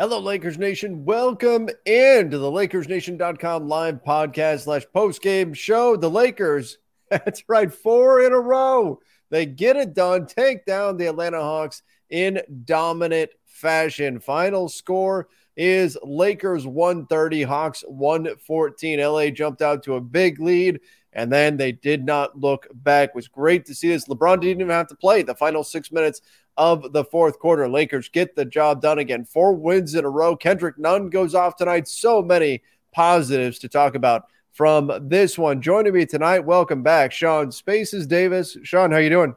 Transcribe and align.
Hello, 0.00 0.18
Lakers 0.18 0.56
Nation. 0.56 1.04
Welcome 1.04 1.68
into 1.84 2.38
the 2.38 2.50
LakersNation.com 2.50 3.68
live 3.68 4.02
podcast 4.02 4.60
slash 4.60 4.86
post 4.94 5.20
game 5.20 5.52
show. 5.52 5.94
The 5.94 6.08
Lakers, 6.08 6.78
that's 7.10 7.44
right, 7.50 7.70
four 7.70 8.22
in 8.22 8.32
a 8.32 8.40
row. 8.40 8.98
They 9.28 9.44
get 9.44 9.76
it 9.76 9.92
done, 9.92 10.24
take 10.24 10.64
down 10.64 10.96
the 10.96 11.08
Atlanta 11.08 11.42
Hawks 11.42 11.82
in 12.08 12.40
dominant 12.64 13.32
fashion. 13.44 14.20
Final 14.20 14.70
score 14.70 15.28
is 15.54 15.98
Lakers 16.02 16.66
130, 16.66 17.42
Hawks 17.42 17.84
114. 17.86 19.00
LA 19.00 19.28
jumped 19.28 19.60
out 19.60 19.82
to 19.82 19.96
a 19.96 20.00
big 20.00 20.40
lead 20.40 20.80
and 21.12 21.30
then 21.30 21.56
they 21.56 21.72
did 21.72 22.04
not 22.04 22.38
look 22.38 22.66
back. 22.72 23.10
It 23.10 23.14
was 23.14 23.28
great 23.28 23.66
to 23.66 23.74
see 23.74 23.88
this. 23.88 24.06
LeBron 24.06 24.40
didn't 24.40 24.62
even 24.62 24.70
have 24.70 24.88
to 24.88 24.94
play 24.94 25.22
the 25.22 25.34
final 25.34 25.64
six 25.64 25.90
minutes 25.90 26.22
of 26.56 26.92
the 26.92 27.04
fourth 27.04 27.38
quarter. 27.38 27.68
Lakers 27.68 28.08
get 28.08 28.36
the 28.36 28.44
job 28.44 28.82
done 28.82 28.98
again. 28.98 29.24
Four 29.24 29.54
wins 29.54 29.94
in 29.94 30.04
a 30.04 30.10
row. 30.10 30.36
Kendrick 30.36 30.78
Nunn 30.78 31.10
goes 31.10 31.34
off 31.34 31.56
tonight. 31.56 31.88
So 31.88 32.22
many 32.22 32.62
positives 32.92 33.58
to 33.60 33.68
talk 33.68 33.94
about 33.94 34.24
from 34.52 34.90
this 35.08 35.38
one. 35.38 35.62
Joining 35.62 35.94
me 35.94 36.06
tonight, 36.06 36.40
welcome 36.40 36.82
back, 36.82 37.12
Sean 37.12 37.52
Spaces 37.52 38.06
Davis. 38.06 38.56
Sean, 38.62 38.90
how 38.90 38.98
you 38.98 39.10
doing? 39.10 39.34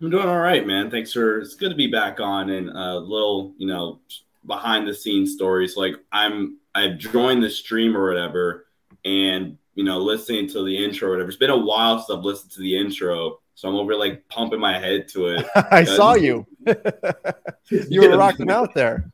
I'm 0.00 0.10
doing 0.10 0.28
all 0.28 0.40
right, 0.40 0.66
man. 0.66 0.90
Thanks 0.90 1.12
for. 1.12 1.38
It's 1.38 1.54
good 1.54 1.70
to 1.70 1.74
be 1.74 1.86
back 1.86 2.20
on 2.20 2.50
and 2.50 2.68
a 2.68 2.98
little, 2.98 3.54
you 3.56 3.66
know, 3.66 4.00
behind 4.46 4.86
the 4.86 4.94
scenes 4.94 5.32
stories. 5.32 5.76
Like 5.76 5.94
I'm, 6.12 6.58
I've 6.74 6.98
joined 6.98 7.42
the 7.42 7.48
stream 7.48 7.96
or 7.96 8.06
whatever, 8.08 8.66
and 9.04 9.56
you 9.74 9.84
know, 9.84 9.98
listening 9.98 10.48
to 10.48 10.64
the 10.64 10.84
intro 10.84 11.08
or 11.08 11.12
whatever. 11.12 11.28
It's 11.28 11.38
been 11.38 11.50
a 11.50 11.56
while 11.56 11.98
since 11.98 12.18
I've 12.18 12.24
listened 12.24 12.52
to 12.52 12.60
the 12.60 12.78
intro, 12.78 13.40
so 13.56 13.70
I'm 13.70 13.74
over 13.76 13.96
like 13.96 14.28
pumping 14.28 14.60
my 14.60 14.78
head 14.78 15.08
to 15.08 15.28
it. 15.28 15.46
I 15.70 15.82
saw 15.82 16.14
you. 16.14 16.46
you 17.70 18.02
were 18.02 18.16
rocking 18.16 18.50
out 18.50 18.74
there. 18.74 19.10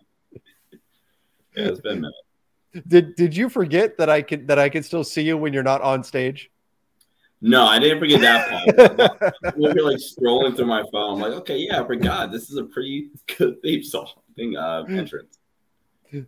Yeah, 1.57 1.69
it's 1.69 1.81
been 1.81 1.99
a 1.99 2.01
minute. 2.01 2.87
Did 2.89 3.15
Did 3.15 3.37
you 3.37 3.49
forget 3.49 3.97
that 3.99 4.11
I 4.11 4.21
could 4.21 4.49
that 4.49 4.59
I 4.59 4.69
could 4.69 4.85
still 4.85 5.05
see 5.05 5.23
you 5.23 5.39
when 5.39 5.53
you're 5.53 5.63
not 5.63 5.81
on 5.81 6.03
stage? 6.03 6.51
No, 7.41 7.65
I 7.65 7.79
didn't 7.79 8.01
forget 8.01 8.21
that 8.21 8.77
part. 8.77 9.57
we 9.57 9.69
were 9.69 9.91
like 9.91 9.99
scrolling 9.99 10.57
through 10.57 10.67
my 10.67 10.83
phone. 10.93 11.15
I'm 11.15 11.21
like, 11.21 11.39
okay, 11.41 11.59
yeah, 11.59 11.83
I 11.83 11.87
forgot. 11.87 12.33
This 12.33 12.51
is 12.51 12.57
a 12.57 12.65
pretty 12.65 13.11
good 13.37 13.63
theme 13.63 13.83
song 13.85 14.09
thing 14.35 14.57
uh, 14.57 14.85
entrance. 14.89 15.39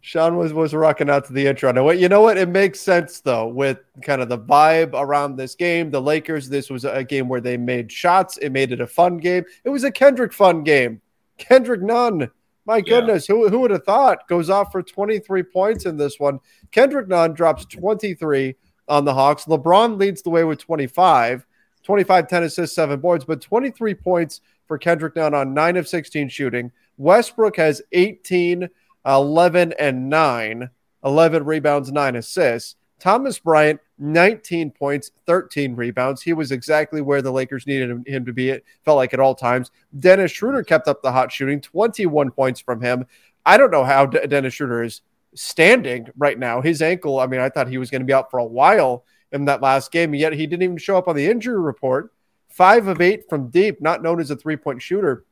Sean 0.01 0.37
was 0.37 0.53
was 0.53 0.75
rocking 0.75 1.11
out 1.11 1.25
to 1.27 1.33
the 1.33 1.47
intro. 1.47 1.71
Now, 1.73 1.91
you 1.91 2.09
know 2.09 2.23
what? 2.23 2.37
It 2.37 2.49
makes 2.49 2.81
sense 2.81 3.21
though 3.21 3.47
with 3.47 3.79
kind 4.03 4.23
of 4.23 4.29
the 4.29 4.39
vibe 4.39 4.93
around 4.95 5.37
this 5.37 5.55
game. 5.55 5.91
The 5.91 6.01
Lakers. 6.01 6.49
This 6.49 6.71
was 6.71 6.85
a 6.85 7.05
game 7.05 7.29
where 7.29 7.41
they 7.41 7.57
made 7.57 7.91
shots. 7.93 8.39
It 8.39 8.51
made 8.51 8.73
it 8.73 8.81
a 8.81 8.87
fun 8.87 9.19
game. 9.19 9.45
It 9.65 9.71
was 9.71 9.85
a 9.85 9.91
Kendrick 9.91 10.33
fun 10.33 10.63
game. 10.63 11.01
Kendrick 11.39 11.83
Nunn. 11.83 12.31
My 12.67 12.81
goodness, 12.81 13.29
yeah. 13.29 13.35
who, 13.35 13.49
who 13.51 13.59
would 13.61 13.73
have 13.73 13.85
thought 13.85 14.27
goes 14.27 14.49
off 14.49 14.73
for 14.73 14.83
23 14.83 15.43
points 15.43 15.85
in 15.85 15.99
this 15.99 16.19
one? 16.19 16.41
Kendrick 16.71 17.09
Nunn 17.09 17.35
drops 17.35 17.67
23 17.67 18.57
on 18.89 19.05
the 19.05 19.13
Hawks. 19.13 19.45
LeBron 19.45 19.99
leads 19.99 20.23
the 20.23 20.31
way 20.31 20.45
with 20.45 20.61
25, 20.61 21.47
25, 21.83 22.29
10 22.29 22.43
assists, 22.45 22.75
seven 22.75 23.01
boards, 23.01 23.27
but 23.27 23.43
23 23.43 23.95
points 23.95 24.41
for 24.67 24.79
Kendrick 24.79 25.15
Nunn 25.15 25.35
on 25.35 25.53
nine 25.53 25.77
of 25.77 25.87
16 25.87 26.31
shooting. 26.31 26.73
Westbrook 26.97 27.57
has 27.57 27.83
18 27.93 28.71
11 29.07 29.75
and 29.79 30.09
9, 30.09 30.71
11 31.05 31.45
rebounds, 31.45 31.93
9 31.93 32.17
assists. 32.17 32.77
Thomas 33.01 33.39
Bryant, 33.39 33.81
19 33.99 34.71
points, 34.71 35.11
13 35.27 35.77
rebounds. 35.77 36.23
He 36.23 36.33
was 36.33 36.53
exactly 36.53 37.01
where 37.01 37.23
the 37.23 37.33
Lakers 37.33 37.67
needed 37.67 38.07
him 38.07 38.25
to 38.25 38.33
be. 38.33 38.51
It 38.51 38.65
felt 38.85 38.97
like 38.97 39.13
at 39.13 39.21
all 39.21 39.35
times. 39.35 39.71
Dennis 39.99 40.31
Schroder 40.31 40.63
kept 40.63 40.89
up 40.89 41.03
the 41.03 41.13
hot 41.13 41.31
shooting, 41.31 41.61
21 41.61 42.31
points 42.31 42.61
from 42.61 42.81
him. 42.81 43.07
I 43.45 43.57
don't 43.57 43.71
know 43.71 43.85
how 43.85 44.07
Dennis 44.07 44.55
Schroder 44.55 44.85
is 44.85 45.03
standing 45.35 46.09
right 46.17 46.39
now. 46.39 46.63
His 46.63 46.81
ankle, 46.81 47.19
I 47.19 47.27
mean, 47.27 47.41
I 47.41 47.51
thought 47.51 47.69
he 47.69 47.79
was 47.79 47.91
going 47.91 48.01
to 48.01 48.07
be 48.07 48.15
out 48.15 48.31
for 48.31 48.39
a 48.39 48.45
while 48.45 49.05
in 49.33 49.45
that 49.47 49.61
last 49.61 49.93
game, 49.93 50.15
yet 50.15 50.33
he 50.33 50.47
didn't 50.47 50.63
even 50.63 50.79
show 50.79 50.97
up 50.97 51.09
on 51.09 51.17
the 51.17 51.27
injury 51.27 51.61
report. 51.61 52.13
Five 52.49 52.87
of 52.87 53.01
eight 53.01 53.29
from 53.29 53.51
deep, 53.51 53.83
not 53.83 54.03
known 54.03 54.21
as 54.21 54.31
a 54.31 54.37
three 54.37 54.57
point 54.57 54.81
shooter. 54.81 55.25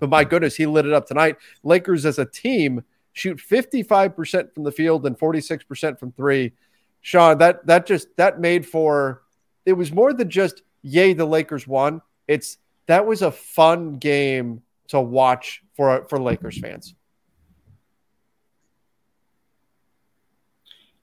But 0.00 0.10
my 0.10 0.24
goodness, 0.24 0.56
he 0.56 0.66
lit 0.66 0.84
it 0.84 0.92
up 0.92 1.06
tonight. 1.06 1.36
Lakers 1.62 2.04
as 2.04 2.18
a 2.18 2.26
team 2.26 2.82
shoot 3.16 3.38
55% 3.38 4.52
from 4.54 4.64
the 4.64 4.70
field 4.70 5.06
and 5.06 5.18
46% 5.18 5.98
from 5.98 6.12
three. 6.12 6.52
Sean, 7.00 7.38
that 7.38 7.66
that 7.66 7.86
just 7.86 8.08
that 8.16 8.40
made 8.40 8.66
for 8.66 9.22
it 9.64 9.72
was 9.72 9.90
more 9.90 10.12
than 10.12 10.28
just 10.28 10.62
yay 10.82 11.14
the 11.14 11.24
Lakers 11.24 11.66
won. 11.66 12.02
It's 12.28 12.58
that 12.86 13.06
was 13.06 13.22
a 13.22 13.30
fun 13.30 13.94
game 13.94 14.62
to 14.88 15.00
watch 15.00 15.62
for 15.76 16.06
for 16.08 16.20
Lakers 16.20 16.58
fans. 16.58 16.94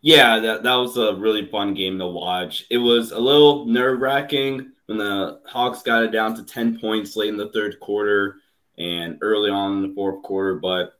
Yeah, 0.01 0.39
that, 0.39 0.63
that 0.63 0.75
was 0.75 0.97
a 0.97 1.15
really 1.15 1.45
fun 1.45 1.73
game 1.73 1.97
to 1.99 2.05
watch. 2.05 2.65
It 2.69 2.77
was 2.77 3.13
a 3.13 3.19
little 3.19 3.65
nerve 3.65 4.01
wracking 4.01 4.73
when 4.87 4.97
the 4.97 5.39
Hawks 5.45 5.81
got 5.81 6.03
it 6.03 6.11
down 6.11 6.35
to 6.35 6.43
10 6.43 6.77
points 6.79 7.15
late 7.15 7.29
in 7.29 7.37
the 7.37 7.53
third 7.53 7.79
quarter 7.79 8.35
and 8.77 9.17
early 9.21 9.49
on 9.49 9.77
in 9.77 9.81
the 9.87 9.95
fourth 9.95 10.21
quarter, 10.21 10.55
but 10.55 10.99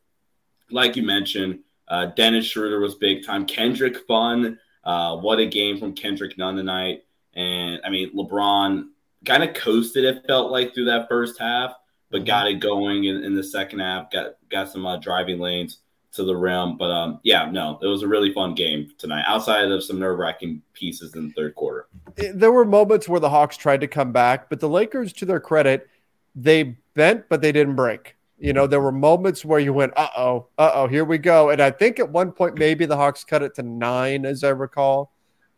like 0.74 0.96
you 0.96 1.04
mentioned, 1.04 1.60
uh, 1.88 2.08
Dennis 2.08 2.46
Schroder 2.46 2.80
was 2.80 2.96
big 2.96 3.26
time. 3.26 3.46
Kendrick 3.46 3.98
fun. 4.08 4.60
Uh, 4.84 5.18
what 5.18 5.40
a 5.40 5.46
game 5.46 5.78
from 5.78 5.94
Kendrick 5.94 6.38
Nunn 6.38 6.56
tonight. 6.56 7.04
And 7.36 7.80
I 7.86 7.90
mean, 7.90 8.14
LeBron 8.16 8.88
kind 9.26 9.44
of 9.44 9.54
coasted, 9.54 10.04
it 10.04 10.26
felt 10.28 10.52
like, 10.52 10.74
through 10.74 10.86
that 10.86 11.08
first 11.08 11.40
half, 11.40 11.74
but 12.10 12.20
mm-hmm. 12.20 12.28
got 12.28 12.48
it 12.48 12.60
going 12.60 13.06
in, 13.06 13.24
in, 13.24 13.36
the 13.36 13.44
second 13.44 13.80
half, 13.80 14.12
got, 14.12 14.36
got 14.50 14.70
some 14.70 14.86
uh, 14.86 14.98
driving 14.98 15.40
lanes 15.40 15.80
to 16.14 16.24
the 16.24 16.36
rim. 16.36 16.78
But 16.78 16.92
um, 16.92 17.20
yeah, 17.24 17.50
no, 17.50 17.80
it 17.82 17.88
was 17.88 18.04
a 18.04 18.08
really 18.08 18.34
fun 18.34 18.56
game 18.56 18.92
tonight, 18.98 19.24
outside 19.26 19.72
of 19.72 19.84
some 19.84 20.00
nerve 20.00 20.20
wracking 20.20 20.62
pieces 20.74 21.16
in 21.16 21.28
the 21.28 21.34
third 21.34 21.56
quarter. 21.56 21.88
There 22.34 22.52
were 22.52 22.66
moments 22.66 23.08
where 23.08 23.20
the 23.20 23.30
Hawks 23.30 23.58
tried 23.58 23.82
to 23.82 23.88
come 23.88 24.12
back, 24.12 24.50
but 24.50 24.60
the 24.60 24.70
Lakers, 24.70 25.14
to 25.14 25.26
their 25.26 25.40
credit, 25.40 25.88
they 26.36 26.78
bent, 26.94 27.30
but 27.30 27.42
they 27.42 27.52
didn't 27.52 27.76
break. 27.76 28.16
You 28.44 28.52
know, 28.52 28.68
there 28.68 28.82
were 28.82 28.92
moments 28.92 29.46
where 29.46 29.62
you 29.62 29.72
went, 29.72 29.94
uh 29.96 30.10
oh, 30.18 30.48
uh 30.58 30.72
oh, 30.74 30.88
here 30.88 31.06
we 31.06 31.18
go. 31.18 31.52
And 31.52 31.62
I 31.62 31.72
think 31.72 31.98
at 31.98 32.10
one 32.12 32.34
point, 32.34 32.60
maybe 32.60 32.86
the 32.86 32.98
Hawks 32.98 33.24
cut 33.24 33.42
it 33.42 33.56
to 33.56 33.64
nine, 33.64 34.26
as 34.26 34.44
I 34.44 34.50
recall. 34.50 35.14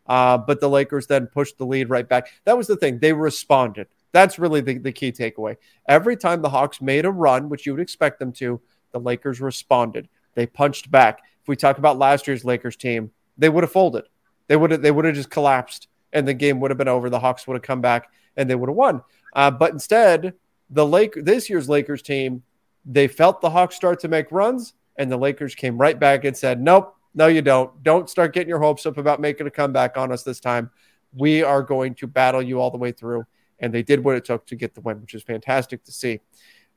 Uh, 0.06 0.38
but 0.38 0.60
the 0.60 0.68
Lakers 0.68 1.08
then 1.08 1.26
pushed 1.26 1.58
the 1.58 1.66
lead 1.66 1.90
right 1.90 2.08
back. 2.08 2.28
That 2.44 2.56
was 2.56 2.68
the 2.68 2.76
thing. 2.76 3.00
They 3.00 3.12
responded. 3.12 3.88
That's 4.12 4.38
really 4.38 4.60
the, 4.60 4.78
the 4.78 4.92
key 4.92 5.10
takeaway. 5.10 5.56
Every 5.88 6.16
time 6.16 6.42
the 6.42 6.48
Hawks 6.48 6.80
made 6.80 7.06
a 7.06 7.10
run, 7.10 7.48
which 7.48 7.66
you 7.66 7.72
would 7.72 7.82
expect 7.82 8.20
them 8.20 8.30
to, 8.34 8.60
the 8.92 9.00
Lakers 9.00 9.40
responded. 9.40 10.08
They 10.36 10.46
punched 10.46 10.88
back. 10.88 11.22
If 11.42 11.48
we 11.48 11.56
talk 11.56 11.78
about 11.78 11.98
last 11.98 12.28
year's 12.28 12.44
Lakers 12.44 12.76
team, 12.76 13.10
they 13.36 13.48
would 13.48 13.64
have 13.64 13.72
folded. 13.72 14.04
They 14.46 14.54
would 14.54 14.70
have 14.70 14.82
they 14.82 14.92
would 14.92 15.06
have 15.06 15.16
just 15.16 15.30
collapsed 15.30 15.88
and 16.12 16.28
the 16.28 16.34
game 16.34 16.60
would 16.60 16.70
have 16.70 16.78
been 16.78 16.86
over. 16.86 17.10
The 17.10 17.18
Hawks 17.18 17.48
would 17.48 17.54
have 17.54 17.62
come 17.62 17.80
back 17.80 18.12
and 18.36 18.48
they 18.48 18.54
would 18.54 18.68
have 18.68 18.76
won. 18.76 19.02
Uh, 19.32 19.50
but 19.50 19.72
instead, 19.72 20.34
the 20.70 20.86
Lake 20.86 21.14
this 21.16 21.50
year's 21.50 21.68
Lakers 21.68 22.00
team 22.00 22.44
they 22.86 23.08
felt 23.08 23.40
the 23.40 23.50
Hawks 23.50 23.74
start 23.74 24.00
to 24.00 24.08
make 24.08 24.30
runs. 24.30 24.74
And 24.98 25.12
the 25.12 25.16
Lakers 25.18 25.54
came 25.54 25.76
right 25.76 25.98
back 25.98 26.24
and 26.24 26.34
said, 26.34 26.62
Nope, 26.62 26.94
no, 27.14 27.26
you 27.26 27.42
don't. 27.42 27.82
Don't 27.82 28.08
start 28.08 28.32
getting 28.32 28.48
your 28.48 28.60
hopes 28.60 28.86
up 28.86 28.96
about 28.96 29.20
making 29.20 29.46
a 29.46 29.50
comeback 29.50 29.98
on 29.98 30.10
us 30.10 30.22
this 30.22 30.40
time. 30.40 30.70
We 31.12 31.42
are 31.42 31.62
going 31.62 31.94
to 31.96 32.06
battle 32.06 32.40
you 32.40 32.60
all 32.60 32.70
the 32.70 32.78
way 32.78 32.92
through. 32.92 33.26
And 33.58 33.72
they 33.72 33.82
did 33.82 34.02
what 34.02 34.16
it 34.16 34.24
took 34.24 34.46
to 34.46 34.56
get 34.56 34.74
the 34.74 34.80
win, 34.80 35.00
which 35.00 35.14
is 35.14 35.22
fantastic 35.22 35.82
to 35.84 35.92
see. 35.92 36.20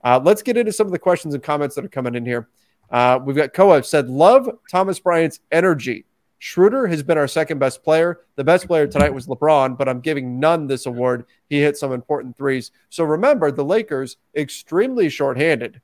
Uh, 0.04 0.20
let's 0.24 0.42
get 0.42 0.58
into 0.58 0.72
some 0.72 0.88
of 0.88 0.94
the 0.94 1.00
questions 1.00 1.34
and 1.34 1.44
comments 1.44 1.76
that 1.76 1.86
are 1.86 1.90
coming 1.90 2.16
in 2.16 2.26
here. 2.26 2.50
Uh, 2.90 3.20
we've 3.24 3.36
got 3.36 3.54
Koa 3.54 3.84
said, 3.84 4.10
Love 4.10 4.50
Thomas 4.70 5.00
Bryant's 5.00 5.40
energy. 5.52 6.06
Schroder 6.40 6.88
has 6.88 7.04
been 7.04 7.18
our 7.18 7.28
second 7.28 7.60
best 7.60 7.84
player. 7.84 8.22
The 8.36 8.46
best 8.46 8.66
player 8.66 8.88
tonight 8.88 9.14
was 9.14 9.28
LeBron, 9.28 9.78
but 9.78 9.90
I'm 9.90 10.00
giving 10.00 10.40
Nunn 10.40 10.68
this 10.68 10.86
award. 10.86 11.26
He 11.50 11.60
hit 11.60 11.78
some 11.78 11.92
important 11.92 12.38
threes. 12.38 12.72
So 12.90 13.04
remember, 13.04 13.52
the 13.52 13.66
Lakers 13.66 14.16
extremely 14.34 15.10
shorthanded. 15.10 15.82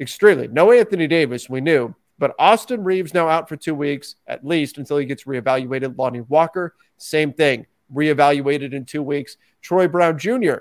Extremely. 0.00 0.48
No 0.48 0.72
Anthony 0.72 1.06
Davis, 1.06 1.50
we 1.50 1.60
knew. 1.60 1.94
But 2.18 2.34
Austin 2.38 2.84
Reaves 2.84 3.14
now 3.14 3.28
out 3.28 3.48
for 3.48 3.56
two 3.56 3.74
weeks 3.74 4.16
at 4.26 4.44
least 4.44 4.78
until 4.78 4.98
he 4.98 5.06
gets 5.06 5.24
reevaluated. 5.24 5.96
Lonnie 5.96 6.22
Walker, 6.22 6.74
same 6.98 7.32
thing, 7.32 7.66
reevaluated 7.94 8.72
in 8.72 8.84
two 8.84 9.02
weeks. 9.02 9.36
Troy 9.62 9.88
Brown 9.88 10.18
Jr. 10.18 10.56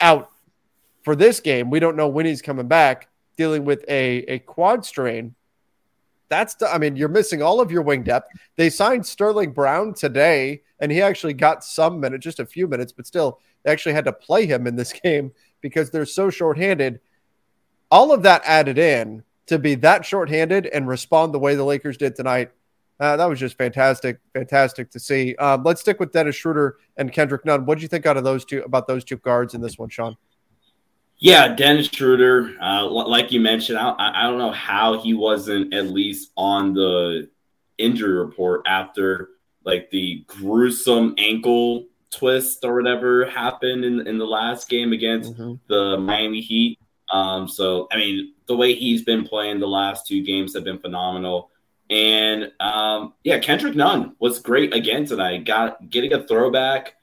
out 0.00 0.30
for 1.02 1.14
this 1.16 1.40
game. 1.40 1.70
We 1.70 1.80
don't 1.80 1.96
know 1.96 2.08
when 2.08 2.26
he's 2.26 2.42
coming 2.42 2.68
back, 2.68 3.08
dealing 3.36 3.64
with 3.64 3.84
a, 3.88 4.18
a 4.28 4.38
quad 4.40 4.84
strain. 4.84 5.34
That's, 6.30 6.54
the, 6.54 6.72
I 6.72 6.78
mean, 6.78 6.96
you're 6.96 7.08
missing 7.08 7.42
all 7.42 7.60
of 7.60 7.70
your 7.70 7.82
wing 7.82 8.02
depth. 8.02 8.28
They 8.56 8.70
signed 8.70 9.06
Sterling 9.06 9.52
Brown 9.52 9.92
today, 9.92 10.62
and 10.80 10.90
he 10.90 11.02
actually 11.02 11.34
got 11.34 11.62
some 11.62 12.00
minutes, 12.00 12.24
just 12.24 12.40
a 12.40 12.46
few 12.46 12.66
minutes, 12.66 12.92
but 12.92 13.06
still, 13.06 13.40
they 13.62 13.72
actually 13.72 13.94
had 13.94 14.06
to 14.06 14.12
play 14.12 14.46
him 14.46 14.66
in 14.66 14.74
this 14.74 14.92
game 15.04 15.32
because 15.60 15.90
they're 15.90 16.06
so 16.06 16.30
shorthanded. 16.30 17.00
All 17.90 18.12
of 18.12 18.22
that 18.22 18.42
added 18.44 18.78
in 18.78 19.22
to 19.46 19.58
be 19.58 19.74
that 19.76 20.04
shorthanded 20.04 20.66
and 20.66 20.88
respond 20.88 21.34
the 21.34 21.38
way 21.38 21.54
the 21.54 21.64
Lakers 21.64 21.96
did 21.96 22.16
tonight. 22.16 22.50
Uh, 23.00 23.16
that 23.16 23.28
was 23.28 23.40
just 23.40 23.58
fantastic, 23.58 24.18
fantastic 24.32 24.90
to 24.90 25.00
see. 25.00 25.34
Um, 25.36 25.64
let's 25.64 25.80
stick 25.80 25.98
with 25.98 26.12
Dennis 26.12 26.36
Schroder 26.36 26.78
and 26.96 27.12
Kendrick 27.12 27.44
Nunn. 27.44 27.66
What 27.66 27.78
do 27.78 27.82
you 27.82 27.88
think 27.88 28.06
out 28.06 28.16
of 28.16 28.24
those 28.24 28.44
two 28.44 28.62
about 28.62 28.86
those 28.86 29.04
two 29.04 29.16
guards 29.16 29.54
in 29.54 29.60
this 29.60 29.78
one, 29.78 29.88
Sean? 29.88 30.16
Yeah, 31.18 31.54
Dennis 31.54 31.88
Schroder, 31.88 32.54
uh, 32.60 32.86
like 32.86 33.32
you 33.32 33.40
mentioned, 33.40 33.78
I, 33.78 33.94
I 33.98 34.22
don't 34.24 34.38
know 34.38 34.52
how 34.52 35.00
he 35.00 35.14
wasn't 35.14 35.72
at 35.74 35.86
least 35.86 36.30
on 36.36 36.74
the 36.74 37.28
injury 37.78 38.14
report 38.14 38.62
after 38.66 39.30
like 39.64 39.90
the 39.90 40.24
gruesome 40.26 41.14
ankle 41.18 41.86
twist 42.10 42.64
or 42.64 42.74
whatever 42.76 43.26
happened 43.26 43.84
in, 43.84 44.06
in 44.06 44.18
the 44.18 44.26
last 44.26 44.68
game 44.68 44.92
against 44.92 45.32
mm-hmm. 45.32 45.54
the 45.68 45.98
Miami 45.98 46.40
Heat. 46.40 46.78
Um, 47.10 47.48
so, 47.48 47.88
I 47.92 47.96
mean, 47.96 48.32
the 48.46 48.56
way 48.56 48.74
he's 48.74 49.02
been 49.02 49.24
playing 49.24 49.60
the 49.60 49.68
last 49.68 50.06
two 50.06 50.22
games 50.22 50.54
have 50.54 50.64
been 50.64 50.78
phenomenal. 50.78 51.50
And 51.90 52.50
um, 52.60 53.14
yeah, 53.24 53.38
Kendrick 53.38 53.74
Nunn 53.74 54.16
was 54.18 54.38
great 54.40 54.74
again 54.74 55.04
tonight. 55.04 55.44
Got 55.44 55.90
getting 55.90 56.12
a 56.12 56.26
throwback 56.26 56.94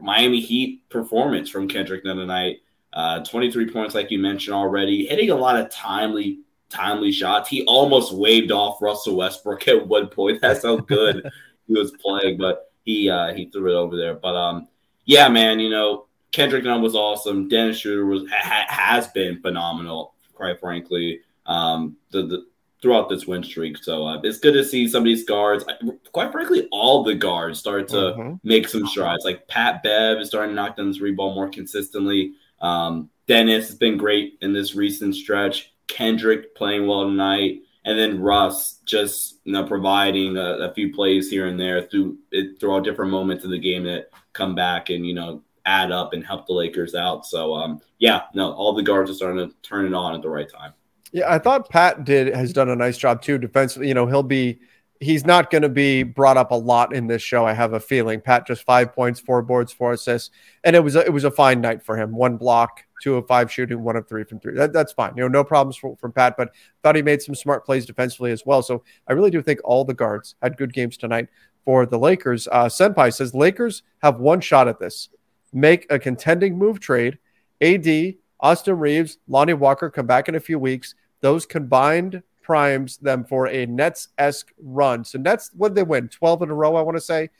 Miami 0.00 0.40
Heat 0.40 0.88
performance 0.88 1.50
from 1.50 1.68
Kendrick 1.68 2.04
Nunn 2.04 2.16
tonight. 2.16 2.58
Uh, 2.92 3.24
23 3.24 3.70
points, 3.70 3.94
like 3.94 4.10
you 4.10 4.18
mentioned 4.18 4.54
already, 4.54 5.06
hitting 5.06 5.30
a 5.30 5.34
lot 5.34 5.58
of 5.58 5.70
timely, 5.70 6.40
timely 6.68 7.10
shots. 7.10 7.48
He 7.48 7.64
almost 7.64 8.12
waved 8.12 8.52
off 8.52 8.82
Russell 8.82 9.16
Westbrook 9.16 9.66
at 9.68 9.86
one 9.86 10.08
point. 10.08 10.40
That's 10.40 10.62
how 10.64 10.76
good 10.76 11.28
he 11.66 11.74
was 11.74 11.92
playing, 11.92 12.38
but 12.38 12.70
he 12.84 13.08
uh, 13.08 13.32
he 13.34 13.46
threw 13.46 13.70
it 13.70 13.78
over 13.78 13.96
there. 13.96 14.14
But 14.14 14.34
um, 14.36 14.68
yeah, 15.04 15.28
man, 15.28 15.60
you 15.60 15.70
know 15.70 16.06
Kendrick 16.32 16.64
Nunn 16.64 16.82
was 16.82 16.94
awesome. 16.94 17.48
Dennis 17.48 17.78
Schroder 17.78 18.06
was 18.06 18.24
ha- 18.30 18.66
has 18.68 19.08
been 19.08 19.40
phenomenal, 19.40 20.14
quite 20.34 20.58
frankly. 20.58 21.20
Um, 21.46 21.96
the, 22.10 22.22
the 22.26 22.46
throughout 22.82 23.08
this 23.08 23.26
win 23.26 23.44
streak. 23.44 23.78
So 23.78 24.04
uh, 24.04 24.20
it's 24.22 24.40
good 24.40 24.54
to 24.54 24.64
see 24.64 24.88
some 24.88 25.02
of 25.02 25.04
these 25.04 25.24
guards, 25.24 25.64
quite 26.10 26.32
frankly, 26.32 26.68
all 26.72 27.04
the 27.04 27.14
guards 27.14 27.60
start 27.60 27.88
to 27.88 27.96
mm-hmm. 27.96 28.34
make 28.42 28.68
some 28.68 28.86
strides. 28.88 29.24
Like 29.24 29.46
Pat 29.46 29.82
Bev 29.84 30.18
is 30.18 30.28
starting 30.28 30.50
to 30.50 30.54
knock 30.56 30.76
down 30.76 30.90
the 30.90 30.98
three 30.98 31.12
ball 31.12 31.34
more 31.34 31.48
consistently. 31.48 32.32
Um, 32.60 33.08
Dennis 33.28 33.68
has 33.68 33.76
been 33.76 33.96
great 33.96 34.36
in 34.42 34.52
this 34.52 34.74
recent 34.74 35.14
stretch. 35.14 35.72
Kendrick 35.86 36.54
playing 36.56 36.86
well 36.86 37.04
tonight, 37.04 37.60
and 37.84 37.98
then 37.98 38.20
Russ 38.20 38.80
just 38.84 39.38
you 39.44 39.52
know 39.52 39.64
providing 39.64 40.36
a, 40.36 40.68
a 40.68 40.74
few 40.74 40.92
plays 40.92 41.30
here 41.30 41.46
and 41.46 41.58
there 41.58 41.82
through 41.82 42.18
it, 42.30 42.58
throughout 42.58 42.84
different 42.84 43.10
moments 43.10 43.44
of 43.44 43.50
the 43.50 43.58
game 43.58 43.84
that 43.84 44.10
come 44.32 44.54
back 44.54 44.90
and 44.90 45.06
you 45.06 45.14
know 45.14 45.42
add 45.66 45.92
up 45.92 46.12
and 46.12 46.24
help 46.24 46.46
the 46.46 46.52
Lakers 46.52 46.94
out. 46.94 47.26
So 47.26 47.54
um, 47.54 47.80
yeah, 47.98 48.22
no, 48.34 48.52
all 48.52 48.72
the 48.72 48.82
guards 48.82 49.10
are 49.10 49.14
starting 49.14 49.48
to 49.48 49.54
turn 49.62 49.86
it 49.86 49.94
on 49.94 50.14
at 50.14 50.22
the 50.22 50.28
right 50.28 50.48
time. 50.48 50.72
Yeah, 51.12 51.32
I 51.32 51.38
thought 51.38 51.68
Pat 51.68 52.04
did 52.04 52.34
has 52.34 52.52
done 52.52 52.70
a 52.70 52.76
nice 52.76 52.96
job 52.96 53.22
too 53.22 53.38
defensively. 53.38 53.88
You 53.88 53.94
know, 53.94 54.06
he'll 54.06 54.22
be 54.22 54.60
he's 55.02 55.26
not 55.26 55.50
going 55.50 55.62
to 55.62 55.68
be 55.68 56.02
brought 56.04 56.36
up 56.36 56.52
a 56.52 56.54
lot 56.54 56.94
in 56.94 57.06
this 57.06 57.20
show. 57.20 57.44
I 57.44 57.52
have 57.52 57.72
a 57.72 57.80
feeling. 57.80 58.20
Pat 58.20 58.46
just 58.46 58.62
five 58.62 58.94
points, 58.94 59.20
four 59.20 59.42
boards, 59.42 59.72
four 59.72 59.92
assists, 59.92 60.30
and 60.64 60.76
it 60.76 60.80
was 60.80 60.96
a, 60.96 61.04
it 61.04 61.12
was 61.12 61.24
a 61.24 61.30
fine 61.30 61.60
night 61.60 61.82
for 61.82 61.96
him. 61.96 62.14
One 62.14 62.36
block, 62.36 62.84
two 63.02 63.16
of 63.16 63.26
five 63.26 63.52
shooting, 63.52 63.82
one 63.82 63.96
of 63.96 64.08
three 64.08 64.24
from 64.24 64.40
three. 64.40 64.54
That, 64.54 64.72
that's 64.72 64.92
fine. 64.92 65.12
You 65.16 65.22
know, 65.22 65.28
no 65.28 65.44
problems 65.44 65.76
for, 65.76 65.96
from 65.96 66.12
Pat. 66.12 66.36
But 66.36 66.50
thought 66.82 66.96
he 66.96 67.02
made 67.02 67.20
some 67.20 67.34
smart 67.34 67.66
plays 67.66 67.84
defensively 67.84 68.30
as 68.30 68.46
well. 68.46 68.62
So 68.62 68.84
I 69.08 69.12
really 69.12 69.30
do 69.30 69.42
think 69.42 69.60
all 69.64 69.84
the 69.84 69.94
guards 69.94 70.36
had 70.40 70.56
good 70.56 70.72
games 70.72 70.96
tonight 70.96 71.28
for 71.64 71.84
the 71.84 71.98
Lakers. 71.98 72.48
Uh, 72.50 72.66
Senpai 72.66 73.12
says 73.12 73.34
Lakers 73.34 73.82
have 74.02 74.20
one 74.20 74.40
shot 74.40 74.68
at 74.68 74.78
this. 74.78 75.08
Make 75.52 75.86
a 75.90 75.98
contending 75.98 76.56
move 76.56 76.80
trade. 76.80 77.18
AD, 77.60 78.14
Austin 78.40 78.78
Reaves, 78.78 79.18
Lonnie 79.28 79.54
Walker 79.54 79.90
come 79.90 80.06
back 80.06 80.28
in 80.28 80.34
a 80.34 80.40
few 80.40 80.58
weeks. 80.58 80.94
Those 81.20 81.46
combined 81.46 82.22
primes 82.40 82.96
them 82.96 83.24
for 83.24 83.46
a 83.48 83.66
Nets 83.66 84.08
esque 84.18 84.52
run. 84.60 85.04
So 85.04 85.18
Nets, 85.18 85.50
what 85.54 85.68
did 85.68 85.76
they 85.76 85.82
win? 85.84 86.08
Twelve 86.08 86.42
in 86.42 86.50
a 86.50 86.54
row, 86.54 86.74
I 86.74 86.82
want 86.82 86.96
to 86.96 87.00
say. 87.00 87.30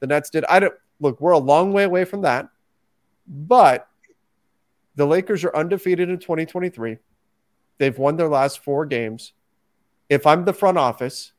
The 0.00 0.06
Nets 0.06 0.30
did. 0.30 0.44
I 0.44 0.60
don't 0.60 0.74
look. 1.00 1.20
We're 1.20 1.32
a 1.32 1.38
long 1.38 1.72
way 1.72 1.84
away 1.84 2.04
from 2.04 2.22
that, 2.22 2.48
but 3.26 3.88
the 4.94 5.06
Lakers 5.06 5.44
are 5.44 5.56
undefeated 5.56 6.10
in 6.10 6.18
2023. 6.18 6.98
They've 7.78 7.98
won 7.98 8.16
their 8.16 8.28
last 8.28 8.62
four 8.62 8.86
games. 8.86 9.32
If 10.08 10.26
I'm 10.26 10.44
the 10.44 10.52
front 10.52 10.78
office, 10.78 11.32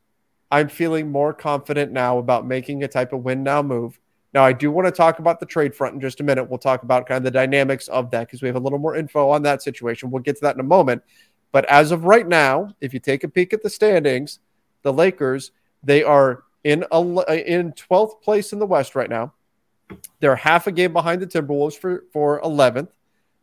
I'm 0.52 0.70
feeling 0.70 1.12
more 1.12 1.34
confident 1.34 1.92
now 1.92 2.18
about 2.18 2.48
making 2.48 2.84
a 2.84 2.88
type 2.88 3.14
of 3.14 3.24
win 3.24 3.44
now 3.44 3.62
move. 3.62 4.00
Now, 4.34 4.44
I 4.44 4.52
do 4.52 4.72
want 4.72 4.88
to 4.88 4.92
talk 4.92 5.20
about 5.20 5.40
the 5.40 5.46
trade 5.46 5.76
front 5.76 5.94
in 5.94 6.02
just 6.02 6.20
a 6.20 6.24
minute. 6.24 6.50
We'll 6.50 6.58
talk 6.58 6.84
about 6.84 7.06
kind 7.06 7.18
of 7.18 7.24
the 7.24 7.32
dynamics 7.32 7.88
of 7.88 8.10
that 8.12 8.28
because 8.28 8.42
we 8.42 8.48
have 8.48 8.56
a 8.56 8.60
little 8.60 8.80
more 8.80 8.96
info 8.96 9.30
on 9.30 9.44
that 9.44 9.62
situation. 9.62 10.10
We'll 10.10 10.24
get 10.24 10.36
to 10.38 10.42
that 10.42 10.56
in 10.56 10.60
a 10.60 10.64
moment. 10.64 11.04
But 11.52 11.66
as 11.66 11.92
of 11.92 12.06
right 12.06 12.28
now, 12.28 12.70
if 12.82 12.94
you 12.94 13.00
take 13.00 13.24
a 13.24 13.28
peek 13.28 13.54
at 13.54 13.62
the 13.62 13.70
standings, 13.70 14.40
the 14.82 14.92
Lakers, 14.92 15.52
they 15.84 16.04
are 16.04 16.44
in 16.64 16.84
a, 16.92 17.00
in 17.00 17.74
12th 17.74 18.22
place 18.22 18.54
in 18.54 18.60
the 18.60 18.66
West 18.66 18.96
right 18.96 19.10
now. 19.10 19.34
They're 20.20 20.36
half 20.36 20.66
a 20.66 20.72
game 20.72 20.94
behind 20.94 21.22
the 21.22 21.28
Timberwolves 21.28 21.78
for, 21.78 22.06
for 22.12 22.42
11th. 22.42 22.90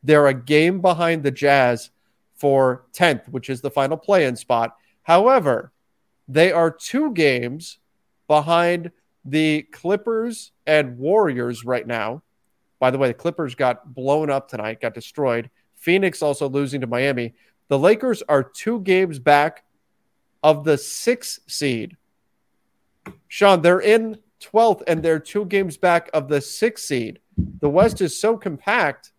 They're 0.03 0.27
a 0.27 0.35
game 0.35 0.81
behind 0.81 1.23
the 1.23 1.31
Jazz 1.31 1.91
for 2.35 2.87
10th, 2.95 3.29
which 3.29 3.49
is 3.49 3.61
the 3.61 3.71
final 3.71 3.97
play 3.97 4.25
in 4.25 4.35
spot. 4.35 4.75
However, 5.03 5.73
they 6.27 6.51
are 6.51 6.71
two 6.71 7.13
games 7.13 7.79
behind 8.27 8.91
the 9.25 9.63
Clippers 9.63 10.53
and 10.67 10.99
Warriors 10.99 11.65
right 11.65 11.87
now. 11.87 12.23
By 12.79 12.91
the 12.91 12.99
way, 12.99 13.09
the 13.09 13.15
Clippers 13.15 13.55
got 13.55 13.95
blown 13.95 14.31
up 14.31 14.49
tonight, 14.49 14.81
got 14.81 14.95
destroyed. 14.95 15.51
Phoenix 15.77 16.23
also 16.23 16.49
losing 16.49 16.81
to 16.81 16.87
Miami. 16.87 17.35
The 17.69 17.79
Lakers 17.79 18.23
are 18.29 18.43
two 18.43 18.81
games 18.81 19.19
back 19.19 19.65
of 20.43 20.65
the 20.65 20.79
sixth 20.79 21.41
seed. 21.47 21.97
Sean, 23.29 23.63
they're 23.63 23.81
in 23.81 24.19
12th 24.41 24.83
and 24.87 25.03
they're 25.03 25.19
two 25.19 25.45
games 25.45 25.77
back 25.77 26.11
of 26.13 26.29
the 26.29 26.41
sixth 26.41 26.87
seed. 26.87 27.21
The 27.61 27.69
West 27.69 28.01
is 28.01 28.19
so 28.19 28.37
compact. 28.37 29.13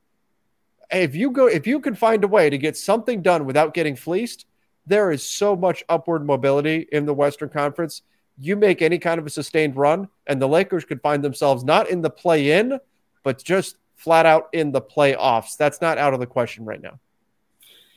If 0.89 1.15
you 1.15 1.31
go, 1.31 1.47
if 1.47 1.65
you 1.65 1.79
can 1.79 1.95
find 1.95 2.23
a 2.23 2.27
way 2.27 2.49
to 2.49 2.57
get 2.57 2.75
something 2.75 3.21
done 3.21 3.45
without 3.45 3.73
getting 3.73 3.95
fleeced, 3.95 4.45
there 4.85 5.11
is 5.11 5.25
so 5.25 5.55
much 5.55 5.83
upward 5.87 6.25
mobility 6.25 6.87
in 6.91 7.05
the 7.05 7.13
Western 7.13 7.49
Conference. 7.49 8.01
You 8.41 8.55
make 8.55 8.81
any 8.81 8.97
kind 8.97 9.19
of 9.19 9.25
a 9.27 9.29
sustained 9.29 9.75
run, 9.75 10.09
and 10.25 10.41
the 10.41 10.47
Lakers 10.47 10.83
could 10.83 11.01
find 11.01 11.23
themselves 11.23 11.63
not 11.63 11.89
in 11.89 12.01
the 12.01 12.09
play 12.09 12.59
in, 12.59 12.79
but 13.23 13.43
just 13.43 13.77
flat 13.95 14.25
out 14.25 14.49
in 14.51 14.71
the 14.71 14.81
playoffs. 14.81 15.55
That's 15.57 15.79
not 15.79 15.99
out 15.99 16.13
of 16.13 16.19
the 16.19 16.25
question 16.25 16.65
right 16.65 16.81
now. 16.81 16.99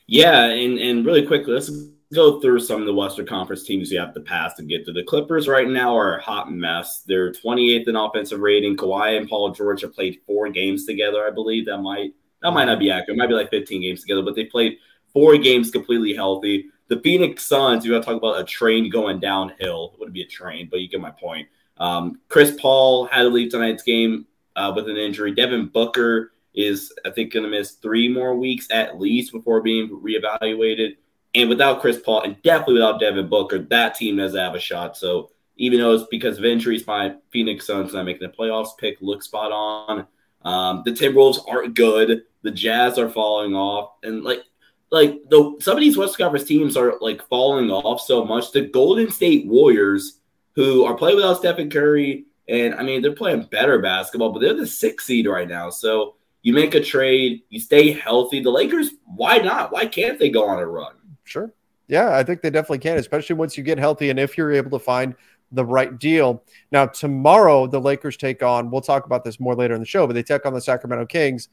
Yeah, 0.07 0.45
and, 0.45 0.79
and 0.79 1.07
really 1.07 1.27
quickly, 1.27 1.55
let's 1.55 1.71
go 2.13 2.41
through 2.41 2.61
some 2.61 2.81
of 2.81 2.87
the 2.87 2.95
Western 2.95 3.27
Conference 3.27 3.65
teams 3.65 3.91
you 3.91 3.99
have 3.99 4.13
to 4.13 4.21
pass 4.21 4.55
to 4.55 4.63
get 4.63 4.85
to. 4.85 4.93
The 4.93 5.03
Clippers 5.03 5.49
right 5.49 5.69
now 5.69 5.97
are 5.97 6.19
a 6.19 6.23
hot 6.23 6.53
mess. 6.53 7.03
They're 7.07 7.33
28th 7.33 7.89
in 7.89 7.97
offensive 7.97 8.41
rating. 8.41 8.77
Kawhi 8.77 9.17
and 9.17 9.29
Paul 9.29 9.51
George 9.51 9.81
have 9.81 9.95
played 9.95 10.21
four 10.27 10.51
games 10.51 10.85
together, 10.85 11.27
I 11.27 11.31
believe. 11.31 11.67
That 11.67 11.79
might 11.79 12.13
that 12.43 12.53
might 12.53 12.67
not 12.67 12.79
be 12.79 12.91
accurate. 12.91 13.17
It 13.17 13.19
might 13.19 13.29
be 13.29 13.35
like 13.35 13.49
15 13.49 13.81
games 13.81 14.03
together, 14.03 14.23
but 14.23 14.35
they 14.35 14.45
played 14.45 14.77
four 15.15 15.39
games 15.39 15.71
completely 15.71 16.13
healthy. 16.13 16.67
The 16.89 17.01
Phoenix 17.01 17.47
Suns, 17.47 17.85
you 17.85 17.93
got 17.93 18.01
to 18.01 18.05
talk 18.05 18.17
about 18.17 18.39
a 18.39 18.45
train 18.45 18.91
going 18.91 19.21
downhill. 19.21 19.93
It 19.95 19.99
wouldn't 19.99 20.15
be 20.15 20.23
a 20.23 20.27
train, 20.27 20.69
but 20.71 20.81
you 20.81 20.89
get 20.89 21.01
my 21.01 21.11
point. 21.11 21.49
Um, 21.79 22.21
Chris 22.29 22.55
Paul 22.61 23.07
had 23.07 23.23
to 23.23 23.29
leave 23.29 23.51
tonight's 23.51 23.83
game 23.83 24.27
uh, 24.55 24.73
with 24.77 24.89
an 24.89 24.99
injury. 24.99 25.35
Devin 25.35 25.69
Booker 25.69 26.33
is 26.55 26.93
I 27.05 27.11
think 27.11 27.33
going 27.33 27.45
to 27.45 27.51
miss 27.51 27.73
three 27.73 28.09
more 28.09 28.37
weeks 28.37 28.69
at 28.71 29.01
least 29.01 29.33
before 29.33 29.63
being 29.63 29.89
reevaluated. 29.89 30.97
And 31.35 31.49
without 31.49 31.81
Chris 31.81 31.99
Paul 31.99 32.23
and 32.23 32.41
definitely 32.43 32.75
without 32.75 33.01
Devin 33.01 33.29
Booker, 33.29 33.59
that 33.59 33.97
team 33.97 34.19
doesn't 34.19 34.39
have 34.39 34.55
a 34.55 34.61
shot. 34.61 34.97
So 34.97 35.31
even 35.57 35.81
though 35.81 35.95
it's 35.95 36.09
because 36.11 36.39
of 36.39 36.45
injuries, 36.45 36.87
my 36.87 37.15
Phoenix 37.31 37.67
Suns 37.67 37.93
not 37.93 38.05
making 38.05 38.29
the 38.29 38.37
playoffs 38.37 38.77
pick 38.79 38.99
looks 39.01 39.27
spot 39.27 39.53
on. 39.53 40.07
Um, 40.43 40.83
the 40.85 40.93
Timberwolves 40.93 41.39
aren't 41.49 41.75
good. 41.75 42.25
The 42.43 42.51
Jazz 42.51 42.99
are 42.99 43.09
falling 43.09 43.55
off, 43.55 43.93
and 44.03 44.23
like 44.23 44.43
like 44.91 45.21
the 45.29 45.57
some 45.61 45.77
of 45.77 45.81
these 45.81 45.97
West 45.97 46.19
Conference 46.19 46.47
teams 46.47 46.77
are 46.77 46.95
like 47.01 47.27
falling 47.29 47.71
off 47.71 48.01
so 48.01 48.25
much. 48.25 48.53
The 48.53 48.63
Golden 48.63 49.11
State 49.11 49.47
Warriors, 49.47 50.21
who 50.55 50.85
are 50.85 50.97
playing 50.97 51.17
without 51.17 51.39
Stephen 51.39 51.71
Curry, 51.71 52.27
and 52.49 52.75
I 52.75 52.83
mean 52.83 53.03
they're 53.03 53.13
playing 53.13 53.49
better 53.51 53.79
basketball, 53.81 54.33
but 54.33 54.41
they're 54.41 54.55
the 54.55 54.67
sixth 54.67 55.07
seed 55.07 55.27
right 55.27 55.49
now. 55.49 55.71
So 55.71 56.15
you 56.43 56.53
make 56.53 56.75
a 56.75 56.81
trade, 56.81 57.43
you 57.49 57.59
stay 57.59 57.93
healthy. 57.93 58.41
The 58.41 58.51
Lakers, 58.51 58.91
why 59.05 59.39
not? 59.39 59.73
Why 59.73 59.87
can't 59.87 60.19
they 60.19 60.31
go 60.31 60.47
on 60.47 60.59
a 60.59 60.67
run? 60.67 60.95
Sure. 61.25 61.53
Yeah, 61.89 62.17
I 62.17 62.23
think 62.23 62.43
they 62.43 62.51
definitely 62.51 62.79
can, 62.79 62.99
especially 62.99 63.37
once 63.37 63.57
you 63.57 63.65
get 63.65 63.79
healthy 63.79 64.11
and 64.11 64.19
if 64.19 64.39
you're 64.39 64.53
able 64.53 64.71
to 64.79 64.83
find 64.83 65.15
the 65.53 65.65
right 65.65 65.99
deal. 65.99 66.43
Now, 66.71 66.87
tomorrow, 66.87 67.67
the 67.67 67.81
Lakers 67.81 68.17
take 68.17 68.43
on, 68.43 68.71
we'll 68.71 68.81
talk 68.81 69.07
about 69.07 69.25
this 69.25 69.41
more 69.41 69.55
later 69.55 69.75
in 69.75 69.81
the 69.81 69.87
show, 69.87 70.07
but 70.07 70.13
they 70.15 70.23
take 70.23 70.45
on 70.47 70.53
the 70.53 70.61
Sacramento 70.61 71.07
Kings. 71.07 71.49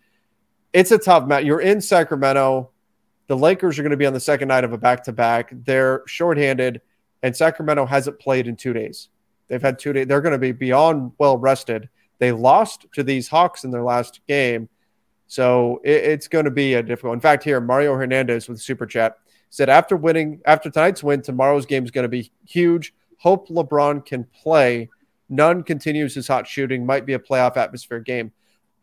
It's 0.73 0.91
a 0.91 0.97
tough 0.97 1.27
match. 1.27 1.43
You're 1.43 1.61
in 1.61 1.81
Sacramento. 1.81 2.71
The 3.31 3.37
Lakers 3.37 3.79
are 3.79 3.81
going 3.81 3.91
to 3.91 3.97
be 3.97 4.05
on 4.05 4.11
the 4.11 4.19
second 4.19 4.49
night 4.49 4.65
of 4.65 4.73
a 4.73 4.77
back 4.77 5.05
to 5.05 5.13
back. 5.13 5.53
They're 5.53 6.03
shorthanded, 6.05 6.81
and 7.23 7.33
Sacramento 7.33 7.85
hasn't 7.85 8.19
played 8.19 8.45
in 8.45 8.57
two 8.57 8.73
days. 8.73 9.07
They've 9.47 9.61
had 9.61 9.79
two 9.79 9.93
days. 9.93 10.07
They're 10.07 10.19
going 10.19 10.33
to 10.33 10.37
be 10.37 10.51
beyond 10.51 11.13
well 11.17 11.37
rested. 11.37 11.87
They 12.19 12.33
lost 12.33 12.87
to 12.91 13.03
these 13.03 13.29
Hawks 13.29 13.63
in 13.63 13.71
their 13.71 13.83
last 13.83 14.19
game. 14.27 14.67
So 15.27 15.79
it, 15.85 16.03
it's 16.03 16.27
going 16.27 16.43
to 16.43 16.51
be 16.51 16.73
a 16.73 16.83
difficult. 16.83 17.13
In 17.13 17.21
fact, 17.21 17.45
here, 17.45 17.61
Mario 17.61 17.95
Hernandez 17.95 18.49
with 18.49 18.59
Super 18.59 18.85
Chat 18.85 19.15
said 19.49 19.69
after 19.69 19.95
winning, 19.95 20.41
after 20.45 20.69
tonight's 20.69 21.01
win, 21.01 21.21
tomorrow's 21.21 21.65
game 21.65 21.85
is 21.85 21.91
going 21.91 22.03
to 22.03 22.09
be 22.09 22.33
huge. 22.45 22.93
Hope 23.15 23.47
LeBron 23.47 24.05
can 24.05 24.25
play. 24.25 24.89
Nunn 25.29 25.63
continues 25.63 26.15
his 26.15 26.27
hot 26.27 26.49
shooting, 26.49 26.85
might 26.85 27.05
be 27.05 27.13
a 27.13 27.19
playoff 27.19 27.55
atmosphere 27.55 28.01
game. 28.01 28.33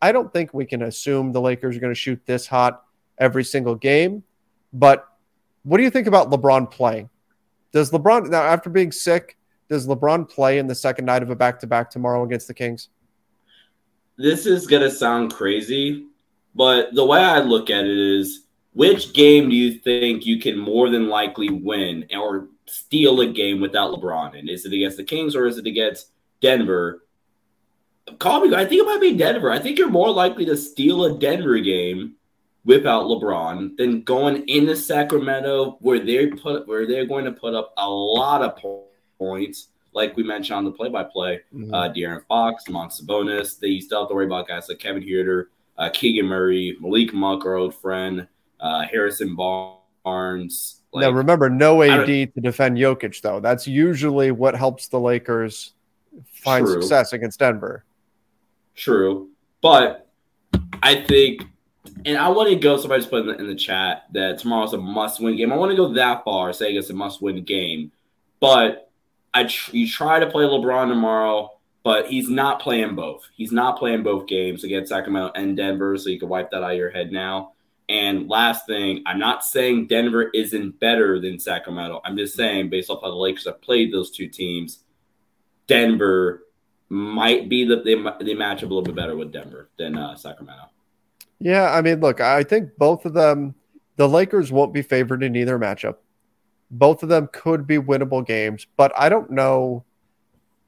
I 0.00 0.10
don't 0.10 0.32
think 0.32 0.54
we 0.54 0.64
can 0.64 0.80
assume 0.80 1.32
the 1.32 1.40
Lakers 1.42 1.76
are 1.76 1.80
going 1.80 1.92
to 1.92 2.00
shoot 2.00 2.22
this 2.24 2.46
hot 2.46 2.82
every 3.18 3.44
single 3.44 3.74
game. 3.74 4.24
But 4.72 5.08
what 5.62 5.78
do 5.78 5.84
you 5.84 5.90
think 5.90 6.06
about 6.06 6.30
LeBron 6.30 6.70
playing? 6.70 7.10
Does 7.72 7.90
LeBron 7.90 8.30
now 8.30 8.42
after 8.42 8.70
being 8.70 8.92
sick, 8.92 9.36
does 9.68 9.86
LeBron 9.86 10.28
play 10.28 10.58
in 10.58 10.66
the 10.66 10.74
second 10.74 11.04
night 11.04 11.22
of 11.22 11.30
a 11.30 11.36
back 11.36 11.60
to 11.60 11.66
back 11.66 11.90
tomorrow 11.90 12.24
against 12.24 12.48
the 12.48 12.54
Kings? 12.54 12.88
This 14.16 14.46
is 14.46 14.66
gonna 14.66 14.90
sound 14.90 15.32
crazy, 15.32 16.06
but 16.54 16.94
the 16.94 17.04
way 17.04 17.20
I 17.20 17.40
look 17.40 17.70
at 17.70 17.84
it 17.84 17.98
is 17.98 18.46
which 18.72 19.12
game 19.12 19.50
do 19.50 19.56
you 19.56 19.78
think 19.78 20.24
you 20.24 20.38
can 20.40 20.58
more 20.58 20.88
than 20.88 21.08
likely 21.08 21.50
win 21.50 22.06
or 22.16 22.48
steal 22.66 23.20
a 23.20 23.26
game 23.26 23.60
without 23.60 23.92
LeBron? 23.92 24.38
And 24.38 24.48
is 24.48 24.64
it 24.64 24.72
against 24.72 24.96
the 24.96 25.04
Kings 25.04 25.34
or 25.34 25.46
is 25.46 25.58
it 25.58 25.66
against 25.66 26.10
Denver? 26.40 27.04
Call 28.18 28.40
me. 28.40 28.54
I 28.54 28.64
think 28.64 28.82
it 28.82 28.86
might 28.86 29.00
be 29.00 29.16
Denver. 29.16 29.50
I 29.50 29.58
think 29.58 29.78
you're 29.78 29.90
more 29.90 30.10
likely 30.10 30.44
to 30.46 30.56
steal 30.56 31.04
a 31.04 31.18
Denver 31.18 31.58
game 31.58 32.14
without 32.64 33.04
LeBron 33.04 33.76
then 33.76 34.02
going 34.02 34.46
into 34.48 34.76
Sacramento 34.76 35.78
where 35.80 35.98
they 35.98 36.26
put 36.26 36.66
where 36.66 36.86
they're 36.86 37.06
going 37.06 37.24
to 37.24 37.32
put 37.32 37.54
up 37.54 37.72
a 37.78 37.88
lot 37.88 38.42
of 38.42 38.58
points. 39.18 39.68
Like 39.94 40.16
we 40.16 40.22
mentioned 40.22 40.56
on 40.58 40.64
the 40.64 40.70
play-by-play, 40.70 41.40
mm-hmm. 41.52 41.72
uh, 41.74 41.88
De'Aaron 41.88 42.24
Fox, 42.28 42.68
Mont 42.68 42.92
Sabonis. 42.92 43.58
They 43.58 43.80
still 43.80 44.00
have 44.00 44.08
to 44.10 44.14
worry 44.14 44.26
about 44.26 44.46
guys 44.46 44.68
like 44.68 44.78
Kevin 44.78 45.02
Huerter, 45.02 45.46
uh, 45.78 45.88
Keegan 45.92 46.26
Murray, 46.26 46.76
Malik 46.80 47.14
Monk, 47.14 47.44
our 47.46 47.54
old 47.54 47.74
friend, 47.74 48.28
uh, 48.60 48.82
Harrison 48.82 49.34
Barnes, 49.34 50.78
like, 50.92 51.02
now 51.02 51.10
remember, 51.10 51.50
no 51.50 51.82
AD 51.82 52.06
to 52.06 52.40
defend 52.40 52.78
Jokic 52.78 53.20
though. 53.20 53.40
That's 53.40 53.66
usually 53.66 54.30
what 54.30 54.54
helps 54.54 54.88
the 54.88 54.98
Lakers 54.98 55.74
find 56.32 56.64
true. 56.64 56.80
success 56.80 57.12
against 57.12 57.38
Denver. 57.38 57.84
True, 58.74 59.28
but 59.60 60.08
I 60.82 61.02
think, 61.02 61.42
and 62.04 62.16
I 62.18 62.28
want 62.28 62.48
to 62.50 62.56
go. 62.56 62.76
Somebody's 62.76 63.06
put 63.06 63.22
in 63.22 63.26
the, 63.26 63.38
in 63.38 63.46
the 63.46 63.54
chat 63.54 64.04
that 64.12 64.38
tomorrow's 64.38 64.72
a 64.72 64.78
must-win 64.78 65.36
game. 65.36 65.52
I 65.52 65.56
want 65.56 65.70
to 65.70 65.76
go 65.76 65.92
that 65.94 66.24
far, 66.24 66.52
saying 66.52 66.76
it's 66.76 66.90
a 66.90 66.94
must-win 66.94 67.44
game, 67.44 67.92
but 68.40 68.90
I 69.34 69.44
tr- 69.44 69.76
you 69.76 69.88
try 69.88 70.18
to 70.18 70.30
play 70.30 70.44
LeBron 70.44 70.88
tomorrow, 70.88 71.50
but 71.82 72.06
he's 72.06 72.28
not 72.28 72.60
playing 72.60 72.94
both. 72.94 73.28
He's 73.36 73.52
not 73.52 73.78
playing 73.78 74.02
both 74.02 74.26
games 74.26 74.64
against 74.64 74.90
Sacramento 74.90 75.32
and 75.34 75.56
Denver, 75.56 75.96
so 75.96 76.10
you 76.10 76.18
can 76.18 76.28
wipe 76.28 76.50
that 76.50 76.62
out 76.62 76.72
of 76.72 76.76
your 76.76 76.90
head 76.90 77.12
now. 77.12 77.52
And 77.88 78.28
last 78.28 78.66
thing, 78.66 79.02
I'm 79.06 79.18
not 79.18 79.44
saying 79.44 79.86
Denver 79.86 80.30
isn't 80.34 80.78
better 80.78 81.18
than 81.20 81.38
Sacramento. 81.38 82.02
I'm 82.04 82.16
just 82.16 82.34
saying, 82.34 82.68
based 82.68 82.90
off 82.90 83.00
how 83.00 83.08
the 83.08 83.16
Lakers 83.16 83.46
have 83.46 83.62
played 83.62 83.92
those 83.92 84.10
two 84.10 84.28
teams, 84.28 84.80
Denver 85.66 86.44
might 86.90 87.48
be 87.48 87.64
that 87.66 87.84
they 87.84 87.94
they 88.24 88.34
match 88.34 88.62
up 88.62 88.70
a 88.70 88.74
little 88.74 88.82
bit 88.82 88.94
better 88.94 89.16
with 89.16 89.32
Denver 89.32 89.68
than 89.78 89.96
uh, 89.96 90.16
Sacramento. 90.16 90.64
Yeah, 91.40 91.70
I 91.72 91.82
mean, 91.82 92.00
look, 92.00 92.20
I 92.20 92.42
think 92.42 92.76
both 92.76 93.04
of 93.04 93.14
them, 93.14 93.54
the 93.96 94.08
Lakers 94.08 94.50
won't 94.50 94.72
be 94.72 94.82
favored 94.82 95.22
in 95.22 95.36
either 95.36 95.58
matchup. 95.58 95.96
Both 96.70 97.02
of 97.02 97.08
them 97.08 97.28
could 97.32 97.66
be 97.66 97.78
winnable 97.78 98.26
games, 98.26 98.66
but 98.76 98.92
I 98.96 99.08
don't 99.08 99.30
know. 99.30 99.84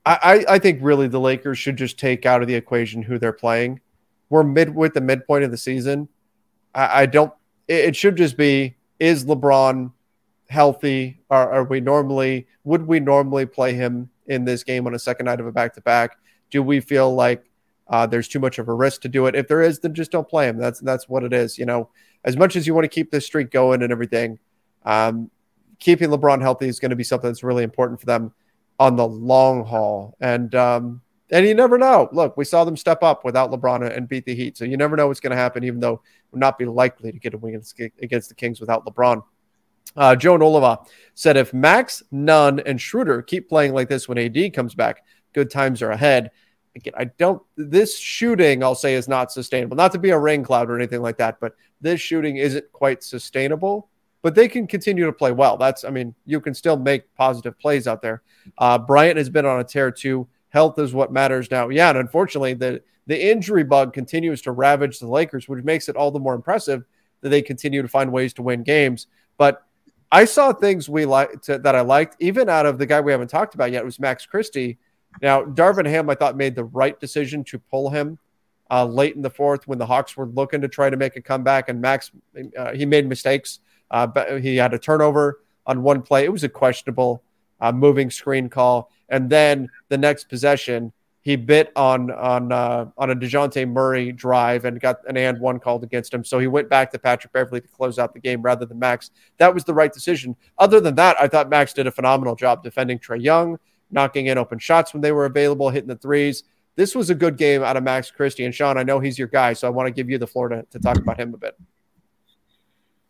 I, 0.07 0.45
I, 0.49 0.55
I 0.55 0.59
think 0.59 0.79
really 0.81 1.09
the 1.09 1.21
Lakers 1.21 1.59
should 1.59 1.77
just 1.77 1.99
take 1.99 2.25
out 2.25 2.41
of 2.41 2.49
the 2.49 2.55
equation 2.55 3.03
who 3.03 3.19
they're 3.19 3.33
playing. 3.33 3.81
We're 4.31 4.45
mid 4.45 4.75
with 4.75 4.95
the 4.95 5.01
midpoint 5.01 5.45
of 5.45 5.51
the 5.51 5.59
season 5.59 6.09
I, 6.75 7.03
I 7.03 7.07
don't. 7.07 7.33
It, 7.69 7.87
it, 7.87 7.97
should 7.97 8.17
just 8.17 8.37
be: 8.37 8.77
Is 8.99 9.25
LeBron 9.25 9.93
healthy? 10.49 11.21
Are, 11.31 11.51
are 11.53 11.65
we 11.65 11.81
normally? 11.81 12.47
Would 12.65 12.87
we 12.87 13.01
normally 13.01 13.47
play 13.47 13.75
him 13.75 14.11
in 14.27 14.45
this 14.45 14.65
game 14.65 14.87
on 14.87 14.95
a 14.95 14.99
second 14.99 15.27
night 15.27 15.41
of 15.41 15.47
a 15.47 15.53
back 15.53 15.75
to 15.75 15.81
back? 15.81 16.19
Do 16.51 16.63
we 16.63 16.81
feel 16.81 17.15
like 17.15 17.45
uh, 17.91 18.07
there's 18.07 18.29
too 18.29 18.39
much 18.39 18.59
of 18.59 18.69
a 18.69 18.73
risk 18.73 19.03
to 19.03 19.09
do 19.09 19.27
it? 19.27 19.35
If 19.35 19.49
there 19.49 19.61
is, 19.61 19.81
then 19.81 19.95
just 19.95 20.11
don't 20.11 20.29
play 20.29 20.49
him. 20.49 20.57
That's 20.57 20.81
that's 20.81 21.09
what 21.09 21.25
it 21.25 21.33
is. 21.33 21.59
You 21.59 21.67
know, 21.67 21.91
as 22.25 22.37
much 22.37 22.57
as 22.57 22.67
you 22.67 22.75
want 22.75 22.85
to 22.85 22.89
keep 22.89 23.11
this 23.11 23.27
streak 23.27 23.51
going 23.51 23.83
and 23.83 23.93
everything, 23.93 24.39
um, 24.85 25.31
keeping 25.79 26.09
LeBron 26.09 26.41
healthy 26.41 26.69
is 26.69 26.81
going 26.81 26.91
to 26.91 26.97
be 26.97 27.05
something 27.05 27.29
that's 27.29 27.43
really 27.43 27.65
important 27.65 28.01
for 28.01 28.07
them 28.07 28.33
on 28.79 28.97
the 28.97 29.07
long 29.07 29.65
haul. 29.65 30.17
And 30.21 30.55
um, 30.55 31.03
and 31.31 31.47
you 31.47 31.55
never 31.55 31.79
know. 31.79 32.09
Look, 32.13 32.37
we 32.37 32.45
saw 32.45 32.65
them 32.65 32.77
step 32.77 33.03
up 33.03 33.25
without 33.25 33.51
LeBron 33.51 33.97
and 33.97 34.09
beat 34.09 34.25
the 34.25 34.35
Heat. 34.35 34.57
So 34.57 34.65
you 34.65 34.77
never 34.77 34.97
know 34.97 35.07
what's 35.09 35.21
going 35.21 35.31
to 35.31 35.37
happen, 35.37 35.65
even 35.65 35.81
though 35.81 36.03
would 36.33 36.41
not 36.41 36.59
be 36.59 36.65
likely 36.65 37.13
to 37.13 37.19
get 37.19 37.35
a 37.35 37.39
win 37.39 37.63
against 38.03 38.29
the 38.29 38.35
Kings 38.35 38.61
without 38.61 38.85
LeBron. 38.85 39.23
Uh, 39.97 40.15
Joan 40.15 40.43
Oliva 40.43 40.79
said, 41.15 41.37
if 41.37 41.53
Max, 41.53 42.03
Nunn, 42.11 42.61
and 42.61 42.81
Schroder 42.81 43.23
keep 43.23 43.49
playing 43.49 43.75
like 43.75 43.89
this 43.89 44.09
when 44.09 44.19
AD 44.19 44.55
comes 44.55 44.75
back, 44.75 45.05
good 45.33 45.51
times 45.51 45.83
are 45.83 45.91
ahead. 45.91 46.31
Again, 46.77 46.95
I 46.97 47.05
don't, 47.05 47.43
this 47.57 47.99
shooting, 47.99 48.63
I'll 48.63 48.75
say, 48.75 48.95
is 48.95 49.09
not 49.09 49.33
sustainable. 49.33 49.77
Not 49.77 49.93
to 49.93 49.99
be 49.99 50.11
a 50.11 50.19
rain 50.19 50.45
cloud 50.45 50.71
or 50.71 50.77
anything 50.77 51.03
like 51.03 51.17
that, 51.19 51.41
but 51.41 51.55
this 51.81 52.01
shooting 52.01 52.37
isn't 52.37 52.71
quite 52.73 53.03
sustainable. 53.03 53.89
But 54.23 54.35
they 54.35 54.49
can 54.49 54.67
continue 54.67 55.07
to 55.07 55.13
play 55.13 55.33
well. 55.33 55.57
That's, 55.57 55.83
I 55.83 55.91
mean, 55.91 56.15
you 56.27 56.41
can 56.41 56.53
still 56.53 56.77
make 56.77 57.13
positive 57.15 57.59
plays 57.59 57.89
out 57.89 58.03
there. 58.03 58.23
Uh, 58.59 58.77
Bryant 58.79 59.17
has 59.17 59.31
been 59.31 59.47
on 59.47 59.61
a 59.61 59.65
tear 59.65 59.91
too 59.91 60.29
health 60.51 60.79
is 60.79 60.93
what 60.93 61.13
matters 61.13 61.51
now. 61.51 61.69
Yeah, 61.69 61.89
and 61.89 61.99
unfortunately, 61.99 62.55
the 62.55 62.83
the 63.07 63.31
injury 63.31 63.65
bug 63.65 63.93
continues 63.93 64.43
to 64.43 64.53
ravage 64.53 64.99
the 64.99 65.09
Lakers, 65.09 65.49
which 65.49 65.65
makes 65.65 65.89
it 65.89 65.97
all 65.97 66.11
the 66.11 66.21
more 66.21 66.35
impressive 66.35 66.85
that 67.23 67.31
they 67.31 67.43
continue 67.43 67.83
to 67.83 67.89
find 67.89 68.13
ways 68.13 68.33
to 68.35 68.43
win 68.43 68.63
games. 68.63 69.07
But 69.37 69.65
I 70.13 70.25
saw 70.27 70.53
things 70.53 70.89
we 70.89 71.07
like 71.07 71.43
that 71.45 71.75
I 71.75 71.81
liked, 71.81 72.17
even 72.21 72.49
out 72.49 72.67
of 72.67 72.79
the 72.79 72.87
guy 72.87 73.01
we 73.01 73.13
haven't 73.13 73.29
talked 73.29 73.55
about 73.55 73.73
yet, 73.73 73.85
was 73.85 73.99
Max 73.99 74.27
Christie. 74.27 74.79
Now, 75.23 75.43
Darvin 75.43 75.87
Ham, 75.87 76.09
I 76.09 76.15
thought 76.15 76.37
made 76.37 76.55
the 76.55 76.65
right 76.65 76.99
decision 76.99 77.45
to 77.45 77.59
pull 77.59 77.91
him 77.91 78.19
uh, 78.71 78.85
late 78.85 79.17
in 79.17 79.23
the 79.23 79.31
fourth 79.31 79.67
when 79.67 79.79
the 79.79 79.87
Hawks 79.87 80.17
were 80.17 80.27
looking 80.27 80.61
to 80.61 80.69
try 80.69 80.89
to 80.91 80.97
make 80.97 81.17
a 81.17 81.23
comeback, 81.23 81.69
and 81.69 81.81
Max 81.81 82.11
uh, 82.57 82.73
he 82.73 82.87
made 82.87 83.09
mistakes. 83.09 83.61
Uh, 83.91 84.07
but 84.07 84.41
he 84.41 84.57
had 84.57 84.73
a 84.73 84.79
turnover 84.79 85.41
on 85.67 85.83
one 85.83 86.01
play. 86.03 86.25
It 86.25 86.33
was 86.33 86.45
a 86.45 86.49
questionable 86.49 87.23
uh, 87.61 87.73
moving 87.73 88.11
screen 88.11 88.49
call. 88.49 88.91
And 89.09 89.29
then 89.29 89.69
the 89.89 89.99
next 89.99 90.29
possession, 90.29 90.93
he 91.23 91.37
bit 91.37 91.71
on 91.77 92.11
on 92.13 92.51
uh, 92.51 92.87
on 92.97 93.11
a 93.11 93.17
Dejounte 93.17 93.69
Murray 93.69 94.11
drive 94.13 94.65
and 94.65 94.81
got 94.81 95.01
an 95.07 95.17
and 95.17 95.39
one 95.39 95.59
called 95.59 95.85
against 95.85 96.15
him. 96.15 96.25
So 96.25 96.39
he 96.39 96.47
went 96.47 96.71
back 96.71 96.91
to 96.93 96.99
Patrick 96.99 97.33
Beverley 97.33 97.61
to 97.61 97.69
close 97.69 97.99
out 97.99 98.15
the 98.15 98.21
game 98.21 98.41
rather 98.41 98.65
than 98.65 98.79
Max. 98.79 99.11
That 99.37 99.53
was 99.53 99.65
the 99.65 99.75
right 99.75 99.93
decision. 99.93 100.35
Other 100.57 100.81
than 100.81 100.95
that, 100.95 101.21
I 101.21 101.29
thought 101.29 101.51
Max 101.51 101.75
did 101.75 101.87
a 101.87 101.91
phenomenal 101.91 102.37
job 102.37 102.63
defending 102.63 102.99
Trae 102.99 103.23
Young, 103.23 103.59
knocking 103.91 104.27
in 104.27 104.39
open 104.39 104.59
shots 104.59 104.93
when 104.93 105.01
they 105.01 105.13
were 105.13 105.27
available, 105.27 105.71
hitting 105.71 105.89
the 105.89 105.97
threes. 105.97 106.45
This 106.77 106.95
was 106.95 107.11
a 107.11 107.15
good 107.15 107.37
game 107.37 107.63
out 107.63 107.77
of 107.77 107.83
Max 107.83 108.11
Christie. 108.11 108.45
And 108.45 108.55
Sean, 108.55 108.79
I 108.79 108.83
know 108.83 109.01
he's 109.01 109.19
your 109.19 109.29
guy, 109.29 109.53
so 109.53 109.67
I 109.67 109.71
want 109.71 109.87
to 109.87 109.93
give 109.93 110.09
you 110.09 110.19
the 110.19 110.27
floor 110.27 110.49
to, 110.49 110.63
to 110.71 110.79
talk 110.79 110.97
about 110.97 111.19
him 111.19 111.35
a 111.35 111.37
bit. 111.37 111.59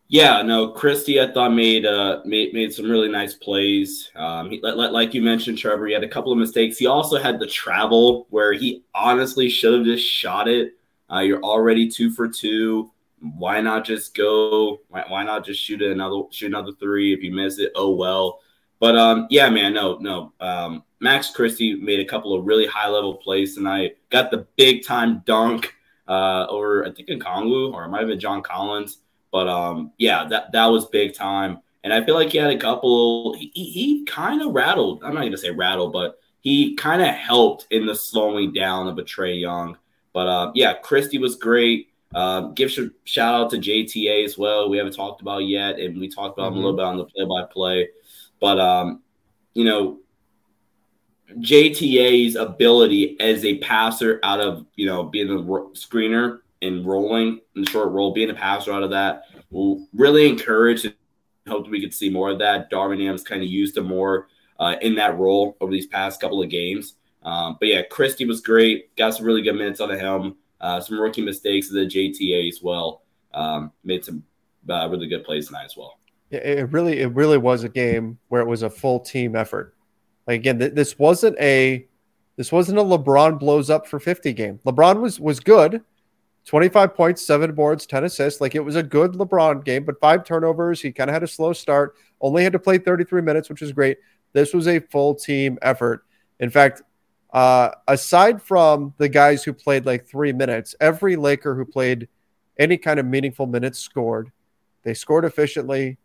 Yeah, 0.09 0.43
no, 0.43 0.73
Christie, 0.73 1.21
I 1.21 1.31
thought 1.33 1.51
made 1.51 1.87
uh 1.87 2.23
made, 2.25 2.53
made 2.53 2.73
some 2.73 2.91
really 2.91 3.09
nice 3.09 3.35
plays. 3.35 4.11
Um, 4.17 4.51
he, 4.51 4.61
like 4.61 5.15
you 5.15 5.23
mentioned, 5.23 5.59
Trevor, 5.59 5.87
he 5.87 5.93
had 5.93 6.03
a 6.03 6.09
couple 6.09 6.33
of 6.33 6.39
mistakes. 6.39 6.79
He 6.79 6.87
also 6.87 7.17
had 7.17 7.39
the 7.39 7.47
travel 7.47 8.27
where 8.31 8.53
he 8.53 8.83
honestly 8.93 9.49
should 9.49 9.73
have 9.73 9.85
just 9.85 10.05
shot 10.05 10.49
it. 10.49 10.73
Uh, 11.13 11.21
you're 11.21 11.43
already 11.43 11.89
two 11.89 12.11
for 12.11 12.27
two. 12.27 12.91
why 13.21 13.61
not 13.61 13.85
just 13.85 14.15
go? 14.15 14.81
Why, 14.89 15.05
why 15.09 15.25
not 15.25 15.45
just 15.45 15.63
shoot 15.63 15.83
another 15.83 16.23
shoot 16.31 16.47
another 16.47 16.73
three? 16.81 17.13
If 17.13 17.23
you 17.23 17.33
miss 17.33 17.59
it, 17.59 17.73
oh 17.75 17.95
well. 17.95 18.41
But 18.81 18.97
um, 18.97 19.27
yeah, 19.31 19.49
man, 19.51 19.75
no, 19.75 19.99
no. 19.99 20.33
Um, 20.41 20.83
Max 21.01 21.31
Christie 21.31 21.75
made 21.75 22.01
a 22.01 22.05
couple 22.05 22.35
of 22.35 22.47
really 22.47 22.67
high 22.67 22.89
level 22.89 23.15
plays 23.15 23.55
tonight. 23.55 23.99
Got 24.11 24.31
the 24.31 24.47
big 24.57 24.85
time 24.85 25.23
dunk 25.27 25.75
uh, 26.09 26.47
over 26.49 26.85
I 26.85 26.91
think 26.91 27.09
Okongwu 27.09 27.73
or 27.73 27.85
it 27.85 27.89
might 27.89 28.01
have 28.01 28.09
been 28.09 28.19
John 28.19 28.43
Collins. 28.43 28.99
But 29.31 29.49
um, 29.49 29.93
yeah, 29.99 30.27
that 30.29 30.53
that 30.53 30.67
was 30.67 30.87
big 30.87 31.15
time. 31.15 31.61
And 31.85 31.93
I 31.93 32.05
feel 32.05 32.15
like 32.15 32.31
he 32.31 32.39
had 32.39 32.51
a 32.51 32.59
couple. 32.59 33.35
He, 33.35 33.51
he, 33.55 34.05
kind 34.05 34.43
of 34.43 34.53
rattled. 34.53 35.03
I'm 35.03 35.15
not 35.15 35.21
going 35.21 35.33
to 35.33 35.39
say 35.39 35.51
rattled, 35.51 35.93
but 35.95 36.19
he 36.41 36.75
kind 36.75 37.01
of 37.01 37.09
helped 37.09 37.67
in 37.71 37.87
the 37.87 37.95
slowing 37.95 38.53
down 38.53 38.87
of 38.87 38.99
a 38.99 39.03
Trae 39.03 39.41
Young. 39.41 39.79
But 40.13 40.27
uh, 40.27 40.53
yeah, 40.55 40.75
Christie 40.75 41.19
was 41.19 41.37
great. 41.37 41.89
Uh, 42.15 42.49
give 42.49 42.71
sh- 42.71 42.81
shout 43.05 43.35
out 43.35 43.51
to 43.51 43.57
JTA 43.57 44.25
as 44.25 44.37
well. 44.37 44.69
We 44.69 44.77
haven't 44.77 44.95
talked 44.95 45.23
about 45.23 45.47
yet, 45.47 45.79
and 45.79 45.99
we 45.99 46.09
talked 46.09 46.37
about 46.37 46.51
mm-hmm. 46.51 46.59
him 46.59 46.65
a 46.65 46.67
little 46.67 46.77
bit 46.77 46.87
on 46.87 46.97
the 46.99 47.05
play 47.05 47.25
by 47.25 47.45
play. 47.51 47.89
But 48.41 48.59
um, 48.59 49.03
you 49.55 49.65
know, 49.65 49.99
JTA's 51.39 52.37
ability 52.37 53.19
as 53.21 53.45
a 53.45 53.59
passer 53.59 54.21
out 54.23 54.41
of 54.41 54.67
you 54.77 54.87
know 54.87 55.05
being 55.05 55.31
a 55.31 55.43
screener 55.75 56.41
and 56.63 56.85
rolling 56.85 57.41
in 57.57 57.65
short 57.67 57.91
roll, 57.93 58.13
being 58.13 58.31
a 58.31 58.35
passer 58.35 58.73
out 58.73 58.83
of 58.83 58.91
that 58.91 59.25
really 59.51 60.29
encourage 60.29 60.85
and 60.85 60.95
hope 61.49 61.69
we 61.69 61.81
could 61.81 61.95
see 61.95 62.09
more 62.11 62.31
of 62.31 62.39
that. 62.39 62.71
Darvin 62.71 63.03
Ham's 63.05 63.23
kind 63.23 63.43
of 63.43 63.49
used 63.49 63.77
him 63.77 63.87
more 63.87 64.29
uh, 64.59 64.77
in 64.83 64.95
that 64.97 65.19
role 65.19 65.57
over 65.61 65.73
these 65.73 65.87
past 65.87 66.21
couple 66.21 66.43
of 66.43 66.51
games. 66.51 66.95
Um, 67.23 67.57
but 67.59 67.69
yeah, 67.69 67.83
Christie 67.83 68.27
was 68.27 68.41
great. 68.41 68.95
Got 68.97 69.15
some 69.15 69.27
really 69.27 69.43
good 69.43 69.55
minutes 69.55 69.81
on 69.81 69.89
the 69.89 69.99
helm. 69.99 70.37
Uh, 70.61 70.81
some 70.81 71.01
rookie 71.01 71.23
mistakes 71.23 71.69
of 71.69 71.75
the 71.75 71.87
JTA 71.87 72.49
as 72.49 72.63
well. 72.63 73.03
Um, 73.33 73.73
made 73.85 74.05
some 74.05 74.23
uh, 74.69 74.89
really 74.91 75.09
good 75.09 75.25
plays 75.25 75.47
tonight 75.47 75.65
as 75.65 75.77
well. 75.77 75.99
It 76.31 76.71
really, 76.71 77.01
it 77.01 77.13
really 77.13 77.39
was 77.39 77.65
a 77.65 77.69
game 77.69 78.19
where 78.29 78.41
it 78.41 78.47
was 78.47 78.63
a 78.63 78.71
full 78.71 79.01
team 79.01 79.35
effort. 79.35 79.75
Like 80.27 80.41
again, 80.41 80.59
th- 80.59 80.75
this 80.75 80.99
wasn't 80.99 81.37
a, 81.41 81.87
this 82.37 82.53
wasn't 82.53 82.79
a 82.79 82.83
LeBron 82.83 83.39
blows 83.39 83.69
up 83.69 83.87
for 83.87 83.99
50 83.99 84.33
game. 84.33 84.61
LeBron 84.65 85.01
was 85.01 85.19
was 85.19 85.41
good, 85.41 85.83
25 86.47 86.95
points, 86.95 87.27
seven 87.27 87.53
boards, 87.55 87.87
10 87.87 88.05
assists. 88.05 88.41
Like 88.41 88.55
it 88.55 88.65
was 88.65 88.77
a 88.77 88.83
good 88.83 89.13
LeBron 89.13 89.65
game, 89.65 89.85
but 89.85 90.01
five 90.01 90.25
turnovers. 90.25 90.81
He 90.81 90.93
kind 90.93 91.11
of 91.11 91.15
had 91.15 91.23
a 91.23 91.29
slow 91.29 91.53
start. 91.53 91.97
Only 92.21 92.45
had 92.45 92.53
to 92.53 92.59
play 92.59 92.79
33 92.79 93.23
minutes, 93.23 93.49
which 93.49 93.63
is 93.63 93.73
great. 93.73 93.99
This 94.33 94.55
was 94.55 94.69
a 94.69 94.79
full 94.79 95.15
team 95.15 95.59
effort. 95.63 96.05
In 96.39 96.51
fact, 96.51 96.83
uh, 97.33 97.71
aside 97.87 98.43
from 98.43 98.95
the 98.99 99.09
guys 99.09 99.45
who 99.45 99.53
played 99.53 99.87
like 99.87 100.07
three 100.07 100.33
minutes, 100.33 100.75
every 100.81 101.17
Laker 101.17 101.55
who 101.55 101.65
played 101.65 102.09
any 102.59 102.77
kind 102.77 102.99
of 102.99 103.07
meaningful 103.07 103.47
minutes 103.47 103.79
scored. 103.79 104.33
They 104.83 104.95
scored 104.95 105.25
efficiently 105.25 105.99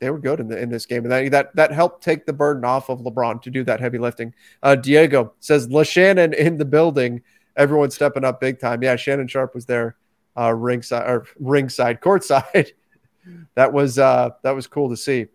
they 0.00 0.10
were 0.10 0.18
good 0.18 0.40
in, 0.40 0.48
the, 0.48 0.60
in 0.60 0.68
this 0.68 0.86
game, 0.86 1.04
and 1.04 1.12
that, 1.12 1.30
that 1.30 1.56
that 1.56 1.72
helped 1.72 2.02
take 2.02 2.26
the 2.26 2.32
burden 2.32 2.64
off 2.64 2.88
of 2.88 3.00
LeBron 3.00 3.40
to 3.42 3.50
do 3.50 3.64
that 3.64 3.80
heavy 3.80 3.98
lifting. 3.98 4.34
Uh, 4.62 4.74
Diego 4.74 5.32
says, 5.40 5.68
"La 5.70 5.82
Shannon 5.82 6.34
in 6.34 6.56
the 6.56 6.64
building, 6.64 7.22
everyone 7.56 7.90
stepping 7.90 8.24
up 8.24 8.40
big 8.40 8.58
time." 8.58 8.82
Yeah, 8.82 8.96
Shannon 8.96 9.28
Sharpe 9.28 9.54
was 9.54 9.66
there, 9.66 9.96
uh, 10.36 10.52
ringside 10.52 11.08
or 11.08 11.26
ringside, 11.38 12.00
courtside. 12.00 12.72
that 13.54 13.72
was 13.72 13.98
uh, 13.98 14.30
that 14.42 14.54
was 14.54 14.66
cool 14.66 14.90
to 14.90 14.96
see. 14.96 15.26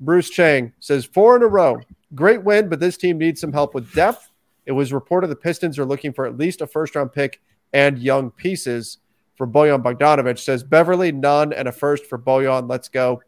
Bruce 0.00 0.30
Chang 0.30 0.72
says 0.80 1.04
four 1.04 1.36
in 1.36 1.42
a 1.42 1.46
row, 1.46 1.80
great 2.14 2.44
win, 2.44 2.68
but 2.68 2.80
this 2.80 2.96
team 2.96 3.18
needs 3.18 3.40
some 3.40 3.52
help 3.52 3.74
with 3.74 3.92
depth. 3.94 4.30
It 4.66 4.72
was 4.72 4.92
reported 4.92 5.28
the 5.28 5.36
Pistons 5.36 5.78
are 5.78 5.84
looking 5.84 6.12
for 6.12 6.26
at 6.26 6.36
least 6.36 6.60
a 6.60 6.66
first 6.66 6.94
round 6.94 7.12
pick 7.12 7.40
and 7.72 7.98
young 7.98 8.30
pieces 8.30 8.98
for 9.36 9.46
Bojan 9.46 9.82
Bogdanovic. 9.82 10.38
Says 10.38 10.62
Beverley, 10.62 11.12
Nunn, 11.12 11.52
and 11.52 11.68
a 11.68 11.72
first 11.72 12.06
for 12.06 12.18
Bojan. 12.18 12.68
Let's 12.68 12.88
go. 12.88 13.22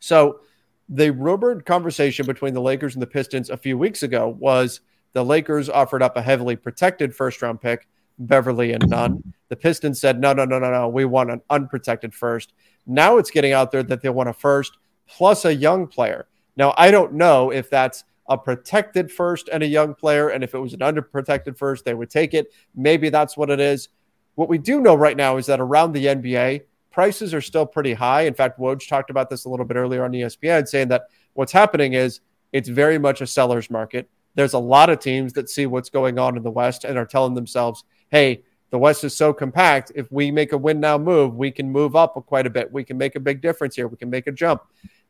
So 0.00 0.40
the 0.88 1.10
rumored 1.10 1.66
conversation 1.66 2.26
between 2.26 2.54
the 2.54 2.60
Lakers 2.60 2.94
and 2.94 3.02
the 3.02 3.06
Pistons 3.06 3.50
a 3.50 3.56
few 3.56 3.76
weeks 3.76 4.02
ago 4.02 4.36
was 4.38 4.80
the 5.12 5.24
Lakers 5.24 5.68
offered 5.68 6.02
up 6.02 6.16
a 6.16 6.22
heavily 6.22 6.56
protected 6.56 7.14
first 7.14 7.42
round 7.42 7.60
pick, 7.60 7.88
Beverley 8.18 8.72
and 8.72 8.88
Nunn. 8.88 9.22
The 9.48 9.56
Pistons 9.56 10.00
said, 10.00 10.20
no, 10.20 10.32
no, 10.32 10.44
no, 10.44 10.58
no, 10.58 10.70
no. 10.70 10.88
We 10.88 11.04
want 11.04 11.30
an 11.30 11.42
unprotected 11.50 12.14
first. 12.14 12.52
Now 12.86 13.18
it's 13.18 13.30
getting 13.30 13.52
out 13.52 13.70
there 13.70 13.82
that 13.82 14.02
they 14.02 14.08
want 14.08 14.28
a 14.28 14.32
first 14.32 14.78
plus 15.06 15.44
a 15.44 15.54
young 15.54 15.86
player. 15.86 16.26
Now, 16.56 16.74
I 16.76 16.90
don't 16.90 17.14
know 17.14 17.50
if 17.50 17.70
that's 17.70 18.04
a 18.28 18.36
protected 18.36 19.10
first 19.10 19.48
and 19.50 19.62
a 19.62 19.66
young 19.66 19.94
player. 19.94 20.28
And 20.28 20.44
if 20.44 20.54
it 20.54 20.58
was 20.58 20.74
an 20.74 20.80
underprotected 20.80 21.56
first, 21.56 21.84
they 21.84 21.94
would 21.94 22.10
take 22.10 22.34
it. 22.34 22.52
Maybe 22.74 23.08
that's 23.08 23.36
what 23.36 23.50
it 23.50 23.60
is. 23.60 23.88
What 24.34 24.48
we 24.48 24.58
do 24.58 24.80
know 24.80 24.94
right 24.94 25.16
now 25.16 25.36
is 25.36 25.46
that 25.46 25.60
around 25.60 25.92
the 25.92 26.06
NBA, 26.06 26.62
prices 26.98 27.32
are 27.32 27.40
still 27.40 27.64
pretty 27.64 27.94
high. 27.94 28.22
In 28.22 28.34
fact, 28.34 28.58
Woj 28.58 28.88
talked 28.88 29.08
about 29.08 29.30
this 29.30 29.44
a 29.44 29.48
little 29.48 29.64
bit 29.64 29.76
earlier 29.76 30.04
on 30.04 30.10
ESPN, 30.10 30.66
saying 30.66 30.88
that 30.88 31.04
what's 31.34 31.52
happening 31.52 31.92
is 31.92 32.18
it's 32.52 32.68
very 32.68 32.98
much 32.98 33.20
a 33.20 33.26
seller's 33.28 33.70
market. 33.70 34.10
There's 34.34 34.52
a 34.52 34.58
lot 34.58 34.90
of 34.90 34.98
teams 34.98 35.32
that 35.34 35.48
see 35.48 35.66
what's 35.66 35.90
going 35.90 36.18
on 36.18 36.36
in 36.36 36.42
the 36.42 36.50
West 36.50 36.82
and 36.82 36.98
are 36.98 37.06
telling 37.06 37.34
themselves, 37.34 37.84
hey, 38.10 38.42
the 38.70 38.78
West 38.78 39.04
is 39.04 39.14
so 39.14 39.32
compact. 39.32 39.92
If 39.94 40.10
we 40.10 40.32
make 40.32 40.50
a 40.50 40.58
win 40.58 40.80
now 40.80 40.98
move, 40.98 41.36
we 41.36 41.52
can 41.52 41.70
move 41.70 41.94
up 41.94 42.14
quite 42.26 42.48
a 42.48 42.50
bit. 42.50 42.72
We 42.72 42.82
can 42.82 42.98
make 42.98 43.14
a 43.14 43.20
big 43.20 43.42
difference 43.42 43.76
here. 43.76 43.86
We 43.86 43.96
can 43.96 44.10
make 44.10 44.26
a 44.26 44.32
jump. 44.32 44.62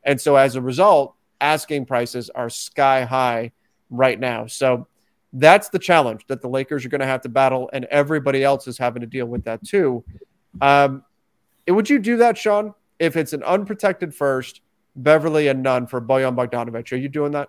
And 0.03 0.21
so 0.21 0.37
as 0.37 0.57
a 0.57 0.61
result, 0.61 1.15
asking 1.41 1.87
prices 1.87 2.29
are 2.29 2.51
sky 2.51 3.05
high 3.05 3.53
right 3.89 4.21
now. 4.21 4.45
So 4.45 4.89
that's 5.33 5.71
the 5.71 5.79
challenge 5.79 6.27
that 6.27 6.43
the 6.43 6.51
Lakers 6.51 6.85
are 6.85 6.91
going 6.91 7.01
to 7.01 7.07
have 7.07 7.23
to 7.23 7.31
battle, 7.31 7.71
and 7.73 7.87
everybody 7.87 8.45
else 8.45 8.69
is 8.69 8.77
having 8.77 9.01
to 9.01 9.07
deal 9.07 9.25
with 9.25 9.45
that 9.45 9.65
too. 9.65 10.05
Um, 10.61 11.03
would 11.73 11.91
you 11.91 11.99
do 11.99 12.17
that, 12.19 12.39
Sean? 12.39 12.75
If 12.99 13.17
it's 13.17 13.33
an 13.33 13.43
unprotected 13.43 14.15
first, 14.15 14.61
Beverley 14.97 15.49
and 15.49 15.63
Nunn 15.63 15.87
for 15.87 16.01
Bojan 16.01 16.35
Bogdanovic, 16.35 16.93
are 16.93 16.97
you 16.97 17.09
doing 17.09 17.33
that? 17.33 17.49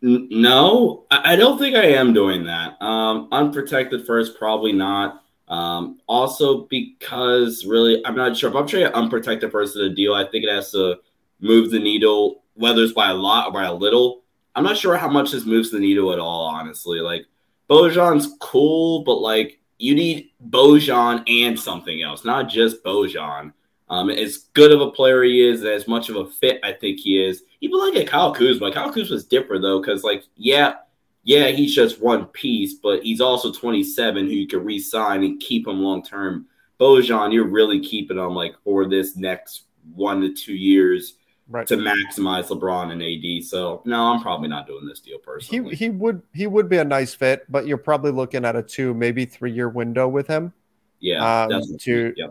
No, 0.00 1.06
I 1.10 1.34
don't 1.34 1.58
think 1.58 1.76
I 1.76 1.86
am 1.86 2.12
doing 2.12 2.44
that. 2.44 2.80
Um, 2.82 3.28
unprotected 3.32 4.06
first, 4.06 4.38
probably 4.38 4.72
not. 4.72 5.22
Um, 5.48 5.98
also, 6.06 6.66
because 6.66 7.64
really, 7.64 8.04
I'm 8.04 8.14
not 8.14 8.36
sure 8.36 8.50
if 8.50 8.56
I'm 8.56 8.66
trading 8.66 8.92
unprotected 8.92 9.50
first 9.50 9.76
in 9.76 9.82
a 9.82 9.94
deal. 9.94 10.14
I 10.14 10.24
think 10.24 10.44
it 10.44 10.52
has 10.52 10.70
to 10.72 10.96
move 11.40 11.70
the 11.70 11.78
needle, 11.78 12.44
whether 12.52 12.82
it's 12.82 12.92
by 12.92 13.10
a 13.10 13.14
lot 13.14 13.48
or 13.48 13.52
by 13.52 13.64
a 13.64 13.72
little. 13.72 14.24
I'm 14.54 14.64
not 14.64 14.76
sure 14.76 14.96
how 14.96 15.08
much 15.08 15.32
this 15.32 15.46
moves 15.46 15.70
the 15.70 15.78
needle 15.80 16.12
at 16.12 16.18
all, 16.18 16.46
honestly. 16.46 17.00
Like, 17.00 17.24
Bojan's 17.68 18.36
cool, 18.40 19.04
but 19.04 19.16
like 19.16 19.58
you 19.78 19.94
need 19.94 20.30
Bojan 20.48 21.22
and 21.28 21.58
something 21.58 22.02
else, 22.02 22.24
not 22.24 22.48
just 22.48 22.82
Bojan. 22.84 23.52
Um, 23.90 24.08
as 24.10 24.48
good 24.54 24.72
of 24.72 24.80
a 24.80 24.90
player 24.90 25.22
he 25.22 25.46
is, 25.46 25.62
as 25.64 25.86
much 25.86 26.08
of 26.08 26.16
a 26.16 26.26
fit 26.26 26.58
I 26.62 26.72
think 26.72 27.00
he 27.00 27.22
is. 27.22 27.42
Even 27.60 27.78
like 27.78 27.96
a 27.96 28.04
Kyle 28.04 28.34
Kuzma. 28.34 28.72
Kyle 28.72 28.92
Kuzma 28.92 29.14
was 29.14 29.26
different 29.26 29.62
though, 29.62 29.80
because 29.80 30.02
like 30.02 30.24
yeah, 30.36 30.74
yeah, 31.22 31.48
he's 31.48 31.74
just 31.74 32.00
one 32.00 32.26
piece, 32.26 32.74
but 32.74 33.02
he's 33.02 33.20
also 33.20 33.52
27 33.52 34.26
who 34.26 34.32
you 34.32 34.46
can 34.46 34.64
re-sign 34.64 35.24
and 35.24 35.40
keep 35.40 35.66
him 35.66 35.80
long 35.80 36.02
term. 36.02 36.46
Bojan, 36.80 37.32
you're 37.32 37.46
really 37.46 37.80
keeping 37.80 38.18
him 38.18 38.34
like 38.34 38.54
for 38.64 38.88
this 38.88 39.16
next 39.16 39.64
one 39.94 40.20
to 40.22 40.32
two 40.32 40.54
years 40.54 41.14
right. 41.48 41.66
to 41.66 41.76
maximize 41.76 42.48
LeBron 42.48 42.92
and 42.92 43.02
AD. 43.02 43.44
So 43.44 43.82
no, 43.84 44.12
I'm 44.12 44.22
probably 44.22 44.48
not 44.48 44.66
doing 44.66 44.86
this 44.86 45.00
deal 45.00 45.18
personally. 45.18 45.70
He 45.70 45.76
he 45.76 45.90
would 45.90 46.22
he 46.32 46.46
would 46.46 46.68
be 46.68 46.78
a 46.78 46.84
nice 46.84 47.14
fit, 47.14 47.50
but 47.50 47.66
you're 47.66 47.78
probably 47.78 48.10
looking 48.10 48.44
at 48.44 48.56
a 48.56 48.62
two, 48.62 48.94
maybe 48.94 49.24
three 49.24 49.52
year 49.52 49.68
window 49.68 50.08
with 50.08 50.26
him. 50.26 50.52
Yeah, 51.00 51.44
um, 51.44 51.62
to 51.80 52.14
yeah. 52.16 52.26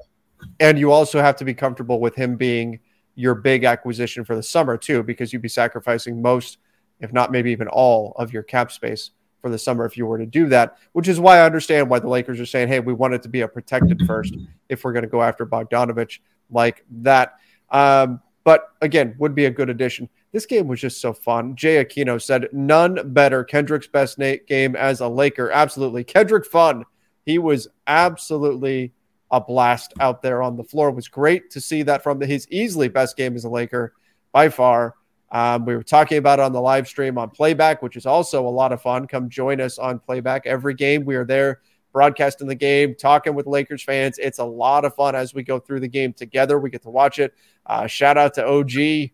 and 0.60 0.80
you 0.80 0.92
also 0.92 1.22
have 1.22 1.36
to 1.38 1.46
be 1.46 1.54
comfortable 1.54 2.00
with 2.00 2.16
him 2.16 2.36
being 2.36 2.80
your 3.16 3.36
big 3.36 3.64
acquisition 3.64 4.26
for 4.26 4.36
the 4.36 4.44
summer 4.44 4.78
too, 4.78 5.04
because 5.04 5.32
you'd 5.32 5.42
be 5.42 5.50
sacrificing 5.50 6.22
most, 6.22 6.58
if 7.00 7.14
not 7.14 7.32
maybe 7.32 7.52
even 7.52 7.68
all, 7.68 8.14
of 8.18 8.34
your 8.34 8.42
cap 8.42 8.72
space 8.72 9.12
for 9.42 9.50
the 9.50 9.60
summer 9.60 9.86
if 9.86 9.98
you 9.98 10.06
were 10.06 10.18
to 10.18 10.26
do 10.26 10.48
that. 10.48 10.78
Which 10.94 11.08
is 11.08 11.20
why 11.20 11.38
I 11.38 11.46
understand 11.46 11.90
why 11.90 12.00
the 12.00 12.08
Lakers 12.08 12.40
are 12.40 12.46
saying, 12.46 12.70
"Hey, 12.70 12.80
we 12.80 12.94
want 12.94 13.14
it 13.14 13.22
to 13.24 13.30
be 13.30 13.42
a 13.42 13.48
protected 13.48 14.02
first 14.08 14.36
if 14.70 14.84
we're 14.84 14.94
going 14.94 15.04
to 15.04 15.10
go 15.10 15.22
after 15.22 15.46
Bogdanovic 15.46 16.20
like 16.50 16.84
that." 16.90 17.36
Um, 17.70 18.22
but 18.44 18.70
again, 18.82 19.16
would 19.20 19.36
be 19.36 19.46
a 19.46 19.52
good 19.52 19.70
addition. 19.70 20.10
This 20.32 20.46
game 20.46 20.68
was 20.68 20.82
just 20.82 21.00
so 21.00 21.14
fun. 21.14 21.56
Jay 21.56 21.84
Aquino 21.84 22.22
said, 22.22 22.50
Nunn 22.52 23.14
better. 23.14 23.44
Kendrick's 23.44 23.88
best 23.88 24.20
game 24.48 24.76
as 24.76 25.00
a 25.00 25.08
Laker. 25.08 25.52
Absolutely. 25.52 26.04
Kendrick 26.04 26.46
fun. 26.46 26.86
He 27.26 27.38
was 27.38 27.68
absolutely 27.88 28.94
a 29.32 29.40
blast 29.40 29.94
out 30.00 30.22
there 30.22 30.42
on 30.42 30.58
the 30.58 30.64
floor. 30.64 30.90
It 30.90 30.96
was 30.96 31.08
great 31.08 31.50
to 31.52 31.62
see 31.62 31.84
that 31.84 32.04
from 32.04 32.20
his 32.20 32.48
easily 32.50 32.88
best 32.88 33.16
game 33.16 33.36
as 33.36 33.46
a 33.46 33.50
Laker 33.50 33.94
by 34.32 34.50
far. 34.50 34.96
Um, 35.32 35.66
we 35.66 35.76
were 35.76 35.84
talking 35.84 36.18
about 36.18 36.40
it 36.40 36.44
on 36.44 36.52
the 36.52 36.62
live 36.62 36.88
stream 36.88 37.18
on 37.18 37.30
playback, 37.30 37.82
which 37.82 37.96
is 37.96 38.06
also 38.06 38.48
a 38.48 38.50
lot 38.50 38.72
of 38.72 38.82
fun. 38.82 39.08
Come 39.08 39.30
join 39.30 39.62
us 39.62 39.80
on 39.80 40.00
playback 40.00 40.46
every 40.46 40.76
game. 40.76 41.06
We 41.06 41.16
are 41.16 41.26
there 41.26 41.62
broadcasting 41.94 42.48
the 42.48 42.56
game, 42.56 42.96
talking 42.96 43.34
with 43.34 43.48
Lakers 43.48 43.84
fans. 43.84 44.18
It's 44.18 44.40
a 44.40 44.44
lot 44.44 44.84
of 44.84 44.94
fun 44.96 45.16
as 45.16 45.34
we 45.34 45.44
go 45.44 45.60
through 45.60 45.80
the 45.80 45.88
game 45.88 46.12
together. 46.12 46.60
We 46.60 46.70
get 46.70 46.82
to 46.84 46.90
watch 46.90 47.20
it. 47.20 47.34
Uh, 47.66 47.88
shout 47.88 48.18
out 48.18 48.34
to 48.34 48.46
OG, 48.46 49.12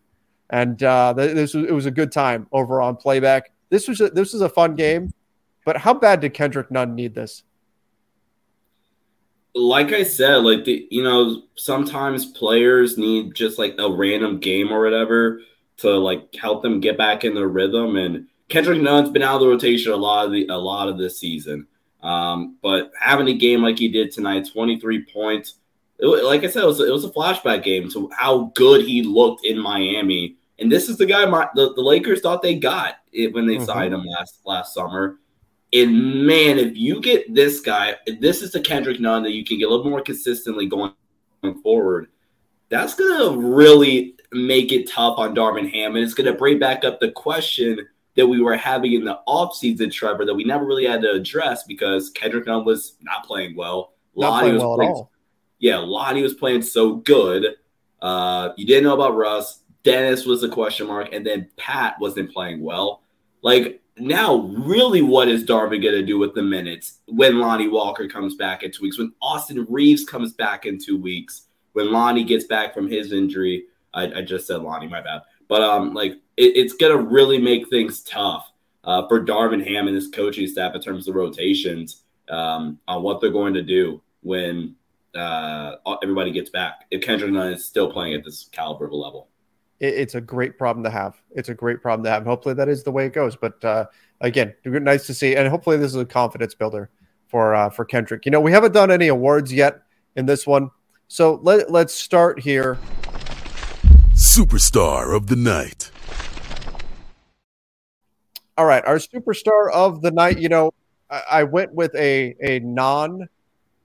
and 0.50 0.82
uh, 0.82 1.12
this 1.12 1.54
was, 1.54 1.66
it 1.66 1.72
was 1.72 1.86
a 1.86 1.90
good 1.92 2.10
time 2.10 2.48
over 2.50 2.82
on 2.82 2.96
playback. 2.96 3.52
This 3.68 3.86
was 3.86 4.00
a, 4.00 4.10
this 4.10 4.32
was 4.32 4.42
a 4.42 4.48
fun 4.48 4.74
game, 4.74 5.12
but 5.64 5.76
how 5.76 5.94
bad 5.94 6.20
did 6.20 6.34
Kendrick 6.34 6.72
Nunn 6.72 6.96
need 6.96 7.14
this? 7.14 7.44
like 9.54 9.92
I 9.92 10.02
said, 10.02 10.36
like 10.36 10.64
the 10.64 10.86
you 10.90 11.02
know, 11.02 11.42
sometimes 11.56 12.26
players 12.26 12.96
need 12.98 13.34
just 13.34 13.58
like 13.58 13.74
a 13.78 13.90
random 13.90 14.38
game 14.38 14.70
or 14.72 14.82
whatever 14.82 15.40
to 15.78 15.90
like 15.90 16.34
help 16.34 16.62
them 16.62 16.80
get 16.80 16.96
back 16.96 17.24
in 17.24 17.34
their 17.34 17.48
rhythm. 17.48 17.96
And 17.96 18.26
Kendrick 18.48 18.80
Nunn's 18.80 19.10
been 19.10 19.22
out 19.22 19.36
of 19.36 19.40
the 19.40 19.48
rotation 19.48 19.92
a 19.92 19.96
lot 19.96 20.26
of 20.26 20.32
the 20.32 20.46
a 20.48 20.56
lot 20.56 20.88
of 20.88 20.98
this 20.98 21.18
season. 21.18 21.66
Um, 22.02 22.56
but 22.62 22.92
having 22.98 23.28
a 23.28 23.34
game 23.34 23.62
like 23.62 23.78
he 23.78 23.88
did 23.88 24.10
tonight, 24.10 24.48
23 24.52 25.04
points, 25.12 25.54
it, 25.98 26.06
like 26.06 26.44
I 26.44 26.48
said, 26.48 26.62
it 26.62 26.66
was, 26.66 26.80
it 26.80 26.92
was 26.92 27.04
a 27.04 27.10
flashback 27.10 27.62
game 27.62 27.90
to 27.90 28.10
how 28.16 28.52
good 28.54 28.84
he 28.84 29.02
looked 29.02 29.44
in 29.44 29.58
Miami. 29.58 30.36
And 30.58 30.70
this 30.70 30.88
is 30.88 30.98
the 30.98 31.06
guy 31.06 31.24
my, 31.26 31.48
the, 31.54 31.74
the 31.74 31.82
Lakers 31.82 32.20
thought 32.20 32.42
they 32.42 32.54
got 32.54 32.96
it 33.12 33.32
when 33.32 33.46
they 33.46 33.56
mm-hmm. 33.56 33.64
signed 33.64 33.94
him 33.94 34.04
last 34.04 34.40
last 34.44 34.74
summer. 34.74 35.18
And 35.72 36.26
man, 36.26 36.58
if 36.58 36.76
you 36.76 37.00
get 37.00 37.32
this 37.32 37.60
guy, 37.60 37.94
this 38.18 38.42
is 38.42 38.52
the 38.52 38.60
Kendrick 38.60 39.00
Nunn 39.00 39.22
that 39.22 39.32
you 39.32 39.44
can 39.44 39.58
get 39.58 39.68
a 39.68 39.70
little 39.70 39.88
more 39.88 40.00
consistently 40.00 40.66
going 40.66 40.92
forward. 41.62 42.08
That's 42.68 42.94
gonna 42.94 43.36
really 43.36 44.16
make 44.32 44.72
it 44.72 44.90
tough 44.90 45.18
on 45.18 45.34
Darvin 45.34 45.70
Ham, 45.70 45.96
and 45.96 46.04
it's 46.04 46.14
gonna 46.14 46.32
bring 46.32 46.58
back 46.58 46.84
up 46.84 47.00
the 47.00 47.12
question 47.12 47.86
that 48.20 48.26
we 48.26 48.42
were 48.42 48.54
having 48.56 48.92
in 48.92 49.04
the 49.04 49.18
offseason, 49.26 49.90
Trevor, 49.90 50.26
that 50.26 50.34
we 50.34 50.44
never 50.44 50.66
really 50.66 50.84
had 50.84 51.00
to 51.00 51.10
address 51.10 51.64
because 51.64 52.10
Kendrick 52.10 52.46
Nunn 52.46 52.66
was 52.66 52.96
not 53.00 53.24
playing 53.24 53.56
well. 53.56 53.94
Not 54.14 54.28
Lonnie 54.28 54.40
playing 54.40 54.54
was 54.54 54.62
well 54.62 54.74
playing, 54.76 54.90
at 54.90 54.94
all. 54.94 55.10
Yeah, 55.58 55.78
Lonnie 55.78 56.22
was 56.22 56.34
playing 56.34 56.60
so 56.60 56.96
good. 56.96 57.56
Uh, 58.02 58.50
you 58.56 58.66
didn't 58.66 58.84
know 58.84 58.94
about 58.94 59.16
Russ. 59.16 59.62
Dennis 59.84 60.26
was 60.26 60.42
a 60.42 60.50
question 60.50 60.86
mark, 60.86 61.08
and 61.12 61.26
then 61.26 61.48
Pat 61.56 61.96
wasn't 61.98 62.30
playing 62.30 62.62
well. 62.62 63.02
Like 63.40 63.80
now, 63.96 64.36
really, 64.36 65.00
what 65.00 65.28
is 65.28 65.44
Darvin 65.44 65.82
going 65.82 65.94
to 65.94 66.04
do 66.04 66.18
with 66.18 66.34
the 66.34 66.42
minutes 66.42 66.98
when 67.06 67.38
Lonnie 67.38 67.68
Walker 67.68 68.06
comes 68.06 68.34
back 68.34 68.62
in 68.62 68.70
two 68.70 68.82
weeks? 68.82 68.98
When 68.98 69.14
Austin 69.22 69.66
Reaves 69.70 70.04
comes 70.04 70.34
back 70.34 70.66
in 70.66 70.78
two 70.78 71.00
weeks? 71.00 71.46
When 71.72 71.90
Lonnie 71.90 72.24
gets 72.24 72.44
back 72.44 72.74
from 72.74 72.86
his 72.86 73.12
injury? 73.12 73.64
I, 73.94 74.12
I 74.12 74.22
just 74.22 74.46
said 74.46 74.60
Lonnie, 74.60 74.88
my 74.88 75.00
bad. 75.00 75.22
But 75.48 75.62
um, 75.62 75.94
like 75.94 76.16
it, 76.40 76.56
it's 76.56 76.72
going 76.74 76.96
to 76.96 77.02
really 77.02 77.38
make 77.38 77.68
things 77.68 78.02
tough 78.02 78.50
uh, 78.84 79.06
for 79.08 79.24
Darvin 79.24 79.64
Ham 79.66 79.86
and 79.86 79.94
his 79.94 80.08
coaching 80.08 80.46
staff 80.46 80.74
in 80.74 80.80
terms 80.80 81.06
of 81.08 81.14
rotations 81.14 82.02
um, 82.28 82.78
on 82.88 83.02
what 83.02 83.20
they're 83.20 83.30
going 83.30 83.54
to 83.54 83.62
do 83.62 84.00
when 84.22 84.74
uh, 85.14 85.76
everybody 86.02 86.32
gets 86.32 86.50
back. 86.50 86.86
If 86.90 87.02
Kendrick 87.02 87.30
Nunn 87.30 87.52
is 87.52 87.64
still 87.64 87.90
playing 87.92 88.14
at 88.14 88.24
this 88.24 88.48
caliber 88.52 88.86
of 88.86 88.92
a 88.92 88.96
level 88.96 89.28
it's 89.80 90.14
a 90.14 90.20
great 90.20 90.58
problem 90.58 90.84
to 90.84 90.90
have. 90.90 91.16
It's 91.30 91.48
a 91.48 91.54
great 91.54 91.80
problem 91.80 92.04
to 92.04 92.10
have. 92.10 92.24
Hopefully 92.24 92.54
that 92.54 92.68
is 92.68 92.84
the 92.84 92.92
way 92.92 93.06
it 93.06 93.14
goes. 93.14 93.34
But 93.34 93.64
uh, 93.64 93.86
again, 94.20 94.54
nice 94.64 95.06
to 95.06 95.14
see, 95.14 95.34
and 95.34 95.48
hopefully 95.48 95.78
this 95.78 95.94
is 95.94 95.96
a 95.96 96.04
confidence 96.04 96.54
builder 96.54 96.90
for 97.28 97.54
uh, 97.54 97.70
for 97.70 97.84
Kendrick. 97.84 98.26
You 98.26 98.30
know, 98.30 98.40
we 98.40 98.52
haven't 98.52 98.72
done 98.72 98.90
any 98.90 99.08
awards 99.08 99.52
yet 99.52 99.82
in 100.16 100.26
this 100.26 100.46
one, 100.46 100.70
so 101.08 101.40
let 101.42 101.70
let's 101.70 101.94
start 101.94 102.40
here. 102.40 102.78
Superstar 104.12 105.16
of 105.16 105.28
the 105.28 105.36
night. 105.36 105.90
All 108.60 108.66
right, 108.66 108.84
our 108.84 108.96
superstar 108.96 109.72
of 109.72 110.02
the 110.02 110.10
night. 110.10 110.38
You 110.38 110.50
know, 110.50 110.74
I, 111.08 111.22
I 111.30 111.44
went 111.44 111.72
with 111.72 111.94
a 111.94 112.36
a 112.42 112.58
non 112.58 113.26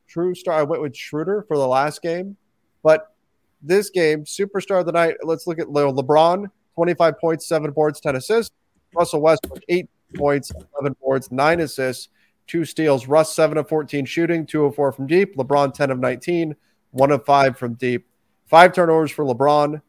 true 0.05 0.35
star. 0.35 0.59
I 0.59 0.63
went 0.63 0.81
with 0.81 0.93
Schroder 0.93 1.45
for 1.47 1.55
the 1.55 1.65
last 1.65 2.01
game, 2.01 2.35
but 2.83 3.15
this 3.61 3.89
game, 3.89 4.25
superstar 4.25 4.81
of 4.81 4.85
the 4.85 4.91
night. 4.91 5.15
Let's 5.23 5.47
look 5.47 5.59
at 5.59 5.67
LeBron, 5.67 6.47
25 6.73 7.19
points, 7.19 7.47
seven 7.47 7.71
boards, 7.71 8.01
10 8.01 8.17
assists. 8.17 8.53
Russell 8.93 9.21
Westbrook, 9.21 9.63
eight 9.69 9.87
points, 10.13 10.51
11 10.81 10.97
boards, 10.99 11.31
nine 11.31 11.61
assists, 11.61 12.09
two 12.45 12.65
steals. 12.65 13.07
Russ, 13.07 13.33
seven 13.33 13.57
of 13.57 13.69
14 13.69 14.03
shooting, 14.03 14.45
two 14.45 14.65
of 14.65 14.75
four 14.75 14.91
from 14.91 15.07
deep. 15.07 15.37
LeBron, 15.37 15.73
10 15.73 15.89
of 15.89 15.99
19, 15.99 16.53
one 16.91 17.11
of 17.11 17.23
five 17.23 17.57
from 17.57 17.75
deep. 17.75 18.05
Five 18.45 18.73
turnovers 18.73 19.09
for 19.09 19.23
LeBron, 19.23 19.81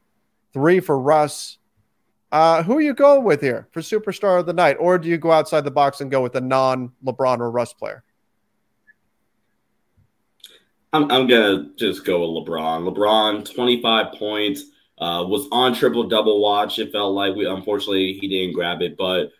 three 0.52 0.78
for 0.78 0.96
Russ. 0.96 1.58
Uh, 2.32 2.62
who 2.62 2.76
are 2.76 2.82
you 2.82 2.92
going 2.92 3.24
with 3.24 3.40
here 3.40 3.68
for 3.70 3.80
superstar 3.80 4.40
of 4.40 4.46
the 4.46 4.52
night? 4.52 4.76
Or 4.80 4.98
do 4.98 5.08
you 5.08 5.16
go 5.16 5.30
outside 5.30 5.62
the 5.62 5.70
box 5.70 6.00
and 6.00 6.10
go 6.10 6.22
with 6.22 6.34
a 6.34 6.40
non 6.40 6.92
LeBron 7.04 7.38
or 7.38 7.50
Russ 7.50 7.72
player? 7.72 8.02
I'm, 10.92 11.10
I'm 11.10 11.26
gonna 11.26 11.70
just 11.76 12.04
go 12.04 12.20
with 12.20 12.46
LeBron. 12.46 12.92
LeBron, 12.92 13.54
25 13.54 14.12
points, 14.14 14.62
uh, 14.98 15.24
was 15.26 15.46
on 15.52 15.74
triple 15.74 16.04
double 16.04 16.40
watch. 16.40 16.78
It 16.78 16.90
felt 16.90 17.14
like 17.14 17.34
we 17.34 17.46
unfortunately 17.46 18.14
he 18.14 18.28
didn't 18.28 18.54
grab 18.54 18.82
it, 18.82 18.96
but 18.96 19.30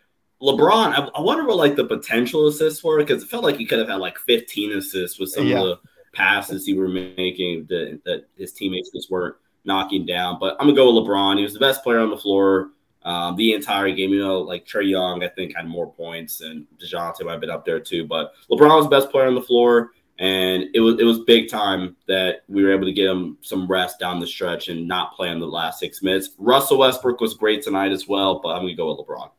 LeBron, 0.41 0.93
I, 0.93 1.09
I 1.15 1.21
wonder 1.21 1.45
what 1.45 1.57
like 1.57 1.75
the 1.75 1.85
potential 1.85 2.47
assists 2.47 2.83
were 2.83 2.99
because 2.99 3.23
it 3.23 3.29
felt 3.29 3.43
like 3.43 3.57
he 3.57 3.65
could 3.65 3.79
have 3.79 3.89
had 3.89 3.95
like 3.95 4.19
15 4.19 4.73
assists 4.73 5.19
with 5.19 5.29
some 5.29 5.47
yeah. 5.47 5.59
of 5.59 5.63
the 5.65 5.79
passes 6.13 6.65
he 6.65 6.73
were 6.73 6.87
making 6.87 7.65
that, 7.69 7.99
that 8.05 8.27
his 8.37 8.53
teammates 8.53 8.91
just 8.91 9.09
weren't 9.09 9.35
knocking 9.65 10.05
down. 10.05 10.37
But 10.39 10.55
I'm 10.59 10.67
gonna 10.67 10.75
go 10.75 10.93
with 10.93 11.03
LeBron. 11.03 11.37
He 11.37 11.43
was 11.43 11.53
the 11.53 11.59
best 11.59 11.83
player 11.83 11.99
on 11.99 12.11
the 12.11 12.17
floor 12.17 12.69
um, 13.03 13.35
the 13.35 13.53
entire 13.53 13.91
game. 13.91 14.11
You 14.11 14.19
know, 14.19 14.39
like 14.39 14.65
Trae 14.65 14.89
Young, 14.89 15.23
I 15.23 15.29
think 15.29 15.55
had 15.55 15.67
more 15.67 15.91
points, 15.91 16.41
and 16.41 16.65
Dejounte 16.79 17.23
might 17.23 17.33
have 17.33 17.41
been 17.41 17.49
up 17.49 17.65
there 17.65 17.79
too. 17.79 18.05
But 18.05 18.33
LeBron 18.49 18.75
was 18.75 18.85
the 18.85 18.89
best 18.89 19.11
player 19.11 19.27
on 19.27 19.35
the 19.35 19.41
floor 19.41 19.91
and 20.19 20.65
it 20.73 20.79
was 20.79 20.99
it 20.99 21.03
was 21.03 21.19
big 21.19 21.49
time 21.49 21.95
that 22.07 22.43
we 22.47 22.63
were 22.63 22.73
able 22.73 22.85
to 22.85 22.93
get 22.93 23.09
him 23.09 23.37
some 23.41 23.67
rest 23.67 23.99
down 23.99 24.19
the 24.19 24.27
stretch 24.27 24.67
and 24.67 24.87
not 24.87 25.13
play 25.13 25.29
in 25.29 25.39
the 25.39 25.45
last 25.45 25.79
six 25.79 26.01
minutes. 26.01 26.29
Russell 26.37 26.79
Westbrook 26.79 27.21
was 27.21 27.35
great 27.35 27.61
tonight 27.61 27.91
as 27.91 28.07
well, 28.07 28.39
but 28.39 28.49
I'm 28.49 28.65
to 28.65 28.73
go 28.73 28.95
with 28.95 29.05
LeBron. 29.05 29.29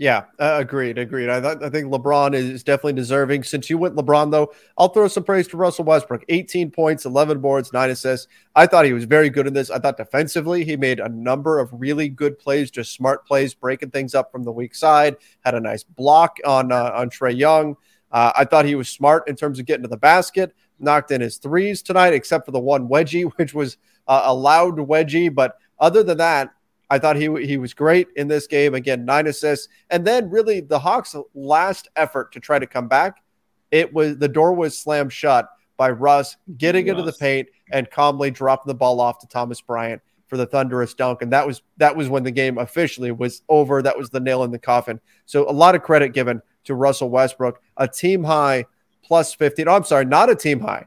Yeah, 0.00 0.26
uh, 0.38 0.58
agreed, 0.60 0.96
agreed. 0.96 1.28
I, 1.28 1.40
th- 1.40 1.58
I 1.60 1.68
think 1.70 1.92
LeBron 1.92 2.32
is 2.32 2.62
definitely 2.62 2.92
deserving. 2.92 3.42
Since 3.42 3.68
you 3.68 3.78
went 3.78 3.96
LeBron, 3.96 4.30
though, 4.30 4.52
I'll 4.78 4.90
throw 4.90 5.08
some 5.08 5.24
praise 5.24 5.48
to 5.48 5.56
Russell 5.56 5.84
Westbrook. 5.84 6.24
18 6.28 6.70
points, 6.70 7.04
11 7.04 7.40
boards, 7.40 7.72
nine 7.72 7.90
assists. 7.90 8.28
I 8.54 8.68
thought 8.68 8.84
he 8.84 8.92
was 8.92 9.06
very 9.06 9.28
good 9.28 9.48
in 9.48 9.54
this. 9.54 9.70
I 9.70 9.80
thought 9.80 9.96
defensively, 9.96 10.64
he 10.64 10.76
made 10.76 11.00
a 11.00 11.08
number 11.08 11.58
of 11.58 11.70
really 11.72 12.08
good 12.08 12.38
plays, 12.38 12.70
just 12.70 12.92
smart 12.92 13.26
plays, 13.26 13.54
breaking 13.54 13.90
things 13.90 14.14
up 14.14 14.30
from 14.30 14.44
the 14.44 14.52
weak 14.52 14.76
side. 14.76 15.16
Had 15.44 15.56
a 15.56 15.60
nice 15.60 15.82
block 15.82 16.36
on 16.46 16.70
uh, 16.70 16.92
on 16.94 17.10
Trae 17.10 17.36
Young. 17.36 17.76
Uh, 18.12 18.30
I 18.36 18.44
thought 18.44 18.66
he 18.66 18.76
was 18.76 18.88
smart 18.88 19.28
in 19.28 19.34
terms 19.34 19.58
of 19.58 19.66
getting 19.66 19.82
to 19.82 19.88
the 19.88 19.96
basket, 19.96 20.54
knocked 20.78 21.10
in 21.10 21.20
his 21.20 21.38
threes 21.38 21.82
tonight, 21.82 22.12
except 22.12 22.46
for 22.46 22.52
the 22.52 22.60
one 22.60 22.88
wedgie, 22.88 23.28
which 23.36 23.52
was 23.52 23.78
uh, 24.06 24.22
a 24.26 24.34
loud 24.34 24.76
wedgie. 24.76 25.34
But 25.34 25.56
other 25.80 26.04
than 26.04 26.18
that, 26.18 26.54
I 26.90 26.98
thought 26.98 27.16
he 27.16 27.28
he 27.44 27.58
was 27.58 27.74
great 27.74 28.08
in 28.16 28.28
this 28.28 28.46
game. 28.46 28.74
Again, 28.74 29.04
nine 29.04 29.26
assists, 29.26 29.68
and 29.90 30.06
then 30.06 30.30
really 30.30 30.60
the 30.60 30.78
Hawks' 30.78 31.14
last 31.34 31.88
effort 31.96 32.32
to 32.32 32.40
try 32.40 32.58
to 32.58 32.66
come 32.66 32.88
back, 32.88 33.22
it 33.70 33.92
was 33.92 34.16
the 34.16 34.28
door 34.28 34.54
was 34.54 34.78
slammed 34.78 35.12
shut 35.12 35.48
by 35.76 35.90
Russ 35.90 36.36
getting 36.56 36.86
Russ. 36.86 36.90
into 36.98 37.02
the 37.10 37.16
paint 37.16 37.48
and 37.72 37.90
calmly 37.90 38.30
dropping 38.30 38.68
the 38.68 38.74
ball 38.74 39.00
off 39.00 39.18
to 39.20 39.26
Thomas 39.26 39.60
Bryant 39.60 40.00
for 40.28 40.36
the 40.36 40.46
thunderous 40.46 40.94
dunk, 40.94 41.22
and 41.22 41.32
that 41.32 41.46
was 41.46 41.62
that 41.76 41.94
was 41.94 42.08
when 42.08 42.22
the 42.22 42.30
game 42.30 42.58
officially 42.58 43.12
was 43.12 43.42
over. 43.48 43.82
That 43.82 43.96
was 43.96 44.10
the 44.10 44.20
nail 44.20 44.44
in 44.44 44.50
the 44.50 44.58
coffin. 44.58 45.00
So 45.26 45.48
a 45.48 45.52
lot 45.52 45.74
of 45.74 45.82
credit 45.82 46.14
given 46.14 46.40
to 46.64 46.74
Russell 46.74 47.10
Westbrook, 47.10 47.60
a 47.76 47.88
team 47.88 48.24
high 48.24 48.64
plus 49.02 49.34
15. 49.34 49.68
Oh, 49.68 49.74
I'm 49.74 49.84
sorry, 49.84 50.04
not 50.04 50.30
a 50.30 50.34
team 50.34 50.60
high. 50.60 50.86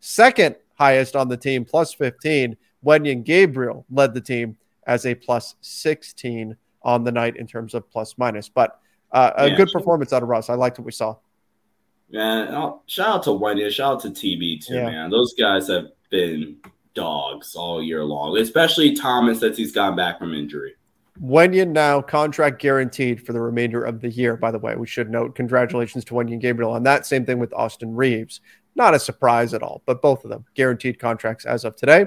Second 0.00 0.56
highest 0.74 1.14
on 1.14 1.28
the 1.28 1.36
team, 1.36 1.64
plus 1.64 1.92
15. 1.92 2.56
Wenyen 2.84 3.22
Gabriel 3.22 3.84
led 3.90 4.14
the 4.14 4.20
team 4.20 4.56
as 4.86 5.06
a 5.06 5.14
plus 5.14 5.54
16 5.60 6.56
on 6.82 7.04
the 7.04 7.12
night 7.12 7.36
in 7.36 7.46
terms 7.46 7.74
of 7.74 7.88
plus 7.90 8.16
minus. 8.18 8.48
But 8.48 8.80
uh, 9.12 9.32
a 9.36 9.48
yeah, 9.48 9.56
good 9.56 9.70
performance 9.72 10.12
out 10.12 10.22
of 10.22 10.28
Russ. 10.28 10.50
I 10.50 10.54
liked 10.54 10.78
what 10.78 10.86
we 10.86 10.92
saw. 10.92 11.16
Man, 12.10 12.74
shout 12.86 13.08
out 13.08 13.22
to 13.24 13.30
Wenyen. 13.30 13.70
Shout 13.70 13.94
out 13.94 14.00
to 14.02 14.08
TB 14.08 14.66
too, 14.66 14.74
yeah. 14.74 14.86
man. 14.86 15.10
Those 15.10 15.34
guys 15.34 15.68
have 15.68 15.86
been 16.10 16.56
dogs 16.94 17.54
all 17.54 17.82
year 17.82 18.04
long, 18.04 18.36
especially 18.38 18.94
Thomas 18.94 19.40
since 19.40 19.56
he's 19.56 19.72
gotten 19.72 19.96
back 19.96 20.18
from 20.18 20.34
injury. 20.34 20.74
Wenyen 21.22 21.70
now 21.70 22.00
contract 22.00 22.60
guaranteed 22.60 23.24
for 23.24 23.32
the 23.32 23.40
remainder 23.40 23.84
of 23.84 24.00
the 24.00 24.08
year. 24.08 24.36
By 24.36 24.50
the 24.50 24.58
way, 24.58 24.74
we 24.74 24.86
should 24.86 25.10
note 25.10 25.34
congratulations 25.34 26.04
to 26.06 26.14
Wenyen 26.14 26.40
Gabriel 26.40 26.72
on 26.72 26.82
that. 26.84 27.06
Same 27.06 27.26
thing 27.26 27.38
with 27.38 27.52
Austin 27.52 27.94
Reaves. 27.94 28.40
Not 28.74 28.94
a 28.94 28.98
surprise 28.98 29.52
at 29.52 29.62
all, 29.62 29.82
but 29.84 30.00
both 30.00 30.24
of 30.24 30.30
them 30.30 30.46
guaranteed 30.54 30.98
contracts 30.98 31.44
as 31.44 31.64
of 31.64 31.76
today. 31.76 32.06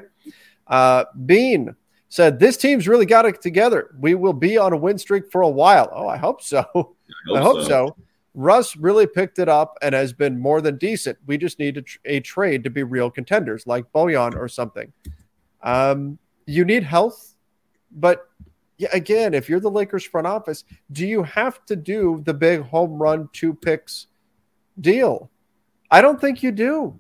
Uh, 0.68 1.06
Bean 1.26 1.76
said, 2.13 2.39
This 2.39 2.58
team's 2.58 2.88
really 2.88 3.08
got 3.08 3.26
it 3.26 3.41
together. 3.41 3.89
We 3.99 4.13
will 4.13 4.34
be 4.34 4.56
on 4.56 4.71
a 4.71 4.78
win 4.78 4.99
streak 4.99 5.32
for 5.32 5.41
a 5.41 5.49
while. 5.49 5.89
Oh, 5.91 6.08
I 6.08 6.17
hope 6.17 6.43
so. 6.43 6.60
I 6.69 6.71
hope, 6.73 6.97
I 7.36 7.41
hope 7.41 7.62
so. 7.62 7.67
so. 7.67 7.95
Russ 8.36 8.76
really 8.76 9.08
picked 9.08 9.39
it 9.39 9.49
up 9.49 9.78
and 9.82 9.95
has 9.95 10.13
been 10.13 10.39
more 10.39 10.62
than 10.62 10.78
decent. 10.78 11.17
We 11.26 11.39
just 11.39 11.58
need 11.58 11.78
a, 11.78 11.82
tr- 11.82 11.97
a 12.06 12.19
trade 12.19 12.63
to 12.65 12.69
be 12.69 12.84
real 12.84 13.10
contenders 13.10 13.65
like 13.65 13.91
Bojan 13.91 14.36
or 14.36 14.47
something. 14.47 14.93
Um, 15.63 16.19
you 16.45 16.65
need 16.65 16.84
health, 16.84 17.36
but 17.91 18.28
yeah, 18.78 18.89
again, 18.93 19.34
if 19.34 19.49
you're 19.49 19.60
the 19.60 19.71
Lakers 19.71 20.04
front 20.04 20.28
office, 20.28 20.65
do 20.91 21.08
you 21.08 21.23
have 21.23 21.65
to 21.65 21.76
do 21.76 22.21
the 22.26 22.34
big 22.34 22.62
home 22.62 22.93
run 22.93 23.28
two 23.34 23.56
picks 23.56 24.08
deal? 24.80 25.32
I 25.89 26.02
don't 26.02 26.21
think 26.21 26.43
you 26.43 26.52
do. 26.52 26.99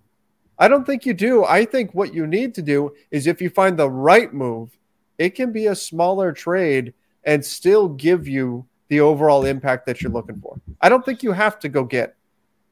I 0.57 0.67
don't 0.67 0.85
think 0.85 1.05
you 1.05 1.13
do. 1.13 1.45
I 1.45 1.65
think 1.65 1.93
what 1.93 2.15
you 2.15 2.25
need 2.25 2.55
to 2.55 2.63
do 2.63 2.93
is 3.11 3.27
if 3.27 3.41
you 3.41 3.49
find 3.51 3.77
the 3.77 3.89
right 3.89 4.33
move, 4.33 4.75
it 5.17 5.31
can 5.31 5.51
be 5.51 5.67
a 5.67 5.75
smaller 5.75 6.31
trade 6.31 6.93
and 7.23 7.45
still 7.45 7.87
give 7.87 8.27
you 8.27 8.65
the 8.89 8.99
overall 8.99 9.45
impact 9.45 9.85
that 9.85 10.01
you're 10.01 10.11
looking 10.11 10.39
for. 10.39 10.59
I 10.81 10.89
don't 10.89 11.05
think 11.05 11.23
you 11.23 11.31
have 11.31 11.59
to 11.59 11.69
go 11.69 11.83
get 11.83 12.15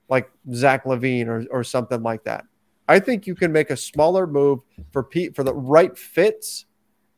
like 0.09 0.29
Zach 0.53 0.85
LaVine 0.85 1.27
or, 1.27 1.45
or 1.49 1.63
something 1.63 2.03
like 2.03 2.25
that. 2.25 2.45
I 2.87 2.99
think 2.99 3.25
you 3.25 3.35
can 3.35 3.51
make 3.51 3.69
a 3.69 3.77
smaller 3.77 4.27
move 4.27 4.59
for 4.91 5.03
Pete 5.03 5.35
for 5.35 5.43
the 5.43 5.53
right 5.53 5.97
fits, 5.97 6.65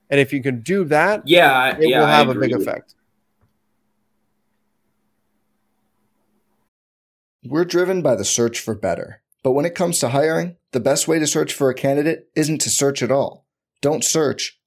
and 0.10 0.20
if 0.20 0.32
you 0.32 0.44
can 0.44 0.62
do 0.62 0.84
that, 0.86 1.28
yeah, 1.28 1.76
it 1.76 1.90
yeah, 1.90 2.00
will 2.00 2.06
have 2.06 2.30
a 2.30 2.36
big 2.36 2.54
effect. 2.54 2.94
We're 7.44 7.66
driven 7.66 8.02
by 8.02 8.16
the 8.16 8.24
search 8.24 8.60
for 8.60 8.76
better, 8.76 9.22
but 9.42 9.52
when 9.52 9.66
it 9.66 9.76
comes 9.76 10.00
to 10.00 10.10
hiring, 10.10 10.58
the 10.72 10.80
best 10.80 11.08
way 11.08 11.18
to 11.20 11.28
search 11.28 11.54
for 11.54 11.70
a 11.70 11.74
candidate 11.74 12.30
isn't 12.36 12.62
to 12.62 12.70
search 12.70 13.02
at 13.02 13.12
all. 13.12 13.46
Don't 13.82 14.04
search. 14.04 14.60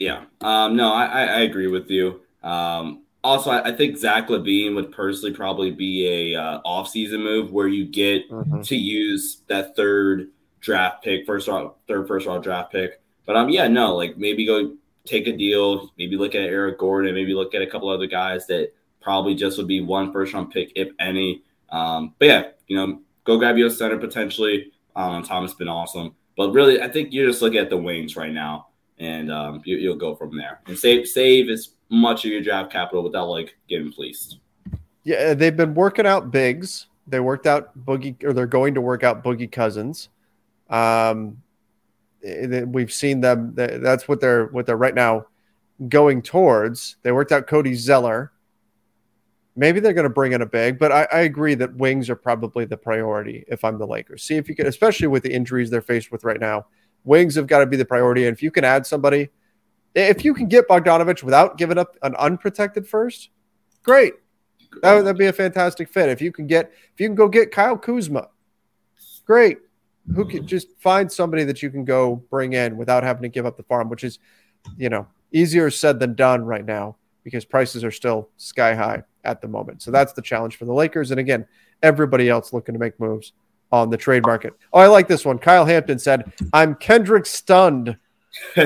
Yeah. 0.00 0.24
Um, 0.40 0.76
no, 0.76 0.92
I, 0.92 1.04
I 1.04 1.40
agree 1.40 1.68
with 1.68 1.90
you. 1.90 2.22
Um, 2.42 3.02
also, 3.22 3.50
I, 3.50 3.68
I, 3.68 3.76
think 3.76 3.98
Zach 3.98 4.28
LaVine 4.28 4.74
would 4.74 4.92
personally 4.92 5.34
probably 5.34 5.70
be 5.70 6.32
a 6.34 6.40
uh, 6.40 6.62
offseason 6.62 7.22
move 7.22 7.52
where 7.52 7.68
you 7.68 7.84
get 7.84 8.28
mm-hmm. 8.30 8.62
to 8.62 8.76
use 8.76 9.42
that 9.48 9.76
third 9.76 10.30
draft 10.60 11.04
pick, 11.04 11.26
first 11.26 11.48
round, 11.48 11.72
third 11.86 12.08
first 12.08 12.26
round 12.26 12.42
draft 12.42 12.72
pick. 12.72 13.02
But 13.26 13.36
um, 13.36 13.50
yeah, 13.50 13.68
no, 13.68 13.94
like 13.94 14.16
maybe 14.16 14.46
go 14.46 14.74
take 15.04 15.26
a 15.26 15.36
deal, 15.36 15.90
maybe 15.98 16.16
look 16.16 16.34
at 16.34 16.44
Eric 16.44 16.78
Gordon, 16.78 17.14
maybe 17.14 17.34
look 17.34 17.54
at 17.54 17.60
a 17.60 17.66
couple 17.66 17.90
other 17.90 18.06
guys 18.06 18.46
that 18.46 18.72
probably 19.02 19.34
just 19.34 19.58
would 19.58 19.68
be 19.68 19.82
one 19.82 20.12
first 20.12 20.32
round 20.32 20.50
pick, 20.50 20.72
if 20.74 20.88
any. 20.98 21.42
Um, 21.68 22.14
but 22.18 22.24
yeah, 22.26 22.44
you 22.68 22.76
know, 22.76 23.00
go 23.24 23.36
grab 23.36 23.58
your 23.58 23.68
center 23.68 23.98
potentially. 23.98 24.72
Um, 24.96 25.22
Thomas 25.22 25.52
been 25.52 25.68
awesome, 25.68 26.14
but 26.38 26.52
really, 26.52 26.80
I 26.80 26.88
think 26.88 27.12
you're 27.12 27.26
just 27.26 27.42
look 27.42 27.54
at 27.54 27.68
the 27.68 27.76
wings 27.76 28.16
right 28.16 28.32
now 28.32 28.69
and 29.00 29.32
um, 29.32 29.62
you, 29.64 29.88
will 29.88 29.96
go 29.96 30.14
from 30.14 30.36
there 30.36 30.60
and 30.66 30.78
save 30.78 31.08
save 31.08 31.48
as 31.48 31.70
much 31.88 32.24
of 32.24 32.30
your 32.30 32.42
draft 32.42 32.70
capital 32.70 33.02
without 33.02 33.28
like 33.28 33.56
getting 33.68 33.90
fleeced. 33.90 34.38
Yeah, 35.02 35.34
they've 35.34 35.56
been 35.56 35.74
working 35.74 36.06
out 36.06 36.30
bigs. 36.30 36.86
They 37.06 37.18
worked 37.18 37.46
out 37.46 37.76
Boogie, 37.84 38.22
or 38.22 38.32
they're 38.32 38.46
going 38.46 38.74
to 38.74 38.80
work 38.80 39.02
out 39.02 39.24
Boogie 39.24 39.50
Cousins. 39.50 40.10
Um, 40.68 41.42
we've 42.22 42.92
seen 42.92 43.20
them. 43.20 43.52
That's 43.56 44.06
what 44.06 44.20
they're 44.20 44.46
what 44.46 44.66
they're 44.66 44.76
right 44.76 44.94
now 44.94 45.26
going 45.88 46.22
towards. 46.22 46.96
They 47.02 47.10
worked 47.10 47.32
out 47.32 47.46
Cody 47.46 47.74
Zeller. 47.74 48.32
Maybe 49.56 49.80
they're 49.80 49.94
going 49.94 50.04
to 50.04 50.10
bring 50.10 50.32
in 50.32 50.42
a 50.42 50.46
big, 50.46 50.78
but 50.78 50.92
I, 50.92 51.08
I, 51.12 51.20
agree 51.20 51.54
that 51.56 51.74
wings 51.74 52.08
are 52.08 52.16
probably 52.16 52.64
the 52.64 52.76
priority 52.76 53.44
if 53.48 53.64
I'm 53.64 53.78
the 53.78 53.86
Lakers. 53.86 54.22
See 54.22 54.36
if 54.36 54.48
you 54.48 54.54
can, 54.54 54.66
especially 54.66 55.08
with 55.08 55.24
the 55.24 55.32
injuries 55.32 55.70
they're 55.70 55.82
faced 55.82 56.12
with 56.12 56.22
right 56.22 56.38
now 56.38 56.66
Wings 57.04 57.34
have 57.34 57.46
got 57.46 57.60
to 57.60 57.66
be 57.66 57.76
the 57.76 57.84
priority. 57.84 58.26
And 58.26 58.36
if 58.36 58.42
you 58.42 58.50
can 58.50 58.64
add 58.64 58.86
somebody, 58.86 59.30
if 59.94 60.24
you 60.24 60.34
can 60.34 60.48
get 60.48 60.68
Bogdanovic 60.68 61.22
without 61.22 61.58
giving 61.58 61.78
up 61.78 61.96
an 62.02 62.14
unprotected 62.16 62.86
first, 62.86 63.30
great. 63.82 64.14
That 64.82 64.94
would 64.94 65.04
that'd 65.04 65.18
be 65.18 65.26
a 65.26 65.32
fantastic 65.32 65.88
fit. 65.88 66.08
If 66.08 66.22
you 66.22 66.30
can 66.30 66.46
get, 66.46 66.72
if 66.92 67.00
you 67.00 67.08
can 67.08 67.16
go 67.16 67.28
get 67.28 67.50
Kyle 67.50 67.76
Kuzma, 67.76 68.28
great. 69.24 69.58
Who 70.14 70.24
can 70.24 70.46
just 70.46 70.68
find 70.78 71.10
somebody 71.10 71.44
that 71.44 71.62
you 71.62 71.70
can 71.70 71.84
go 71.84 72.16
bring 72.30 72.52
in 72.52 72.76
without 72.76 73.02
having 73.02 73.22
to 73.22 73.28
give 73.28 73.46
up 73.46 73.56
the 73.56 73.62
farm, 73.64 73.88
which 73.88 74.04
is, 74.04 74.18
you 74.76 74.88
know, 74.88 75.06
easier 75.32 75.70
said 75.70 76.00
than 76.00 76.14
done 76.14 76.44
right 76.44 76.64
now 76.64 76.96
because 77.24 77.44
prices 77.44 77.84
are 77.84 77.90
still 77.90 78.28
sky 78.36 78.74
high 78.74 79.02
at 79.24 79.40
the 79.40 79.48
moment. 79.48 79.82
So 79.82 79.90
that's 79.90 80.12
the 80.12 80.22
challenge 80.22 80.56
for 80.56 80.64
the 80.64 80.72
Lakers. 80.72 81.10
And 81.10 81.20
again, 81.20 81.46
everybody 81.82 82.28
else 82.28 82.52
looking 82.52 82.72
to 82.72 82.78
make 82.78 82.98
moves 82.98 83.32
on 83.72 83.90
the 83.90 83.96
trade 83.96 84.24
market. 84.24 84.54
Oh, 84.72 84.80
I 84.80 84.86
like 84.86 85.08
this 85.08 85.24
one. 85.24 85.38
Kyle 85.38 85.64
Hampton 85.64 85.98
said, 85.98 86.32
I'm 86.52 86.74
Kendrick 86.74 87.26
stunned. 87.26 87.96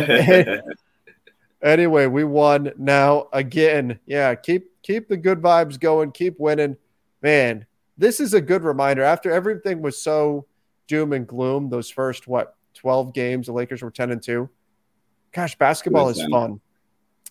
anyway, 1.62 2.06
we 2.06 2.24
won 2.24 2.72
now 2.78 3.28
again. 3.32 3.98
Yeah, 4.06 4.34
keep 4.34 4.70
keep 4.82 5.08
the 5.08 5.16
good 5.16 5.40
vibes 5.40 5.78
going, 5.78 6.12
keep 6.12 6.38
winning. 6.38 6.76
Man, 7.22 7.66
this 7.96 8.20
is 8.20 8.34
a 8.34 8.40
good 8.40 8.64
reminder. 8.64 9.02
After 9.02 9.30
everything 9.30 9.82
was 9.82 10.00
so 10.00 10.46
doom 10.86 11.12
and 11.12 11.26
gloom, 11.26 11.70
those 11.70 11.90
first 11.90 12.28
what 12.28 12.56
12 12.74 13.14
games, 13.14 13.46
the 13.46 13.52
Lakers 13.52 13.82
were 13.82 13.90
10 13.90 14.10
and 14.10 14.22
2. 14.22 14.48
Gosh, 15.32 15.56
basketball 15.56 16.10
is 16.10 16.22
fun. 16.30 16.60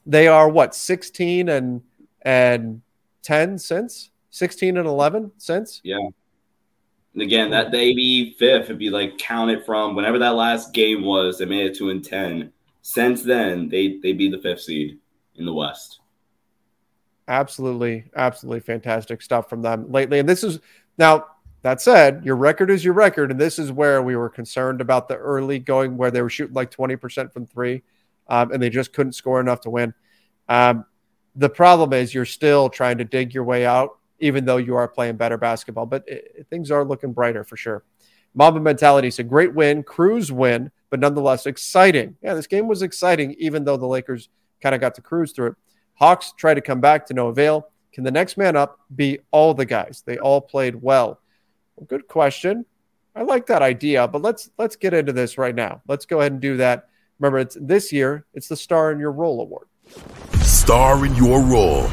They 0.06 0.28
are 0.28 0.50
what 0.50 0.76
16 0.76 1.50
and 1.50 1.82
and 2.24 2.82
10 3.22 3.58
since 3.58 4.10
16 4.32 4.78
and 4.78 4.88
11 4.88 5.32
since. 5.38 5.80
Yeah. 5.84 6.10
And 7.13 7.21
again, 7.21 7.52
that 7.52 7.71
they 7.71 7.93
be 7.93 8.34
fifth, 8.34 8.65
it'd 8.65 8.80
be 8.80 8.89
like 8.89 9.17
counted 9.17 9.65
from 9.65 9.95
whenever 9.95 10.17
that 10.19 10.36
last 10.36 10.73
game 10.73 11.04
was, 11.04 11.38
they 11.38 11.45
made 11.45 11.67
it 11.67 11.78
two 11.78 11.89
and 11.89 12.04
ten. 12.04 12.52
Since 12.82 13.23
then, 13.23 13.69
they 13.69 13.99
they 14.02 14.13
be 14.13 14.30
the 14.30 14.39
fifth 14.39 14.62
seed 14.62 14.99
in 15.36 15.45
the 15.45 15.54
West. 15.54 15.99
Absolutely, 17.28 18.06
absolutely 18.15 18.60
fantastic 18.60 19.21
stuff 19.21 19.47
from 19.47 19.62
them 19.62 19.91
lately. 19.91 20.19
And 20.19 20.28
this 20.28 20.43
is 20.43 20.60
now 20.97 21.28
that 21.62 21.82
said, 21.82 22.26
your 22.26 22.36
record 22.36 22.69
is 22.69 22.84
your 22.84 22.93
record, 22.93 23.32
and 23.32 23.39
this 23.39 23.58
is 23.58 23.71
where 23.71 24.02
we 24.02 24.17
were 24.17 24.30
concerned 24.30 24.82
about 24.82 25.08
the 25.08 25.15
early 25.15 25.60
going 25.60 25.95
where 25.95 26.12
they 26.12 26.21
were 26.21 26.30
shooting 26.30 26.54
like 26.54 26.69
20% 26.69 27.32
from 27.32 27.45
three, 27.45 27.84
um, 28.28 28.52
and 28.52 28.62
they 28.62 28.69
just 28.69 28.91
couldn't 28.91 29.13
score 29.13 29.39
enough 29.39 29.62
to 29.62 29.69
win. 29.69 29.93
Um, 30.49 30.86
the 31.36 31.49
problem 31.49 31.93
is 31.93 32.13
you're 32.13 32.26
still 32.26 32.69
trying 32.69 32.97
to 32.97 33.06
dig 33.06 33.34
your 33.34 33.45
way 33.45 33.65
out 33.65 33.97
even 34.24 34.46
though 34.46 34.58
you 34.58 34.76
are 34.76 34.88
playing 34.88 35.18
better 35.18 35.38
basketball. 35.38 35.86
But 35.86 36.06
it, 36.08 36.48
things 36.50 36.72
are 36.72 36.86
looking 36.86 37.12
brighter 37.12 37.44
for 37.44 37.58
sure. 37.58 37.84
Mamba 38.34 38.60
mentality 38.60 39.10
a 39.20 39.24
great 39.24 39.54
win, 39.54 39.84
cruise 39.84 40.32
win, 40.32 40.72
but 40.90 41.00
nonetheless 41.00 41.46
exciting. 41.46 42.16
Yeah, 42.24 42.34
this 42.34 42.48
game 42.48 42.68
was 42.68 42.82
exciting, 42.82 43.36
even 43.38 43.66
though 43.66 43.78
the 43.78 43.86
Lakers 43.86 44.30
kind 44.62 44.74
of 44.74 44.82
got 44.82 44.96
to 44.96 45.02
cruise 45.02 45.34
through 45.34 45.48
it. 45.48 45.56
Hawks 45.96 46.34
try 46.38 46.54
to 46.54 46.62
come 46.62 46.80
back 46.80 47.06
to 47.08 47.14
no 47.14 47.28
avail. 47.28 47.70
Can 47.92 48.04
the 48.04 48.12
next 48.12 48.38
man 48.38 48.56
up 48.56 48.80
be 48.96 49.20
all 49.32 49.54
the 49.54 49.66
guys? 49.66 50.04
They 50.06 50.18
all 50.18 50.42
played 50.42 50.76
well. 50.76 51.20
well. 51.76 51.86
Good 51.88 52.08
question. 52.08 52.66
I 53.16 53.22
like 53.22 53.46
that 53.48 53.62
idea, 53.62 54.08
but 54.08 54.22
let's 54.24 54.50
let's 54.58 54.76
get 54.76 54.94
into 54.94 55.14
this 55.14 55.38
right 55.38 55.54
now. 55.54 55.82
Let's 55.88 56.06
go 56.08 56.22
ahead 56.22 56.32
and 56.32 56.42
do 56.42 56.58
that. 56.58 56.88
Remember, 57.20 57.38
it's 57.38 57.58
this 57.62 57.92
year. 57.92 58.26
It's 58.34 58.48
the 58.48 58.56
Star 58.56 58.92
in 58.92 59.00
Your 59.00 59.12
Role 59.12 59.42
Award. 59.42 59.68
Star 60.42 61.06
in 61.06 61.14
Your 61.16 61.42
Role. 61.42 61.88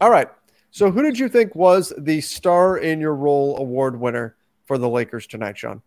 All 0.00 0.10
right. 0.10 0.28
So, 0.70 0.90
who 0.90 1.02
did 1.02 1.18
you 1.18 1.28
think 1.28 1.54
was 1.54 1.92
the 1.98 2.20
star 2.20 2.78
in 2.78 3.00
your 3.00 3.14
role 3.14 3.58
award 3.58 3.98
winner 3.98 4.36
for 4.64 4.78
the 4.78 4.88
Lakers 4.88 5.26
tonight, 5.26 5.58
Sean? 5.58 5.82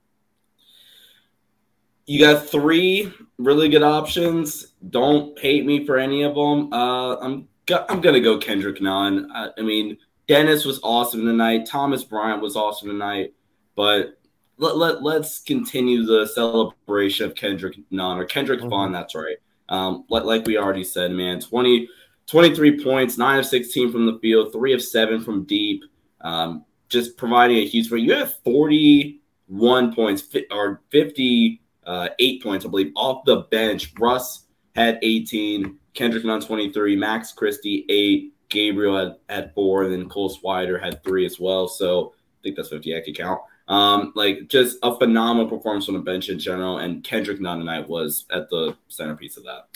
You 2.06 2.20
got 2.20 2.46
three 2.46 3.14
really 3.38 3.70
good 3.70 3.84
options. 3.84 4.74
Don't 4.90 5.40
hate 5.40 5.66
me 5.66 5.86
for 5.86 5.98
any 5.98 6.24
of 6.24 6.36
them. 6.36 6.72
Uh, 6.74 7.16
I'm 7.16 7.48
I'm 7.90 8.02
gonna 8.02 8.20
go 8.20 8.38
Kendrick 8.38 8.82
Nunn. 8.82 9.32
I, 9.34 9.50
I, 9.58 9.62
mean, 9.62 9.98
Dennis 10.28 10.66
was 10.66 10.82
awesome 10.84 11.26
tonight. 11.26 11.66
Thomas 11.66 12.04
Bryant 12.04 12.42
was 12.42 12.58
awesome 12.58 12.90
tonight. 12.90 13.34
But 13.76 14.18
let, 14.58 14.78
let 14.78 15.02
let's 15.02 15.40
continue 15.40 16.06
the 16.06 16.28
celebration 16.28 17.26
of 17.26 17.36
Kendrick 17.36 17.80
Nunn 17.90 18.18
or 18.18 18.26
Kendrick 18.26 18.60
mm-hmm. 18.60 18.70
Vaughn. 18.70 18.92
That's 18.92 19.16
right. 19.16 19.38
Um, 19.70 20.04
like, 20.10 20.24
like 20.24 20.46
we 20.46 20.58
already 20.58 20.84
said, 20.84 21.12
man, 21.12 21.40
twenty 21.40 21.88
23 22.28 22.84
points, 22.84 23.18
9 23.18 23.40
of 23.40 23.46
16 23.46 23.92
from 23.92 24.06
the 24.06 24.20
field, 24.20 24.52
3 24.52 24.74
of 24.74 24.82
7 24.82 25.22
from 25.24 25.44
deep, 25.44 25.84
um, 26.22 26.66
just 26.90 27.18
providing 27.18 27.58
a 27.58 27.66
huge 27.66 27.92
You 27.92 28.14
have 28.14 28.36
41 28.44 29.94
points 29.94 30.24
or 30.52 30.82
58 30.92 31.60
uh, 31.86 32.44
points, 32.44 32.66
I 32.66 32.70
believe, 32.70 32.92
off 32.96 33.26
the 33.26 33.42
bench. 33.52 33.94
Russ 34.00 34.46
had 34.76 35.00
18, 35.02 35.78
Kendrick 35.94 36.26
Nunn 36.26 36.42
23, 36.42 36.96
Max 36.96 37.32
Christie 37.34 37.86
8, 37.90 38.34
Gabriel 38.50 38.98
had, 38.98 39.16
had 39.30 39.54
4, 39.54 39.84
and 39.84 39.94
then 39.94 40.10
Cole 40.10 40.36
Swider 40.36 40.82
had 40.82 41.04
3 41.04 41.26
as 41.26 41.40
well. 41.40 41.68
So 41.68 42.14
I 42.16 42.40
think 42.44 42.56
that's 42.56 42.70
50 42.70 42.96
I 42.96 43.02
could 43.02 43.18
count. 43.18 43.42
Um, 43.68 44.12
like 44.16 44.50
just 44.50 44.78
a 44.84 44.98
phenomenal 44.98 45.50
performance 45.50 45.86
from 45.86 45.96
the 45.96 46.02
bench 46.02 46.30
in 46.30 46.38
general, 46.38 46.80
and 46.80 47.04
Kendrick 47.04 47.40
Nunn 47.40 47.60
tonight 47.60 47.88
was 47.88 48.26
at 48.32 48.50
the 48.50 48.76
centerpiece 48.90 49.38
of 49.38 49.44
that. 49.44 49.68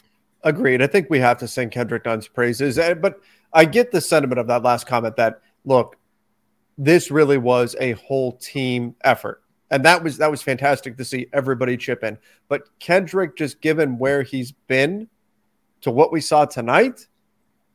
Agreed. 0.44 0.82
I 0.82 0.88
think 0.88 1.10
we 1.10 1.20
have 1.20 1.38
to 1.40 1.48
sing 1.48 1.70
Kendrick 1.70 2.04
Dunn's 2.04 2.28
praises, 2.28 2.78
but 3.02 3.20
I 3.54 3.66
get 3.66 3.92
the 3.92 4.02
sentiment 4.02 4.40
of 4.40 4.48
that 4.48 4.64
last 4.64 4.88
comment 4.88 5.16
that 5.16 5.42
look, 5.66 5.98
this 6.78 7.10
really 7.10 7.38
was 7.38 7.76
a 7.80 7.94
whole 7.94 8.34
team 8.34 8.96
effort. 9.04 9.42
And 9.70 9.84
that 9.84 10.04
was 10.04 10.18
that 10.20 10.32
was 10.32 10.42
fantastic 10.42 10.96
to 10.98 11.04
see 11.04 11.28
everybody 11.34 11.76
chip 11.76 12.04
in. 12.04 12.18
But 12.48 12.64
Kendrick, 12.80 13.36
just 13.36 13.60
given 13.62 13.98
where 13.98 14.24
he's 14.24 14.52
been 14.52 15.10
to 15.82 15.92
what 15.92 16.12
we 16.12 16.22
saw 16.22 16.46
tonight, 16.46 17.08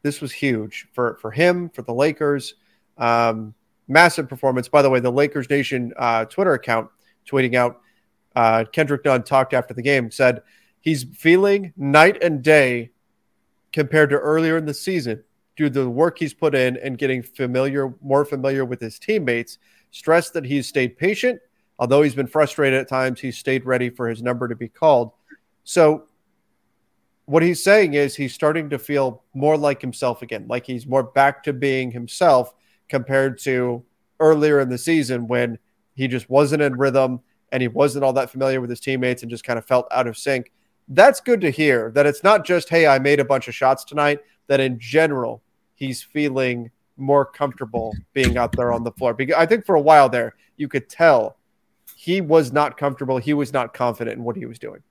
this 0.03 0.21
was 0.21 0.33
huge 0.33 0.89
for 0.93 1.19
for 1.21 1.31
him, 1.31 1.69
for 1.69 1.83
the 1.83 1.93
Lakers. 1.93 2.55
Um, 2.97 3.55
massive 3.89 4.29
performance. 4.29 4.69
By 4.69 4.83
the 4.83 4.89
way, 4.89 5.01
the 5.01 5.13
Lakers 5.13 5.51
Nation 5.51 5.93
uh, 5.99 6.25
Twitter 6.25 6.55
account 6.55 6.89
tweeting 7.27 7.55
out 7.55 7.81
uh, 8.35 8.65
Kendrick 8.73 9.03
Dunn 9.03 9.23
talked 9.23 9.53
after 9.53 9.75
the 9.75 9.83
game 9.83 10.11
said 10.11 10.43
he's 10.83 11.05
feeling 11.05 11.73
night 11.77 12.23
and 12.23 12.43
day 12.43 12.91
compared 13.73 14.11
to 14.11 14.19
earlier 14.19 14.59
in 14.59 14.67
the 14.67 14.75
season 14.75 15.25
due 15.57 15.71
to 15.71 15.81
the 15.81 15.89
work 15.89 16.19
he's 16.19 16.35
put 16.35 16.55
in 16.55 16.77
and 16.77 16.99
getting 16.99 17.23
familiar, 17.23 17.95
more 18.03 18.25
familiar 18.25 18.65
with 18.65 18.81
his 18.81 18.99
teammates. 18.99 19.59
Stressed 19.91 20.35
that 20.35 20.45
he's 20.45 20.67
stayed 20.67 20.97
patient, 20.97 21.41
although 21.79 22.03
he's 22.03 22.15
been 22.15 22.27
frustrated 22.27 22.79
at 22.81 22.89
times. 22.89 23.21
He's 23.21 23.39
stayed 23.39 23.65
ready 23.65 23.91
for 23.91 24.09
his 24.09 24.23
number 24.23 24.49
to 24.49 24.57
be 24.57 24.69
called. 24.69 25.13
So 25.65 26.07
what 27.27 27.43
he's 27.43 27.63
saying 27.63 27.95
is 27.95 28.17
he's 28.17 28.35
starting 28.35 28.71
to 28.71 28.79
feel 28.79 29.23
more 29.35 29.57
like 29.57 29.81
himself 29.81 30.23
again, 30.23 30.47
like 30.49 30.67
he's 30.67 30.87
more 30.87 31.03
back 31.03 31.43
to 31.45 31.53
being 31.53 31.91
himself 31.91 32.55
compared 32.89 33.39
to 33.39 33.85
earlier 34.19 34.61
in 34.61 34.69
the 34.69 34.79
season 34.79 35.29
when 35.29 35.59
he 35.95 36.09
just 36.09 36.29
wasn't 36.29 36.63
in 36.63 36.77
rhythm 36.77 37.21
and 37.53 37.61
he 37.61 37.69
wasn't 37.69 38.05
all 38.05 38.15
that 38.15 38.31
familiar 38.31 38.61
with 38.61 38.71
his 38.71 38.81
teammates 38.81 39.23
and 39.23 39.31
just 39.31 39.45
kind 39.45 39.59
of 39.59 39.65
felt 39.67 39.87
out 39.91 40.07
of 40.07 40.17
sync. 40.17 40.51
That's 40.95 41.21
good 41.21 41.41
to 41.41 41.51
hear 41.51 41.91
that 41.95 42.07
it's 42.07 42.23
not 42.23 42.45
just, 42.45 42.69
hey, 42.69 42.87
I 42.87 42.99
made 42.99 43.19
a 43.19 43.25
bunch 43.25 43.49
of 43.49 43.55
shots 43.55 43.85
tonight, 43.85 44.21
that 44.49 44.61
in 44.61 44.79
general, 44.79 45.43
he's 45.75 46.03
feeling 46.03 46.71
more 46.97 47.25
comfortable 47.25 47.95
being 48.13 48.37
out 48.37 48.53
there 48.53 48.73
on 48.73 48.85
the 48.85 48.93
floor. 48.93 49.15
Because 49.15 49.37
I 49.37 49.47
think 49.47 49.65
for 49.65 49.75
a 49.75 49.81
while 49.81 50.09
there, 50.09 50.35
you 50.57 50.69
could 50.69 50.89
tell 50.91 51.37
he 51.97 52.21
was 52.21 52.53
not 52.53 52.77
comfortable. 52.77 53.17
He 53.17 53.33
was 53.33 53.53
not 53.53 53.73
confident 53.73 54.19
in 54.19 54.25
what 54.25 54.37
he 54.37 54.45
was 54.45 54.59
doing. 54.59 54.83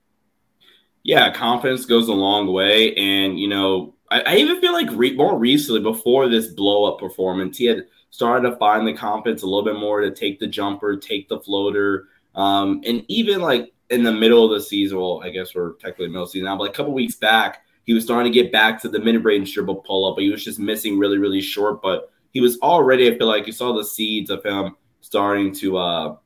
Yeah, 1.04 1.32
confidence 1.32 1.86
goes 1.86 2.08
a 2.08 2.12
long 2.12 2.52
way. 2.52 2.94
And, 2.96 3.38
you 3.38 3.48
know, 3.48 3.94
I, 4.10 4.20
I 4.22 4.36
even 4.36 4.60
feel 4.60 4.72
like 4.72 4.88
re- 4.92 5.14
more 5.14 5.38
recently, 5.38 5.80
before 5.80 6.28
this 6.28 6.48
blow 6.48 6.92
up 6.92 6.98
performance, 6.98 7.58
he 7.58 7.66
had 7.66 7.86
started 8.10 8.50
to 8.50 8.56
find 8.56 8.86
the 8.86 8.94
confidence 8.94 9.42
a 9.42 9.46
little 9.46 9.64
bit 9.64 9.76
more 9.76 10.00
to 10.00 10.10
take 10.10 10.40
the 10.40 10.46
jumper, 10.46 10.96
take 10.96 11.28
the 11.28 11.40
floater. 11.40 12.08
Um, 12.34 12.80
and 12.84 13.04
even 13.08 13.40
like 13.40 13.72
in 13.92 14.02
the 14.02 14.12
middle 14.12 14.44
of 14.44 14.50
the 14.50 14.66
season, 14.66 14.98
well, 14.98 15.20
I 15.22 15.28
guess 15.28 15.54
we're 15.54 15.74
technically 15.74 16.08
middle 16.08 16.26
season 16.26 16.46
now, 16.46 16.56
but 16.56 16.64
like 16.64 16.70
a 16.70 16.74
couple 16.74 16.94
weeks 16.94 17.16
back, 17.16 17.62
he 17.84 17.92
was 17.92 18.04
starting 18.04 18.32
to 18.32 18.36
get 18.36 18.50
back 18.50 18.80
to 18.82 18.88
the 18.88 18.98
mid 18.98 19.22
range 19.22 19.52
dribble 19.52 19.76
pull 19.76 20.08
up, 20.08 20.16
but 20.16 20.24
he 20.24 20.30
was 20.30 20.42
just 20.42 20.58
missing 20.58 20.98
really, 20.98 21.18
really 21.18 21.42
short. 21.42 21.82
But 21.82 22.10
he 22.30 22.40
was 22.40 22.58
already, 22.60 23.12
I 23.12 23.18
feel 23.18 23.26
like 23.26 23.46
you 23.46 23.52
saw 23.52 23.76
the 23.76 23.84
seeds 23.84 24.30
of 24.30 24.42
him 24.42 24.76
starting 25.02 25.52
to 25.56 25.76
uh, 25.76 26.16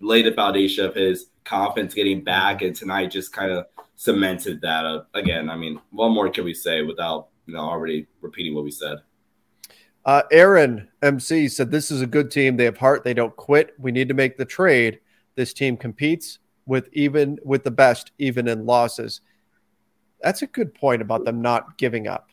lay 0.00 0.20
the 0.22 0.32
foundation 0.32 0.84
of 0.84 0.94
his 0.94 1.30
confidence 1.44 1.94
getting 1.94 2.22
back. 2.22 2.60
And 2.60 2.76
tonight 2.76 3.06
just 3.06 3.32
kind 3.32 3.50
of 3.50 3.66
cemented 3.96 4.60
that. 4.60 4.84
Uh, 4.84 5.04
again, 5.14 5.48
I 5.48 5.56
mean, 5.56 5.80
what 5.90 6.10
more 6.10 6.28
can 6.28 6.44
we 6.44 6.52
say 6.52 6.82
without 6.82 7.28
you 7.46 7.54
know 7.54 7.60
already 7.60 8.06
repeating 8.20 8.54
what 8.54 8.64
we 8.64 8.70
said? 8.70 8.98
Uh, 10.04 10.22
Aaron 10.30 10.88
MC 11.00 11.48
said, 11.48 11.70
This 11.70 11.90
is 11.90 12.02
a 12.02 12.06
good 12.06 12.30
team. 12.30 12.56
They 12.56 12.64
have 12.64 12.76
heart. 12.76 13.02
They 13.02 13.14
don't 13.14 13.34
quit. 13.36 13.74
We 13.78 13.92
need 13.92 14.08
to 14.08 14.14
make 14.14 14.36
the 14.36 14.44
trade. 14.44 14.98
This 15.36 15.54
team 15.54 15.76
competes 15.78 16.40
with 16.66 16.88
even 16.92 17.38
with 17.44 17.64
the 17.64 17.70
best, 17.70 18.12
even 18.18 18.48
in 18.48 18.66
losses. 18.66 19.20
That's 20.20 20.42
a 20.42 20.46
good 20.46 20.74
point 20.74 21.02
about 21.02 21.24
them 21.24 21.42
not 21.42 21.76
giving 21.78 22.06
up. 22.06 22.30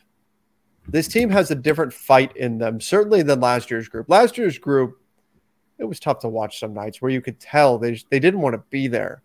This 0.87 1.07
team 1.07 1.29
has 1.29 1.51
a 1.51 1.55
different 1.55 1.93
fight 1.93 2.35
in 2.35 2.57
them, 2.57 2.81
certainly 2.81 3.21
than 3.21 3.39
last 3.39 3.69
year's 3.69 3.87
group. 3.87 4.09
Last 4.09 4.37
year's 4.37 4.57
group, 4.57 4.99
it 5.77 5.85
was 5.85 5.99
tough 5.99 6.19
to 6.19 6.27
watch 6.27 6.59
some 6.59 6.73
nights 6.73 7.01
where 7.01 7.11
you 7.11 7.21
could 7.21 7.39
tell 7.39 7.77
they, 7.77 7.99
they 8.09 8.19
didn't 8.19 8.41
want 8.41 8.53
to 8.53 8.63
be 8.69 8.87
there. 8.87 9.21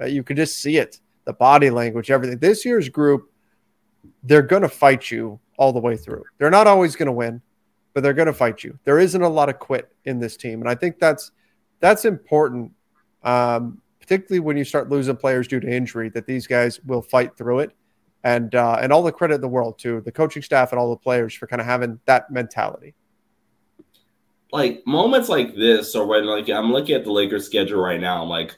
Uh, 0.00 0.06
you 0.06 0.22
could 0.22 0.36
just 0.36 0.58
see 0.58 0.76
it, 0.76 1.00
the 1.24 1.32
body 1.32 1.70
language, 1.70 2.10
everything. 2.10 2.38
This 2.38 2.64
year's 2.64 2.88
group, 2.88 3.30
they're 4.22 4.42
going 4.42 4.62
to 4.62 4.68
fight 4.68 5.10
you 5.10 5.38
all 5.56 5.72
the 5.72 5.80
way 5.80 5.96
through. 5.96 6.24
They're 6.38 6.50
not 6.50 6.66
always 6.66 6.96
going 6.96 7.06
to 7.06 7.12
win, 7.12 7.40
but 7.92 8.02
they're 8.02 8.12
going 8.12 8.26
to 8.26 8.32
fight 8.32 8.64
you. 8.64 8.78
There 8.84 8.98
isn't 8.98 9.22
a 9.22 9.28
lot 9.28 9.48
of 9.48 9.58
quit 9.58 9.90
in 10.04 10.18
this 10.18 10.36
team, 10.36 10.60
and 10.60 10.68
I 10.68 10.74
think 10.74 10.98
that's 10.98 11.30
that's 11.80 12.04
important, 12.04 12.72
um, 13.22 13.80
particularly 14.04 14.40
when 14.40 14.56
you 14.56 14.64
start 14.64 14.90
losing 14.90 15.16
players 15.16 15.48
due 15.48 15.60
to 15.60 15.68
injury. 15.68 16.10
That 16.10 16.26
these 16.26 16.46
guys 16.46 16.80
will 16.84 17.02
fight 17.02 17.36
through 17.36 17.60
it 17.60 17.72
and 18.22 18.54
uh, 18.54 18.78
and 18.80 18.92
all 18.92 19.02
the 19.02 19.12
credit 19.12 19.36
in 19.36 19.40
the 19.40 19.48
world 19.48 19.78
to 19.80 20.00
the 20.02 20.12
coaching 20.12 20.42
staff 20.42 20.72
and 20.72 20.78
all 20.78 20.90
the 20.90 20.96
players 20.96 21.34
for 21.34 21.46
kind 21.46 21.60
of 21.60 21.66
having 21.66 21.98
that 22.06 22.30
mentality. 22.30 22.94
Like 24.52 24.86
moments 24.86 25.28
like 25.28 25.54
this, 25.54 25.94
or 25.96 26.06
when 26.06 26.26
like 26.26 26.48
I'm 26.48 26.72
looking 26.72 26.94
at 26.94 27.04
the 27.04 27.12
Lakers 27.12 27.46
schedule 27.46 27.80
right 27.80 28.00
now, 28.00 28.22
I'm 28.22 28.28
like, 28.28 28.56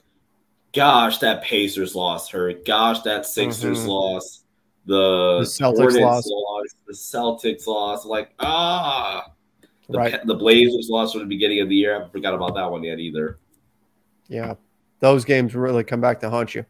gosh, 0.74 1.18
that 1.18 1.42
Pacers 1.42 1.94
lost 1.94 2.32
hurt. 2.32 2.66
Gosh, 2.66 3.00
that 3.02 3.24
Sixers 3.24 3.84
Mhm. 3.84 3.88
lost. 3.88 4.42
The, 4.84 5.38
The 5.40 5.44
Celtics 5.44 5.98
Hornets 5.98 6.30
lost. 6.30 6.76
The 6.86 6.92
Celtics 6.92 7.66
lost. 7.66 8.06
Like 8.06 8.30
ah, 8.38 9.32
the, 9.88 9.98
Right. 9.98 10.26
the 10.26 10.34
Blazers 10.34 10.88
lost 10.90 11.12
from 11.14 11.22
the 11.22 11.26
beginning 11.28 11.60
of 11.60 11.68
the 11.68 11.74
year. 11.76 12.02
I 12.02 12.08
forgot 12.08 12.34
about 12.34 12.54
that 12.56 12.70
one 12.70 12.82
yet 12.84 12.98
either. 13.00 13.38
Yeah, 14.28 14.54
those 15.00 15.24
games 15.24 15.54
really 15.54 15.84
come 15.84 16.00
back 16.00 16.20
to 16.20 16.30
haunt 16.30 16.54
you. 16.54 16.64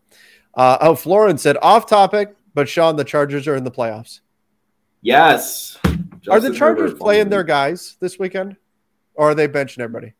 Uh, 0.54 0.78
oh, 0.80 0.94
Florence 0.94 1.42
said 1.42 1.56
off 1.62 1.86
topic, 1.86 2.34
but 2.54 2.68
Sean, 2.68 2.96
the 2.96 3.04
Chargers 3.04 3.46
are 3.46 3.56
in 3.56 3.64
the 3.64 3.70
playoffs. 3.70 4.20
Yes. 5.02 5.78
are 6.28 6.40
the 6.40 6.52
Chargers 6.52 6.58
Herbert, 6.92 6.98
playing 6.98 7.28
their 7.28 7.44
guys 7.44 7.96
this 8.00 8.18
weekend, 8.18 8.56
or 9.14 9.30
are 9.30 9.34
they 9.34 9.46
benching 9.46 9.80
everybody? 9.80 10.14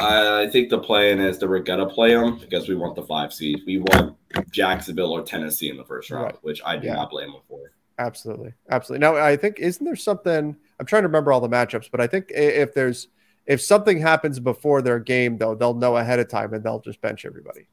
I 0.00 0.48
think 0.50 0.70
the 0.70 0.78
plan 0.80 1.20
is 1.20 1.38
that 1.38 1.48
we're 1.48 1.60
gonna 1.60 1.88
play 1.88 2.14
them 2.14 2.38
because 2.38 2.68
we 2.68 2.74
want 2.74 2.96
the 2.96 3.02
five 3.02 3.32
seed. 3.32 3.60
We 3.66 3.78
want 3.78 4.16
Jacksonville 4.50 5.12
or 5.12 5.22
Tennessee 5.22 5.70
in 5.70 5.76
the 5.76 5.84
first 5.84 6.10
round, 6.10 6.24
Right. 6.24 6.38
which 6.42 6.60
I 6.64 6.76
do 6.76 6.88
Yeah. 6.88 6.94
not 6.94 7.10
blame 7.10 7.30
them 7.30 7.42
for. 7.48 7.70
Absolutely, 7.98 8.54
absolutely. 8.70 9.06
Now, 9.06 9.16
I 9.16 9.36
think 9.36 9.60
isn't 9.60 9.84
there 9.84 9.94
something? 9.94 10.56
I'm 10.80 10.86
trying 10.86 11.02
to 11.02 11.08
remember 11.08 11.30
all 11.30 11.40
the 11.40 11.48
matchups, 11.48 11.90
but 11.92 12.00
I 12.00 12.08
think 12.08 12.32
if 12.32 12.74
there's 12.74 13.06
if 13.46 13.60
something 13.60 13.98
happens 13.98 14.40
before 14.40 14.82
their 14.82 14.98
game, 14.98 15.38
though, 15.38 15.54
they'll 15.54 15.74
know 15.74 15.96
ahead 15.96 16.18
of 16.18 16.28
time 16.28 16.54
and 16.54 16.64
they'll 16.64 16.80
just 16.80 17.00
bench 17.00 17.24
everybody. 17.24 17.68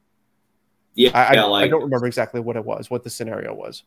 Yeah, 0.93 1.11
I, 1.13 1.33
yeah, 1.35 1.43
like 1.45 1.65
I 1.65 1.67
don't 1.69 1.83
remember 1.83 2.07
exactly 2.07 2.41
what 2.41 2.57
it 2.57 2.65
was, 2.65 2.89
what 2.89 3.03
the 3.03 3.09
scenario 3.09 3.53
was. 3.53 3.83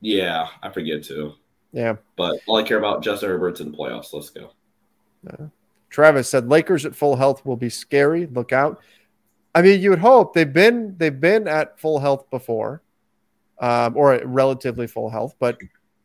yeah, 0.00 0.48
I 0.62 0.70
forget 0.70 1.02
too. 1.04 1.34
Yeah. 1.72 1.96
But 2.16 2.40
all 2.46 2.56
I 2.56 2.62
care 2.62 2.78
about 2.78 3.02
Justin 3.02 3.28
Herbert's 3.28 3.60
in 3.60 3.70
the 3.70 3.76
playoffs. 3.76 4.12
Let's 4.12 4.30
go. 4.30 4.50
Travis 5.90 6.28
said 6.28 6.48
Lakers 6.48 6.86
at 6.86 6.94
full 6.94 7.16
health 7.16 7.44
will 7.44 7.56
be 7.56 7.68
scary. 7.68 8.26
Look 8.26 8.52
out. 8.52 8.80
I 9.54 9.62
mean, 9.62 9.80
you 9.80 9.90
would 9.90 9.98
hope 9.98 10.32
they've 10.32 10.52
been 10.52 10.96
they've 10.96 11.20
been 11.20 11.46
at 11.46 11.78
full 11.78 11.98
health 11.98 12.30
before, 12.30 12.82
um, 13.58 13.96
or 13.96 14.14
at 14.14 14.26
relatively 14.26 14.86
full 14.86 15.10
health, 15.10 15.34
but 15.38 15.58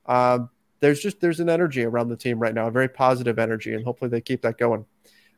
um, 0.08 0.50
there's 0.80 1.00
just 1.00 1.20
there's 1.20 1.40
an 1.40 1.50
energy 1.50 1.84
around 1.84 2.10
the 2.10 2.18
team 2.18 2.40
right 2.40 2.54
now, 2.54 2.68
a 2.68 2.72
very 2.72 2.90
positive 2.90 3.40
energy, 3.40 3.74
and 3.74 3.84
hopefully 3.84 4.10
they 4.10 4.22
keep 4.22 4.42
that 4.42 4.58
going. 4.58 4.86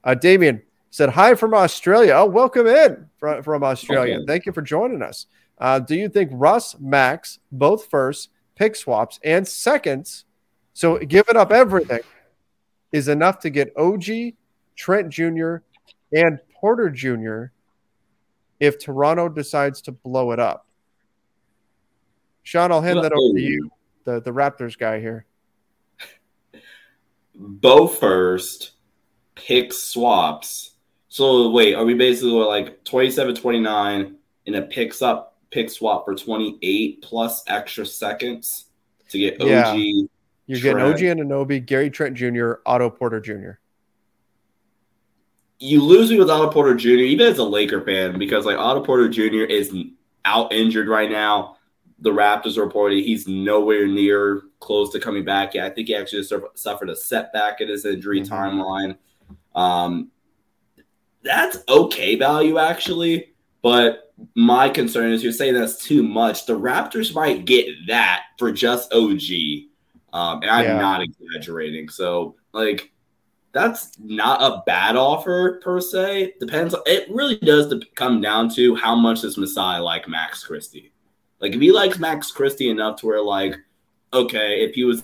Uh, 0.04 0.16
Damien 0.16 0.62
said 0.90 1.10
hi 1.10 1.36
from 1.36 1.54
Australia. 1.54 2.14
Oh, 2.16 2.26
welcome 2.26 2.68
in 2.68 3.10
from, 3.18 3.44
from 3.44 3.64
Australia. 3.64 4.14
Welcome. 4.14 4.28
Thank 4.28 4.46
you 4.46 4.52
for 4.52 4.62
joining 4.62 5.02
us. 5.02 5.28
Uh, 5.58 5.80
do 5.80 5.96
you 5.96 6.10
think 6.10 6.32
Russ, 6.34 6.76
Max, 6.80 7.40
both 7.52 7.90
first 7.90 8.30
pick 8.56 8.76
swaps, 8.76 9.20
and 9.24 9.48
seconds, 9.48 10.26
so 10.74 10.98
giving 10.98 11.38
up 11.38 11.52
everything, 11.52 12.02
is 12.92 13.08
enough 13.08 13.40
to 13.40 13.50
get 13.50 13.72
OG, 13.78 14.34
Trent 14.76 15.10
Jr., 15.10 15.58
and 16.12 16.40
Porter 16.54 16.90
Jr. 16.90 17.46
if 18.60 18.80
Toronto 18.80 19.30
decides 19.30 19.82
to 19.84 19.92
blow 19.92 20.32
it 20.32 20.40
up? 20.40 20.66
Sean, 22.44 22.72
I'll 22.72 22.82
hand 22.82 23.04
that 23.04 23.14
over 23.14 23.38
to 23.38 23.42
you, 23.42 23.70
the, 24.08 24.22
the 24.22 24.32
Raptors 24.32 24.78
guy 24.78 25.02
here. 25.02 25.26
Bo 27.36 27.88
first, 27.88 28.72
pick 29.36 29.74
swaps. 29.74 30.72
So 31.10 31.52
wait, 31.52 31.76
are 31.76 31.84
we 31.84 31.94
basically 31.94 32.32
like 32.32 32.84
27, 32.86 33.36
29 33.36 34.16
and 34.48 34.56
a 34.56 34.62
picks 34.62 35.02
up 35.02 35.38
pick 35.52 35.70
swap 35.70 36.06
for 36.06 36.16
28 36.16 37.02
plus 37.02 37.44
extra 37.48 37.86
seconds 37.86 38.68
to 39.10 39.20
get 39.20 39.42
OG? 39.42 39.48
Yeah. 39.48 39.74
You're 39.74 40.62
getting 40.62 40.78
Trent. 40.78 40.94
OG 40.94 41.00
Anunoby, 41.02 41.66
Gary 41.66 41.90
Trent 41.90 42.16
Jr., 42.16 42.54
Otto 42.66 42.90
Porter 42.90 43.20
Jr. 43.20 43.60
You 45.60 45.84
lose 45.84 46.10
me 46.10 46.18
with 46.18 46.30
Otto 46.30 46.50
Porter 46.50 46.76
Jr. 46.76 46.90
even 46.90 47.28
as 47.28 47.40
a 47.40 47.44
Laker 47.44 47.82
fan 47.82 48.18
because 48.18 48.46
like 48.46 48.58
Otto 48.58 48.86
Porter 48.86 49.10
Jr. 49.10 49.44
is 49.44 49.76
out 50.24 50.54
injured 50.54 50.88
right 50.88 51.12
now. 51.12 51.57
The 52.00 52.12
Raptors 52.12 52.58
reported 52.58 53.04
he's 53.04 53.28
nowhere 53.28 53.88
near 53.88 54.44
close 54.60 54.92
to 54.92 55.00
coming 55.00 55.26
back 55.26 55.56
yet. 55.56 55.66
I 55.66 55.70
think 55.74 55.88
he 55.88 55.96
actually 55.96 56.24
suffer- 56.24 56.52
suffered 56.54 56.90
a 56.90 56.96
setback 56.96 57.60
in 57.62 57.70
his 57.70 57.86
injury 57.86 58.22
Mhm. 58.22 58.28
timeline. 58.30 58.98
Um, 59.56 60.12
that's 61.24 61.58
okay 61.68 62.16
value 62.16 62.58
actually. 62.58 63.34
But 63.64 64.14
my 64.36 64.70
concern 64.70 65.12
is 65.12 65.24
you're 65.24 65.32
saying 65.32 65.56
that's 65.56 65.84
too 65.84 66.04
much. 66.04 66.46
The 66.46 66.58
Raptors 66.58 67.14
might 67.14 67.46
get 67.46 67.68
that 67.88 68.24
for 68.38 68.52
just 68.52 68.94
OG. 68.94 69.70
Um, 70.14 70.42
and 70.42 70.50
I'm 70.52 70.66
Yeah. 70.66 70.78
not 70.80 71.02
exaggerating. 71.02 71.90
So, 71.90 72.36
like, 72.54 72.92
that's 73.52 73.98
not 74.00 74.42
a 74.42 74.64
bad 74.66 74.96
offer 74.96 75.60
per 75.64 75.80
se. 75.82 76.36
Depends. 76.40 76.76
It 76.86 77.10
really 77.10 77.38
does 77.38 77.74
come 77.96 78.22
down 78.22 78.50
to 78.50 78.76
how 78.76 78.96
much 78.96 79.22
does 79.22 79.38
Masai 79.38 79.80
like 79.80 80.08
Max 80.08 80.44
Christie. 80.44 80.92
Like, 81.40 81.54
if 81.54 81.62
he 81.62 81.72
likes 81.72 82.00
Max 82.00 82.32
Christie 82.32 82.70
enough 82.70 83.00
to 83.02 83.06
where, 83.08 83.22
like, 83.22 83.56
okay, 84.14 84.64
if 84.64 84.76
he 84.76 84.84
was 84.84 85.04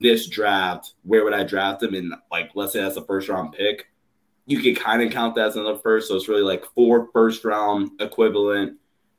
this 0.00 0.26
draft, 0.28 0.94
where 1.02 1.24
would 1.24 1.34
I 1.34 1.44
draft 1.44 1.82
him? 1.82 1.94
And 1.94 2.12
like, 2.30 2.50
let's 2.54 2.72
say 2.72 2.80
that's 2.80 2.96
a 2.96 3.04
first 3.04 3.28
round 3.28 3.52
pick. 3.52 3.86
You 4.46 4.60
could 4.60 4.76
kind 4.76 5.02
of 5.02 5.12
count 5.12 5.34
that 5.36 5.48
as 5.48 5.56
another 5.56 5.78
first. 5.78 6.08
So 6.08 6.16
it's 6.16 6.28
really 6.28 6.42
like 6.42 6.64
four 6.74 7.08
first 7.12 7.44
round 7.44 7.90
equivalent 8.00 8.78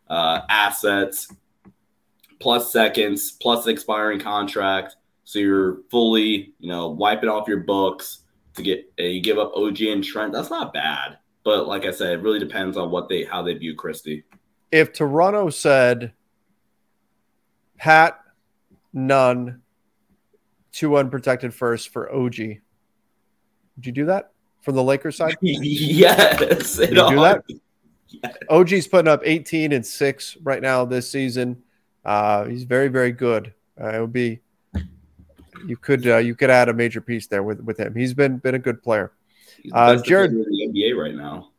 uh, 0.09 0.41
assets 0.49 1.31
plus 2.39 2.71
seconds 2.71 3.31
plus 3.33 3.67
expiring 3.67 4.19
contract. 4.19 4.95
So 5.23 5.39
you're 5.39 5.77
fully, 5.89 6.53
you 6.59 6.69
know, 6.69 6.89
wiping 6.89 7.29
off 7.29 7.47
your 7.47 7.61
books 7.61 8.21
to 8.55 8.63
get 8.63 8.91
you 8.97 9.21
give 9.21 9.37
up 9.37 9.53
OG 9.55 9.81
and 9.81 10.03
Trent. 10.03 10.33
That's 10.33 10.49
not 10.49 10.73
bad. 10.73 11.19
But 11.43 11.67
like 11.67 11.85
I 11.85 11.91
said, 11.91 12.13
it 12.13 12.21
really 12.21 12.39
depends 12.39 12.75
on 12.75 12.91
what 12.91 13.07
they 13.07 13.23
how 13.23 13.41
they 13.41 13.53
view 13.53 13.75
Christie. 13.75 14.25
If 14.71 14.91
Toronto 14.91 15.49
said 15.49 16.13
Pat, 17.81 18.19
Nunn, 18.93 19.59
two 20.71 20.97
unprotected 20.97 21.51
first 21.51 21.89
for 21.89 22.13
OG, 22.13 22.37
would 22.37 23.85
you 23.85 23.91
do 23.91 24.05
that 24.05 24.33
from 24.61 24.75
the 24.75 24.83
Lakers 24.83 25.15
side? 25.15 25.35
yes, 25.41 26.77
it 26.77 26.89
You 26.91 27.09
do 27.09 27.15
that? 27.21 27.43
OG's 28.49 28.87
putting 28.87 29.07
up 29.07 29.21
18 29.25 29.71
and 29.71 29.83
six 29.83 30.37
right 30.43 30.61
now 30.61 30.85
this 30.85 31.09
season. 31.09 31.63
Uh, 32.05 32.45
he's 32.45 32.65
very, 32.65 32.87
very 32.87 33.11
good. 33.11 33.51
Uh, 33.81 33.87
it 33.97 33.99
would 34.01 34.13
be 34.13 34.41
you 35.65 35.75
could 35.75 36.05
uh, 36.05 36.17
you 36.17 36.35
could 36.35 36.51
add 36.51 36.69
a 36.69 36.73
major 36.73 37.01
piece 37.01 37.25
there 37.25 37.41
with 37.41 37.61
with 37.61 37.79
him. 37.79 37.95
He's 37.95 38.13
been 38.13 38.37
been 38.37 38.53
a 38.53 38.59
good 38.59 38.83
player. 38.83 39.11
He's 39.63 39.71
Uh, 39.73 39.95
Jared- 40.03 40.31
in 40.33 40.39
the 40.43 40.67
NBA 40.67 40.95
right 40.95 41.15
now. 41.15 41.49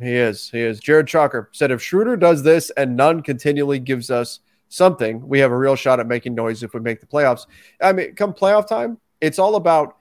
He 0.00 0.12
is. 0.14 0.48
He 0.48 0.60
is. 0.60 0.78
Jared 0.78 1.06
Chalker 1.06 1.48
said 1.52 1.72
if 1.72 1.82
Schroder 1.82 2.16
does 2.16 2.44
this 2.44 2.70
and 2.76 2.96
Nunn 2.96 3.20
continually 3.22 3.80
gives 3.80 4.08
us 4.10 4.38
something, 4.72 5.26
we 5.26 5.38
have 5.38 5.52
a 5.52 5.56
real 5.56 5.76
shot 5.76 6.00
at 6.00 6.06
making 6.06 6.34
noise 6.34 6.62
if 6.62 6.72
we 6.72 6.80
make 6.80 7.00
the 7.00 7.06
playoffs. 7.06 7.46
I 7.80 7.92
mean, 7.92 8.14
come 8.14 8.32
playoff 8.32 8.66
time, 8.66 8.98
it's 9.20 9.38
all 9.38 9.56
about 9.56 9.96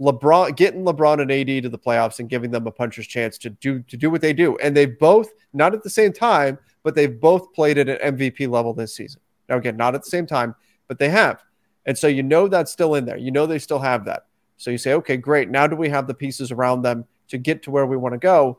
LeBron 0.00 0.54
getting 0.56 0.84
LeBron 0.84 1.20
and 1.20 1.32
AD 1.32 1.62
to 1.64 1.68
the 1.68 1.78
playoffs 1.78 2.20
and 2.20 2.28
giving 2.28 2.50
them 2.50 2.66
a 2.66 2.70
puncher's 2.70 3.06
chance 3.06 3.38
to 3.38 3.50
do 3.50 3.80
to 3.82 3.96
do 3.96 4.10
what 4.10 4.20
they 4.20 4.32
do. 4.32 4.56
And 4.58 4.76
they've 4.76 4.98
both 4.98 5.30
not 5.52 5.74
at 5.74 5.82
the 5.82 5.90
same 5.90 6.12
time, 6.12 6.58
but 6.82 6.94
they've 6.94 7.20
both 7.20 7.52
played 7.52 7.78
at 7.78 7.88
an 7.88 8.16
MVP 8.16 8.48
level 8.48 8.74
this 8.74 8.94
season. 8.94 9.20
Now 9.48 9.56
again, 9.56 9.76
not 9.76 9.94
at 9.94 10.04
the 10.04 10.10
same 10.10 10.26
time, 10.26 10.54
but 10.86 10.98
they 10.98 11.08
have. 11.08 11.42
And 11.86 11.96
so 11.96 12.06
you 12.06 12.22
know 12.22 12.46
that's 12.46 12.70
still 12.70 12.94
in 12.94 13.06
there. 13.06 13.16
You 13.16 13.30
know 13.30 13.46
they 13.46 13.58
still 13.58 13.78
have 13.78 14.04
that. 14.04 14.26
So 14.56 14.70
you 14.70 14.78
say, 14.78 14.92
okay, 14.94 15.16
great. 15.16 15.50
Now 15.50 15.66
do 15.66 15.76
we 15.76 15.88
have 15.88 16.06
the 16.06 16.14
pieces 16.14 16.52
around 16.52 16.82
them 16.82 17.06
to 17.28 17.38
get 17.38 17.62
to 17.64 17.70
where 17.70 17.86
we 17.86 17.96
want 17.96 18.12
to 18.12 18.18
go? 18.18 18.58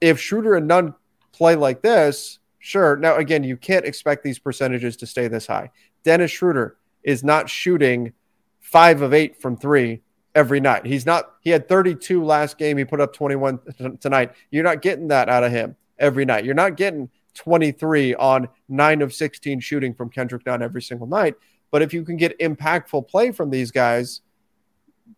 If 0.00 0.20
Schroder 0.20 0.56
and 0.56 0.66
Nunn 0.68 0.94
play 1.32 1.54
like 1.54 1.80
this, 1.80 2.40
sure. 2.62 2.96
Now 2.96 3.16
again, 3.16 3.42
you 3.42 3.56
can't 3.56 3.84
expect 3.84 4.22
these 4.22 4.38
percentages 4.38 4.96
to 4.98 5.06
stay 5.06 5.26
this 5.26 5.48
high. 5.48 5.70
Dennis 6.04 6.30
Schroder 6.30 6.76
is 7.02 7.24
not 7.24 7.50
shooting 7.50 8.12
five 8.60 9.02
of 9.02 9.12
eight 9.12 9.42
from 9.42 9.56
three 9.56 10.00
every 10.34 10.60
night. 10.60 10.86
He's 10.86 11.04
not, 11.04 11.32
he 11.40 11.50
had 11.50 11.68
32 11.68 12.24
last 12.24 12.56
game. 12.56 12.78
He 12.78 12.84
put 12.84 13.00
up 13.00 13.12
21 13.12 13.58
tonight. 14.00 14.32
You're 14.50 14.64
not 14.64 14.80
getting 14.80 15.08
that 15.08 15.28
out 15.28 15.42
of 15.42 15.50
him 15.50 15.76
every 15.98 16.24
night. 16.24 16.44
You're 16.44 16.54
not 16.54 16.76
getting 16.76 17.10
23 17.34 18.14
on 18.14 18.48
nine 18.68 19.02
of 19.02 19.12
16 19.12 19.58
shooting 19.58 19.92
from 19.92 20.08
Kendrick 20.08 20.46
Nunn 20.46 20.62
every 20.62 20.82
single 20.82 21.08
night. 21.08 21.34
But 21.72 21.82
if 21.82 21.92
you 21.92 22.04
can 22.04 22.16
get 22.16 22.38
impactful 22.38 23.08
play 23.08 23.32
from 23.32 23.50
these 23.50 23.72
guys, 23.72 24.20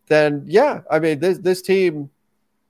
then 0.07 0.43
yeah, 0.47 0.81
I 0.89 0.97
mean, 0.97 1.19
this, 1.19 1.37
this 1.37 1.61
team 1.61 2.09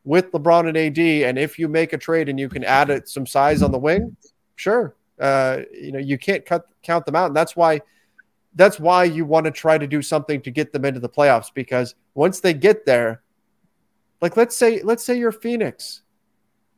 with 0.04 0.32
LeBron 0.32 0.68
and 0.68 0.78
AD, 0.78 1.00
and 1.00 1.40
if 1.40 1.58
you 1.58 1.70
make 1.70 1.94
a 1.94 1.98
trade 1.98 2.28
and 2.28 2.40
you 2.40 2.50
can 2.50 2.64
add 2.64 2.90
it, 2.90 3.08
some 3.08 3.26
size 3.26 3.64
on 3.64 3.72
the 3.72 3.80
wing, 3.80 4.16
sure. 4.56 4.96
Uh, 5.20 5.62
you 5.72 5.92
know, 5.92 6.00
you 6.00 6.18
can't 6.18 6.46
cut 6.46 6.66
count 6.84 7.06
them 7.06 7.16
out. 7.16 7.28
And 7.28 7.36
that's 7.36 7.56
why 7.56 7.82
that's 8.56 8.80
why 8.80 9.04
you 9.04 9.26
want 9.26 9.46
to 9.46 9.52
try 9.52 9.78
to 9.78 9.88
do 9.88 10.02
something 10.02 10.42
to 10.42 10.52
get 10.52 10.72
them 10.72 10.86
into 10.86 11.00
the 11.00 11.10
playoffs 11.10 11.54
because 11.54 11.96
once 12.14 12.40
they 12.40 12.54
get 12.54 12.86
there, 12.86 13.22
like 14.22 14.38
let's 14.38 14.56
say 14.56 14.82
let's 14.82 15.04
say 15.04 15.18
you're 15.18 15.32
Phoenix 15.32 16.02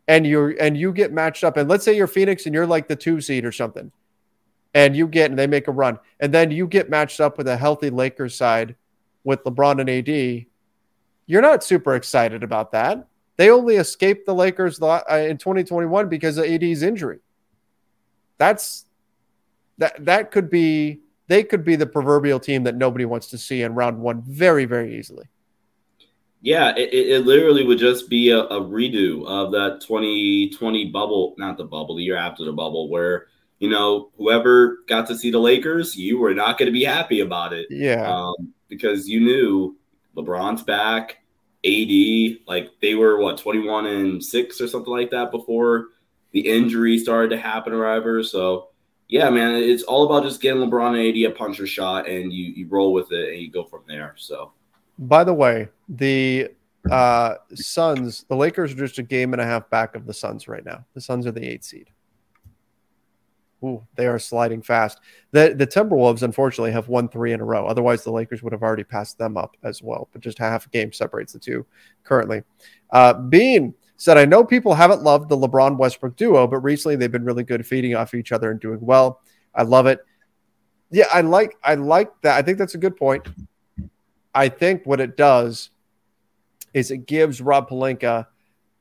and 0.07 0.25
you're 0.25 0.49
and 0.59 0.77
you 0.77 0.91
get 0.91 1.13
matched 1.13 1.43
up 1.43 1.57
and 1.57 1.69
let's 1.69 1.85
say 1.85 1.95
you're 1.95 2.07
Phoenix 2.07 2.45
and 2.45 2.55
you're 2.55 2.67
like 2.67 2.87
the 2.87 2.95
2 2.95 3.21
seed 3.21 3.45
or 3.45 3.51
something. 3.51 3.91
And 4.73 4.95
you 4.95 5.07
get 5.07 5.29
and 5.29 5.39
they 5.39 5.47
make 5.47 5.67
a 5.67 5.71
run 5.71 5.99
and 6.19 6.33
then 6.33 6.51
you 6.51 6.67
get 6.67 6.89
matched 6.89 7.19
up 7.19 7.37
with 7.37 7.47
a 7.47 7.57
healthy 7.57 7.89
Lakers 7.89 8.35
side 8.35 8.75
with 9.23 9.43
LeBron 9.43 9.81
and 9.81 9.89
AD. 9.89 10.45
You're 11.25 11.41
not 11.41 11.63
super 11.63 11.95
excited 11.95 12.43
about 12.43 12.71
that. 12.71 13.07
They 13.35 13.51
only 13.51 13.75
escaped 13.75 14.25
the 14.25 14.33
Lakers 14.33 14.81
uh, 14.81 15.01
in 15.09 15.37
2021 15.37 16.09
because 16.09 16.37
of 16.37 16.45
AD's 16.45 16.81
injury. 16.81 17.19
That's 18.37 18.85
that 19.77 20.05
that 20.05 20.31
could 20.31 20.49
be 20.49 21.01
they 21.27 21.43
could 21.43 21.63
be 21.63 21.75
the 21.75 21.85
proverbial 21.85 22.39
team 22.39 22.63
that 22.63 22.75
nobody 22.75 23.05
wants 23.05 23.27
to 23.27 23.37
see 23.37 23.61
in 23.61 23.73
round 23.73 23.99
one 23.99 24.23
very 24.23 24.65
very 24.65 24.97
easily. 24.97 25.25
Yeah, 26.41 26.73
it, 26.75 26.93
it 26.93 27.09
it 27.09 27.25
literally 27.25 27.65
would 27.65 27.79
just 27.79 28.09
be 28.09 28.29
a, 28.29 28.39
a 28.39 28.61
redo 28.61 29.25
of 29.25 29.51
that 29.51 29.81
2020 29.81 30.85
bubble, 30.85 31.35
not 31.37 31.57
the 31.57 31.63
bubble, 31.63 31.95
the 31.95 32.03
year 32.03 32.15
after 32.15 32.45
the 32.45 32.53
bubble, 32.53 32.89
where 32.89 33.27
you 33.59 33.69
know 33.69 34.11
whoever 34.17 34.79
got 34.87 35.07
to 35.07 35.17
see 35.17 35.31
the 35.31 35.39
Lakers, 35.39 35.95
you 35.95 36.19
were 36.19 36.33
not 36.33 36.57
going 36.57 36.67
to 36.67 36.71
be 36.71 36.83
happy 36.83 37.21
about 37.21 37.53
it. 37.53 37.67
Yeah, 37.69 38.07
um, 38.07 38.53
because 38.69 39.09
you 39.09 39.19
knew 39.19 39.77
LeBron's 40.15 40.61
back, 40.61 41.17
AD, 41.65 42.37
like 42.47 42.69
they 42.81 42.95
were 42.95 43.19
what 43.19 43.39
21 43.39 43.87
and 43.87 44.23
six 44.23 44.61
or 44.61 44.67
something 44.67 44.93
like 44.93 45.11
that 45.11 45.31
before 45.31 45.87
the 46.37 46.47
injury 46.47 46.99
started 46.99 47.29
to 47.29 47.37
happen 47.37 47.73
or 47.73 47.79
whatever. 47.79 48.21
So 48.21 48.69
yeah, 49.07 49.29
man, 49.29 49.55
it's 49.55 49.83
all 49.83 50.05
about 50.05 50.23
just 50.23 50.39
getting 50.39 50.61
LeBron 50.61 50.89
and 50.89 51.25
AD 51.25 51.31
a 51.31 51.35
puncher 51.35 51.65
shot, 51.65 52.07
and 52.07 52.31
you 52.31 52.45
you 52.45 52.67
roll 52.67 52.93
with 52.93 53.11
it 53.11 53.33
and 53.33 53.41
you 53.41 53.49
go 53.49 53.63
from 53.63 53.81
there. 53.87 54.13
So. 54.17 54.51
By 54.99 55.23
the 55.23 55.33
way, 55.33 55.69
the 55.89 56.49
uh, 56.91 57.35
Suns, 57.53 58.25
the 58.29 58.35
Lakers 58.35 58.73
are 58.73 58.75
just 58.75 58.97
a 58.97 59.03
game 59.03 59.33
and 59.33 59.41
a 59.41 59.45
half 59.45 59.69
back 59.69 59.95
of 59.95 60.07
the 60.07 60.13
Suns 60.13 60.47
right 60.47 60.65
now. 60.65 60.85
The 60.95 61.01
Suns 61.01 61.27
are 61.27 61.31
the 61.31 61.47
eight 61.47 61.63
seed. 61.63 61.89
Ooh, 63.63 63.85
they 63.95 64.07
are 64.07 64.19
sliding 64.19 64.61
fast. 64.61 64.99
The 65.31 65.55
the 65.55 65.65
Timberwolves, 65.65 66.21
unfortunately, 66.21 66.71
have 66.71 66.87
won 66.87 67.09
three 67.09 67.33
in 67.33 67.41
a 67.41 67.45
row. 67.45 67.65
Otherwise, 67.65 68.03
the 68.03 68.11
Lakers 68.11 68.43
would 68.43 68.53
have 68.53 68.63
already 68.63 68.83
passed 68.83 69.17
them 69.17 69.37
up 69.37 69.55
as 69.63 69.81
well. 69.81 70.09
But 70.11 70.21
just 70.21 70.37
half 70.37 70.67
a 70.67 70.69
game 70.69 70.91
separates 70.91 71.33
the 71.33 71.39
two 71.39 71.65
currently. 72.03 72.43
Uh, 72.91 73.13
Bean 73.13 73.73
said, 73.97 74.17
"I 74.17 74.25
know 74.25 74.43
people 74.43 74.73
haven't 74.73 75.03
loved 75.03 75.29
the 75.29 75.37
LeBron 75.37 75.77
Westbrook 75.77 76.15
duo, 76.15 76.47
but 76.47 76.59
recently 76.59 76.95
they've 76.95 77.11
been 77.11 77.25
really 77.25 77.43
good 77.43 77.65
feeding 77.65 77.95
off 77.95 78.13
each 78.13 78.31
other 78.31 78.51
and 78.51 78.59
doing 78.59 78.79
well. 78.81 79.21
I 79.53 79.63
love 79.63 79.87
it. 79.87 79.99
Yeah, 80.89 81.07
I 81.13 81.21
like 81.21 81.57
I 81.63 81.75
like 81.75 82.11
that. 82.21 82.37
I 82.37 82.41
think 82.41 82.57
that's 82.57 82.75
a 82.75 82.79
good 82.79 82.95
point. 82.95 83.27
I 84.33 84.49
think 84.49 84.85
what 84.85 85.01
it 85.01 85.17
does 85.17 85.71
is 86.73 86.91
it 86.91 87.07
gives 87.07 87.41
Rob 87.41 87.69
Pelinka 87.69 88.27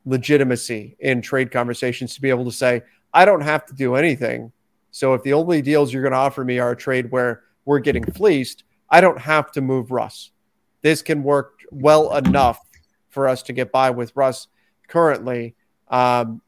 legitimacy 0.05 0.97
in 1.01 1.23
trade 1.23 1.51
conversations 1.51 2.15
to 2.15 2.21
be 2.21 2.31
able 2.31 2.45
to 2.45 2.53
say, 2.53 2.83
I 3.13 3.25
don't 3.25 3.41
have 3.41 3.65
to 3.67 3.75
do 3.75 3.97
anything. 3.97 4.53
So 4.91 5.15
if 5.15 5.23
the 5.23 5.33
only 5.33 5.63
deals 5.63 5.93
you're 5.93 6.03
going 6.03 6.13
to 6.13 6.19
offer 6.19 6.45
me 6.45 6.59
are 6.59 6.73
a 6.73 6.77
trade 6.77 7.11
where 7.11 7.43
we're 7.65 7.81
getting 7.81 8.05
fleeced, 8.05 8.65
I 8.91 9.01
don't 9.01 9.19
have 9.19 9.51
to 9.53 9.61
move 9.61 9.91
Russ. 9.91 10.31
This 10.83 11.03
can 11.03 11.23
work 11.23 11.61
well 11.71 12.15
enough 12.17 12.61
for 13.09 13.27
us 13.27 13.43
to 13.45 13.53
get 13.53 13.73
by 13.73 13.91
with 13.91 14.13
Russ 14.15 14.49
currently. 14.89 15.55
Um, 15.89 16.41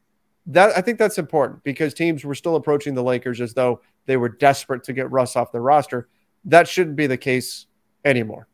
that 0.47 0.75
I 0.75 0.81
think 0.81 0.97
that's 0.97 1.17
important 1.17 1.63
because 1.63 1.93
teams 1.93 2.25
were 2.25 2.35
still 2.35 2.55
approaching 2.55 2.95
the 2.95 3.03
Lakers 3.03 3.39
as 3.39 3.53
though 3.53 3.81
they 4.05 4.17
were 4.17 4.29
desperate 4.29 4.83
to 4.85 4.93
get 4.93 5.11
Russ 5.11 5.35
off 5.35 5.51
the 5.51 5.61
roster. 5.61 6.09
That 6.45 6.67
shouldn't 6.67 6.95
be 6.95 7.07
the 7.07 7.17
case 7.17 7.67
anymore. 8.03 8.47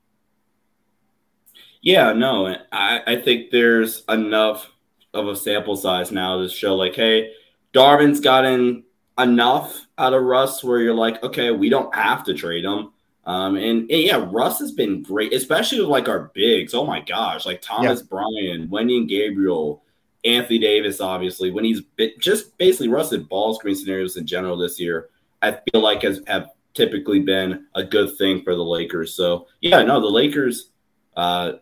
Yeah, 1.81 2.13
no, 2.13 2.47
I, 2.71 3.01
I 3.05 3.21
think 3.21 3.51
there's 3.51 4.03
enough 4.09 4.71
of 5.13 5.27
a 5.27 5.35
sample 5.35 5.75
size 5.75 6.11
now 6.11 6.41
to 6.41 6.49
show 6.49 6.75
like, 6.75 6.95
hey, 6.95 7.31
Darvin's 7.73 8.19
gotten 8.19 8.83
enough 9.17 9.85
out 9.97 10.13
of 10.13 10.23
Russ 10.23 10.63
where 10.63 10.79
you're 10.79 10.95
like, 10.95 11.23
okay, 11.23 11.51
we 11.51 11.69
don't 11.69 11.93
have 11.93 12.23
to 12.25 12.33
trade 12.33 12.65
him. 12.65 12.91
Um, 13.25 13.55
and, 13.55 13.89
and 13.89 13.89
yeah, 13.89 14.27
Russ 14.31 14.59
has 14.59 14.71
been 14.71 15.01
great, 15.01 15.33
especially 15.33 15.79
with 15.79 15.89
like 15.89 16.07
our 16.07 16.31
bigs. 16.33 16.73
Oh 16.73 16.85
my 16.85 16.99
gosh, 17.01 17.45
like 17.45 17.61
Thomas 17.61 18.01
Bryant, 18.01 18.69
Wendy 18.69 18.97
and 18.97 19.09
Gabriel, 19.09 19.83
Anthony 20.23 20.59
Davis, 20.59 21.01
obviously, 21.01 21.51
when 21.51 21.63
he's 21.63 21.81
been, 21.81 22.11
just 22.19 22.57
basically 22.57 22.87
Russ 22.87 23.15
ball 23.15 23.55
screen 23.55 23.75
scenarios 23.75 24.17
in 24.17 24.27
general 24.27 24.57
this 24.57 24.79
year, 24.79 25.09
I 25.41 25.59
feel 25.71 25.81
like 25.81 26.03
has 26.03 26.21
have 26.27 26.49
typically 26.73 27.19
been 27.19 27.65
a 27.73 27.83
good 27.83 28.15
thing 28.17 28.43
for 28.43 28.55
the 28.55 28.63
Lakers. 28.63 29.13
So 29.13 29.47
yeah, 29.61 29.81
no, 29.81 29.99
the 29.99 30.07
Lakers 30.07 30.69
uh 31.15 31.53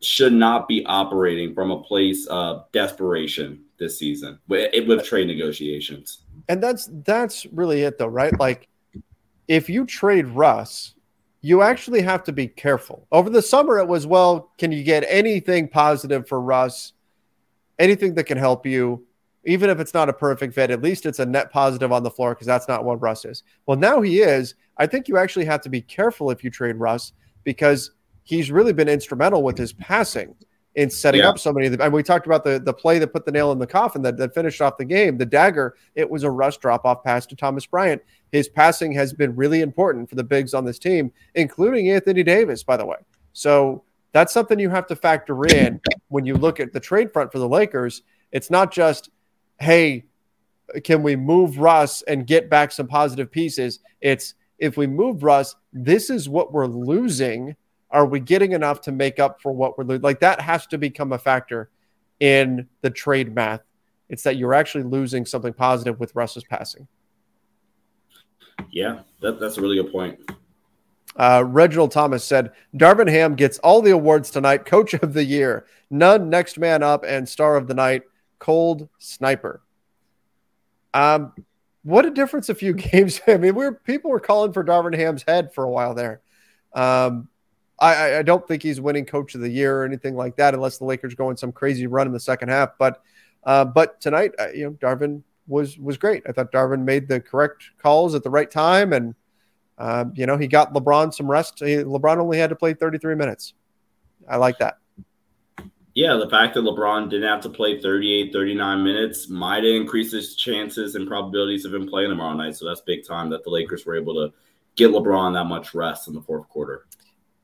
should 0.00 0.32
not 0.32 0.68
be 0.68 0.84
operating 0.86 1.54
from 1.54 1.70
a 1.70 1.82
place 1.82 2.26
of 2.26 2.70
desperation 2.72 3.64
this 3.78 3.98
season 3.98 4.38
with, 4.48 4.72
with 4.86 5.04
trade 5.04 5.26
negotiations. 5.26 6.22
And 6.48 6.62
that's 6.62 6.88
that's 7.04 7.46
really 7.46 7.82
it 7.82 7.98
though, 7.98 8.06
right? 8.06 8.38
Like 8.38 8.68
if 9.48 9.68
you 9.68 9.86
trade 9.86 10.26
Russ, 10.26 10.94
you 11.40 11.62
actually 11.62 12.02
have 12.02 12.22
to 12.24 12.32
be 12.32 12.46
careful. 12.46 13.06
Over 13.10 13.30
the 13.30 13.42
summer, 13.42 13.78
it 13.78 13.88
was, 13.88 14.06
well, 14.06 14.52
can 14.58 14.70
you 14.70 14.82
get 14.82 15.04
anything 15.08 15.68
positive 15.68 16.28
for 16.28 16.40
Russ? 16.40 16.92
Anything 17.78 18.14
that 18.14 18.24
can 18.24 18.38
help 18.38 18.66
you, 18.66 19.06
even 19.44 19.70
if 19.70 19.78
it's 19.80 19.94
not 19.94 20.08
a 20.08 20.12
perfect 20.12 20.54
fit, 20.54 20.70
at 20.70 20.82
least 20.82 21.06
it's 21.06 21.20
a 21.20 21.26
net 21.26 21.50
positive 21.50 21.92
on 21.92 22.02
the 22.02 22.10
floor 22.10 22.34
because 22.34 22.46
that's 22.46 22.68
not 22.68 22.84
what 22.84 23.00
Russ 23.00 23.24
is. 23.24 23.44
Well, 23.66 23.78
now 23.78 24.00
he 24.00 24.20
is. 24.20 24.54
I 24.76 24.86
think 24.86 25.08
you 25.08 25.16
actually 25.16 25.46
have 25.46 25.60
to 25.62 25.68
be 25.68 25.80
careful 25.80 26.30
if 26.30 26.44
you 26.44 26.50
trade 26.50 26.76
Russ 26.76 27.12
because 27.44 27.92
he's 28.24 28.50
really 28.50 28.72
been 28.72 28.88
instrumental 28.88 29.42
with 29.42 29.56
his 29.56 29.72
passing 29.72 30.34
in 30.74 30.90
setting 30.90 31.22
yeah. 31.22 31.30
up 31.30 31.38
so 31.38 31.52
many 31.52 31.66
of 31.66 31.76
the, 31.76 31.82
and 31.82 31.92
we 31.92 32.02
talked 32.02 32.26
about 32.26 32.44
the 32.44 32.60
the 32.60 32.72
play 32.72 32.98
that 33.00 33.12
put 33.12 33.24
the 33.24 33.32
nail 33.32 33.50
in 33.50 33.58
the 33.58 33.66
coffin 33.66 34.02
that, 34.02 34.16
that 34.16 34.34
finished 34.34 34.60
off 34.60 34.76
the 34.76 34.84
game, 34.84 35.18
the 35.18 35.26
dagger. 35.26 35.76
It 35.94 36.08
was 36.08 36.22
a 36.22 36.30
Russ 36.30 36.56
drop 36.56 36.84
off 36.84 37.02
pass 37.02 37.26
to 37.26 37.36
Thomas 37.36 37.66
Bryant. 37.66 38.02
His 38.32 38.48
passing 38.48 38.92
has 38.92 39.12
been 39.12 39.34
really 39.36 39.62
important 39.62 40.08
for 40.08 40.14
the 40.14 40.24
bigs 40.24 40.54
on 40.54 40.64
this 40.64 40.78
team, 40.78 41.12
including 41.34 41.90
Anthony 41.90 42.22
Davis, 42.22 42.62
by 42.62 42.76
the 42.76 42.84
way. 42.84 42.96
So 43.32 43.84
that's 44.12 44.32
something 44.32 44.58
you 44.58 44.70
have 44.70 44.86
to 44.88 44.96
factor 44.96 45.46
in 45.46 45.80
when 46.08 46.26
you 46.26 46.34
look 46.34 46.60
at 46.60 46.72
the 46.72 46.80
trade 46.80 47.12
front 47.12 47.32
for 47.32 47.38
the 47.38 47.48
Lakers. 47.48 48.02
It's 48.32 48.50
not 48.50 48.72
just, 48.72 49.10
hey, 49.60 50.04
can 50.84 51.02
we 51.02 51.16
move 51.16 51.58
Russ 51.58 52.02
and 52.02 52.26
get 52.26 52.50
back 52.50 52.72
some 52.72 52.86
positive 52.86 53.30
pieces? 53.30 53.80
It's 54.00 54.34
if 54.58 54.76
we 54.76 54.86
move 54.86 55.22
Russ, 55.22 55.54
this 55.72 56.10
is 56.10 56.28
what 56.28 56.52
we're 56.52 56.66
losing 56.66 57.56
are 57.90 58.06
we 58.06 58.20
getting 58.20 58.52
enough 58.52 58.80
to 58.82 58.92
make 58.92 59.18
up 59.18 59.40
for 59.40 59.52
what 59.52 59.78
we're 59.78 59.84
losing? 59.84 60.02
Like 60.02 60.20
that 60.20 60.40
has 60.40 60.66
to 60.68 60.78
become 60.78 61.12
a 61.12 61.18
factor 61.18 61.70
in 62.20 62.68
the 62.82 62.90
trade 62.90 63.34
math. 63.34 63.62
It's 64.08 64.22
that 64.22 64.36
you're 64.36 64.54
actually 64.54 64.84
losing 64.84 65.24
something 65.24 65.52
positive 65.52 66.00
with 66.00 66.14
Russ's 66.14 66.44
passing. 66.44 66.86
Yeah, 68.70 69.00
that, 69.20 69.40
that's 69.40 69.58
a 69.58 69.60
really 69.60 69.76
good 69.76 69.92
point. 69.92 70.18
Uh, 71.16 71.42
Reginald 71.46 71.90
Thomas 71.90 72.24
said 72.24 72.52
Darvin 72.76 73.10
Ham 73.10 73.34
gets 73.34 73.58
all 73.58 73.82
the 73.82 73.90
awards 73.90 74.30
tonight 74.30 74.64
Coach 74.64 74.94
of 74.94 75.14
the 75.14 75.24
Year, 75.24 75.66
Nunn 75.90 76.30
next 76.30 76.58
man 76.58 76.82
up, 76.82 77.04
and 77.04 77.28
Star 77.28 77.56
of 77.56 77.66
the 77.66 77.74
Night, 77.74 78.02
Cold 78.38 78.88
Sniper. 78.98 79.60
Um, 80.94 81.32
what 81.82 82.06
a 82.06 82.10
difference 82.10 82.48
a 82.48 82.54
few 82.54 82.72
games. 82.74 83.20
I 83.26 83.36
mean, 83.36 83.54
we're 83.54 83.72
people 83.72 84.10
were 84.10 84.20
calling 84.20 84.52
for 84.52 84.62
Darvin 84.62 84.96
Ham's 84.96 85.24
head 85.26 85.52
for 85.52 85.64
a 85.64 85.70
while 85.70 85.94
there. 85.94 86.20
Um, 86.72 87.28
I, 87.80 88.16
I 88.18 88.22
don't 88.22 88.46
think 88.46 88.62
he's 88.62 88.80
winning 88.80 89.06
coach 89.06 89.34
of 89.34 89.40
the 89.40 89.48
year 89.48 89.80
or 89.80 89.84
anything 89.84 90.16
like 90.16 90.36
that, 90.36 90.54
unless 90.54 90.78
the 90.78 90.84
Lakers 90.84 91.14
go 91.14 91.28
on 91.28 91.36
some 91.36 91.52
crazy 91.52 91.86
run 91.86 92.06
in 92.06 92.12
the 92.12 92.20
second 92.20 92.48
half. 92.48 92.70
But 92.78 93.02
uh, 93.44 93.64
but 93.64 94.00
tonight, 94.00 94.32
uh, 94.38 94.48
you 94.48 94.64
know, 94.64 94.70
Darvin 94.72 95.22
was 95.48 95.78
was 95.78 95.96
great. 95.96 96.22
I 96.28 96.32
thought 96.32 96.52
Darvin 96.52 96.84
made 96.84 97.08
the 97.08 97.20
correct 97.20 97.64
calls 97.82 98.14
at 98.14 98.22
the 98.22 98.30
right 98.30 98.50
time, 98.50 98.92
and 98.92 99.14
um, 99.78 100.12
you 100.14 100.26
know, 100.26 100.36
he 100.36 100.46
got 100.46 100.74
LeBron 100.74 101.14
some 101.14 101.30
rest. 101.30 101.60
He, 101.60 101.76
LeBron 101.76 102.18
only 102.18 102.38
had 102.38 102.50
to 102.50 102.56
play 102.56 102.74
33 102.74 103.14
minutes. 103.14 103.54
I 104.28 104.36
like 104.36 104.58
that. 104.58 104.78
Yeah, 105.94 106.14
the 106.14 106.28
fact 106.28 106.54
that 106.54 106.60
LeBron 106.60 107.10
didn't 107.10 107.28
have 107.28 107.40
to 107.40 107.48
play 107.48 107.80
38, 107.80 108.32
39 108.32 108.84
minutes 108.84 109.28
might 109.28 109.64
increase 109.64 110.12
his 110.12 110.36
chances 110.36 110.94
and 110.94 111.08
probabilities 111.08 111.64
of 111.64 111.74
him 111.74 111.88
playing 111.88 112.10
tomorrow 112.10 112.34
night. 112.34 112.56
So 112.56 112.66
that's 112.66 112.80
big 112.82 113.04
time 113.04 113.30
that 113.30 113.42
the 113.42 113.50
Lakers 113.50 113.84
were 113.84 113.96
able 113.96 114.14
to 114.14 114.32
get 114.76 114.90
LeBron 114.90 115.34
that 115.34 115.46
much 115.46 115.74
rest 115.74 116.06
in 116.06 116.14
the 116.14 116.20
fourth 116.20 116.48
quarter. 116.48 116.86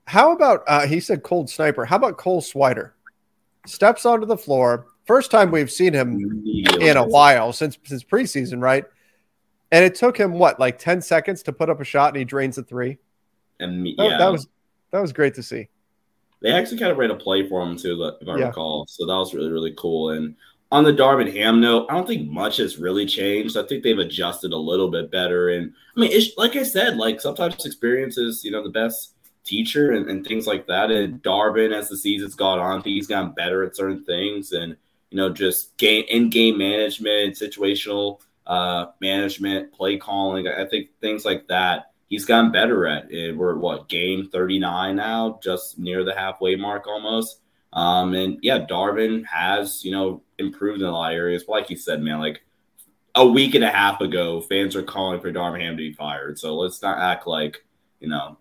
How 0.07 0.33
about 0.33 0.63
uh, 0.69 0.87
he 0.87 1.01
said 1.01 1.23
cold 1.23 1.49
sniper? 1.49 1.85
How 1.85 1.97
about 1.97 2.19
Cole 2.19 2.43
Swider? 2.43 2.93
Steps 3.67 4.05
onto 4.05 4.27
the 4.27 4.37
floor. 4.37 4.87
First 5.07 5.31
time 5.31 5.51
we've 5.51 5.71
seen 5.71 5.93
him 5.93 6.43
in 6.81 6.97
a 6.97 7.05
while 7.05 7.53
since 7.53 7.79
since 7.85 8.03
preseason, 8.03 8.61
right? 8.63 8.85
And 9.71 9.85
it 9.85 9.95
took 9.95 10.17
him 10.17 10.33
what, 10.33 10.59
like 10.59 10.79
ten 10.79 11.03
seconds 11.03 11.43
to 11.43 11.53
put 11.53 11.69
up 11.69 11.81
a 11.81 11.85
shot, 11.85 12.09
and 12.09 12.17
he 12.17 12.25
drains 12.25 12.57
a 12.57 12.63
three. 12.63 12.99
And 13.61 13.87
yeah, 13.87 13.95
that, 14.11 14.19
that 14.19 14.33
was 14.33 14.49
that 14.93 15.01
was 15.01 15.13
great 15.13 15.35
to 15.35 15.43
see. 15.43 15.69
They 16.41 16.53
actually 16.53 16.79
kind 16.79 16.91
of 16.91 16.99
ran 16.99 17.11
a 17.11 17.17
play 17.17 17.49
for 17.49 17.63
him 17.63 17.77
too, 17.77 18.03
if 18.21 18.29
I 18.29 18.39
yeah. 18.39 18.47
recall. 18.47 18.87
So 18.89 19.07
that 19.07 19.15
was 19.15 19.35
really 19.35 19.51
really 19.51 19.75
cool. 19.77 20.11
And 20.11 20.37
on 20.73 20.85
the 20.85 20.93
Darvin 20.93 21.33
Ham 21.35 21.61
note, 21.61 21.87
I 21.91 21.95
don't 21.95 22.07
think 22.07 22.31
much 22.31 22.57
has 22.57 22.79
really 22.79 23.05
changed. 23.05 23.57
I 23.57 23.63
think 23.65 23.83
they've 23.83 23.99
adjusted 23.99 24.53
a 24.53 24.57
little 24.57 24.91
bit 24.91 25.11
better. 25.11 25.51
And 25.51 25.73
I 25.97 26.01
mean, 26.01 26.13
it's 26.13 26.37
like 26.39 26.57
I 26.57 26.63
said, 26.63 26.97
like 26.97 27.21
sometimes 27.21 27.67
experience 27.67 28.17
is 28.17 28.43
you 28.43 28.51
know 28.51 28.63
the 28.63 28.71
best 28.71 29.15
teacher 29.45 29.93
and, 29.93 30.09
and 30.09 30.27
things 30.27 30.47
like 30.47 30.67
that. 30.67 30.91
And 30.91 31.23
Darvin, 31.23 31.73
as 31.73 31.91
the 31.91 31.97
season's 31.99 32.35
gone 32.35 32.59
on, 32.59 32.83
he's 32.83 33.07
gotten 33.07 33.33
better 33.33 33.63
at 33.63 33.77
certain 33.77 34.03
things 34.05 34.53
and, 34.53 34.77
you 35.15 35.21
know, 35.21 35.31
just 35.31 35.77
game 35.77 36.05
in 36.09 36.29
game 36.29 36.59
management, 36.59 37.37
situational 37.37 38.19
uh, 38.49 38.87
management, 39.01 39.73
play 39.73 39.97
calling. 39.97 40.49
I 40.49 40.65
think 40.65 40.89
things 41.01 41.25
like 41.25 41.47
that 41.47 41.93
he's 42.09 42.25
gotten 42.25 42.51
better 42.51 42.85
at. 42.89 43.12
It. 43.12 43.37
We're 43.37 43.55
what 43.55 43.89
game 43.89 44.29
39 44.29 44.97
now, 44.97 45.39
just 45.41 45.79
near 45.79 46.03
the 46.03 46.17
halfway 46.17 46.57
mark 46.57 46.89
almost. 46.89 47.39
Um, 47.73 48.15
and 48.15 48.39
yeah, 48.43 48.67
Darvin 48.67 49.25
has, 49.27 49.85
you 49.85 49.93
know, 49.93 50.25
improved 50.41 50.81
in 50.81 50.89
a 50.89 50.91
lot 50.91 51.12
of 51.12 51.17
areas. 51.17 51.45
But 51.45 51.53
like 51.53 51.71
you 51.71 51.77
said, 51.77 52.03
man, 52.03 52.19
like 52.19 52.43
a 53.15 53.25
week 53.25 53.55
and 53.55 53.62
a 53.62 53.71
half 53.71 54.01
ago, 54.01 54.41
fans 54.41 54.75
are 54.75 54.83
calling 54.83 55.21
for 55.21 55.31
Darvin 55.31 55.61
Ham 55.61 55.77
to 55.77 55.83
be 55.83 55.93
fired. 55.93 56.41
So 56.41 56.57
let's 56.57 56.83
not 56.83 56.99
act 56.99 57.29
like, 57.29 57.65
you 58.01 58.09
know, 58.09 58.37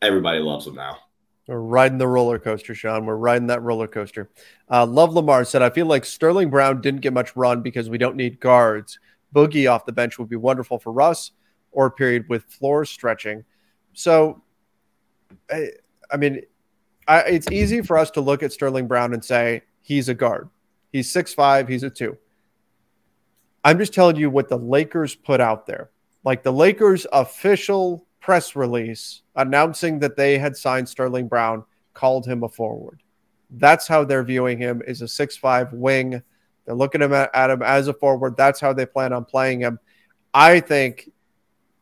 everybody 0.00 0.38
loves 0.38 0.66
him 0.66 0.76
now. 0.76 1.00
We're 1.46 1.58
riding 1.58 1.98
the 1.98 2.08
roller 2.08 2.38
coaster, 2.38 2.74
Sean. 2.74 3.04
We're 3.04 3.16
riding 3.16 3.48
that 3.48 3.62
roller 3.62 3.86
coaster. 3.86 4.30
Uh, 4.70 4.86
Love 4.86 5.12
Lamar 5.12 5.44
said, 5.44 5.60
I 5.60 5.68
feel 5.70 5.86
like 5.86 6.04
Sterling 6.04 6.48
Brown 6.48 6.80
didn't 6.80 7.00
get 7.00 7.12
much 7.12 7.36
run 7.36 7.60
because 7.60 7.90
we 7.90 7.98
don't 7.98 8.16
need 8.16 8.40
guards. 8.40 8.98
Boogie 9.34 9.70
off 9.70 9.84
the 9.84 9.92
bench 9.92 10.18
would 10.18 10.28
be 10.28 10.36
wonderful 10.36 10.78
for 10.78 10.92
Russ 10.92 11.32
or 11.70 11.90
period 11.90 12.26
with 12.28 12.44
floor 12.44 12.84
stretching. 12.86 13.44
So, 13.92 14.42
I, 15.50 15.70
I 16.10 16.16
mean, 16.16 16.42
I, 17.06 17.20
it's 17.20 17.50
easy 17.50 17.82
for 17.82 17.98
us 17.98 18.10
to 18.12 18.22
look 18.22 18.42
at 18.42 18.52
Sterling 18.52 18.86
Brown 18.86 19.12
and 19.12 19.22
say 19.22 19.62
he's 19.82 20.08
a 20.08 20.14
guard. 20.14 20.48
He's 20.92 21.10
six 21.10 21.34
five. 21.34 21.68
He's 21.68 21.82
a 21.82 21.90
two. 21.90 22.16
I'm 23.64 23.78
just 23.78 23.92
telling 23.92 24.16
you 24.16 24.30
what 24.30 24.48
the 24.48 24.58
Lakers 24.58 25.14
put 25.14 25.40
out 25.40 25.66
there. 25.66 25.90
Like 26.22 26.42
the 26.42 26.52
Lakers' 26.52 27.06
official 27.12 28.06
press 28.24 28.56
release 28.56 29.20
announcing 29.36 29.98
that 29.98 30.16
they 30.16 30.38
had 30.38 30.56
signed 30.56 30.88
Sterling 30.88 31.28
Brown 31.28 31.62
called 31.92 32.26
him 32.26 32.42
a 32.42 32.48
forward. 32.48 33.02
That's 33.50 33.86
how 33.86 34.02
they're 34.02 34.24
viewing 34.24 34.56
him 34.56 34.80
is 34.86 35.02
a 35.02 35.08
six-five 35.08 35.74
wing. 35.74 36.22
They're 36.64 36.74
looking 36.74 37.02
at 37.02 37.50
him 37.50 37.62
as 37.62 37.86
a 37.86 37.92
forward. 37.92 38.34
That's 38.38 38.60
how 38.60 38.72
they 38.72 38.86
plan 38.86 39.12
on 39.12 39.26
playing 39.26 39.60
him. 39.60 39.78
I 40.32 40.60
think, 40.60 41.10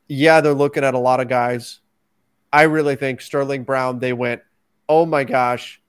yeah, 0.08 0.40
they're 0.40 0.52
looking 0.52 0.82
at 0.82 0.94
a 0.94 0.98
lot 0.98 1.20
of 1.20 1.28
guys. 1.28 1.78
I 2.52 2.62
really 2.62 2.96
think 2.96 3.20
Sterling 3.20 3.62
Brown, 3.62 4.00
they 4.00 4.12
went, 4.12 4.42
oh 4.88 5.06
my 5.06 5.22
gosh, 5.22 5.80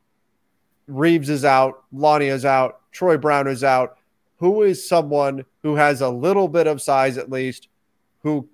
Reaves 0.85 1.29
is 1.29 1.45
out, 1.45 1.83
Lonnie 1.91 2.27
is 2.27 2.45
out, 2.45 2.79
Troy 2.91 3.17
Brown 3.17 3.47
is 3.47 3.63
out. 3.63 3.97
Who 4.37 4.61
is 4.61 4.87
someone 4.87 5.45
who 5.63 5.75
has 5.75 6.01
a 6.01 6.09
little 6.09 6.47
bit 6.47 6.67
of 6.67 6.79
size 6.79 7.17
at 7.17 7.31
least, 7.31 7.69
who 8.21 8.47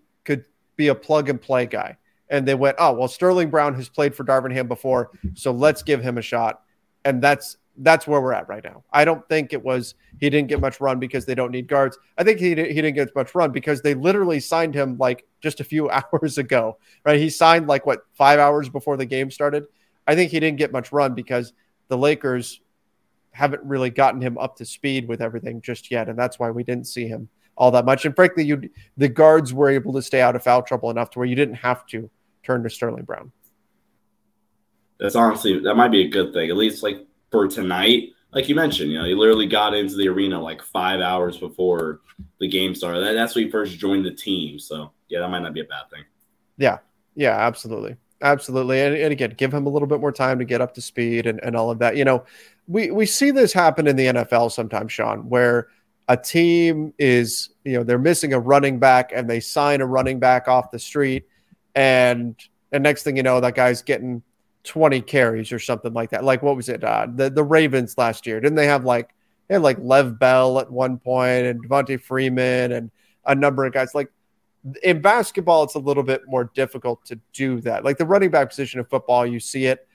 be 0.80 0.88
a 0.88 0.96
plug 0.96 1.28
and 1.30 1.40
play 1.40 1.66
guy. 1.66 1.98
And 2.30 2.48
they 2.48 2.56
went, 2.56 2.78
oh, 2.80 2.94
well, 2.94 3.10
Sterling 3.10 3.50
Brown 3.50 3.76
has 3.76 3.90
played 3.90 4.16
for 4.16 4.24
Darvin 4.24 4.54
Ham 4.54 4.68
before, 4.68 5.12
so 5.34 5.52
let's 5.52 5.84
give 5.84 6.02
him 6.02 6.18
a 6.18 6.22
shot. 6.22 6.62
And 7.06 7.22
that's 7.22 7.58
that's 7.82 8.06
where 8.06 8.20
we're 8.20 8.34
at 8.34 8.50
right 8.50 8.64
now. 8.64 8.84
I 8.92 9.06
don't 9.06 9.26
think 9.30 9.54
it 9.54 9.64
was 9.64 9.96
he 10.20 10.30
didn't 10.30 10.50
get 10.50 10.60
much 10.60 10.82
run 10.82 11.00
because 11.00 11.26
they 11.26 11.36
don't 11.36 11.52
need 11.52 11.68
guards. 11.68 11.98
I 12.18 12.24
think 12.24 12.40
he, 12.40 12.50
he 12.50 12.56
didn't 12.56 12.96
get 12.96 13.16
much 13.16 13.34
run 13.34 13.52
because 13.52 13.82
they 13.82 13.94
literally 13.94 14.42
signed 14.42 14.76
him 14.76 14.98
like 14.98 15.26
just 15.42 15.60
a 15.60 15.64
few 15.64 15.90
hours 16.14 16.38
ago, 16.38 16.78
right? 17.06 17.20
He 17.20 17.30
signed 17.30 17.68
like 17.68 17.86
what 17.86 18.02
five 18.14 18.40
hours 18.40 18.70
before 18.70 18.98
the 18.98 19.06
game 19.06 19.32
started. 19.32 19.66
I 20.08 20.16
think 20.16 20.32
he 20.32 20.40
didn't 20.40 20.58
get 20.58 20.72
much 20.72 20.92
run 20.92 21.14
because 21.14 21.54
the 21.88 21.98
Lakers 21.98 22.62
haven't 23.32 23.64
really 23.64 23.90
gotten 23.90 24.22
him 24.22 24.38
up 24.38 24.58
to 24.58 24.66
speed 24.66 25.08
with 25.08 25.22
everything 25.22 25.62
just 25.62 25.90
yet, 25.90 26.10
and 26.10 26.20
that's 26.20 26.38
why 26.38 26.52
we 26.52 26.64
didn't 26.64 26.88
see 26.88 27.08
him 27.08 27.30
all 27.60 27.72
that 27.72 27.86
much. 27.86 28.06
And 28.06 28.16
frankly, 28.16 28.46
you 28.46 28.70
the 28.98 29.10
guards 29.10 29.54
were 29.54 29.70
able 29.70 29.94
to 29.94 30.02
stay 30.02 30.22
out 30.22 30.36
of 30.36 30.44
foul 30.44 30.64
trouble 30.64 30.90
enough 30.90 31.12
to 31.12 31.20
where 31.20 31.28
you 31.28 31.36
didn't 31.36 31.56
have 31.56 31.86
to 31.88 32.10
turn 32.42 32.64
to 32.64 32.70
Sterling 32.70 33.04
Brown. 33.04 33.32
That's 35.00 35.16
honestly 35.16 35.60
that 35.60 35.76
might 35.76 35.92
be 35.92 36.06
a 36.06 36.10
good 36.10 36.34
thing, 36.34 36.50
at 36.50 36.58
least 36.58 36.82
like 36.82 37.06
for 37.30 37.48
tonight. 37.48 38.14
Like 38.32 38.48
you 38.48 38.56
mentioned, 38.56 38.92
you 38.92 38.98
know, 38.98 39.06
he 39.06 39.14
literally 39.14 39.48
got 39.48 39.74
into 39.74 39.96
the 39.96 40.08
arena 40.08 40.42
like 40.42 40.62
five 40.62 41.02
hours 41.02 41.38
before 41.38 42.02
the 42.40 42.48
game 42.48 42.76
started. 42.76 43.02
That, 43.02 43.14
that's 43.14 43.36
when 43.36 43.46
he 43.46 43.52
first 43.52 43.78
joined 43.78 44.06
the 44.06 44.12
team. 44.12 44.60
So 44.60 44.92
yeah, 45.10 45.20
that 45.20 45.30
might 45.30 45.42
not 45.42 45.54
be 45.54 45.62
a 45.62 45.66
bad 45.66 45.90
thing. 45.92 46.04
Yeah, 46.58 46.78
yeah, 47.16 47.36
absolutely. 47.36 47.98
Absolutely. 48.22 48.82
And, 48.82 48.96
and, 48.96 49.12
again, 49.14 49.34
give 49.38 49.54
him 49.54 49.66
a 49.66 49.70
little 49.70 49.88
bit 49.88 50.02
more 50.02 50.12
time 50.12 50.40
to 50.40 50.46
get 50.46 50.60
up 50.60 50.74
to 50.74 50.82
speed 50.82 51.26
and, 51.26 51.40
and 51.42 51.56
all 51.56 51.72
of 51.72 51.80
that. 51.80 51.96
You 51.96 52.04
know, 52.04 52.26
we, 52.68 52.92
we 52.92 53.06
see 53.06 53.32
this 53.32 53.54
happen 53.54 53.88
in 53.88 53.96
the 53.96 54.08
NFL 54.08 54.52
sometimes, 54.52 54.92
Sean, 54.92 55.30
where 55.30 55.70
a 56.10 56.18
team 56.18 56.92
is, 56.98 57.52
you 57.64 57.74
know, 57.74 57.84
they're 57.84 58.00
missing 58.00 58.34
a 58.34 58.40
running 58.40 58.80
back 58.80 59.12
and 59.14 59.30
they 59.30 59.40
sign 59.40 59.80
a 59.80 59.86
running 59.86 60.20
back 60.20 60.48
off 60.48 60.72
the 60.72 60.80
street. 60.80 61.26
And 61.76 62.36
and 62.72 62.84
next 62.84 63.04
thing 63.04 63.16
you 63.16 63.24
know, 63.24 63.40
that 63.40 63.56
guy's 63.56 63.84
getting 63.84 64.24
20 64.64 65.02
carries 65.02 65.52
or 65.52 65.60
something 65.60 65.94
like 65.94 66.10
that. 66.10 66.24
Like 66.24 66.42
what 66.42 66.56
was 66.56 66.68
it? 66.68 66.84
Uh, 66.84 67.08
the 67.14 67.30
the 67.30 67.44
Ravens 67.44 67.96
last 67.96 68.26
year 68.26 68.42
didn't 68.42 68.56
they 68.56 68.66
have 68.66 68.86
like 68.86 69.12
They 69.48 69.56
had 69.56 69.62
like 69.62 69.78
Le'Veon 69.78 70.18
Bell 70.18 70.60
at 70.60 70.72
one 70.72 70.98
point 70.98 71.46
and 71.46 71.64
Devonta 71.64 72.02
Freeman 72.02 72.72
and 72.72 72.90
a 73.26 73.36
number 73.36 73.64
of 73.64 73.72
guys. 73.72 73.94
Like 73.94 74.12
in 74.82 75.02
basketball, 75.02 75.64
it's 75.64 75.76
a 75.76 75.80
little 75.80 76.04
bit 76.04 76.24
more 76.26 76.46
difficult 76.56 77.06
to 77.06 77.20
do 77.34 77.62
that. 77.62 77.86
Like 77.86 78.00
the 78.00 78.06
running 78.06 78.32
back 78.32 78.50
position 78.50 78.80
of 78.80 78.90
football, 78.90 79.28
you 79.28 79.40
see 79.40 79.68
it, 79.68 79.88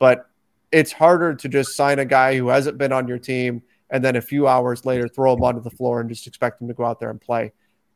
but 0.00 0.28
it's 0.72 0.90
harder 0.90 1.32
to 1.36 1.48
just 1.48 1.76
sign 1.76 2.00
a 2.00 2.04
guy 2.04 2.36
who 2.36 2.48
hasn't 2.48 2.76
been 2.76 2.92
on 2.92 3.06
your 3.06 3.18
team 3.18 3.62
and 3.90 4.04
then 4.04 4.16
a 4.16 4.20
few 4.20 4.46
hours 4.46 4.84
later 4.84 5.08
throw 5.08 5.34
him 5.34 5.42
onto 5.42 5.60
the 5.60 5.70
floor 5.70 6.00
and 6.00 6.08
just 6.08 6.26
expect 6.26 6.60
him 6.60 6.68
to 6.68 6.74
go 6.74 6.84
out 6.84 7.00
there 7.00 7.10
and 7.10 7.20
play. 7.20 7.52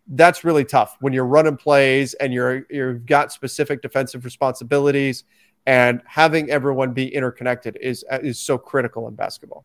That's 0.06 0.44
really 0.44 0.64
tough 0.64 0.96
when 1.00 1.12
you're 1.12 1.24
running 1.26 1.56
plays 1.56 2.14
and 2.14 2.32
you're 2.32 2.66
you've 2.68 3.06
got 3.06 3.32
specific 3.32 3.80
defensive 3.80 4.24
responsibilities 4.24 5.24
and 5.66 6.02
having 6.06 6.50
everyone 6.50 6.92
be 6.92 7.14
interconnected 7.14 7.78
is 7.80 8.04
is 8.22 8.38
so 8.38 8.58
critical 8.58 9.08
in 9.08 9.14
basketball. 9.14 9.64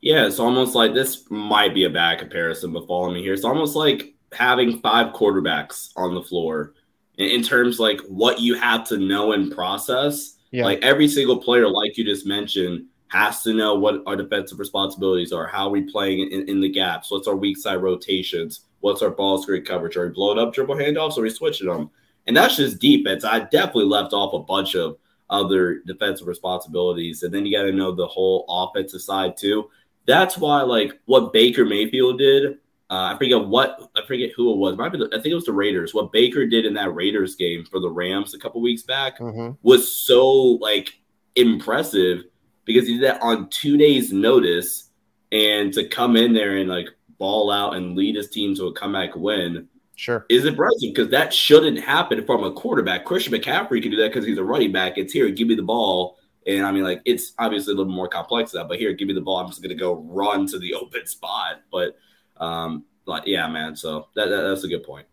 Yeah, 0.00 0.26
it's 0.26 0.38
almost 0.38 0.74
like 0.74 0.94
this 0.94 1.28
might 1.30 1.74
be 1.74 1.84
a 1.84 1.90
bad 1.90 2.20
comparison, 2.20 2.72
but 2.72 2.86
follow 2.86 3.10
me 3.10 3.20
here. 3.20 3.34
It's 3.34 3.44
almost 3.44 3.74
like 3.74 4.14
having 4.32 4.80
five 4.80 5.12
quarterbacks 5.12 5.90
on 5.96 6.14
the 6.14 6.22
floor 6.22 6.74
in, 7.16 7.26
in 7.26 7.42
terms 7.42 7.80
like 7.80 8.00
what 8.02 8.40
you 8.40 8.54
have 8.54 8.84
to 8.88 8.96
know 8.96 9.32
and 9.32 9.52
process. 9.52 10.37
Yeah. 10.50 10.64
Like 10.64 10.82
every 10.82 11.08
single 11.08 11.38
player, 11.38 11.68
like 11.68 11.96
you 11.96 12.04
just 12.04 12.26
mentioned, 12.26 12.86
has 13.08 13.42
to 13.42 13.52
know 13.52 13.74
what 13.74 14.02
our 14.06 14.16
defensive 14.16 14.58
responsibilities 14.58 15.32
are. 15.32 15.46
How 15.46 15.66
are 15.66 15.70
we 15.70 15.82
playing 15.82 16.30
in, 16.30 16.48
in 16.48 16.60
the 16.60 16.68
gaps? 16.68 17.10
What's 17.10 17.28
our 17.28 17.36
weak 17.36 17.56
side 17.56 17.76
rotations? 17.76 18.60
What's 18.80 19.02
our 19.02 19.10
ball 19.10 19.42
screen 19.42 19.64
coverage? 19.64 19.96
Are 19.96 20.06
we 20.06 20.12
blowing 20.12 20.38
up 20.38 20.54
dribble 20.54 20.76
handoffs? 20.76 21.16
Or 21.16 21.20
are 21.20 21.24
we 21.24 21.30
switching 21.30 21.68
them? 21.68 21.90
And 22.26 22.36
that's 22.36 22.56
just 22.56 22.80
defense. 22.80 23.24
I 23.24 23.40
definitely 23.40 23.86
left 23.86 24.12
off 24.12 24.34
a 24.34 24.40
bunch 24.40 24.74
of 24.74 24.98
other 25.30 25.80
defensive 25.86 26.26
responsibilities. 26.26 27.22
And 27.22 27.32
then 27.32 27.46
you 27.46 27.56
got 27.56 27.64
to 27.64 27.72
know 27.72 27.92
the 27.92 28.06
whole 28.06 28.44
offensive 28.48 29.00
side 29.00 29.36
too. 29.36 29.70
That's 30.06 30.38
why, 30.38 30.62
like, 30.62 30.98
what 31.06 31.32
Baker 31.32 31.64
Mayfield 31.64 32.18
did, 32.18 32.58
uh, 32.90 33.12
I 33.14 33.18
forget 33.18 33.44
what, 33.44 33.90
I 33.96 34.06
forget 34.06 34.30
who 34.36 34.52
it 34.52 34.56
was. 34.56 34.76
The, 34.76 35.08
I 35.12 35.16
think 35.16 35.26
it 35.26 35.34
was 35.34 35.44
the 35.44 35.52
Raiders. 35.52 35.94
What 35.94 36.12
Baker 36.12 36.46
did 36.46 36.64
in 36.64 36.74
that 36.74 36.94
Raiders 36.94 37.36
game 37.36 37.64
for 37.64 37.80
the 37.80 37.90
Rams 37.90 38.34
a 38.34 38.38
couple 38.38 38.60
weeks 38.60 38.82
back 38.82 39.18
mm-hmm. 39.18 39.52
was 39.62 39.92
so, 39.92 40.30
like, 40.32 41.00
impressive 41.36 42.24
because 42.64 42.86
he 42.86 42.94
did 42.94 43.04
that 43.04 43.22
on 43.22 43.50
two 43.50 43.76
days' 43.76 44.12
notice. 44.12 44.84
And 45.30 45.74
to 45.74 45.86
come 45.86 46.16
in 46.16 46.32
there 46.32 46.56
and, 46.56 46.70
like, 46.70 46.88
ball 47.18 47.50
out 47.50 47.76
and 47.76 47.94
lead 47.94 48.16
his 48.16 48.30
team 48.30 48.54
to 48.54 48.68
a 48.68 48.72
comeback 48.72 49.14
win 49.14 49.68
Sure. 49.98 50.24
Is 50.28 50.44
it 50.44 50.50
impressive 50.50 50.94
because 50.94 51.08
that 51.08 51.34
shouldn't 51.34 51.80
happen 51.80 52.24
from 52.24 52.44
a 52.44 52.52
quarterback. 52.52 53.04
Christian 53.04 53.32
McCaffrey 53.32 53.82
can 53.82 53.90
do 53.90 53.96
that 53.96 54.12
because 54.12 54.24
he's 54.24 54.38
a 54.38 54.44
running 54.44 54.70
back. 54.70 54.96
It's 54.96 55.12
here, 55.12 55.28
give 55.28 55.48
me 55.48 55.56
the 55.56 55.62
ball. 55.62 56.18
And 56.46 56.64
I 56.64 56.70
mean, 56.70 56.84
like, 56.84 57.02
it's 57.04 57.32
obviously 57.36 57.74
a 57.74 57.76
little 57.76 57.92
more 57.92 58.06
complex 58.06 58.52
than 58.52 58.62
that, 58.62 58.68
but 58.68 58.78
here, 58.78 58.92
give 58.92 59.08
me 59.08 59.14
the 59.14 59.20
ball. 59.20 59.38
I'm 59.38 59.48
just 59.48 59.60
going 59.60 59.70
to 59.70 59.74
go 59.74 59.94
run 59.94 60.46
to 60.46 60.58
the 60.60 60.72
open 60.80 61.04
spot. 61.04 61.62
But, 61.72 61.96
um, 62.40 62.84
but 63.06 63.26
yeah, 63.26 63.48
man. 63.48 63.74
So 63.76 64.08
that, 64.14 64.28
that 64.28 64.42
that's 64.42 64.64
a 64.64 64.68
good 64.68 64.84
point. 64.84 65.06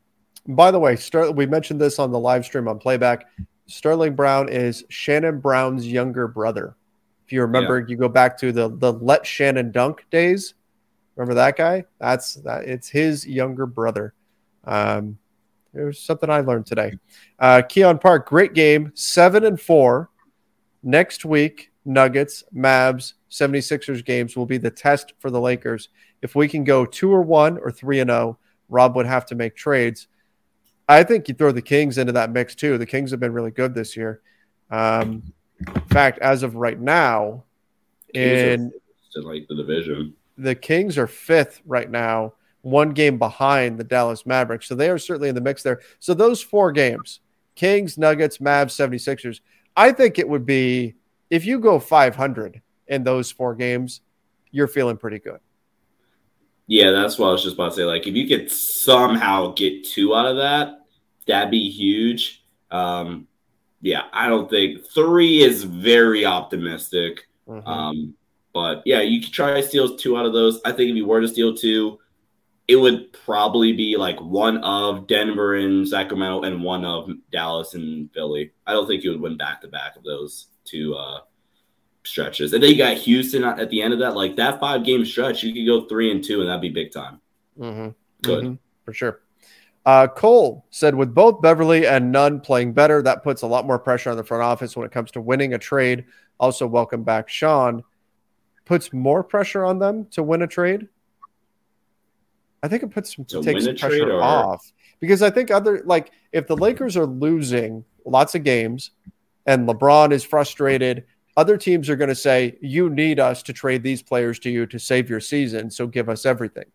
By 0.47 0.71
the 0.71 0.79
way, 0.79 0.95
Ster- 0.95 1.31
we 1.31 1.45
mentioned 1.45 1.81
this 1.81 1.97
on 1.97 2.11
the 2.11 2.19
live 2.19 2.45
stream 2.45 2.67
on 2.67 2.77
playback. 2.77 3.27
Sterling 3.67 4.15
Brown 4.15 4.49
is 4.49 4.83
Shannon 4.89 5.39
Brown's 5.39 5.87
younger 5.87 6.27
brother. 6.27 6.75
If 7.25 7.31
you 7.31 7.41
remember, 7.41 7.79
yeah. 7.79 7.85
you 7.87 7.97
go 7.97 8.09
back 8.09 8.37
to 8.39 8.51
the 8.51 8.69
the 8.69 8.93
Let 8.93 9.25
Shannon 9.25 9.71
Dunk 9.71 10.05
days. 10.11 10.53
Remember 11.15 11.33
that 11.35 11.57
guy? 11.57 11.85
That's 11.99 12.35
that. 12.35 12.65
It's 12.65 12.89
his 12.89 13.25
younger 13.25 13.65
brother. 13.65 14.13
Um, 14.65 15.17
there's 15.73 15.99
something 15.99 16.29
I 16.29 16.41
learned 16.41 16.65
today. 16.65 16.97
Uh, 17.39 17.61
Keon 17.67 17.99
Park, 17.99 18.27
great 18.27 18.53
game, 18.53 18.91
seven 18.95 19.43
and 19.43 19.59
four. 19.59 20.09
Next 20.83 21.25
week, 21.25 21.71
Nuggets, 21.83 22.43
Mavs, 22.55 23.13
76ers 23.35 24.03
games 24.03 24.35
will 24.35 24.45
be 24.45 24.57
the 24.57 24.71
test 24.71 25.13
for 25.19 25.29
the 25.29 25.39
Lakers. 25.39 25.89
If 26.21 26.35
we 26.35 26.47
can 26.47 26.63
go 26.63 26.85
two 26.85 27.11
or 27.11 27.21
one 27.21 27.57
or 27.57 27.71
three 27.71 27.99
and 27.99 28.09
oh, 28.09 28.37
Rob 28.69 28.95
would 28.95 29.05
have 29.05 29.25
to 29.27 29.35
make 29.35 29.55
trades. 29.55 30.07
I 30.87 31.03
think 31.03 31.27
you 31.27 31.35
throw 31.35 31.51
the 31.51 31.61
Kings 31.61 31.97
into 31.97 32.13
that 32.13 32.31
mix 32.31 32.55
too. 32.55 32.77
The 32.77 32.85
Kings 32.85 33.11
have 33.11 33.19
been 33.19 33.33
really 33.33 33.51
good 33.51 33.73
this 33.73 33.95
year. 33.97 34.21
Um, 34.71 35.33
in 35.67 35.81
fact, 35.81 36.19
as 36.19 36.43
of 36.43 36.55
right 36.55 36.79
now, 36.79 37.43
in 38.13 38.71
like 39.15 39.47
the 39.47 39.55
division, 39.55 40.13
the 40.37 40.55
Kings 40.55 40.97
are 40.97 41.07
fifth 41.07 41.61
right 41.65 41.89
now 41.89 42.33
one 42.65 42.89
game 42.89 43.19
behind 43.19 43.77
the 43.77 43.83
Dallas 43.83 44.25
Mavericks. 44.25 44.67
So 44.67 44.73
they 44.73 44.89
are 44.89 44.97
certainly 44.97 45.29
in 45.29 45.35
the 45.35 45.41
mix 45.41 45.61
there. 45.61 45.81
So 45.99 46.15
those 46.15 46.41
four 46.41 46.71
games 46.71 47.19
Kings, 47.53 47.97
Nuggets, 47.97 48.39
Mavs, 48.39 48.73
76ers. 48.73 49.39
I 49.77 49.91
think 49.91 50.17
it 50.17 50.27
would 50.27 50.45
be 50.45 50.95
if 51.29 51.45
you 51.45 51.59
go 51.59 51.79
500 51.79 52.61
in 52.87 53.03
those 53.03 53.31
four 53.31 53.55
games, 53.55 54.01
you're 54.51 54.67
feeling 54.67 54.97
pretty 54.97 55.19
good. 55.19 55.39
Yeah, 56.67 56.91
that's 56.91 57.19
what 57.19 57.29
I 57.29 57.31
was 57.31 57.43
just 57.43 57.55
about 57.55 57.69
to 57.69 57.75
say. 57.75 57.83
Like, 57.83 58.07
if 58.07 58.15
you 58.15 58.27
could 58.27 58.51
somehow 58.51 59.53
get 59.53 59.85
two 59.85 60.15
out 60.15 60.25
of 60.25 60.37
that, 60.37 60.79
that'd 61.27 61.51
be 61.51 61.69
huge. 61.69 62.43
Um, 62.71 63.27
yeah, 63.81 64.03
I 64.11 64.27
don't 64.27 64.49
think 64.49 64.85
three 64.87 65.43
is 65.43 65.63
very 65.63 66.25
optimistic. 66.25 67.27
Mm-hmm. 67.47 67.67
Um, 67.67 68.15
but 68.53 68.81
yeah, 68.85 69.01
you 69.01 69.21
could 69.21 69.33
try 69.33 69.53
to 69.53 69.67
steal 69.67 69.95
two 69.95 70.17
out 70.17 70.25
of 70.25 70.33
those. 70.33 70.59
I 70.65 70.71
think 70.71 70.89
if 70.89 70.95
you 70.95 71.05
were 71.05 71.21
to 71.21 71.27
steal 71.27 71.55
two, 71.55 71.99
it 72.67 72.77
would 72.77 73.13
probably 73.13 73.73
be 73.73 73.95
like 73.95 74.19
one 74.19 74.57
of 74.63 75.07
Denver 75.07 75.55
and 75.55 75.87
Sacramento 75.87 76.41
and 76.43 76.63
one 76.63 76.83
of 76.83 77.09
Dallas 77.31 77.75
and 77.75 78.11
Philly. 78.11 78.51
I 78.65 78.73
don't 78.73 78.87
think 78.87 79.03
you 79.03 79.11
would 79.11 79.21
win 79.21 79.37
back 79.37 79.61
to 79.61 79.67
back 79.67 79.95
of 79.95 80.03
those 80.03 80.47
two 80.63 80.95
uh, 80.95 81.19
stretches. 82.05 82.53
And 82.53 82.61
then 82.61 82.71
you 82.71 82.77
got 82.77 82.97
Houston 82.97 83.43
at 83.43 83.69
the 83.69 83.81
end 83.81 83.93
of 83.93 83.99
that. 83.99 84.15
Like 84.15 84.35
that 84.37 84.59
five 84.59 84.83
game 84.83 85.05
stretch, 85.05 85.43
you 85.43 85.53
could 85.53 85.65
go 85.65 85.87
three 85.87 86.11
and 86.11 86.23
two, 86.23 86.41
and 86.41 86.49
that'd 86.49 86.61
be 86.61 86.69
big 86.69 86.91
time. 86.91 87.19
Mm-hmm. 87.59 87.89
Good 88.21 88.43
mm-hmm. 88.43 88.53
for 88.83 88.93
sure. 88.93 89.21
Uh, 89.85 90.07
Cole 90.07 90.65
said, 90.71 90.95
with 90.95 91.13
both 91.13 91.41
Beverley 91.41 91.85
and 91.85 92.11
Nunn 92.11 92.41
playing 92.41 92.73
better, 92.73 93.03
that 93.03 93.23
puts 93.23 93.43
a 93.43 93.47
lot 93.47 93.67
more 93.67 93.77
pressure 93.77 94.09
on 94.09 94.17
the 94.17 94.23
front 94.23 94.41
office 94.41 94.75
when 94.75 94.85
it 94.85 94.91
comes 94.91 95.11
to 95.11 95.21
winning 95.21 95.53
a 95.53 95.59
trade. 95.59 96.05
Also, 96.39 96.65
welcome 96.65 97.03
back, 97.03 97.29
Sean. 97.29 97.83
Puts 98.65 98.91
more 98.91 99.23
pressure 99.23 99.63
on 99.63 99.77
them 99.77 100.07
to 100.11 100.23
win 100.23 100.41
a 100.41 100.47
trade. 100.47 100.87
I 102.63 102.67
think 102.67 102.81
it 102.81 102.89
puts 102.89 103.15
to 103.15 103.43
takes 103.43 103.67
pressure 103.79 104.11
or... 104.11 104.23
off 104.23 104.71
because 104.99 105.21
I 105.21 105.29
think 105.29 105.51
other 105.51 105.83
like 105.85 106.11
if 106.31 106.47
the 106.47 106.57
Lakers 106.57 106.97
are 106.97 107.05
losing 107.05 107.85
lots 108.05 108.33
of 108.33 108.43
games 108.43 108.89
and 109.45 109.69
LeBron 109.69 110.11
is 110.11 110.23
frustrated, 110.23 111.05
other 111.37 111.57
teams 111.57 111.89
are 111.89 111.95
going 111.95 112.09
to 112.09 112.15
say 112.15 112.57
you 112.61 112.89
need 112.89 113.19
us 113.19 113.43
to 113.43 113.53
trade 113.53 113.83
these 113.83 114.01
players 114.01 114.39
to 114.39 114.49
you 114.49 114.65
to 114.67 114.79
save 114.79 115.09
your 115.09 115.19
season, 115.19 115.69
so 115.69 115.87
give 115.87 116.09
us 116.09 116.25
everything. 116.25 116.65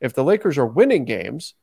If 0.00 0.14
the 0.14 0.24
Lakers 0.24 0.58
are 0.58 0.66
winning 0.66 1.04
games, 1.04 1.54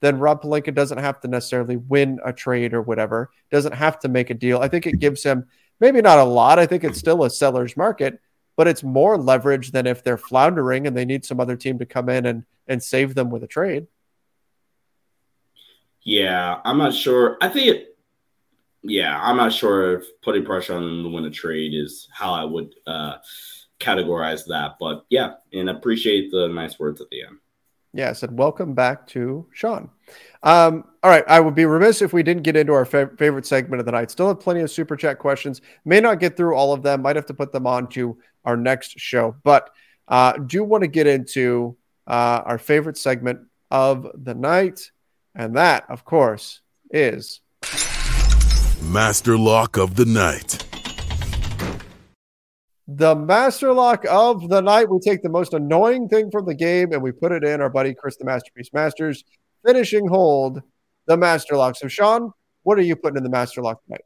then 0.00 0.18
Rob 0.18 0.42
Pelinka 0.42 0.74
doesn't 0.74 0.98
have 0.98 1.20
to 1.20 1.28
necessarily 1.28 1.76
win 1.76 2.18
a 2.24 2.32
trade 2.32 2.74
or 2.74 2.82
whatever, 2.82 3.30
doesn't 3.50 3.72
have 3.72 3.98
to 4.00 4.08
make 4.08 4.30
a 4.30 4.34
deal. 4.34 4.58
I 4.58 4.68
think 4.68 4.86
it 4.86 4.98
gives 4.98 5.22
him 5.22 5.46
maybe 5.80 6.02
not 6.02 6.18
a 6.18 6.24
lot. 6.24 6.58
I 6.58 6.66
think 6.66 6.84
it's 6.84 6.98
still 6.98 7.24
a 7.24 7.30
seller's 7.30 7.76
market, 7.76 8.20
but 8.56 8.68
it's 8.68 8.82
more 8.82 9.16
leverage 9.16 9.70
than 9.70 9.86
if 9.86 10.04
they're 10.04 10.18
floundering 10.18 10.86
and 10.86 10.96
they 10.96 11.04
need 11.04 11.24
some 11.24 11.40
other 11.40 11.56
team 11.56 11.78
to 11.78 11.86
come 11.86 12.08
in 12.08 12.26
and 12.26 12.44
and 12.68 12.82
save 12.82 13.14
them 13.14 13.30
with 13.30 13.44
a 13.44 13.46
trade. 13.46 13.86
Yeah, 16.02 16.60
I'm 16.64 16.78
not 16.78 16.94
sure. 16.94 17.36
I 17.40 17.48
think 17.48 17.66
it. 17.66 17.95
Yeah, 18.88 19.20
I'm 19.20 19.36
not 19.36 19.52
sure 19.52 19.98
if 19.98 20.06
putting 20.22 20.44
pressure 20.44 20.74
on 20.74 20.82
them 20.82 21.02
to 21.02 21.08
win 21.08 21.24
a 21.24 21.30
trade 21.30 21.74
is 21.74 22.08
how 22.12 22.32
I 22.32 22.44
would 22.44 22.74
uh, 22.86 23.16
categorize 23.80 24.46
that. 24.46 24.76
But 24.78 25.04
yeah, 25.10 25.34
and 25.52 25.70
appreciate 25.70 26.30
the 26.30 26.48
nice 26.48 26.78
words 26.78 27.00
at 27.00 27.10
the 27.10 27.22
end. 27.22 27.38
Yeah, 27.92 28.10
I 28.10 28.12
said 28.12 28.36
welcome 28.38 28.74
back 28.74 29.06
to 29.08 29.46
Sean. 29.52 29.90
Um, 30.42 30.84
all 31.02 31.10
right, 31.10 31.24
I 31.26 31.40
would 31.40 31.54
be 31.54 31.64
remiss 31.64 32.02
if 32.02 32.12
we 32.12 32.22
didn't 32.22 32.42
get 32.42 32.56
into 32.56 32.74
our 32.74 32.84
fa- 32.84 33.10
favorite 33.18 33.46
segment 33.46 33.80
of 33.80 33.86
the 33.86 33.92
night. 33.92 34.10
Still 34.10 34.28
have 34.28 34.38
plenty 34.38 34.60
of 34.60 34.70
super 34.70 34.96
chat 34.96 35.18
questions. 35.18 35.62
May 35.84 36.00
not 36.00 36.20
get 36.20 36.36
through 36.36 36.54
all 36.54 36.72
of 36.72 36.82
them. 36.82 37.02
Might 37.02 37.16
have 37.16 37.26
to 37.26 37.34
put 37.34 37.52
them 37.52 37.66
on 37.66 37.88
to 37.88 38.18
our 38.44 38.56
next 38.56 39.00
show, 39.00 39.34
but 39.42 39.70
uh, 40.08 40.34
do 40.34 40.62
want 40.62 40.82
to 40.82 40.88
get 40.88 41.06
into 41.06 41.76
uh, 42.06 42.42
our 42.44 42.58
favorite 42.58 42.98
segment 42.98 43.40
of 43.70 44.06
the 44.14 44.34
night. 44.34 44.92
And 45.34 45.56
that, 45.56 45.84
of 45.88 46.04
course, 46.04 46.60
is 46.90 47.40
Master 48.82 49.36
Lock 49.36 49.76
of 49.76 49.96
the 49.96 50.04
Night. 50.04 50.64
The 52.86 53.14
Master 53.14 53.72
Lock 53.72 54.04
of 54.08 54.48
the 54.48 54.60
Night. 54.60 54.88
We 54.88 55.00
take 55.00 55.22
the 55.22 55.28
most 55.28 55.54
annoying 55.54 56.08
thing 56.08 56.30
from 56.30 56.46
the 56.46 56.54
game 56.54 56.92
and 56.92 57.02
we 57.02 57.12
put 57.12 57.32
it 57.32 57.42
in 57.42 57.60
our 57.60 57.70
buddy 57.70 57.94
Chris 57.94 58.16
the 58.16 58.24
Masterpiece 58.24 58.72
Masters, 58.72 59.24
finishing 59.64 60.06
hold 60.06 60.62
the 61.06 61.16
Master 61.16 61.56
Lock. 61.56 61.76
So, 61.76 61.88
Sean, 61.88 62.32
what 62.62 62.78
are 62.78 62.82
you 62.82 62.96
putting 62.96 63.16
in 63.16 63.22
the 63.22 63.30
Master 63.30 63.62
Lock 63.62 63.82
tonight? 63.84 64.04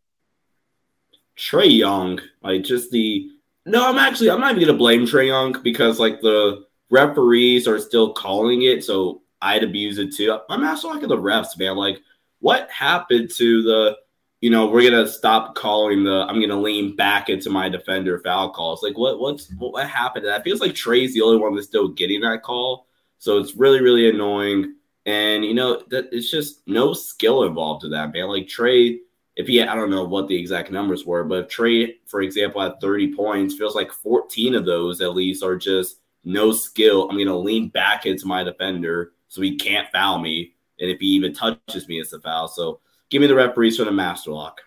Trae 1.37 1.77
Young. 1.77 2.21
Like, 2.43 2.63
just 2.65 2.91
the. 2.91 3.29
No, 3.67 3.87
I'm 3.87 3.99
actually, 3.99 4.31
I'm 4.31 4.41
not 4.41 4.53
even 4.53 4.63
going 4.63 4.73
to 4.73 4.79
blame 4.79 5.07
Trae 5.07 5.27
Young 5.27 5.61
because, 5.63 5.99
like, 5.99 6.21
the 6.21 6.65
referees 6.91 7.69
are 7.69 7.79
still 7.79 8.13
calling 8.13 8.63
it, 8.63 8.85
so 8.85 9.23
I'd 9.43 9.63
abuse 9.63 9.99
it 9.99 10.15
too. 10.15 10.39
I'm 10.49 10.65
also 10.65 10.89
like 10.89 11.01
the 11.03 11.17
refs, 11.17 11.59
man. 11.59 11.77
Like, 11.77 12.01
what 12.41 12.71
happened 12.71 13.31
to 13.37 13.63
the 13.63 13.97
you 14.41 14.49
know, 14.49 14.67
we're 14.67 14.89
gonna 14.89 15.07
stop 15.07 15.55
calling 15.55 16.05
the 16.05 16.25
I'm 16.29 16.41
gonna 16.41 16.61
lean 16.61 16.97
back 16.97 17.29
into 17.29 17.51
my 17.51 17.69
defender 17.69 18.21
foul 18.21 18.51
calls. 18.51 18.83
Like 18.83 18.97
what 18.97 19.21
what's 19.21 19.51
what 19.59 19.87
happened 19.87 20.25
to 20.25 20.29
that? 20.29 20.41
It 20.41 20.45
feels 20.45 20.61
like 20.61 20.73
Trae's 20.73 21.13
the 21.13 21.23
only 21.23 21.37
one 21.37 21.55
that's 21.55 21.67
still 21.67 21.89
getting 21.89 22.23
that 22.23 22.43
call. 22.43 22.87
So 23.19 23.39
it's 23.39 23.55
really, 23.55 23.83
really 23.83 24.09
annoying. 24.09 24.77
And 25.05 25.45
you 25.45 25.55
know, 25.55 25.83
that 25.91 26.09
it's 26.13 26.31
just 26.31 26.67
no 26.67 26.95
skill 26.95 27.45
involved 27.45 27.83
to 27.83 27.89
that, 27.91 28.13
man. 28.15 28.29
Like 28.29 28.47
Trae, 28.47 28.99
if 29.37 29.47
he 29.47 29.63
I 29.63 29.75
don't 29.75 29.91
know 29.91 30.05
what 30.05 30.27
the 30.27 30.37
exact 30.37 30.71
numbers 30.71 31.05
were, 31.05 31.25
but 31.25 31.45
if 31.45 31.49
Trae, 31.49 31.97
for 32.07 32.23
example, 32.23 32.63
had 32.63 32.81
30 32.81 33.15
points, 33.15 33.57
feels 33.57 33.75
like 33.75 33.93
14 33.93 34.55
of 34.55 34.65
those 34.65 35.03
at 35.03 35.15
least 35.15 35.45
are 35.45 35.57
just 35.57 36.01
no 36.25 36.51
skill. 36.53 37.11
I'm 37.11 37.19
gonna 37.19 37.37
lean 37.37 37.69
back 37.69 38.07
into 38.07 38.27
my 38.27 38.43
defender 38.43 39.13
so 39.29 39.43
he 39.43 39.57
can't 39.57 39.91
foul 39.93 40.19
me. 40.19 40.55
And 40.79 40.91
if 40.91 40.99
he 41.01 41.09
even 41.09 41.35
touches 41.35 41.89
me, 41.89 42.01
it's 42.01 42.15
a 42.15 42.21
foul. 42.21 42.49
So 42.49 42.81
give 43.11 43.21
me 43.21 43.27
the 43.27 43.35
referees 43.35 43.77
for 43.77 43.85
the 43.85 43.93
master 43.93 44.31
lock. 44.31 44.61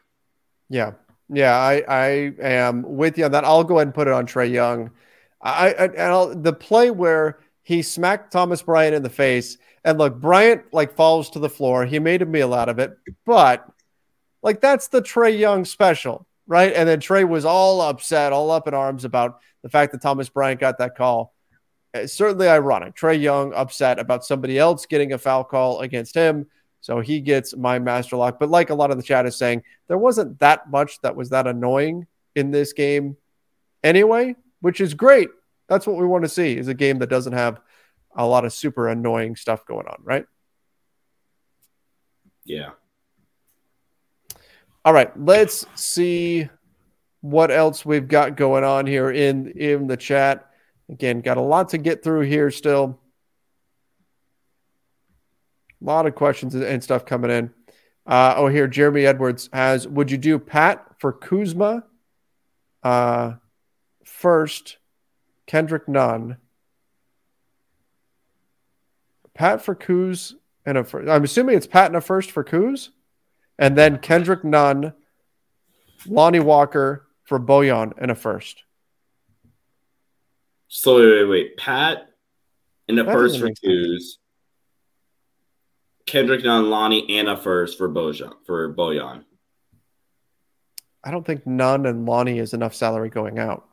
Yeah. 0.70 0.92
Yeah, 1.30 1.58
I, 1.58 1.84
I 1.88 2.08
am 2.42 2.84
with 2.84 3.18
you 3.18 3.26
on 3.26 3.32
that. 3.32 3.46
I'll 3.46 3.64
go 3.64 3.78
ahead 3.78 3.88
and 3.88 3.96
put 3.96 4.08
it 4.08 4.14
on 4.14 4.28
Trae 4.28 4.52
Young. 4.52 4.92
I, 5.42 5.74
I 5.74 5.86
and 5.86 6.02
I'll, 6.02 6.36
the 6.36 6.54
play 6.54 6.92
where 6.92 7.40
he 7.64 7.82
smacked 7.82 8.32
Thomas 8.32 8.62
Bryant 8.62 8.94
in 8.94 9.04
the 9.04 9.10
face, 9.10 9.58
and 9.84 9.98
look, 9.98 10.20
Bryant 10.20 10.74
like 10.74 10.96
falls 10.96 11.30
to 11.32 11.40
the 11.40 11.50
floor. 11.50 11.86
He 11.86 11.98
made 12.00 12.22
a 12.22 12.26
meal 12.26 12.54
out 12.54 12.70
of 12.70 12.78
it, 12.78 12.96
but 13.26 13.66
like 14.42 14.62
that's 14.62 14.90
the 14.90 15.02
Trae 15.02 15.38
Young 15.38 15.66
special, 15.66 16.28
right? 16.46 16.74
And 16.74 16.88
then 16.88 17.00
Trae 17.00 17.28
was 17.28 17.46
all 17.46 17.82
upset, 17.82 18.34
all 18.34 18.52
up 18.52 18.68
in 18.68 18.74
arms 18.74 19.06
about 19.06 19.40
the 19.64 19.70
fact 19.70 19.94
that 19.94 20.02
Thomas 20.02 20.30
Bryant 20.30 20.60
got 20.60 20.78
that 20.80 20.96
call. 20.96 21.34
It's 21.94 22.14
certainly 22.14 22.50
ironic. 22.50 22.96
Trae 22.96 23.20
Young 23.20 23.54
upset 23.54 23.98
about 23.98 24.26
somebody 24.26 24.60
else 24.60 24.86
getting 24.86 25.14
a 25.14 25.18
foul 25.18 25.46
call 25.46 25.80
against 25.80 26.16
him. 26.16 26.48
So 26.84 27.00
he 27.00 27.22
gets 27.22 27.56
my 27.56 27.80
master 27.80 28.18
lock. 28.18 28.40
But 28.40 28.50
like 28.50 28.70
a 28.70 28.76
lot 28.76 28.92
of 28.92 28.98
the 28.98 29.04
chat 29.04 29.26
is 29.26 29.38
saying, 29.38 29.64
there 29.88 29.98
wasn't 29.98 30.38
that 30.40 30.70
much 30.70 31.00
that 31.00 31.16
was 31.16 31.30
that 31.30 31.48
annoying 31.48 32.08
in 32.36 32.52
this 32.52 32.74
game 32.74 33.16
anyway, 33.86 34.36
which 34.60 34.82
is 34.82 34.94
great. 34.94 35.30
That's 35.70 35.88
what 35.88 35.96
we 35.96 36.06
want 36.06 36.26
to 36.26 36.30
see 36.30 36.58
is 36.58 36.68
a 36.68 36.74
game 36.74 37.00
that 37.00 37.10
doesn't 37.10 37.32
have 37.32 37.62
a 38.18 38.28
lot 38.28 38.44
of 38.44 38.52
super 38.52 38.90
annoying 38.90 39.38
stuff 39.38 39.66
going 39.66 39.88
on, 39.88 39.96
right? 40.04 40.26
Yeah. 42.44 42.72
All 44.84 44.92
right, 44.94 45.18
let's 45.18 45.66
see 45.76 46.50
what 47.22 47.50
else 47.50 47.86
we've 47.86 48.10
got 48.10 48.36
going 48.36 48.66
on 48.66 48.86
here 48.86 49.10
in 49.10 49.48
in 49.52 49.88
the 49.88 49.96
chat. 49.96 50.50
Again, 50.90 51.22
got 51.22 51.38
a 51.38 51.42
lot 51.42 51.70
to 51.70 51.78
get 51.78 52.04
through 52.04 52.24
here 52.24 52.52
still. 52.52 53.00
A 55.84 55.86
lot 55.86 56.06
of 56.06 56.16
questions 56.16 56.56
and 56.56 56.82
stuff 56.82 57.06
coming 57.06 57.30
in. 57.30 57.52
Uh, 58.06 58.36
oh, 58.38 58.48
here, 58.48 58.68
Jeremy 58.68 59.06
Edwards 59.06 59.50
has 59.52 59.88
Would 59.88 60.12
you 60.12 60.18
do 60.18 60.40
Pat 60.40 60.86
for 61.00 61.12
Kuzma 61.12 61.84
uh, 62.84 63.34
first, 64.06 64.78
Kendrick 65.46 65.88
Nunn? 65.90 66.38
Pat 69.34 69.62
for 69.62 69.76
Kuz 69.76 70.34
and 70.66 70.78
a 70.78 70.84
first. 70.84 71.10
I'm 71.10 71.24
assuming 71.24 71.58
it's 71.58 71.68
Pat 71.68 71.88
and 71.88 71.96
a 71.96 72.02
first 72.02 72.32
for 72.32 72.44
Kuz, 72.44 72.90
and 73.58 73.78
then 73.78 73.98
Kendrick 73.98 74.44
Nunn, 74.44 74.94
Lonnie 76.06 76.40
Walker 76.40 77.08
for 77.24 77.40
Bojan 77.40 77.94
and 77.98 78.12
a 78.12 78.16
first. 78.16 78.64
So 80.68 80.96
wait, 80.96 81.08
wait, 81.08 81.26
wait. 81.26 81.58
Pat 81.58 82.10
in 82.88 82.96
the 82.96 83.04
That 83.04 83.14
first 83.14 83.40
for 83.40 83.50
twos. 83.50 84.20
Kendrick 86.06 86.44
Nunn, 86.44 86.70
Lonnie, 86.70 87.20
and 87.20 87.30
a 87.30 87.38
first 87.38 87.78
for 87.78 87.90
Bojan 87.90 88.34
for 88.46 88.74
Bojan. 88.74 89.24
I 91.04 91.12
don't 91.12 91.26
think 91.26 91.46
Nunn 91.46 91.86
and 91.86 92.06
Lonnie 92.06 92.40
is 92.40 92.54
enough 92.54 92.74
salary 92.74 93.10
going 93.10 93.40
out 93.40 93.68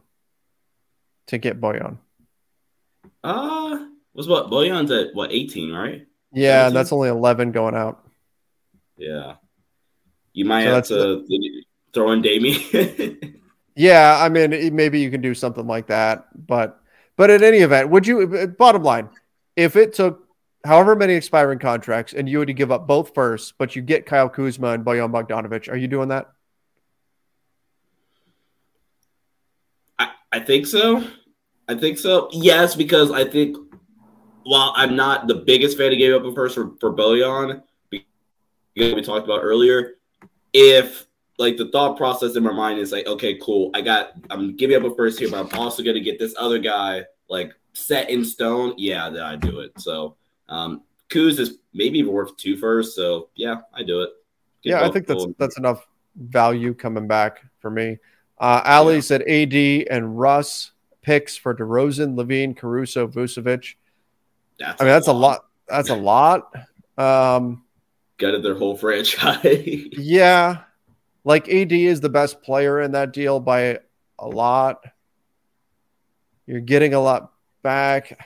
to 1.29 1.39
get 1.39 1.61
Bojan. 1.61 1.99
Uh 3.23 3.87
was 4.15 4.29
what 4.29 4.51
Bojan's 4.51 4.91
at 4.91 5.15
what 5.15 5.33
18, 5.33 5.73
right? 5.73 6.07
Yeah, 6.33 6.67
and 6.67 6.77
that's 6.77 6.93
only 6.93 7.09
11 7.09 7.53
going 7.53 7.75
out. 7.75 8.05
Yeah. 8.97 9.35
You 10.33 10.45
might 10.45 10.65
So 10.65 10.75
have 10.75 10.87
to 11.29 11.63
throw 11.93 12.13
in 12.13 12.23
Damien. 12.23 12.61
Yeah, 13.77 14.19
I 14.21 14.29
mean, 14.29 14.75
maybe 14.75 15.01
you 15.01 15.11
can 15.11 15.23
do 15.23 15.33
something 15.33 15.67
like 15.67 15.87
that, 15.87 16.27
but 16.47 16.81
but 17.17 17.31
in 17.31 17.43
any 17.43 17.59
event, 17.59 17.89
would 17.89 18.07
you? 18.07 18.49
Bottom 18.59 18.83
line, 18.83 19.09
if 19.57 19.77
it 19.77 19.95
took 19.95 20.27
however 20.65 20.95
many 20.95 21.15
expiring 21.15 21.59
contracts 21.59 22.13
and 22.13 22.29
you 22.29 22.39
had 22.39 22.49
to 22.49 22.55
give 22.55 22.71
up 22.71 22.87
both 22.87 23.15
first, 23.15 23.55
but 23.59 23.75
you 23.75 23.83
get 23.83 24.07
Kyle 24.07 24.29
Kuzma 24.29 24.69
and 24.69 24.85
Bojan 24.85 25.11
Bogdanovic, 25.11 25.71
are 25.71 25.77
you 25.77 25.89
doing 25.89 26.09
that? 26.09 26.31
I, 29.99 30.11
I 30.33 30.41
think 30.41 30.67
so. 30.67 31.05
I 31.69 31.77
think 31.77 31.99
so. 31.99 32.29
Yes, 32.33 32.75
because 32.75 33.11
I 33.11 33.25
think 33.25 33.57
while 34.45 34.73
I'm 34.77 34.97
not 34.97 35.29
the 35.29 35.37
biggest 35.37 35.79
fan 35.79 35.93
of 35.93 35.99
giving 35.99 36.19
up 36.21 36.25
a 36.25 36.35
first 36.35 36.55
for, 36.55 36.73
for 36.81 36.93
Bojan, 36.93 37.63
because 37.91 38.95
we 38.95 39.03
talked 39.03 39.25
about 39.25 39.41
earlier, 39.43 39.95
if 40.53 41.07
like 41.39 41.57
the 41.57 41.71
thought 41.71 41.97
process 41.97 42.37
in 42.37 42.43
my 42.43 42.53
mind 42.53 42.79
is 42.79 42.93
like, 42.93 43.07
okay, 43.07 43.39
cool, 43.41 43.71
I 43.75 43.81
got 43.81 44.13
I'm 44.31 44.57
giving 44.57 44.77
up 44.77 44.91
a 44.91 44.95
first 44.95 45.19
here, 45.19 45.31
but 45.31 45.41
I'm 45.41 45.59
also 45.59 45.83
gonna 45.83 46.01
get 46.01 46.19
this 46.19 46.35
other 46.39 46.59
guy 46.59 47.05
like 47.29 47.53
set 47.73 48.11
in 48.11 48.25
stone. 48.25 48.75
Yeah, 48.77 49.09
then 49.11 49.23
I 49.23 49.37
do 49.37 49.61
it. 49.61 49.73
So 49.79 50.17
um 50.51 50.83
Kuz 51.09 51.39
is 51.39 51.59
maybe 51.73 52.03
worth 52.03 52.37
two 52.37 52.57
first. 52.57 52.95
So 52.95 53.31
yeah, 53.35 53.63
I 53.75 53.83
do 53.83 54.03
it. 54.03 54.11
Get 54.63 54.71
yeah, 54.71 54.85
I 54.85 54.91
think 54.91 55.07
that's 55.07 55.27
that's 55.39 55.57
enough 55.59 55.87
value 56.17 56.75
coming 56.75 57.09
back 57.09 57.41
for 57.61 57.71
me. 57.71 57.99
Uh, 58.39 58.61
Ali 58.65 58.97
Yeah. 58.97 59.01
said 59.01 59.23
AD 59.23 59.55
and 59.91 60.19
Russ 60.19 60.73
picks 61.03 61.37
for 61.37 61.55
DeRozan, 61.55 62.15
LaVine, 62.15 62.57
Caruso, 62.57 63.07
Vucevic. 63.09 63.75
that's 64.59 64.81
I 64.81 64.85
mean, 64.85 64.93
that's 64.93 65.09
a 65.09 65.13
lot. 65.13 65.47
That's 65.69 65.89
a 65.89 65.95
lot. 65.95 66.53
Um, 66.99 67.65
Gutted 68.19 68.43
their 68.43 68.55
whole 68.55 68.77
franchise. 68.77 69.45
Yeah. 69.93 70.63
Like 71.25 71.49
AD 71.49 71.73
is 71.73 72.01
the 72.01 72.09
best 72.09 72.43
player 72.43 72.81
in 72.81 72.93
that 72.93 73.13
deal 73.13 73.41
by 73.41 73.79
a 74.19 74.27
lot. 74.29 74.83
You're 76.47 76.61
getting 76.61 76.95
a 76.95 77.01
lot 77.01 77.33
back. 77.63 78.19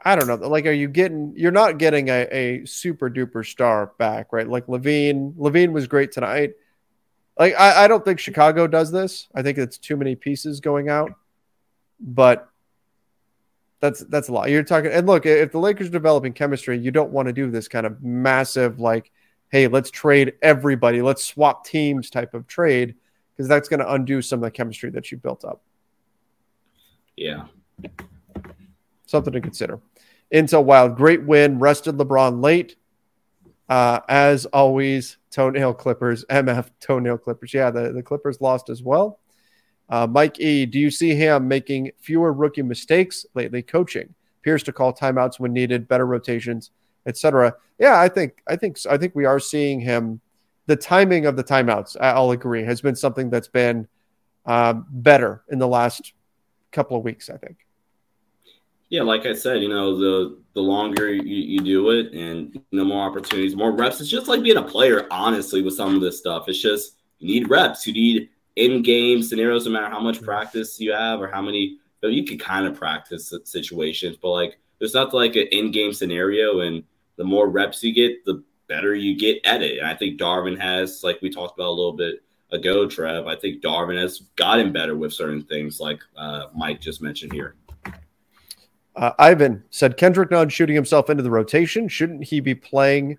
I 0.00 0.14
don't 0.14 0.28
know. 0.28 0.36
Like, 0.48 0.66
are 0.66 0.72
you 0.72 0.86
getting, 0.88 1.34
you're 1.36 1.50
not 1.50 1.78
getting 1.78 2.08
a, 2.08 2.28
a 2.30 2.64
super 2.66 3.10
duper 3.10 3.44
star 3.44 3.92
back, 3.98 4.32
right? 4.32 4.48
Like 4.48 4.66
LaVine, 4.66 5.34
LaVine 5.34 5.72
was 5.72 5.88
great 5.88 6.12
tonight. 6.12 6.52
Like, 7.36 7.54
I, 7.58 7.84
I 7.84 7.88
don't 7.88 8.04
think 8.04 8.20
Chicago 8.20 8.66
does 8.66 8.92
this. 8.92 9.28
I 9.34 9.42
think 9.42 9.58
it's 9.58 9.76
too 9.76 9.96
many 9.96 10.14
pieces 10.14 10.60
going 10.60 10.88
out, 10.88 11.12
but 12.00 12.48
that's, 13.80 14.00
that's 14.00 14.28
a 14.28 14.32
lot. 14.32 14.50
You're 14.50 14.62
talking, 14.62 14.92
and 14.92 15.06
look, 15.06 15.26
if 15.26 15.52
the 15.52 15.58
Lakers 15.58 15.88
are 15.88 15.90
developing 15.90 16.32
chemistry, 16.32 16.78
you 16.78 16.90
don't 16.90 17.10
want 17.10 17.26
to 17.26 17.32
do 17.32 17.50
this 17.50 17.66
kind 17.66 17.86
of 17.86 18.02
massive, 18.02 18.78
like, 18.78 19.10
hey, 19.50 19.66
let's 19.66 19.90
trade 19.90 20.34
everybody, 20.42 21.02
let's 21.02 21.24
swap 21.24 21.64
teams 21.64 22.08
type 22.08 22.34
of 22.34 22.46
trade, 22.46 22.94
because 23.34 23.48
that's 23.48 23.68
going 23.68 23.80
to 23.80 23.92
undo 23.92 24.22
some 24.22 24.38
of 24.38 24.44
the 24.44 24.50
chemistry 24.50 24.90
that 24.90 25.10
you 25.10 25.18
built 25.18 25.44
up. 25.44 25.60
yeah. 27.16 27.44
Something 29.06 29.32
to 29.32 29.40
consider. 29.40 29.80
Intel 30.32 30.64
Wild, 30.64 30.96
great 30.96 31.24
win, 31.24 31.58
rested 31.58 31.96
LeBron 31.96 32.42
late. 32.42 32.76
Uh, 33.68 34.00
as 34.08 34.46
always, 34.46 35.18
toenail 35.30 35.74
clippers, 35.74 36.24
MF 36.30 36.70
toenail 36.80 37.18
clippers. 37.18 37.52
Yeah, 37.52 37.70
the, 37.70 37.92
the 37.92 38.02
Clippers 38.02 38.40
lost 38.40 38.70
as 38.70 38.82
well. 38.82 39.20
Uh, 39.90 40.06
Mike 40.06 40.38
E, 40.38 40.66
do 40.66 40.78
you 40.78 40.90
see 40.90 41.14
him 41.14 41.48
making 41.48 41.90
fewer 41.98 42.32
rookie 42.32 42.62
mistakes 42.62 43.24
lately 43.34 43.62
coaching? 43.62 44.14
Appears 44.40 44.62
to 44.64 44.72
call 44.72 44.92
timeouts 44.92 45.40
when 45.40 45.52
needed, 45.52 45.88
better 45.88 46.06
rotations, 46.06 46.70
etc. 47.06 47.54
Yeah, 47.78 47.98
I 47.98 48.08
think 48.08 48.42
I 48.46 48.56
think 48.56 48.78
I 48.88 48.96
think 48.96 49.14
we 49.14 49.24
are 49.24 49.40
seeing 49.40 49.80
him. 49.80 50.20
The 50.66 50.76
timing 50.76 51.24
of 51.24 51.36
the 51.36 51.44
timeouts, 51.44 51.96
I'll 51.98 52.30
agree, 52.32 52.62
has 52.64 52.82
been 52.82 52.94
something 52.94 53.30
that's 53.30 53.48
been 53.48 53.88
um, 54.44 54.84
better 54.90 55.42
in 55.48 55.58
the 55.58 55.68
last 55.68 56.12
couple 56.72 56.98
of 56.98 57.04
weeks. 57.04 57.30
I 57.30 57.38
think. 57.38 57.56
Yeah, 58.90 59.02
like 59.02 59.26
I 59.26 59.34
said, 59.34 59.62
you 59.62 59.68
know, 59.68 59.98
the 59.98 60.38
the 60.54 60.62
longer 60.62 61.12
you, 61.12 61.22
you 61.22 61.60
do 61.60 61.90
it 61.90 62.12
and 62.14 62.54
you 62.54 62.62
know, 62.72 62.84
more 62.84 63.08
opportunities, 63.08 63.54
more 63.54 63.72
reps. 63.72 64.00
It's 64.00 64.10
just 64.10 64.28
like 64.28 64.42
being 64.42 64.56
a 64.56 64.62
player, 64.62 65.06
honestly, 65.10 65.62
with 65.62 65.74
some 65.74 65.94
of 65.94 66.00
this 66.00 66.18
stuff. 66.18 66.48
It's 66.48 66.60
just 66.60 66.96
you 67.18 67.28
need 67.28 67.50
reps. 67.50 67.86
You 67.86 67.92
need 67.92 68.30
in-game 68.56 69.22
scenarios, 69.22 69.66
no 69.66 69.72
matter 69.72 69.88
how 69.88 70.00
much 70.00 70.22
practice 70.22 70.80
you 70.80 70.92
have 70.92 71.20
or 71.20 71.30
how 71.30 71.42
many 71.42 71.78
but 72.00 72.12
you 72.12 72.24
can 72.24 72.38
kind 72.38 72.66
of 72.66 72.74
practice 72.74 73.32
situations, 73.44 74.16
but 74.16 74.30
like 74.30 74.58
there's 74.78 74.94
not 74.94 75.12
like 75.12 75.36
an 75.36 75.48
in-game 75.50 75.92
scenario, 75.92 76.60
and 76.60 76.84
the 77.16 77.24
more 77.24 77.48
reps 77.48 77.82
you 77.82 77.92
get, 77.92 78.24
the 78.24 78.42
better 78.68 78.94
you 78.94 79.18
get 79.18 79.44
at 79.44 79.62
it. 79.62 79.78
And 79.78 79.86
I 79.86 79.94
think 79.94 80.20
Darvin 80.20 80.58
has, 80.60 81.02
like 81.02 81.20
we 81.22 81.30
talked 81.30 81.58
about 81.58 81.68
a 81.68 81.70
little 81.70 81.94
bit 81.94 82.22
ago, 82.52 82.88
Trev. 82.88 83.26
I 83.26 83.34
think 83.34 83.62
Darvin 83.62 84.00
has 84.00 84.20
gotten 84.36 84.72
better 84.72 84.96
with 84.96 85.12
certain 85.12 85.42
things, 85.42 85.80
like 85.80 86.00
uh, 86.16 86.46
Mike 86.54 86.80
just 86.80 87.02
mentioned 87.02 87.32
here. 87.32 87.56
Uh, 88.98 89.12
Ivan 89.18 89.62
said 89.70 89.96
Kendrick 89.96 90.30
Nunn 90.30 90.48
shooting 90.48 90.74
himself 90.74 91.08
into 91.08 91.22
the 91.22 91.30
rotation. 91.30 91.88
Shouldn't 91.88 92.24
he 92.24 92.40
be 92.40 92.54
playing 92.54 93.18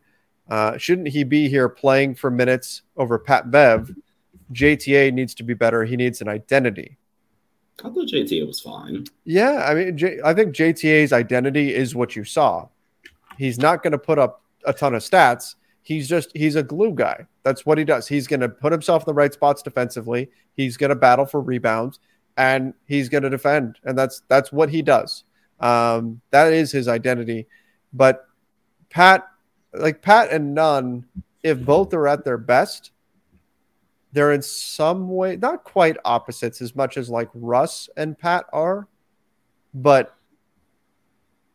Uh, 0.50 0.76
shouldn't 0.78 1.08
he 1.10 1.24
be 1.24 1.48
here 1.48 1.70
playing 1.70 2.16
for 2.16 2.32
minutes 2.32 2.82
over 2.98 3.20
Pat 3.20 3.52
Bev? 3.52 3.92
JTA 4.52 5.14
needs 5.14 5.36
to 5.36 5.44
be 5.44 5.54
better. 5.54 5.86
He 5.86 5.96
needs 5.96 6.22
an 6.22 6.28
identity. 6.28 6.98
I 7.84 7.90
thought 7.90 8.08
JTA 8.08 8.48
was 8.48 8.60
fine. 8.60 9.06
Yeah, 9.26 9.64
I 9.68 9.76
mean, 9.76 9.96
J- 9.96 10.20
I 10.26 10.34
think 10.34 10.56
JTA's 10.56 11.14
identity 11.14 11.74
is 11.74 11.94
what 11.96 12.16
you 12.16 12.24
saw. 12.24 12.68
He's 13.38 13.60
not 13.60 13.84
going 13.84 13.92
to 13.92 14.00
put 14.00 14.18
up 14.18 14.42
a 14.66 14.74
ton 14.74 14.96
of 14.96 15.04
stats. 15.04 15.54
He's 15.84 16.10
just 16.10 16.36
he's 16.36 16.56
a 16.56 16.64
glue 16.64 16.94
guy. 16.94 17.26
That's 17.44 17.64
what 17.66 17.78
he 17.78 17.86
does. 17.86 18.08
He's 18.08 18.28
going 18.28 18.42
to 18.42 18.50
put 18.50 18.72
himself 18.72 19.04
in 19.04 19.06
the 19.06 19.14
right 19.14 19.34
spots 19.34 19.62
defensively. 19.62 20.30
He's 20.56 20.78
going 20.78 20.90
to 20.90 20.96
battle 20.96 21.26
for 21.26 21.42
rebounds 21.42 22.00
and 22.38 22.74
he's 22.88 23.08
going 23.08 23.24
to 23.24 23.30
defend, 23.30 23.78
and 23.84 23.96
that's 23.98 24.24
that's 24.28 24.52
what 24.52 24.70
he 24.70 24.82
does. 24.82 25.26
Um, 25.60 26.22
that 26.32 26.54
is 26.54 26.72
his 26.72 26.88
identity. 26.88 27.48
But 27.94 28.28
Pat, 28.90 29.28
like 29.74 30.02
Pat 30.02 30.32
and 30.32 30.54
Nunn, 30.54 31.06
if 31.44 31.64
both 31.64 31.94
are 31.94 32.08
at 32.08 32.24
their 32.24 32.38
best, 32.38 32.92
they're 34.12 34.32
in 34.32 34.42
some 34.42 35.10
way 35.10 35.36
not 35.36 35.64
quite 35.64 35.98
opposites 36.04 36.62
as 36.62 36.76
much 36.76 36.98
as 36.98 37.10
like 37.10 37.30
Russ 37.34 37.90
and 37.96 38.18
Pat 38.18 38.46
are, 38.52 38.88
but 39.74 40.16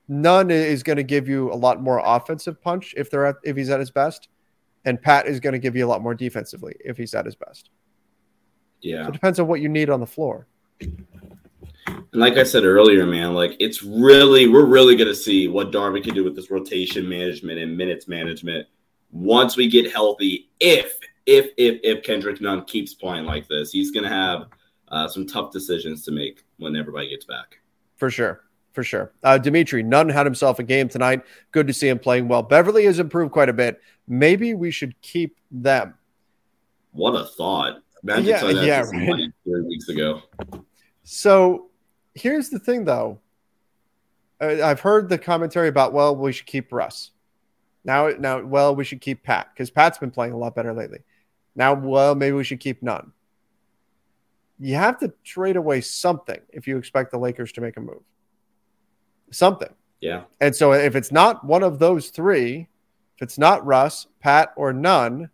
Nunn 0.06 0.50
is 0.50 0.82
going 0.82 0.96
to 0.96 1.02
give 1.02 1.28
you 1.28 1.52
a 1.52 1.56
lot 1.56 1.82
more 1.82 2.00
offensive 2.04 2.60
punch 2.60 2.94
if 2.96 3.10
they're 3.10 3.26
at, 3.26 3.36
if 3.42 3.56
he's 3.56 3.70
at 3.70 3.80
his 3.80 3.90
best, 3.90 4.28
and 4.84 5.00
Pat 5.00 5.26
is 5.26 5.40
going 5.40 5.54
to 5.54 5.58
give 5.58 5.74
you 5.74 5.84
a 5.84 5.88
lot 5.88 6.02
more 6.02 6.14
defensively 6.14 6.74
if 6.84 6.96
he's 6.96 7.14
at 7.14 7.24
his 7.24 7.34
best. 7.34 7.70
Yeah, 8.80 9.04
so 9.04 9.08
it 9.08 9.12
depends 9.12 9.40
on 9.40 9.46
what 9.46 9.60
you 9.60 9.68
need 9.68 9.88
on 9.88 9.98
the 10.00 10.06
floor. 10.06 10.46
And 11.86 12.06
like 12.12 12.34
I 12.34 12.44
said 12.44 12.64
earlier, 12.64 13.06
man, 13.06 13.34
like 13.34 13.56
it's 13.60 13.82
really 13.82 14.48
we're 14.48 14.66
really 14.66 14.96
gonna 14.96 15.14
see 15.14 15.48
what 15.48 15.72
Darvin 15.72 16.02
can 16.02 16.14
do 16.14 16.24
with 16.24 16.36
this 16.36 16.50
rotation 16.50 17.08
management 17.08 17.58
and 17.58 17.76
minutes 17.76 18.08
management 18.08 18.66
once 19.10 19.56
we 19.56 19.68
get 19.68 19.92
healthy. 19.92 20.50
If 20.60 20.98
if 21.26 21.50
if 21.56 21.80
if 21.82 22.02
Kendrick 22.02 22.40
Nunn 22.40 22.64
keeps 22.64 22.94
playing 22.94 23.24
like 23.24 23.48
this, 23.48 23.72
he's 23.72 23.90
gonna 23.90 24.08
have 24.08 24.48
uh, 24.88 25.08
some 25.08 25.26
tough 25.26 25.50
decisions 25.50 26.04
to 26.04 26.12
make 26.12 26.44
when 26.58 26.76
everybody 26.76 27.08
gets 27.08 27.24
back. 27.24 27.60
For 27.96 28.10
sure. 28.10 28.42
For 28.72 28.82
sure. 28.82 29.12
Uh, 29.22 29.38
Dimitri, 29.38 29.84
Nunn 29.84 30.08
had 30.08 30.26
himself 30.26 30.58
a 30.58 30.64
game 30.64 30.88
tonight. 30.88 31.22
Good 31.52 31.68
to 31.68 31.72
see 31.72 31.88
him 31.88 31.98
playing 31.98 32.26
well. 32.26 32.42
Beverley 32.42 32.84
has 32.86 32.98
improved 32.98 33.30
quite 33.30 33.48
a 33.48 33.52
bit. 33.52 33.80
Maybe 34.08 34.52
we 34.52 34.72
should 34.72 35.00
keep 35.00 35.38
them. 35.50 35.94
What 36.90 37.12
a 37.12 37.24
thought. 37.24 37.82
Imagine 38.02 38.26
yeah, 38.26 38.50
yeah, 38.50 38.80
right. 38.80 39.32
three 39.44 39.62
weeks 39.62 39.88
ago. 39.88 40.22
So 41.04 41.70
here's 42.14 42.48
the 42.48 42.58
thing, 42.58 42.84
though. 42.84 43.20
I've 44.40 44.80
heard 44.80 45.08
the 45.08 45.18
commentary 45.18 45.68
about, 45.68 45.92
well, 45.92 46.14
we 46.14 46.32
should 46.32 46.46
keep 46.46 46.72
Russ. 46.72 47.12
Now, 47.84 48.08
now, 48.18 48.42
well, 48.42 48.74
we 48.74 48.84
should 48.84 49.00
keep 49.00 49.22
Pat 49.22 49.48
because 49.52 49.70
Pat's 49.70 49.98
been 49.98 50.10
playing 50.10 50.32
a 50.32 50.38
lot 50.38 50.54
better 50.54 50.72
lately. 50.72 51.00
Now, 51.54 51.74
well, 51.74 52.14
maybe 52.14 52.32
we 52.32 52.44
should 52.44 52.60
keep 52.60 52.82
Nunn. 52.82 53.12
You 54.58 54.74
have 54.76 54.98
to 55.00 55.12
trade 55.22 55.56
away 55.56 55.80
something 55.80 56.40
if 56.50 56.66
you 56.66 56.78
expect 56.78 57.10
the 57.10 57.18
Lakers 57.18 57.52
to 57.52 57.60
make 57.60 57.76
a 57.76 57.80
move. 57.80 58.02
Something. 59.30 59.72
Yeah. 60.00 60.24
And 60.40 60.54
so 60.54 60.72
if 60.72 60.96
it's 60.96 61.12
not 61.12 61.44
one 61.44 61.62
of 61.62 61.78
those 61.78 62.10
three, 62.10 62.68
if 63.16 63.22
it's 63.22 63.38
not 63.38 63.64
Russ, 63.64 64.06
Pat, 64.20 64.52
or 64.56 64.72
Nunn, 64.72 65.30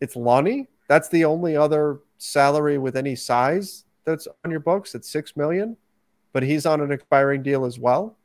it's 0.00 0.16
Lonnie. 0.16 0.68
That's 0.88 1.08
the 1.08 1.24
only 1.24 1.56
other 1.56 2.00
salary 2.18 2.78
with 2.78 2.96
any 2.96 3.14
size 3.14 3.84
that's 4.04 4.28
on 4.44 4.50
your 4.50 4.60
books 4.60 4.94
at 4.94 5.04
six 5.04 5.36
million, 5.36 5.76
but 6.32 6.42
he's 6.42 6.66
on 6.66 6.80
an 6.80 6.92
expiring 6.92 7.42
deal 7.42 7.64
as 7.64 7.78
well. 7.78 8.16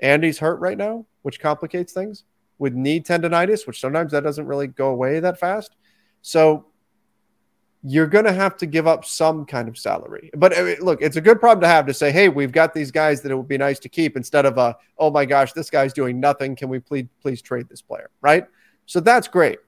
And 0.00 0.24
he's 0.24 0.38
hurt 0.38 0.60
right 0.60 0.76
now, 0.76 1.06
which 1.22 1.40
complicates 1.40 1.92
things 1.92 2.24
with 2.58 2.74
knee 2.74 3.00
tendonitis, 3.00 3.66
which 3.66 3.80
sometimes 3.80 4.12
that 4.12 4.24
doesn't 4.24 4.46
really 4.46 4.66
go 4.66 4.88
away 4.88 5.20
that 5.20 5.38
fast. 5.38 5.76
So 6.22 6.66
you're 7.86 8.06
going 8.06 8.24
to 8.24 8.32
have 8.32 8.56
to 8.56 8.66
give 8.66 8.86
up 8.86 9.04
some 9.04 9.44
kind 9.44 9.68
of 9.68 9.76
salary. 9.76 10.30
But 10.34 10.56
I 10.56 10.62
mean, 10.62 10.76
look, 10.80 11.02
it's 11.02 11.16
a 11.16 11.20
good 11.20 11.38
problem 11.38 11.60
to 11.60 11.68
have 11.68 11.86
to 11.86 11.94
say, 11.94 12.10
hey, 12.10 12.30
we've 12.30 12.50
got 12.52 12.72
these 12.72 12.90
guys 12.90 13.20
that 13.20 13.30
it 13.30 13.34
would 13.34 13.48
be 13.48 13.58
nice 13.58 13.78
to 13.80 13.90
keep 13.90 14.16
instead 14.16 14.46
of 14.46 14.56
a, 14.56 14.74
oh 14.98 15.10
my 15.10 15.26
gosh, 15.26 15.52
this 15.52 15.68
guy's 15.68 15.92
doing 15.92 16.18
nothing. 16.18 16.56
Can 16.56 16.70
we 16.70 16.78
please 16.78 17.06
please 17.20 17.42
trade 17.42 17.68
this 17.68 17.82
player? 17.82 18.10
Right. 18.22 18.46
So 18.86 19.00
that's 19.00 19.28
great. 19.28 19.58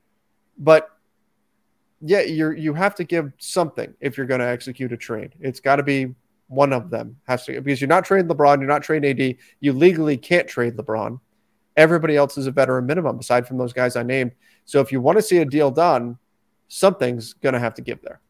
But 0.59 0.89
yeah, 2.01 2.21
you 2.21 2.51
you 2.53 2.75
have 2.75 2.95
to 2.97 3.05
give 3.05 3.33
something 3.39 3.95
if 4.01 4.17
you're 4.17 4.27
going 4.27 4.41
to 4.41 4.47
execute 4.47 4.93
a 4.93 4.97
trade. 4.97 5.35
It's 5.41 5.61
got 5.61 5.77
to 5.77 5.83
be 5.83 6.15
one 6.49 6.73
of 6.73 6.91
them 6.91 7.17
has 7.27 7.45
to 7.47 7.61
because 7.61 7.81
you're 7.81 7.89
not 7.89 8.05
trading 8.05 8.29
LeBron, 8.29 8.59
you're 8.59 8.69
not 8.69 8.83
trading 8.83 9.21
AD. 9.21 9.37
You 9.61 9.73
legally 9.73 10.17
can't 10.17 10.47
trade 10.47 10.77
LeBron. 10.77 11.19
Everybody 11.77 12.17
else 12.17 12.39
is 12.39 12.47
a 12.47 12.51
veteran 12.51 12.87
minimum 12.87 13.19
aside 13.19 13.47
from 13.47 13.59
those 13.59 13.73
guys 13.73 13.97
I 13.97 14.03
named. 14.03 14.33
So 14.65 14.81
if 14.81 14.93
you 14.93 15.01
want 15.01 15.19
to 15.19 15.23
see 15.23 15.39
a 15.39 15.45
deal 15.45 15.71
done, 15.71 16.19
something's 16.69 17.35
going 17.35 17.53
to 17.53 17.59
have 17.59 17.75
to 17.75 17.83
give 17.83 18.01
there. 18.03 18.21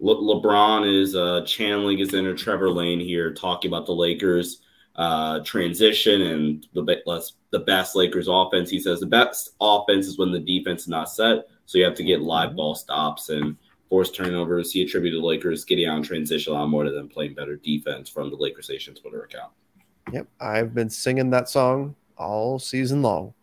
Le- 0.00 0.14
LeBron 0.14 1.02
is 1.02 1.16
uh, 1.16 1.42
channeling 1.46 1.98
his 1.98 2.14
inner 2.14 2.34
Trevor 2.34 2.70
Lane 2.70 3.00
here, 3.00 3.32
talking 3.32 3.70
about 3.70 3.86
the 3.86 3.92
Lakers 3.92 4.62
uh, 4.96 5.40
transition 5.40 6.22
and 6.22 6.66
the 6.74 7.32
the 7.50 7.60
best 7.60 7.96
Lakers 7.96 8.28
offense. 8.28 8.68
He 8.70 8.80
says 8.80 9.00
the 9.00 9.06
best 9.06 9.50
offense 9.60 10.06
is 10.06 10.18
when 10.18 10.32
the 10.32 10.40
defense 10.40 10.82
is 10.82 10.88
not 10.88 11.10
set. 11.10 11.46
So 11.68 11.76
you 11.76 11.84
have 11.84 11.94
to 11.96 12.02
get 12.02 12.22
live 12.22 12.48
mm-hmm. 12.48 12.56
ball 12.56 12.74
stops 12.74 13.28
and 13.28 13.54
force 13.90 14.10
turnovers. 14.10 14.72
He 14.72 14.80
attributed 14.80 15.22
the 15.22 15.26
Lakers 15.26 15.66
getting 15.66 15.86
out 15.86 15.98
in 15.98 16.02
transition 16.02 16.54
a 16.54 16.56
lot 16.56 16.70
more 16.70 16.82
to 16.82 16.90
them 16.90 17.10
playing 17.10 17.34
better 17.34 17.56
defense 17.56 18.08
from 18.08 18.30
the 18.30 18.36
Lakers 18.36 18.70
Nation 18.70 18.94
Twitter 18.94 19.24
account. 19.24 19.52
Yep, 20.10 20.28
I've 20.40 20.74
been 20.74 20.88
singing 20.88 21.28
that 21.30 21.50
song 21.50 21.94
all 22.16 22.58
season 22.58 23.02
long. 23.02 23.34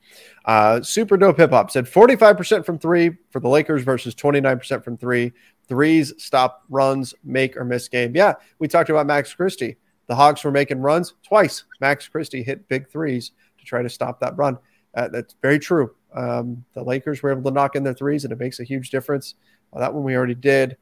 Uh, 0.44 0.82
super 0.82 1.18
dope 1.18 1.38
hip 1.38 1.52
hop 1.52 1.70
said 1.70 1.86
45% 1.86 2.66
from 2.66 2.80
three 2.80 3.16
for 3.30 3.40
the 3.40 3.48
Lakers 3.48 3.84
versus 3.84 4.16
29% 4.16 4.84
from 4.84 4.98
three. 4.98 5.32
Threes 5.68 6.12
stop 6.18 6.64
runs, 6.68 7.14
make 7.24 7.56
or 7.56 7.64
miss 7.64 7.88
game. 7.88 8.16
Yeah, 8.16 8.34
we 8.58 8.68
talked 8.68 8.90
about 8.90 9.06
Max 9.06 9.36
Christie. 9.36 9.78
The 10.08 10.16
Hawks 10.16 10.44
were 10.44 10.52
making 10.52 10.80
runs 10.80 11.14
twice. 11.22 11.64
Max 11.80 12.08
Christie 12.08 12.42
hit 12.42 12.68
big 12.68 12.90
threes 12.90 13.34
to 13.60 13.66
try 13.66 13.84
to 13.84 13.90
stop 13.90 14.20
that 14.22 14.36
run. 14.36 14.58
Uh, 14.96 15.10
that's 15.10 15.36
very 15.44 15.60
true. 15.60 15.94
Um, 16.16 16.64
the 16.74 16.84
Lakers 16.84 17.22
were 17.22 17.32
able 17.32 17.44
to 17.44 17.52
knock 17.52 17.76
in 17.76 17.84
their 17.84 17.94
threes, 17.94 18.24
and 18.24 18.32
it 18.32 18.40
makes 18.40 18.60
a 18.60 18.64
huge 18.64 18.90
difference. 18.90 19.36
Well, 19.72 19.82
that 19.82 19.94
one 19.94 20.04
we 20.04 20.16
already 20.16 20.36
did. 20.36 20.78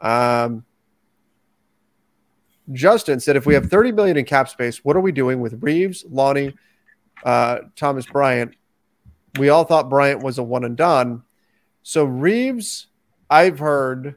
Um, 0.00 0.64
Justin 2.72 3.18
said, 3.18 3.36
if 3.36 3.46
we 3.46 3.54
have 3.54 3.66
30 3.66 3.92
million 3.92 4.16
in 4.16 4.24
cap 4.24 4.48
space, 4.48 4.84
what 4.84 4.96
are 4.96 5.00
we 5.00 5.12
doing 5.12 5.40
with 5.40 5.62
Reaves, 5.62 6.04
Lonnie, 6.08 6.54
uh, 7.24 7.60
Thomas 7.76 8.06
Bryant? 8.06 8.54
We 9.38 9.48
all 9.48 9.64
thought 9.64 9.88
Bryant 9.88 10.22
was 10.22 10.38
a 10.38 10.42
one 10.42 10.64
and 10.64 10.76
done. 10.76 11.22
So 11.82 12.04
Reaves, 12.04 12.88
I've 13.30 13.58
heard, 13.58 14.16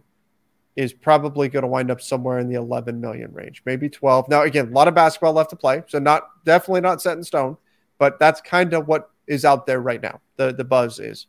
is 0.75 0.93
probably 0.93 1.49
going 1.49 1.63
to 1.63 1.67
wind 1.67 1.91
up 1.91 2.01
somewhere 2.01 2.39
in 2.39 2.49
the 2.49 2.55
11 2.55 2.99
million 2.99 3.31
range, 3.33 3.61
maybe 3.65 3.89
12. 3.89 4.29
Now, 4.29 4.41
again, 4.41 4.67
a 4.67 4.71
lot 4.71 4.87
of 4.87 4.95
basketball 4.95 5.33
left 5.33 5.49
to 5.51 5.55
play, 5.55 5.83
so 5.87 5.99
not 5.99 6.29
definitely 6.45 6.81
not 6.81 7.01
set 7.01 7.17
in 7.17 7.23
stone, 7.23 7.57
but 7.97 8.19
that's 8.19 8.41
kind 8.41 8.73
of 8.73 8.87
what 8.87 9.10
is 9.27 9.45
out 9.45 9.65
there 9.65 9.81
right 9.81 10.01
now. 10.01 10.21
The 10.37 10.53
the 10.53 10.63
buzz 10.63 10.99
is. 10.99 11.27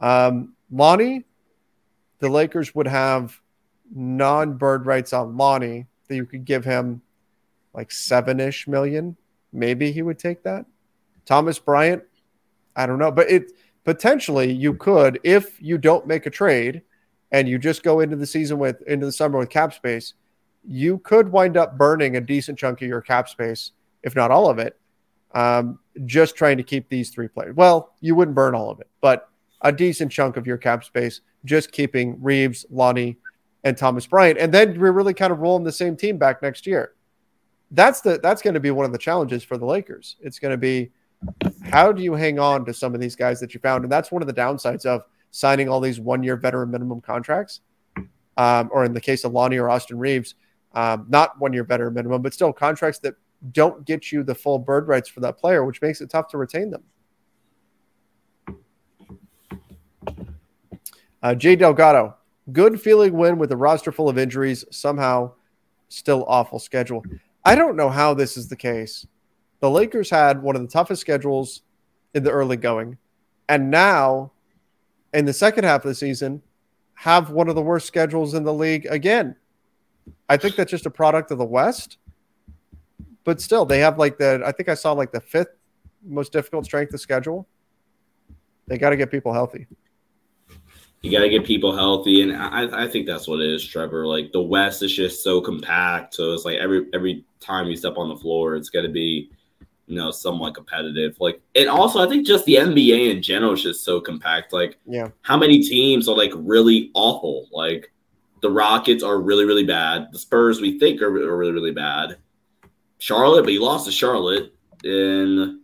Um, 0.00 0.54
Lonnie, 0.70 1.24
the 2.18 2.28
Lakers 2.28 2.74
would 2.74 2.88
have 2.88 3.40
non 3.94 4.54
bird 4.54 4.86
rights 4.86 5.12
on 5.12 5.36
Lonnie 5.36 5.86
that 6.08 6.16
you 6.16 6.26
could 6.26 6.44
give 6.44 6.64
him 6.64 7.02
like 7.74 7.90
seven 7.90 8.40
ish 8.40 8.66
million. 8.66 9.16
Maybe 9.52 9.92
he 9.92 10.02
would 10.02 10.18
take 10.18 10.42
that. 10.44 10.66
Thomas 11.24 11.58
Bryant, 11.58 12.02
I 12.74 12.86
don't 12.86 12.98
know, 12.98 13.10
but 13.10 13.30
it 13.30 13.52
potentially 13.84 14.52
you 14.52 14.74
could 14.74 15.20
if 15.24 15.60
you 15.60 15.78
don't 15.78 16.06
make 16.06 16.26
a 16.26 16.30
trade 16.30 16.82
and 17.30 17.48
you 17.48 17.58
just 17.58 17.82
go 17.82 18.00
into 18.00 18.16
the 18.16 18.26
season 18.26 18.58
with 18.58 18.82
into 18.82 19.06
the 19.06 19.12
summer 19.12 19.38
with 19.38 19.50
cap 19.50 19.72
space, 19.72 20.14
you 20.66 20.98
could 20.98 21.30
wind 21.30 21.56
up 21.56 21.76
burning 21.76 22.16
a 22.16 22.20
decent 22.20 22.58
chunk 22.58 22.82
of 22.82 22.88
your 22.88 23.00
cap 23.00 23.28
space, 23.28 23.72
if 24.02 24.14
not 24.14 24.30
all 24.30 24.48
of 24.48 24.58
it, 24.58 24.78
um, 25.34 25.78
just 26.04 26.36
trying 26.36 26.56
to 26.56 26.62
keep 26.62 26.88
these 26.88 27.10
three 27.10 27.28
players. 27.28 27.56
Well, 27.56 27.92
you 28.00 28.14
wouldn't 28.14 28.34
burn 28.34 28.54
all 28.54 28.70
of 28.70 28.80
it, 28.80 28.88
but 29.00 29.28
a 29.62 29.72
decent 29.72 30.12
chunk 30.12 30.36
of 30.36 30.46
your 30.46 30.58
cap 30.58 30.84
space 30.84 31.20
just 31.44 31.72
keeping 31.72 32.20
Reaves, 32.22 32.66
Lonnie, 32.70 33.16
and 33.64 33.76
Thomas 33.76 34.06
Bryant, 34.06 34.38
and 34.38 34.52
then 34.52 34.78
we're 34.78 34.92
really 34.92 35.14
kind 35.14 35.32
of 35.32 35.38
rolling 35.38 35.64
the 35.64 35.72
same 35.72 35.96
team 35.96 36.18
back 36.18 36.42
next 36.42 36.66
year. 36.66 36.94
That's 37.70 38.00
the 38.00 38.18
that's 38.22 38.42
going 38.42 38.54
to 38.54 38.60
be 38.60 38.70
one 38.70 38.84
of 38.84 38.92
the 38.92 38.98
challenges 38.98 39.44
for 39.44 39.56
the 39.56 39.64
Lakers. 39.64 40.16
It's 40.20 40.38
going 40.38 40.50
to 40.50 40.58
be 40.58 40.90
how 41.62 41.92
do 41.92 42.02
you 42.02 42.14
hang 42.14 42.38
on 42.38 42.64
to 42.64 42.74
some 42.74 42.94
of 42.94 43.00
these 43.00 43.14
guys 43.14 43.38
that 43.40 43.54
you 43.54 43.60
found, 43.60 43.84
and 43.84 43.92
that's 43.92 44.10
one 44.10 44.22
of 44.22 44.28
the 44.28 44.34
downsides 44.34 44.84
of 44.84 45.02
signing 45.30 45.68
all 45.68 45.80
these 45.80 46.00
one 46.00 46.22
year 46.22 46.36
veteran 46.36 46.70
minimum 46.70 47.00
contracts, 47.00 47.60
um, 48.36 48.68
or 48.72 48.84
in 48.84 48.92
the 48.92 49.00
case 49.00 49.24
of 49.24 49.32
Lonnie 49.32 49.58
or 49.58 49.70
Austin 49.70 49.98
Reaves, 49.98 50.34
um, 50.74 51.06
not 51.08 51.38
one 51.40 51.52
year 51.52 51.64
veteran 51.64 51.94
minimum, 51.94 52.20
but 52.20 52.34
still 52.34 52.52
contracts 52.52 52.98
that 53.00 53.14
don't 53.50 53.84
get 53.84 54.12
you 54.12 54.22
the 54.22 54.34
full 54.34 54.58
bird 54.58 54.86
rights 54.86 55.08
for 55.08 55.20
that 55.20 55.38
player, 55.38 55.64
which 55.64 55.82
makes 55.82 56.00
it 56.00 56.10
tough 56.10 56.28
to 56.28 56.38
retain 56.38 56.70
them. 56.70 56.82
Uh, 61.22 61.34
Jay 61.34 61.56
Delgado, 61.56 62.16
good 62.52 62.80
feeling 62.80 63.14
win 63.14 63.38
with 63.38 63.52
a 63.52 63.56
roster 63.56 63.92
full 63.92 64.08
of 64.08 64.18
injuries, 64.18 64.64
somehow 64.70 65.32
still 65.88 66.24
awful 66.26 66.58
schedule. 66.58 67.04
I 67.44 67.54
don't 67.54 67.76
know 67.76 67.90
how 67.90 68.14
this 68.14 68.36
is 68.36 68.48
the 68.48 68.56
case. 68.56 69.06
The 69.60 69.70
Lakers 69.70 70.10
had 70.10 70.42
one 70.42 70.56
of 70.56 70.62
the 70.62 70.68
toughest 70.68 71.00
schedules 71.00 71.62
in 72.14 72.24
the 72.24 72.30
early 72.30 72.56
going. 72.56 72.98
And 73.48 73.70
now, 73.70 74.32
in 75.12 75.24
the 75.24 75.32
second 75.32 75.64
half 75.64 75.84
of 75.84 75.88
the 75.88 75.94
season, 75.94 76.42
have 76.94 77.30
one 77.30 77.48
of 77.48 77.54
the 77.54 77.62
worst 77.62 77.86
schedules 77.86 78.34
in 78.34 78.44
the 78.44 78.54
league 78.54 78.86
again. 78.86 79.36
I 80.28 80.36
think 80.36 80.56
that's 80.56 80.70
just 80.70 80.86
a 80.86 80.90
product 80.90 81.30
of 81.30 81.38
the 81.38 81.44
West. 81.44 81.98
But 83.24 83.40
still, 83.40 83.64
they 83.64 83.78
have 83.80 83.98
like 83.98 84.18
the, 84.18 84.42
I 84.44 84.52
think 84.52 84.68
I 84.68 84.74
saw 84.74 84.92
like 84.92 85.12
the 85.12 85.20
fifth 85.20 85.56
most 86.04 86.32
difficult 86.32 86.64
strength 86.64 86.92
of 86.94 87.00
schedule. 87.00 87.48
They 88.66 88.78
got 88.78 88.90
to 88.90 88.96
get 88.96 89.10
people 89.10 89.32
healthy. 89.32 89.66
You 91.02 91.10
got 91.10 91.22
to 91.22 91.28
get 91.28 91.44
people 91.44 91.74
healthy, 91.74 92.22
and 92.22 92.32
I, 92.36 92.84
I 92.84 92.88
think 92.88 93.06
that's 93.06 93.26
what 93.26 93.40
it 93.40 93.50
is, 93.52 93.66
Trevor. 93.66 94.06
Like 94.06 94.30
the 94.30 94.40
West 94.40 94.84
is 94.84 94.94
just 94.94 95.24
so 95.24 95.40
compact, 95.40 96.14
so 96.14 96.32
it's 96.32 96.44
like 96.44 96.58
every 96.58 96.86
every 96.94 97.24
time 97.40 97.66
you 97.66 97.76
step 97.76 97.94
on 97.96 98.08
the 98.08 98.16
floor, 98.16 98.54
it's 98.54 98.70
got 98.70 98.82
to 98.82 98.88
be, 98.88 99.28
you 99.88 99.96
know, 99.96 100.12
somewhat 100.12 100.54
competitive. 100.54 101.16
Like, 101.18 101.40
and 101.56 101.68
also 101.68 102.00
I 102.00 102.08
think 102.08 102.24
just 102.24 102.44
the 102.44 102.54
NBA 102.54 103.10
in 103.16 103.20
general 103.20 103.54
is 103.54 103.62
just 103.64 103.84
so 103.84 104.00
compact. 104.00 104.52
Like, 104.52 104.78
yeah, 104.86 105.08
how 105.22 105.36
many 105.36 105.60
teams 105.60 106.08
are 106.08 106.16
like 106.16 106.32
really 106.36 106.92
awful? 106.94 107.48
Like, 107.50 107.92
the 108.40 108.50
Rockets 108.50 109.02
are 109.02 109.20
really 109.20 109.44
really 109.44 109.64
bad. 109.64 110.06
The 110.12 110.20
Spurs 110.20 110.60
we 110.60 110.78
think 110.78 111.02
are, 111.02 111.08
are 111.08 111.36
really 111.36 111.52
really 111.52 111.72
bad. 111.72 112.16
Charlotte, 113.02 113.42
but 113.42 113.52
you 113.52 113.60
lost 113.60 113.86
to 113.86 113.90
Charlotte. 113.92 114.54
in 114.84 115.60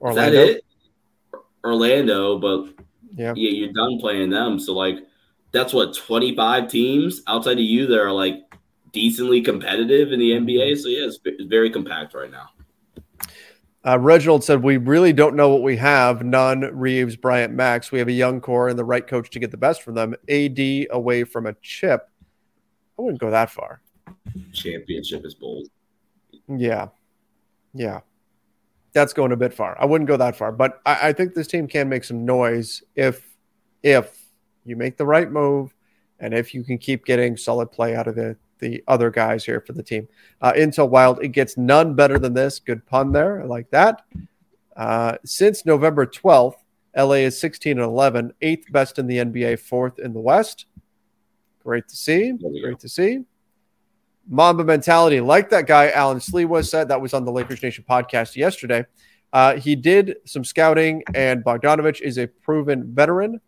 Orlando. 0.00 0.10
is 0.10 0.16
that 0.16 0.34
it? 0.34 0.64
Orlando, 1.64 2.38
but 2.38 2.84
yeah, 3.14 3.32
yeah, 3.36 3.50
you're 3.50 3.72
done 3.72 4.00
playing 4.00 4.30
them. 4.30 4.58
So 4.58 4.74
like, 4.74 4.98
that's 5.52 5.72
what 5.72 5.94
25 5.94 6.68
teams 6.68 7.22
outside 7.28 7.58
of 7.58 7.64
you 7.64 7.86
that 7.86 8.00
are 8.00 8.10
like 8.10 8.42
decently 8.92 9.40
competitive 9.40 10.10
in 10.10 10.18
the 10.18 10.32
NBA. 10.32 10.76
So 10.78 10.88
yeah, 10.88 11.06
it's, 11.06 11.20
it's 11.24 11.44
very 11.44 11.70
compact 11.70 12.12
right 12.12 12.30
now. 12.30 12.50
Uh, 13.86 13.96
Reginald 14.00 14.42
said, 14.42 14.64
We 14.64 14.78
really 14.78 15.12
don't 15.12 15.36
know 15.36 15.50
what 15.50 15.62
we 15.62 15.76
have. 15.76 16.24
Nunn 16.24 16.62
Reaves, 16.76 17.14
Bryant, 17.14 17.54
Max. 17.54 17.92
We 17.92 18.00
have 18.00 18.08
a 18.08 18.12
young 18.12 18.40
core 18.40 18.68
and 18.68 18.76
the 18.76 18.84
right 18.84 19.06
coach 19.06 19.30
to 19.30 19.38
get 19.38 19.52
the 19.52 19.56
best 19.56 19.82
from 19.82 19.94
them. 19.94 20.16
AD 20.28 20.88
away 20.90 21.22
from 21.22 21.46
a 21.46 21.54
chip. 21.62 22.08
I 22.98 23.02
wouldn't 23.02 23.20
go 23.20 23.30
that 23.30 23.50
far. 23.50 23.80
Championship 24.52 25.24
is 25.24 25.34
bold. 25.34 25.68
Yeah. 26.48 26.88
Yeah. 27.74 28.00
That's 28.92 29.12
going 29.12 29.32
a 29.32 29.36
bit 29.36 29.52
far. 29.52 29.76
I 29.80 29.84
wouldn't 29.84 30.08
go 30.08 30.16
that 30.16 30.36
far, 30.36 30.52
but 30.52 30.80
I, 30.86 31.08
I 31.08 31.12
think 31.12 31.34
this 31.34 31.46
team 31.46 31.66
can 31.66 31.88
make 31.88 32.04
some 32.04 32.24
noise 32.24 32.82
if 32.94 33.36
if 33.82 34.18
you 34.64 34.74
make 34.74 34.96
the 34.96 35.06
right 35.06 35.30
move 35.30 35.74
and 36.18 36.32
if 36.32 36.54
you 36.54 36.64
can 36.64 36.78
keep 36.78 37.04
getting 37.04 37.36
solid 37.36 37.70
play 37.70 37.94
out 37.94 38.08
of 38.08 38.14
the 38.14 38.36
the 38.58 38.82
other 38.88 39.10
guys 39.10 39.44
here 39.44 39.60
for 39.60 39.74
the 39.74 39.82
team. 39.82 40.08
Uh, 40.40 40.52
Intel 40.54 40.88
Wild, 40.88 41.22
it 41.22 41.28
gets 41.28 41.58
Nunn 41.58 41.94
better 41.94 42.18
than 42.18 42.32
this. 42.32 42.58
Good 42.58 42.86
pun 42.86 43.12
there. 43.12 43.42
I 43.42 43.44
like 43.44 43.70
that. 43.70 44.02
Uh, 44.74 45.16
since 45.24 45.66
November 45.66 46.06
12th, 46.06 46.56
LA 46.96 47.16
is 47.16 47.38
16 47.38 47.72
and 47.72 47.80
11, 47.80 48.32
eighth 48.40 48.72
best 48.72 48.98
in 48.98 49.06
the 49.06 49.18
NBA, 49.18 49.58
fourth 49.58 49.98
in 49.98 50.14
the 50.14 50.20
West. 50.20 50.66
Great 51.62 51.88
to 51.88 51.96
see. 51.96 52.32
Great 52.32 52.62
go. 52.62 52.74
to 52.74 52.88
see. 52.88 53.24
Mamba 54.28 54.64
mentality, 54.64 55.20
like 55.20 55.50
that 55.50 55.66
guy 55.66 55.90
Alan 55.90 56.18
Slewa 56.18 56.66
said, 56.66 56.88
that 56.88 57.00
was 57.00 57.14
on 57.14 57.24
the 57.24 57.32
Lakers 57.32 57.62
Nation 57.62 57.84
podcast 57.88 58.36
yesterday. 58.36 58.84
Uh, 59.32 59.56
he 59.56 59.76
did 59.76 60.16
some 60.24 60.44
scouting, 60.44 61.02
and 61.14 61.44
Bogdanovic 61.44 62.00
is 62.00 62.18
a 62.18 62.26
proven 62.26 62.92
veteran. 62.94 63.40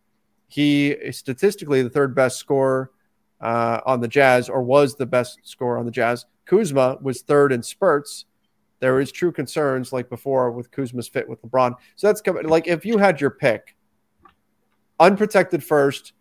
He 0.49 0.91
is 0.91 1.17
statistically 1.17 1.83
the 1.83 1.91
third 1.91 2.15
best 2.15 2.39
scorer 2.39 2.91
uh, 3.41 3.81
on 3.87 4.01
the 4.01 4.09
Jazz, 4.09 4.49
or 4.49 4.63
was 4.63 4.97
the 4.97 5.07
best 5.07 5.41
scorer 5.45 5.79
on 5.79 5.85
the 5.85 5.91
Jazz. 5.91 6.27
Kuzma 6.47 6.99
was 7.03 7.23
third 7.23 7.53
in 7.53 7.63
spurts. 7.63 8.25
There 8.81 9.01
is 9.01 9.11
true 9.11 9.33
concerns, 9.33 9.93
like 9.93 10.09
before, 10.09 10.51
with 10.53 10.71
Kuzma's 10.71 11.09
fit 11.09 11.29
with 11.29 11.43
LeBron. 11.43 11.75
So 11.97 12.07
that's 12.07 12.21
coming. 12.21 12.47
Like 12.47 12.69
if 12.69 12.85
you 12.85 12.99
had 12.99 13.21
your 13.21 13.31
pick, 13.31 13.77
unprotected 15.01 15.63
first, 15.63 16.13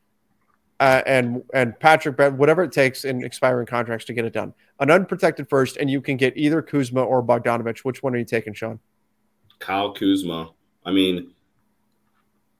uh, 0.79 1.01
and 1.05 1.43
and 1.53 1.79
Patrick, 1.79 2.17
whatever 2.37 2.63
it 2.63 2.71
takes 2.71 3.05
in 3.05 3.23
expiring 3.23 3.65
contracts 3.65 4.05
to 4.05 4.13
get 4.13 4.25
it 4.25 4.33
done. 4.33 4.53
An 4.79 4.91
unprotected 4.91 5.49
first, 5.49 5.77
and 5.77 5.89
you 5.89 6.01
can 6.01 6.17
get 6.17 6.37
either 6.37 6.61
Kuzma 6.61 7.03
or 7.03 7.23
Bogdanovic. 7.23 7.79
Which 7.79 8.03
one 8.03 8.13
are 8.13 8.17
you 8.17 8.25
taking, 8.25 8.53
Sean? 8.53 8.79
Kyle 9.59 9.93
Kuzma. 9.93 10.51
I 10.85 10.91
mean, 10.91 11.31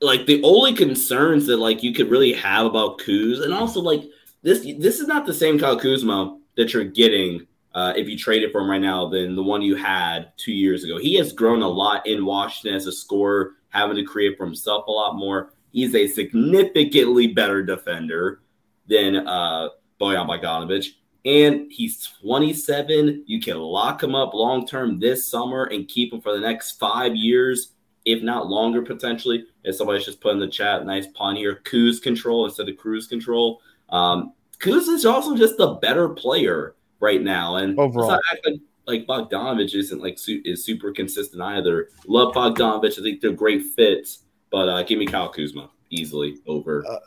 like 0.02 0.26
the 0.26 0.42
only 0.44 0.74
concerns 0.74 1.46
that 1.46 1.58
like 1.58 1.84
you 1.84 1.94
could 1.94 2.10
really 2.10 2.34
have 2.34 2.66
about 2.66 3.00
Kuz, 3.00 3.44
and 3.44 3.54
also 3.54 3.82
like 3.82 4.04
this 4.42 4.62
this 4.80 5.00
is 5.00 5.08
not 5.08 5.26
the 5.26 5.34
same 5.34 5.60
Kyle 5.60 5.80
Kuzma 5.80 6.40
that 6.56 6.74
you're 6.74 6.84
getting 6.84 7.46
uh, 7.76 7.94
if 7.96 8.10
you 8.10 8.18
trade 8.18 8.42
it 8.42 8.52
for 8.52 8.62
him 8.62 8.70
right 8.70 8.82
now 8.82 9.08
than 9.08 9.36
the 9.36 9.44
one 9.44 9.62
you 9.62 9.76
had 9.76 10.32
two 10.38 10.52
years 10.52 10.84
ago. 10.84 10.98
He 10.98 11.14
has 11.16 11.32
grown 11.34 11.62
a 11.62 11.68
lot 11.68 12.08
in 12.08 12.26
Washington 12.26 12.76
as 12.76 12.88
a 12.88 12.92
scorer, 12.92 13.54
having 13.70 13.96
to 13.98 14.04
create 14.04 14.38
for 14.38 14.46
himself 14.46 14.88
a 14.88 14.92
lot 14.92 15.16
more. 15.16 15.54
He's 15.72 15.94
a 15.96 16.08
significantly 16.08 17.28
better 17.28 17.64
defender 17.64 18.42
than 18.88 19.28
uh, 19.28 19.70
Bojan 20.00 20.28
Bogdanovic. 20.28 20.88
And 21.26 21.70
he's 21.70 22.08
27. 22.22 23.24
You 23.26 23.42
can 23.42 23.58
lock 23.58 24.02
him 24.02 24.16
up 24.16 24.34
long 24.34 24.66
term 24.66 25.00
this 25.00 25.30
summer 25.30 25.66
and 25.66 25.88
keep 25.88 26.14
him 26.14 26.22
for 26.22 26.32
the 26.34 26.40
next 26.40 26.80
five 26.80 27.16
years, 27.16 27.74
if 28.06 28.24
not 28.24 28.48
longer, 28.48 28.82
potentially. 28.82 29.46
If 29.64 29.76
somebody's 29.76 30.06
just 30.06 30.22
put 30.22 30.34
in 30.34 30.40
the 30.40 30.48
chat, 30.48 30.86
nice 30.86 31.08
pun 31.08 31.36
here, 31.36 31.62
cruise 31.66 32.00
control 32.00 32.46
instead 32.46 32.70
of 32.70 32.78
cruise 32.78 33.08
control. 33.08 33.62
Um, 33.90 34.34
Kuz 34.60 34.88
is 34.88 35.06
also 35.06 35.36
just 35.36 35.60
a 35.60 35.76
better 35.76 36.10
player 36.10 36.76
right 37.00 37.22
now. 37.22 37.58
And 37.58 37.78
overall, 37.78 38.20
like, 38.46 38.60
like 38.88 39.06
Bogdanovic 39.06 39.76
isn't 39.76 40.02
like 40.02 40.18
is 40.28 40.64
super 40.64 40.92
consistent 40.92 41.42
either. 41.42 41.90
Love 42.08 42.34
Bogdanovic. 42.34 42.98
I 42.98 43.02
think 43.02 43.22
they're 43.22 43.32
great 43.32 43.64
fits. 43.76 44.24
But 44.52 44.70
uh, 44.70 44.84
give 44.84 45.00
me 45.00 45.06
Kyle 45.06 45.30
Kuzma 45.30 45.70
easily 45.90 46.38
over. 46.48 46.84
Uh, 46.88 47.00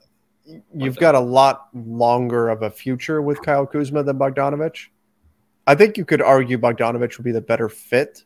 you've 0.74 0.97
got 0.97 1.14
a 1.14 1.20
lot 1.20 1.68
longer 1.74 2.49
of 2.49 2.62
a 2.62 2.70
future 2.70 3.22
with 3.22 3.41
Kyle 3.43 3.66
Kuzma 3.66 4.03
than 4.03 4.18
Bogdanovic. 4.18 4.86
I 5.66 5.74
think 5.74 5.97
you 5.97 6.05
could 6.05 6.22
argue 6.22 6.59
Bogdanovic 6.59 7.16
would 7.16 7.24
be 7.24 7.32
the 7.32 7.41
better 7.41 7.68
fit. 7.68 8.24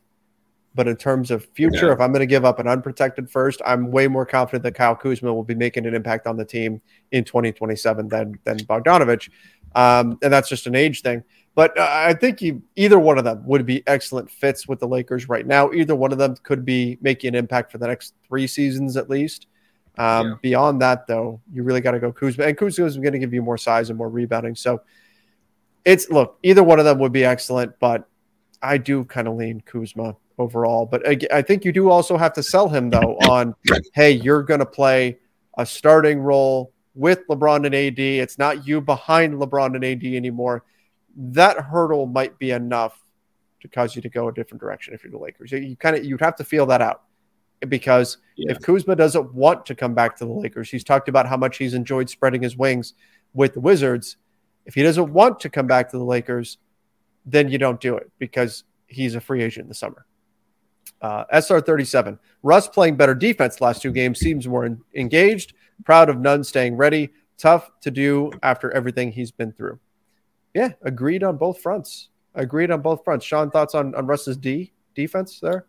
But 0.73 0.89
in 0.89 0.97
terms 0.97 1.31
of 1.31 1.45
future, 1.53 1.87
yeah. 1.87 1.93
if 1.93 2.01
I'm 2.01 2.11
going 2.11 2.19
to 2.19 2.25
give 2.25 2.43
up 2.43 2.59
an 2.59 2.67
unprotected 2.67 3.31
first, 3.31 3.61
I'm 3.65 3.91
way 3.91 4.09
more 4.09 4.25
confident 4.25 4.63
that 4.63 4.75
Kyle 4.75 4.95
Kuzma 4.95 5.33
will 5.33 5.43
be 5.43 5.55
making 5.55 5.85
an 5.85 5.95
impact 5.95 6.27
on 6.27 6.35
the 6.35 6.43
team 6.43 6.81
in 7.11 7.23
2027 7.23 8.09
than 8.09 8.37
than 8.43 8.57
Bogdanovic. 8.57 9.29
Um, 9.73 10.17
and 10.21 10.33
that's 10.33 10.49
just 10.49 10.67
an 10.67 10.75
age 10.75 11.01
thing. 11.01 11.23
But 11.55 11.77
uh, 11.79 11.87
I 11.89 12.13
think 12.13 12.41
you, 12.41 12.61
either 12.75 12.99
one 12.99 13.17
of 13.17 13.23
them 13.23 13.41
would 13.45 13.65
be 13.65 13.81
excellent 13.87 14.29
fits 14.29 14.67
with 14.67 14.79
the 14.81 14.87
Lakers 14.87 15.29
right 15.29 15.47
now. 15.47 15.71
Either 15.71 15.95
one 15.95 16.11
of 16.11 16.17
them 16.17 16.35
could 16.43 16.65
be 16.65 16.97
making 17.01 17.29
an 17.29 17.35
impact 17.35 17.71
for 17.71 17.77
the 17.77 17.87
next 17.87 18.13
three 18.27 18.45
seasons 18.45 18.97
at 18.97 19.09
least. 19.09 19.47
Um, 19.97 20.27
yeah. 20.27 20.33
Beyond 20.41 20.81
that, 20.81 21.07
though, 21.07 21.39
you 21.53 21.63
really 21.63 21.79
got 21.79 21.91
to 21.91 21.99
go 21.99 22.11
Kuzma, 22.11 22.43
and 22.43 22.57
Kuzma 22.57 22.85
is 22.85 22.97
going 22.97 23.13
to 23.13 23.19
give 23.19 23.33
you 23.33 23.41
more 23.41 23.57
size 23.57 23.89
and 23.89 23.97
more 23.97 24.09
rebounding. 24.09 24.53
So 24.53 24.81
it's 25.85 26.09
look, 26.09 26.37
either 26.43 26.61
one 26.61 26.79
of 26.79 26.85
them 26.85 26.99
would 26.99 27.13
be 27.13 27.23
excellent, 27.23 27.79
but 27.79 28.05
I 28.61 28.77
do 28.77 29.05
kind 29.05 29.29
of 29.29 29.35
lean 29.35 29.61
Kuzma 29.61 30.17
overall. 30.37 30.85
But 30.85 31.07
I, 31.07 31.17
I 31.31 31.41
think 31.41 31.63
you 31.63 31.71
do 31.71 31.89
also 31.89 32.17
have 32.17 32.33
to 32.33 32.43
sell 32.43 32.67
him 32.67 32.89
though 32.89 33.15
on, 33.29 33.55
hey, 33.93 34.11
you're 34.11 34.43
going 34.43 34.59
to 34.59 34.65
play 34.65 35.19
a 35.57 35.65
starting 35.65 36.19
role 36.19 36.73
with 36.95 37.25
LeBron 37.29 37.65
and 37.65 37.73
AD. 37.73 37.99
It's 37.99 38.37
not 38.37 38.67
you 38.67 38.81
behind 38.81 39.35
LeBron 39.35 39.75
and 39.75 39.85
AD 39.85 40.03
anymore 40.03 40.65
that 41.15 41.57
hurdle 41.57 42.05
might 42.05 42.37
be 42.37 42.51
enough 42.51 43.03
to 43.61 43.67
cause 43.67 43.95
you 43.95 44.01
to 44.01 44.09
go 44.09 44.27
a 44.27 44.33
different 44.33 44.61
direction 44.61 44.93
if 44.93 45.03
you're 45.03 45.11
the 45.11 45.17
Lakers. 45.17 45.51
You 45.51 45.75
kind 45.77 45.95
of 45.95 46.05
you'd 46.05 46.21
have 46.21 46.35
to 46.37 46.43
feel 46.43 46.65
that 46.67 46.81
out 46.81 47.03
because 47.67 48.17
yeah. 48.35 48.51
if 48.51 48.61
Kuzma 48.61 48.95
doesn't 48.95 49.33
want 49.33 49.65
to 49.65 49.75
come 49.75 49.93
back 49.93 50.15
to 50.17 50.25
the 50.25 50.31
Lakers, 50.31 50.69
he's 50.69 50.83
talked 50.83 51.09
about 51.09 51.27
how 51.27 51.37
much 51.37 51.57
he's 51.57 51.73
enjoyed 51.73 52.09
spreading 52.09 52.41
his 52.41 52.57
wings 52.57 52.93
with 53.33 53.53
the 53.53 53.59
Wizards. 53.59 54.17
If 54.65 54.75
he 54.75 54.83
doesn't 54.83 55.11
want 55.11 55.39
to 55.41 55.49
come 55.49 55.67
back 55.67 55.89
to 55.91 55.97
the 55.97 56.03
Lakers, 56.03 56.57
then 57.25 57.49
you 57.49 57.57
don't 57.57 57.79
do 57.79 57.95
it 57.95 58.11
because 58.19 58.63
he's 58.87 59.15
a 59.15 59.21
free 59.21 59.41
agent 59.41 59.63
in 59.63 59.69
the 59.69 59.75
summer. 59.75 60.05
Uh, 61.01 61.25
SR37. 61.33 62.17
Russ 62.43 62.67
playing 62.67 62.95
better 62.95 63.15
defense 63.15 63.61
last 63.61 63.81
two 63.81 63.91
games 63.91 64.19
seems 64.19 64.47
more 64.47 64.65
in- 64.65 64.81
engaged. 64.95 65.53
Proud 65.83 66.09
of 66.09 66.19
Nunn 66.19 66.43
staying 66.43 66.77
ready. 66.77 67.09
Tough 67.37 67.69
to 67.81 67.91
do 67.91 68.31
after 68.43 68.71
everything 68.71 69.11
he's 69.11 69.31
been 69.31 69.51
through. 69.51 69.79
Yeah, 70.55 70.71
agreed 70.81 71.21
on 71.21 71.35
both 71.35 71.59
fronts. 71.59 72.07
Agreed 72.33 72.71
on 72.71 72.81
both 72.81 73.03
fronts. 73.03 73.25
Sean, 73.25 73.51
thoughts 73.51 73.75
on, 73.75 73.93
on 73.93 74.07
Russ's 74.07 74.37
D 74.37 74.71
defense 74.95 75.41
there? 75.41 75.65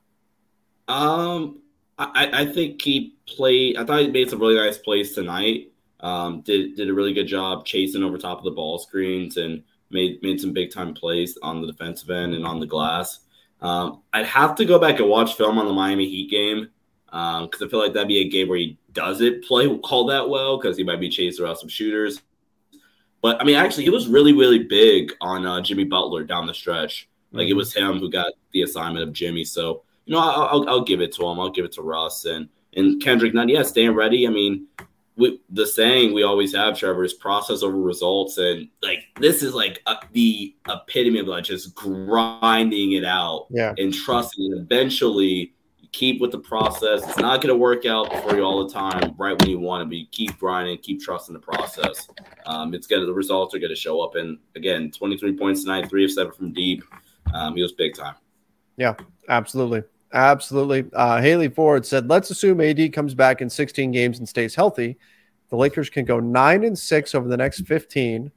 Um, 0.87 1.61
I, 1.99 2.31
I 2.33 2.47
think 2.47 2.81
he 2.81 3.17
played. 3.27 3.77
I 3.77 3.85
thought 3.85 4.01
he 4.01 4.09
made 4.09 4.31
some 4.31 4.39
really 4.39 4.55
nice 4.55 4.79
plays 4.79 5.13
tonight. 5.13 5.73
Um, 6.01 6.43
did 6.43 6.77
did 6.77 6.89
a 6.89 6.95
really 6.95 7.13
good 7.13 7.27
job 7.27 7.65
chasing 7.65 8.05
over 8.05 8.17
top 8.17 8.39
of 8.39 8.45
the 8.45 8.51
ball 8.53 8.79
screens 8.79 9.37
and 9.37 9.65
made 9.91 10.23
made 10.23 10.41
some 10.41 10.53
big 10.53 10.73
time 10.73 10.95
plays 10.95 11.37
on 11.43 11.61
the 11.61 11.67
defensive 11.67 12.11
end 12.11 12.35
and 12.35 12.47
on 12.47 12.61
the 12.61 12.67
glass. 12.67 13.21
Um, 13.61 14.03
I'd 14.13 14.27
have 14.27 14.55
to 14.57 14.65
go 14.65 14.79
back 14.79 15.01
and 15.01 15.09
watch 15.09 15.35
film 15.35 15.59
on 15.59 15.67
the 15.67 15.73
Miami 15.73 16.09
Heat 16.09 16.31
game 16.31 16.71
because 17.07 17.63
um, 17.63 17.67
I 17.67 17.69
feel 17.69 17.81
like 17.81 17.93
that'd 17.95 18.07
be 18.07 18.21
a 18.21 18.29
game 18.29 18.49
where 18.49 18.59
he 18.59 18.79
doesn't 18.93 19.45
play 19.45 19.67
all 19.67 20.07
that 20.07 20.29
well 20.29 20.59
because 20.59 20.77
he 20.77 20.85
might 20.85 21.01
be 21.01 21.09
chasing 21.09 21.45
around 21.45 21.57
some 21.57 21.69
shooters. 21.69 22.21
But 23.27 23.43
I 23.43 23.45
mean, 23.45 23.57
actually, 23.57 23.83
he 23.83 23.91
was 23.91 24.07
really, 24.07 24.33
really 24.33 24.61
big 24.61 25.13
on 25.21 25.45
uh, 25.45 25.61
Jimmy 25.61 25.83
Butler 25.83 26.23
down 26.23 26.47
the 26.47 26.55
stretch. 26.55 27.09
Like 27.33 27.47
mm-hmm. 27.47 27.51
it 27.51 27.57
was 27.57 27.75
him 27.75 27.99
who 27.99 28.09
got 28.09 28.33
the 28.53 28.63
assignment 28.63 29.03
of 29.03 29.13
Jimmy. 29.13 29.43
So 29.43 29.83
you 30.05 30.15
know, 30.15 30.21
I'll, 30.21 30.43
I'll, 30.43 30.69
I'll 30.69 30.85
give 30.85 31.01
it 31.01 31.13
to 31.15 31.27
him. 31.27 31.41
I'll 31.41 31.51
give 31.51 31.65
it 31.65 31.73
to 31.73 31.83
Russ 31.83 32.25
and 32.25 32.49
and 32.77 33.03
Kendrick 33.03 33.35
Nunn. 33.35 33.49
Yeah, 33.49 33.65
staying 33.65 33.97
ready. 33.97 34.29
I 34.29 34.31
mean, 34.31 34.69
we, 35.17 35.41
the 35.51 35.67
saying 35.67 36.15
we 36.15 36.23
always 36.23 36.55
have, 36.55 36.79
Trevor, 36.79 37.03
is 37.03 37.15
process 37.15 37.65
over 37.65 37.77
results, 37.77 38.39
and 38.39 38.69
like 38.81 39.01
this 39.19 39.43
is 39.43 39.55
like 39.55 39.83
a, 39.87 39.97
the 40.13 40.55
epitome 40.69 41.19
of 41.19 41.27
like 41.27 41.43
just 41.43 41.75
grinding 41.75 42.93
it 42.93 43.05
out, 43.05 43.49
Yeah. 43.51 43.75
and 43.77 43.93
trusting. 43.93 44.53
And 44.53 44.61
eventually, 44.61 45.53
keep 45.97 46.21
with 46.21 46.31
the 46.31 46.39
process. 46.39 47.03
It's 47.09 47.19
not 47.19 47.41
going 47.41 47.53
to 47.53 47.59
work 47.59 47.87
out 47.87 48.13
for 48.23 48.37
you 48.37 48.43
all 48.43 48.67
the 48.67 48.73
time, 48.73 49.15
right 49.17 49.41
when 49.41 49.49
you 49.49 49.59
want 49.59 49.83
to 49.83 49.89
be. 49.89 50.07
Keep 50.13 50.39
grinding, 50.39 50.77
keep 50.79 51.01
trusting 51.01 51.33
the 51.33 51.41
process. 51.41 52.09
Um, 52.45 52.75
it's 52.75 52.87
gonna 52.87 53.07
the 53.07 53.15
results 53.15 53.55
are 53.55 53.59
going 53.59 53.71
to 53.71 53.77
show 53.77 54.03
up. 54.03 54.15
And 54.15 54.39
again, 54.55 54.91
twenty 54.91 55.17
three 55.17 55.37
points 55.37 55.63
tonight, 55.63 55.89
three 55.89 56.05
of 56.05 56.11
seven 56.11 56.33
from 56.33 56.53
deep. 56.53 56.85
Um, 57.33 57.57
he 57.57 57.63
was 57.63 57.73
big 57.73 57.95
time. 57.95 58.15
Yeah, 58.77 58.95
absolutely. 59.29 59.83
Absolutely. 60.13 60.85
Uh, 60.93 61.21
Haley 61.21 61.49
Ford 61.49 61.85
said, 61.85 62.09
let's 62.09 62.31
assume 62.31 62.61
AD 62.61 62.93
comes 62.93 63.15
back 63.15 63.41
in 63.41 63.51
16 63.51 63.91
games 63.91 64.19
and 64.19 64.29
stays 64.29 64.55
healthy. 64.55 64.97
The 65.51 65.57
Lakers 65.57 65.91
can 65.91 66.05
go 66.05 66.21
nine 66.21 66.63
and 66.63 66.79
six 66.79 67.15
over 67.15 67.29
the 67.29 67.37
next 67.37 67.67
15 67.67 68.31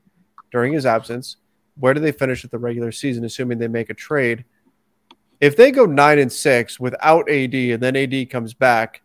during 0.51 0.73
his 0.73 0.85
absence. 0.85 1.37
Where 1.75 1.93
do 1.93 2.01
they 2.01 2.11
finish 2.11 2.43
at 2.43 2.51
the 2.51 2.57
regular 2.57 2.91
season, 2.91 3.23
assuming 3.23 3.59
they 3.59 3.67
make 3.67 3.89
a 3.89 3.93
trade? 3.93 4.45
If 5.39 5.55
they 5.55 5.71
go 5.71 5.85
nine 5.85 6.19
and 6.19 6.31
six 6.31 6.79
without 6.79 7.29
AD 7.29 7.53
and 7.53 7.81
then 7.81 7.95
AD 7.95 8.29
comes 8.29 8.53
back, 8.53 9.01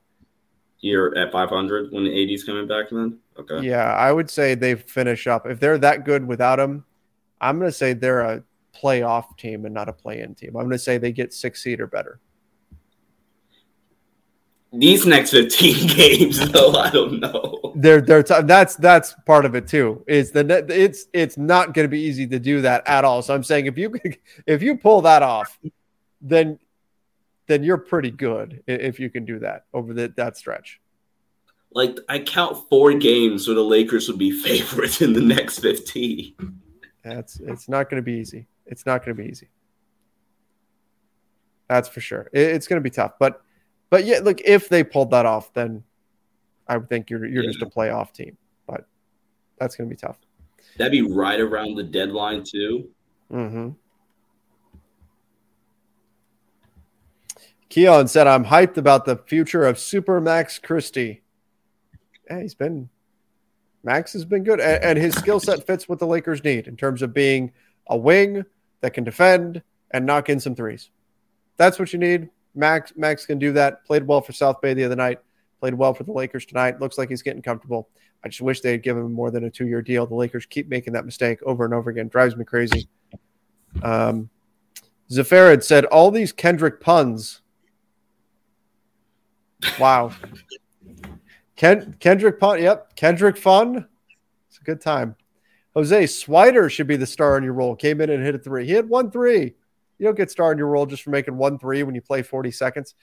Here 0.79 1.13
at 1.17 1.31
five 1.33 1.49
hundred 1.49 1.93
when 1.93 2.05
the 2.05 2.33
AD's 2.35 2.45
coming 2.45 2.67
back, 2.67 2.91
then 2.91 3.19
okay. 3.39 3.61
yeah, 3.67 3.95
I 3.95 4.11
would 4.13 4.29
say 4.31 4.55
they 4.55 4.75
finish 4.75 5.27
up. 5.27 5.47
If 5.47 5.61
they're 5.61 5.79
that 5.79 6.05
good 6.05 6.27
without 6.27 6.59
him, 6.59 6.85
I'm 7.41 7.59
going 7.59 7.71
to 7.71 7.77
say 7.77 7.93
they're 7.93 8.21
a 8.21 8.43
playoff 8.75 9.37
team 9.39 9.65
and 9.65 9.73
not 9.75 9.89
a 9.89 9.93
play 9.93 10.21
in 10.21 10.35
team. 10.35 10.51
I'm 10.57 10.65
going 10.65 10.71
to 10.71 10.79
say 10.79 10.99
they 10.99 11.13
get 11.13 11.33
six 11.33 11.63
seed 11.63 11.81
or 11.81 11.87
better. 11.87 12.19
These 14.73 15.07
next 15.07 15.31
fifteen 15.31 15.87
games, 15.97 16.51
though, 16.51 16.73
I 16.73 16.91
don't 16.91 17.21
know. 17.21 17.73
they're 17.77 18.01
they're 18.01 18.25
t- 18.25 18.43
that's 18.43 18.75
that's 18.77 19.15
part 19.25 19.45
of 19.45 19.55
it 19.55 19.67
too 19.69 20.05
is 20.09 20.31
the 20.33 20.65
it's 20.69 21.07
it's 21.13 21.37
not 21.37 21.75
going 21.75 21.85
to 21.85 21.89
be 21.89 22.01
easy 22.01 22.27
to 22.27 22.39
do 22.39 22.61
that 22.61 22.87
at 22.87 23.05
all 23.05 23.21
so 23.21 23.35
i'm 23.35 23.43
saying 23.43 23.67
if 23.67 23.77
you 23.77 23.93
if 24.47 24.63
you 24.63 24.77
pull 24.77 25.01
that 25.01 25.23
off 25.25 25.59
then 26.25 26.59
then 27.47 27.63
you're 27.63 27.79
pretty 27.79 28.11
good 28.11 28.63
if 28.67 28.99
you 28.99 29.11
can 29.11 29.25
do 29.25 29.39
that 29.39 29.67
over 29.75 29.93
the, 29.93 30.13
that 30.17 30.37
stretch 30.37 30.81
Like 31.73 31.99
I 32.09 32.19
count 32.21 32.69
four 32.71 32.93
games 32.95 33.47
where 33.47 33.55
the 33.55 33.63
Lakers 33.65 34.09
would 34.09 34.19
be 34.19 34.31
favorites 34.43 35.01
in 35.01 35.13
the 35.13 35.21
next 35.21 35.59
fifteen. 35.61 36.35
that's 37.03 37.39
it's 37.41 37.69
not 37.69 37.91
going 37.91 38.03
to 38.03 38.05
be 38.05 38.15
easy 38.15 38.47
it's 38.67 38.87
not 38.87 39.05
going 39.05 39.17
to 39.17 39.23
be 39.23 39.29
easy 39.29 39.49
that's 41.69 41.89
for 41.89 42.01
sure 42.01 42.29
it, 42.33 42.41
it's 42.41 42.67
going 42.67 42.81
to 42.81 42.85
be 42.85 42.91
tough 42.91 43.13
but 43.21 43.43
but 43.91 44.05
yeah 44.05 44.19
look 44.23 44.41
if 44.41 44.69
they 44.69 44.83
pulled 44.83 45.11
that 45.11 45.27
off 45.27 45.53
then 45.53 45.83
i 46.67 46.77
would 46.77 46.89
think 46.89 47.11
you're 47.11 47.27
you're 47.27 47.43
just 47.43 47.63
a 47.63 47.67
playoff 47.67 48.13
team 48.13 48.37
but 48.67 48.87
that's 49.59 49.77
going 49.77 49.89
to 49.89 49.95
be 49.95 50.01
tough 50.01 50.19
That'd 50.77 50.91
be 50.93 51.03
right 51.03 51.39
around 51.41 51.77
the 51.77 51.85
deadline 51.85 52.43
too. 52.43 52.89
Mm-hmm. 53.33 53.71
Keon 57.75 58.07
said, 58.07 58.29
I'm 58.29 58.45
hyped 58.45 58.77
about 58.77 59.05
the 59.05 59.17
future 59.17 59.65
of 59.65 59.81
Super 59.81 60.21
Max 60.21 60.61
Christie. 60.61 61.23
Yeah, 62.31 62.41
he's 62.41 62.55
been 62.55 62.89
Max 63.83 64.13
has 64.13 64.25
been 64.25 64.45
good, 64.45 64.61
and, 64.61 64.85
and 64.85 64.97
his 64.97 65.13
skill 65.15 65.41
set 65.41 65.67
fits 65.67 65.89
what 65.89 65.99
the 65.99 66.07
Lakers 66.07 66.45
need 66.45 66.69
in 66.69 66.77
terms 66.77 67.03
of 67.03 67.13
being 67.13 67.51
a 67.89 67.97
wing 67.97 68.45
that 68.81 68.95
can 68.95 69.03
defend 69.03 69.61
and 69.91 70.07
knock 70.07 70.29
in 70.29 70.39
some 70.39 70.55
threes. 70.55 70.91
That's 71.57 71.81
what 71.81 71.93
you 71.93 71.99
need. 71.99 72.31
Max 72.55 72.93
Max 72.95 73.27
can 73.27 73.41
do 73.41 73.51
that. 73.55 73.85
Played 73.85 74.07
well 74.07 74.21
for 74.21 74.31
South 74.31 74.61
Bay 74.61 74.73
the 74.75 74.85
other 74.85 74.95
night. 74.95 75.19
Played 75.59 75.75
well 75.75 75.95
for 75.95 76.05
the 76.05 76.13
Lakers 76.13 76.47
tonight. 76.47 76.81
Looks 76.81 76.97
like 76.97 77.09
he's 77.09 77.23
getting 77.23 77.43
comfortable. 77.43 77.89
I 78.23 78.29
just 78.29 78.41
wish 78.41 78.61
they 78.61 78.71
had 78.71 78.85
given 78.85 79.05
him 79.05 79.13
more 79.13 79.33
than 79.33 79.47
a 79.47 79.51
two-year 79.51 79.83
deal. 79.83 80.07
The 80.07 80.15
Lakers 80.15 80.47
keep 80.47 80.69
making 80.69 80.93
that 80.93 81.07
mistake 81.07 81.43
over 81.43 81.65
and 81.65 81.75
over 81.75 81.91
again. 81.91 82.07
Drives 82.07 82.37
me 82.37 82.45
crazy. 82.45 82.87
Um, 83.83 84.31
Zafarid 85.11 85.65
said 85.65 85.87
all 85.87 86.13
these 86.13 86.31
Kendrick 86.31 86.81
puns. 86.81 87.41
Wow. 89.79 90.13
Ken, 91.57 91.97
Kendrick 92.01 92.41
pun. 92.41 92.63
Yep. 92.63 92.97
Kendrick 92.97 93.37
fun. 93.37 93.87
It's 94.49 94.59
a 94.59 94.65
good 94.65 94.81
time. 94.81 95.17
Jose 95.75 96.05
Swider 96.05 96.71
should 96.71 96.87
be 96.87 96.97
the 96.97 97.07
star 97.07 97.37
in 97.37 97.45
your 97.45 97.53
role. 97.53 97.75
Came 97.75 98.01
in 98.01 98.11
and 98.11 98.25
hit 98.25 98.35
a 98.35 98.39
three. 98.39 98.67
He 98.67 98.73
had 98.73 98.89
one 98.89 99.11
three. 99.11 99.55
You 99.99 100.07
don't 100.07 100.17
get 100.17 100.31
star 100.31 100.53
in 100.53 100.59
your 100.59 100.69
role 100.69 100.87
just 100.87 101.03
for 101.03 101.11
making 101.11 101.37
one 101.37 101.59
three 101.59 101.83
when 101.83 101.95
you 101.95 102.01
play 102.01 102.23
40 102.23 102.51
seconds. 102.51 102.95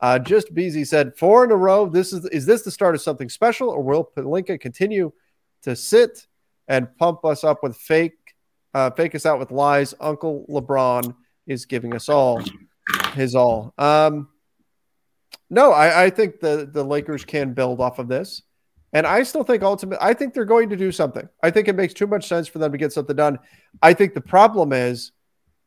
Uh, 0.00 0.18
just 0.18 0.54
Beasy 0.54 0.86
said 0.86 1.16
four 1.16 1.44
in 1.44 1.50
a 1.50 1.56
row. 1.56 1.88
This 1.88 2.12
is 2.12 2.24
is 2.26 2.46
this 2.46 2.62
the 2.62 2.70
start 2.70 2.94
of 2.94 3.00
something 3.00 3.28
special, 3.28 3.68
or 3.68 3.82
will 3.82 4.08
Pelinka 4.16 4.60
continue 4.60 5.12
to 5.62 5.74
sit 5.74 6.26
and 6.68 6.94
pump 6.98 7.24
us 7.24 7.42
up 7.42 7.62
with 7.62 7.76
fake, 7.76 8.34
uh, 8.74 8.90
fake 8.90 9.14
us 9.14 9.26
out 9.26 9.38
with 9.38 9.50
lies? 9.50 9.94
Uncle 10.00 10.46
LeBron 10.48 11.14
is 11.46 11.64
giving 11.64 11.94
us 11.94 12.08
all 12.08 12.40
his 13.14 13.34
all. 13.34 13.74
Um, 13.76 14.28
no, 15.50 15.72
I, 15.72 16.04
I 16.04 16.10
think 16.10 16.40
the 16.40 16.68
the 16.70 16.84
Lakers 16.84 17.24
can 17.24 17.54
build 17.54 17.80
off 17.80 17.98
of 17.98 18.08
this, 18.08 18.42
and 18.92 19.06
I 19.06 19.22
still 19.22 19.44
think 19.44 19.62
ultimately, 19.62 20.04
I 20.06 20.14
think 20.14 20.34
they're 20.34 20.44
going 20.44 20.68
to 20.70 20.76
do 20.76 20.92
something. 20.92 21.28
I 21.42 21.50
think 21.50 21.68
it 21.68 21.76
makes 21.76 21.94
too 21.94 22.06
much 22.06 22.26
sense 22.26 22.48
for 22.48 22.58
them 22.58 22.72
to 22.72 22.78
get 22.78 22.92
something 22.92 23.16
done. 23.16 23.38
I 23.82 23.94
think 23.94 24.14
the 24.14 24.20
problem 24.20 24.72
is 24.72 25.12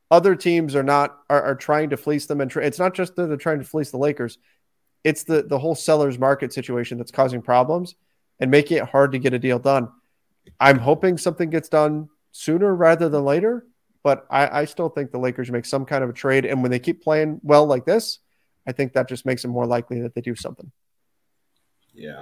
other 0.09 0.36
teams 0.36 0.75
are 0.75 0.84
not 0.84 1.17
are, 1.29 1.41
are 1.41 1.55
trying 1.55 1.89
to 1.91 1.97
fleece 1.97 2.25
them, 2.25 2.41
and 2.41 2.51
tra- 2.51 2.65
it's 2.65 2.79
not 2.79 2.93
just 2.93 3.15
that 3.15 3.27
they're 3.27 3.38
trying 3.38 3.59
to 3.59 3.65
fleece 3.65 3.91
the 3.91 3.97
Lakers. 3.97 4.38
It's 5.03 5.23
the 5.23 5.43
the 5.43 5.57
whole 5.57 5.75
sellers 5.75 6.19
market 6.19 6.53
situation 6.53 6.97
that's 6.97 7.11
causing 7.11 7.41
problems 7.41 7.95
and 8.39 8.51
making 8.51 8.77
it 8.77 8.86
hard 8.86 9.13
to 9.13 9.19
get 9.19 9.34
a 9.34 9.39
deal 9.39 9.59
done. 9.59 9.89
I'm 10.59 10.79
hoping 10.79 11.17
something 11.17 11.49
gets 11.49 11.69
done 11.69 12.09
sooner 12.32 12.75
rather 12.75 13.09
than 13.09 13.23
later, 13.23 13.65
but 14.03 14.25
I, 14.29 14.61
I 14.61 14.65
still 14.65 14.89
think 14.89 15.11
the 15.11 15.19
Lakers 15.19 15.51
make 15.51 15.65
some 15.65 15.86
kind 15.86 16.03
of 16.03 16.09
a 16.09 16.13
trade. 16.13 16.45
And 16.45 16.61
when 16.61 16.71
they 16.71 16.79
keep 16.79 17.03
playing 17.03 17.39
well 17.43 17.65
like 17.65 17.86
this, 17.86 18.19
I 18.72 18.74
think 18.74 18.93
that 18.93 19.09
just 19.09 19.26
makes 19.26 19.43
it 19.43 19.49
more 19.49 19.65
likely 19.65 19.99
that 19.99 20.15
they 20.15 20.22
do 20.22 20.34
something. 20.34 20.72
Yeah. 21.93 22.22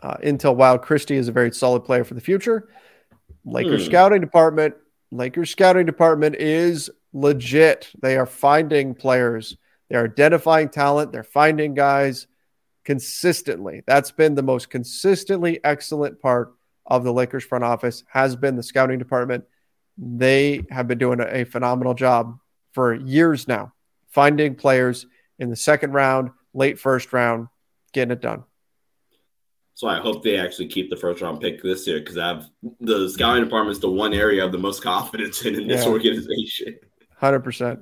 Uh, 0.00 0.16
Intel 0.18 0.54
Wild 0.54 0.82
Christie 0.82 1.16
is 1.16 1.26
a 1.26 1.32
very 1.32 1.50
solid 1.50 1.80
player 1.80 2.04
for 2.04 2.14
the 2.14 2.20
future. 2.20 2.68
Lakers 3.44 3.82
Hmm. 3.82 3.86
scouting 3.90 4.20
department, 4.20 4.76
Lakers 5.10 5.50
scouting 5.50 5.86
department 5.86 6.36
is 6.36 6.88
legit. 7.12 7.90
They 8.00 8.16
are 8.16 8.26
finding 8.26 8.94
players. 8.94 9.56
They're 9.90 10.04
identifying 10.04 10.68
talent. 10.68 11.10
They're 11.10 11.24
finding 11.24 11.74
guys 11.74 12.28
consistently. 12.84 13.82
That's 13.88 14.12
been 14.12 14.36
the 14.36 14.42
most 14.44 14.70
consistently 14.70 15.58
excellent 15.64 16.20
part 16.20 16.54
of 16.86 17.02
the 17.02 17.12
Lakers 17.12 17.42
front 17.44 17.64
office 17.64 18.04
has 18.08 18.36
been 18.36 18.54
the 18.54 18.62
scouting 18.62 19.00
department. 19.00 19.46
They 19.98 20.62
have 20.70 20.86
been 20.86 20.98
doing 20.98 21.18
a, 21.18 21.26
a 21.40 21.44
phenomenal 21.44 21.94
job 21.94 22.38
for 22.72 22.94
years 22.94 23.46
now, 23.46 23.72
finding 24.14 24.54
players 24.54 25.06
in 25.40 25.50
the 25.50 25.56
second 25.56 25.92
round, 25.92 26.30
late 26.54 26.78
first 26.78 27.12
round, 27.12 27.48
getting 27.92 28.12
it 28.12 28.20
done. 28.20 28.44
So 29.74 29.88
I 29.88 29.98
hope 29.98 30.22
they 30.22 30.38
actually 30.38 30.68
keep 30.68 30.88
the 30.88 30.96
first 30.96 31.20
round 31.20 31.40
pick 31.40 31.60
this 31.60 31.84
year 31.86 31.98
because 31.98 32.16
I 32.16 32.28
have 32.28 32.48
the 32.80 33.08
scouting 33.10 33.42
department 33.42 33.72
is 33.76 33.80
the 33.80 33.90
one 33.90 34.14
area 34.14 34.40
I 34.40 34.44
have 34.44 34.52
the 34.52 34.58
most 34.58 34.82
confidence 34.92 35.44
in 35.44 35.60
in 35.60 35.66
this 35.68 35.84
Yeah. 35.84 35.90
organization. 35.90 36.78
Hundred 37.16 37.40
percent. 37.40 37.80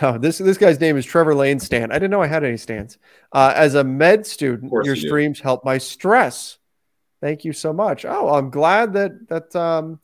Oh, 0.00 0.16
this 0.16 0.38
this 0.38 0.58
guy's 0.58 0.80
name 0.80 0.96
is 0.96 1.04
Trevor 1.04 1.34
Lane 1.34 1.58
Stan. 1.58 1.90
I 1.90 1.94
didn't 1.96 2.12
know 2.12 2.22
I 2.22 2.26
had 2.28 2.44
any 2.44 2.56
stands. 2.56 2.98
Uh, 3.32 3.52
as 3.54 3.74
a 3.74 3.82
med 3.84 4.26
student, 4.26 4.70
your 4.72 4.94
you 4.94 5.02
do. 5.02 5.08
streams 5.08 5.40
help 5.40 5.64
my 5.64 5.76
stress. 5.78 6.58
Thank 7.20 7.44
you 7.44 7.52
so 7.52 7.72
much. 7.72 8.04
Oh, 8.04 8.28
I'm 8.30 8.50
glad 8.50 8.92
that 8.94 9.28
that 9.28 9.54
um, 9.56 9.98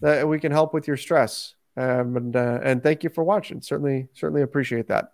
that 0.00 0.26
we 0.26 0.40
can 0.40 0.50
help 0.50 0.72
with 0.74 0.88
your 0.88 0.96
stress. 0.96 1.54
Um, 1.76 2.16
and 2.16 2.36
uh, 2.36 2.60
and 2.62 2.82
thank 2.82 3.02
you 3.02 3.10
for 3.10 3.24
watching. 3.24 3.62
Certainly 3.62 4.08
certainly 4.12 4.42
appreciate 4.42 4.88
that. 4.88 5.12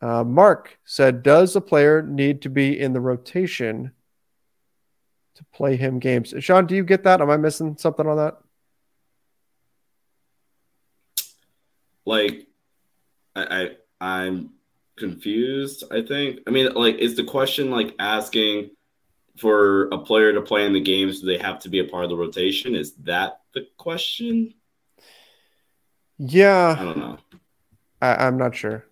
Uh, 0.00 0.22
Mark 0.22 0.78
said, 0.84 1.22
"Does 1.22 1.56
a 1.56 1.60
player 1.60 2.02
need 2.02 2.42
to 2.42 2.48
be 2.48 2.78
in 2.78 2.92
the 2.92 3.00
rotation 3.00 3.92
to 5.34 5.44
play 5.52 5.76
him 5.76 5.98
games?" 5.98 6.32
Sean, 6.38 6.66
do 6.66 6.76
you 6.76 6.84
get 6.84 7.02
that? 7.04 7.20
Am 7.20 7.30
I 7.30 7.36
missing 7.36 7.76
something 7.76 8.06
on 8.06 8.16
that? 8.18 8.38
Like, 12.06 12.46
I, 13.34 13.42
I 14.00 14.20
I'm 14.22 14.50
confused. 14.96 15.84
I 15.90 16.02
think. 16.02 16.40
I 16.46 16.50
mean, 16.50 16.72
like, 16.74 16.98
is 16.98 17.16
the 17.16 17.24
question 17.24 17.72
like 17.72 17.96
asking 17.98 18.70
for 19.38 19.88
a 19.88 19.98
player 19.98 20.32
to 20.32 20.42
play 20.42 20.66
in 20.66 20.72
the 20.72 20.80
games? 20.80 21.20
Do 21.20 21.26
they 21.26 21.38
have 21.38 21.58
to 21.60 21.68
be 21.68 21.80
a 21.80 21.84
part 21.84 22.04
of 22.04 22.10
the 22.10 22.16
rotation? 22.16 22.76
Is 22.76 22.92
that 22.98 23.40
the 23.54 23.66
question? 23.76 24.54
Yeah, 26.18 26.76
I 26.78 26.84
don't 26.84 26.98
know. 26.98 27.18
I, 28.02 28.26
I'm 28.26 28.36
not 28.36 28.54
sure. 28.54 28.84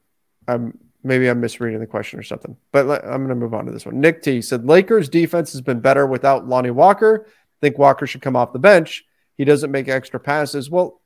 I'm 0.48 0.78
maybe 1.02 1.28
I'm 1.28 1.40
misreading 1.40 1.80
the 1.80 1.86
question 1.86 2.18
or 2.18 2.22
something. 2.22 2.56
But 2.72 2.86
let, 2.86 3.04
I'm 3.04 3.18
going 3.18 3.28
to 3.28 3.34
move 3.34 3.54
on 3.54 3.66
to 3.66 3.72
this 3.72 3.86
one. 3.86 4.00
Nick 4.00 4.22
T 4.22 4.42
said 4.42 4.66
Lakers 4.66 5.08
defense 5.08 5.52
has 5.52 5.60
been 5.60 5.80
better 5.80 6.06
without 6.06 6.48
Lonnie 6.48 6.70
Walker. 6.70 7.26
Think 7.60 7.78
Walker 7.78 8.06
should 8.06 8.22
come 8.22 8.36
off 8.36 8.52
the 8.52 8.58
bench. 8.58 9.04
He 9.36 9.44
doesn't 9.44 9.70
make 9.70 9.88
extra 9.88 10.20
passes. 10.20 10.70
Well, 10.70 11.00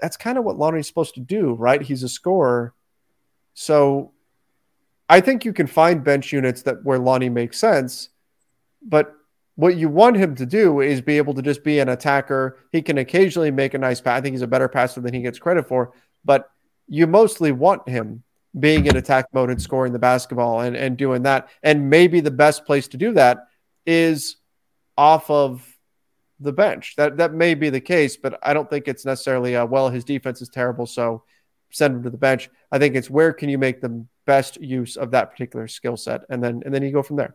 that's 0.00 0.16
kind 0.16 0.38
of 0.38 0.44
what 0.44 0.58
Lonnie's 0.58 0.86
supposed 0.86 1.14
to 1.14 1.20
do, 1.20 1.54
right? 1.54 1.82
He's 1.82 2.02
a 2.02 2.08
scorer. 2.08 2.74
So 3.54 4.12
I 5.08 5.20
think 5.20 5.44
you 5.44 5.52
can 5.52 5.66
find 5.66 6.04
bench 6.04 6.32
units 6.32 6.62
that 6.62 6.84
where 6.84 6.98
Lonnie 6.98 7.28
makes 7.28 7.58
sense, 7.58 8.10
but 8.82 9.14
what 9.58 9.76
you 9.76 9.88
want 9.88 10.16
him 10.16 10.36
to 10.36 10.46
do 10.46 10.80
is 10.80 11.00
be 11.00 11.16
able 11.16 11.34
to 11.34 11.42
just 11.42 11.64
be 11.64 11.80
an 11.80 11.88
attacker. 11.88 12.58
He 12.70 12.80
can 12.80 12.96
occasionally 12.96 13.50
make 13.50 13.74
a 13.74 13.78
nice 13.78 14.00
pass. 14.00 14.16
I 14.16 14.20
think 14.20 14.34
he's 14.34 14.42
a 14.42 14.46
better 14.46 14.68
passer 14.68 15.00
than 15.00 15.12
he 15.12 15.20
gets 15.20 15.40
credit 15.40 15.66
for, 15.66 15.94
but 16.24 16.48
you 16.86 17.08
mostly 17.08 17.50
want 17.50 17.88
him 17.88 18.22
being 18.56 18.86
in 18.86 18.96
attack 18.96 19.26
mode 19.32 19.50
and 19.50 19.60
scoring 19.60 19.92
the 19.92 19.98
basketball 19.98 20.60
and, 20.60 20.76
and 20.76 20.96
doing 20.96 21.24
that. 21.24 21.48
And 21.64 21.90
maybe 21.90 22.20
the 22.20 22.30
best 22.30 22.66
place 22.66 22.86
to 22.88 22.96
do 22.96 23.14
that 23.14 23.48
is 23.84 24.36
off 24.96 25.28
of 25.28 25.66
the 26.38 26.52
bench. 26.52 26.94
That 26.96 27.16
that 27.16 27.34
may 27.34 27.54
be 27.54 27.68
the 27.68 27.80
case, 27.80 28.16
but 28.16 28.38
I 28.44 28.54
don't 28.54 28.70
think 28.70 28.86
it's 28.86 29.04
necessarily 29.04 29.54
a, 29.54 29.66
well, 29.66 29.88
his 29.88 30.04
defense 30.04 30.40
is 30.40 30.50
terrible, 30.50 30.86
so 30.86 31.24
send 31.70 31.96
him 31.96 32.04
to 32.04 32.10
the 32.10 32.16
bench. 32.16 32.48
I 32.70 32.78
think 32.78 32.94
it's 32.94 33.10
where 33.10 33.32
can 33.32 33.48
you 33.48 33.58
make 33.58 33.80
the 33.80 34.06
best 34.24 34.60
use 34.60 34.96
of 34.96 35.10
that 35.10 35.32
particular 35.32 35.66
skill 35.66 35.96
set, 35.96 36.20
and 36.30 36.40
then 36.44 36.62
and 36.64 36.72
then 36.72 36.84
you 36.84 36.92
go 36.92 37.02
from 37.02 37.16
there. 37.16 37.34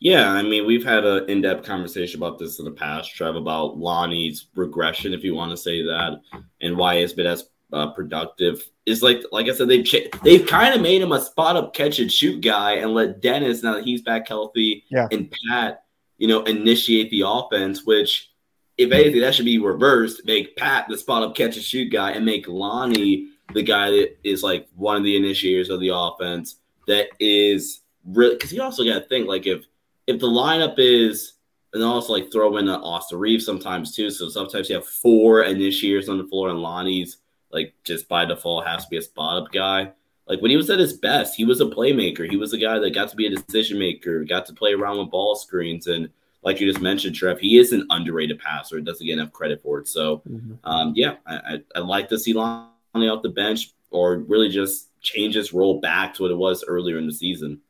Yeah, 0.00 0.32
I 0.32 0.42
mean, 0.42 0.66
we've 0.66 0.84
had 0.84 1.04
an 1.04 1.30
in-depth 1.30 1.64
conversation 1.64 2.20
about 2.20 2.38
this 2.38 2.58
in 2.58 2.64
the 2.64 2.70
past, 2.70 3.14
Trev, 3.14 3.36
about 3.36 3.78
Lonnie's 3.78 4.46
regression, 4.54 5.14
if 5.14 5.24
you 5.24 5.34
want 5.34 5.50
to 5.50 5.56
say 5.56 5.82
that, 5.82 6.20
and 6.60 6.76
why 6.76 6.96
it's 6.96 7.12
been 7.12 7.26
as 7.26 7.48
uh, 7.72 7.90
productive. 7.92 8.62
Is 8.86 9.02
like, 9.02 9.22
like 9.32 9.48
I 9.48 9.52
said, 9.54 9.68
they've 9.68 9.84
ch- 9.84 10.10
they've 10.22 10.46
kind 10.46 10.74
of 10.74 10.82
made 10.82 11.00
him 11.00 11.12
a 11.12 11.20
spot 11.20 11.56
up 11.56 11.72
catch 11.74 12.00
and 12.00 12.12
shoot 12.12 12.42
guy, 12.42 12.74
and 12.74 12.92
let 12.92 13.22
Dennis 13.22 13.62
now 13.62 13.74
that 13.74 13.84
he's 13.84 14.02
back 14.02 14.28
healthy, 14.28 14.84
yeah. 14.90 15.08
and 15.10 15.32
Pat, 15.48 15.84
you 16.18 16.28
know, 16.28 16.42
initiate 16.42 17.10
the 17.10 17.22
offense. 17.26 17.86
Which, 17.86 18.30
if 18.76 18.92
anything, 18.92 19.22
that 19.22 19.34
should 19.34 19.46
be 19.46 19.58
reversed. 19.58 20.22
Make 20.26 20.56
Pat 20.56 20.86
the 20.88 20.98
spot 20.98 21.22
up 21.22 21.34
catch 21.34 21.56
and 21.56 21.64
shoot 21.64 21.90
guy, 21.90 22.10
and 22.12 22.26
make 22.26 22.46
Lonnie 22.46 23.30
the 23.54 23.62
guy 23.62 23.90
that 23.90 24.18
is 24.22 24.42
like 24.42 24.68
one 24.74 24.96
of 24.96 25.04
the 25.04 25.16
initiators 25.16 25.70
of 25.70 25.80
the 25.80 25.92
offense. 25.94 26.56
That 26.86 27.08
is 27.18 27.80
really 28.04 28.34
because 28.34 28.52
you 28.52 28.62
also 28.62 28.84
got 28.84 28.98
to 28.98 29.08
think 29.08 29.26
like 29.26 29.46
if 29.46 29.64
if 30.06 30.20
the 30.20 30.26
lineup 30.26 30.74
is 30.78 31.34
and 31.74 31.82
also 31.82 32.12
like 32.12 32.30
throw 32.30 32.56
in 32.56 32.68
an 32.68 32.80
Austin 32.80 33.18
Reaves 33.18 33.44
sometimes 33.44 33.94
too. 33.94 34.10
So 34.10 34.28
sometimes 34.28 34.68
you 34.68 34.76
have 34.76 34.86
four 34.86 35.42
initiators 35.42 36.08
on 36.08 36.18
the 36.18 36.24
floor, 36.24 36.48
and 36.50 36.60
Lonnie's 36.60 37.18
like 37.50 37.74
just 37.84 38.08
by 38.08 38.24
default 38.24 38.66
has 38.66 38.84
to 38.84 38.90
be 38.90 38.96
a 38.96 39.02
spot 39.02 39.42
up 39.42 39.52
guy. 39.52 39.90
Like 40.26 40.40
when 40.40 40.50
he 40.50 40.56
was 40.56 40.70
at 40.70 40.78
his 40.78 40.94
best, 40.94 41.34
he 41.34 41.44
was 41.44 41.60
a 41.60 41.66
playmaker. 41.66 42.28
He 42.28 42.36
was 42.36 42.52
a 42.52 42.58
guy 42.58 42.78
that 42.78 42.94
got 42.94 43.10
to 43.10 43.16
be 43.16 43.26
a 43.26 43.36
decision 43.36 43.78
maker, 43.78 44.24
got 44.24 44.46
to 44.46 44.54
play 44.54 44.72
around 44.72 44.98
with 44.98 45.10
ball 45.10 45.36
screens, 45.36 45.86
and 45.86 46.08
like 46.42 46.60
you 46.60 46.70
just 46.70 46.82
mentioned, 46.82 47.16
Trev, 47.16 47.40
he 47.40 47.58
is 47.58 47.72
an 47.72 47.86
underrated 47.90 48.38
passer. 48.38 48.80
Doesn't 48.80 49.06
get 49.06 49.14
enough 49.14 49.32
credit 49.32 49.62
for 49.62 49.80
it. 49.80 49.88
So, 49.88 50.22
mm-hmm. 50.28 50.54
um, 50.64 50.92
yeah, 50.94 51.16
I, 51.26 51.36
I, 51.36 51.62
I 51.76 51.78
like 51.80 52.08
to 52.10 52.18
see 52.18 52.34
Lonnie 52.34 53.08
off 53.08 53.22
the 53.22 53.30
bench, 53.30 53.72
or 53.90 54.18
really 54.18 54.48
just 54.48 54.90
change 55.00 55.34
his 55.34 55.52
role 55.52 55.80
back 55.80 56.14
to 56.14 56.22
what 56.22 56.30
it 56.30 56.36
was 56.36 56.64
earlier 56.66 56.98
in 56.98 57.06
the 57.06 57.12
season. 57.12 57.60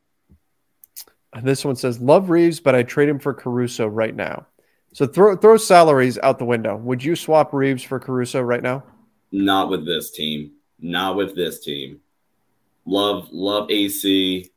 This 1.43 1.65
one 1.65 1.75
says, 1.75 1.99
"Love 1.99 2.29
Reaves, 2.29 2.59
but 2.59 2.75
I 2.75 2.83
trade 2.83 3.09
him 3.09 3.19
for 3.19 3.33
Caruso 3.33 3.87
right 3.87 4.15
now." 4.15 4.45
So 4.93 5.05
throw 5.05 5.35
throw 5.35 5.57
salaries 5.57 6.17
out 6.23 6.39
the 6.39 6.45
window. 6.45 6.77
Would 6.77 7.03
you 7.03 7.15
swap 7.15 7.53
Reaves 7.53 7.83
for 7.83 7.99
Caruso 7.99 8.41
right 8.41 8.63
now? 8.63 8.83
Not 9.31 9.69
with 9.69 9.85
this 9.85 10.11
team. 10.11 10.53
Not 10.79 11.17
with 11.17 11.35
this 11.35 11.59
team. 11.59 11.99
Love 12.85 13.27
love 13.31 13.69
AC. 13.69 14.49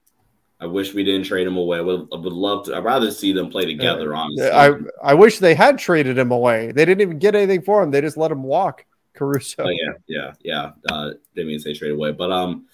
I 0.60 0.66
wish 0.66 0.94
we 0.94 1.04
didn't 1.04 1.24
trade 1.24 1.46
him 1.46 1.56
away. 1.56 1.80
Would 1.80 2.08
would 2.10 2.32
love 2.32 2.66
to. 2.66 2.76
I'd 2.76 2.84
rather 2.84 3.10
see 3.10 3.32
them 3.32 3.50
play 3.50 3.64
together. 3.64 4.14
honestly, 4.14 4.48
I 4.48 4.74
I 5.02 5.14
wish 5.14 5.38
they 5.38 5.54
had 5.54 5.78
traded 5.78 6.16
him 6.16 6.30
away. 6.30 6.70
They 6.70 6.84
didn't 6.84 7.00
even 7.00 7.18
get 7.18 7.34
anything 7.34 7.62
for 7.62 7.82
him. 7.82 7.90
They 7.90 8.00
just 8.00 8.16
let 8.16 8.30
him 8.30 8.44
walk. 8.44 8.84
Caruso. 9.14 9.64
Oh, 9.64 9.68
yeah, 9.68 9.92
yeah, 10.06 10.32
yeah. 10.44 10.70
Uh, 10.88 11.10
didn't 11.34 11.48
mean 11.48 11.58
to 11.58 11.64
say 11.64 11.74
trade 11.74 11.90
away, 11.90 12.12
but 12.12 12.30
um, 12.30 12.66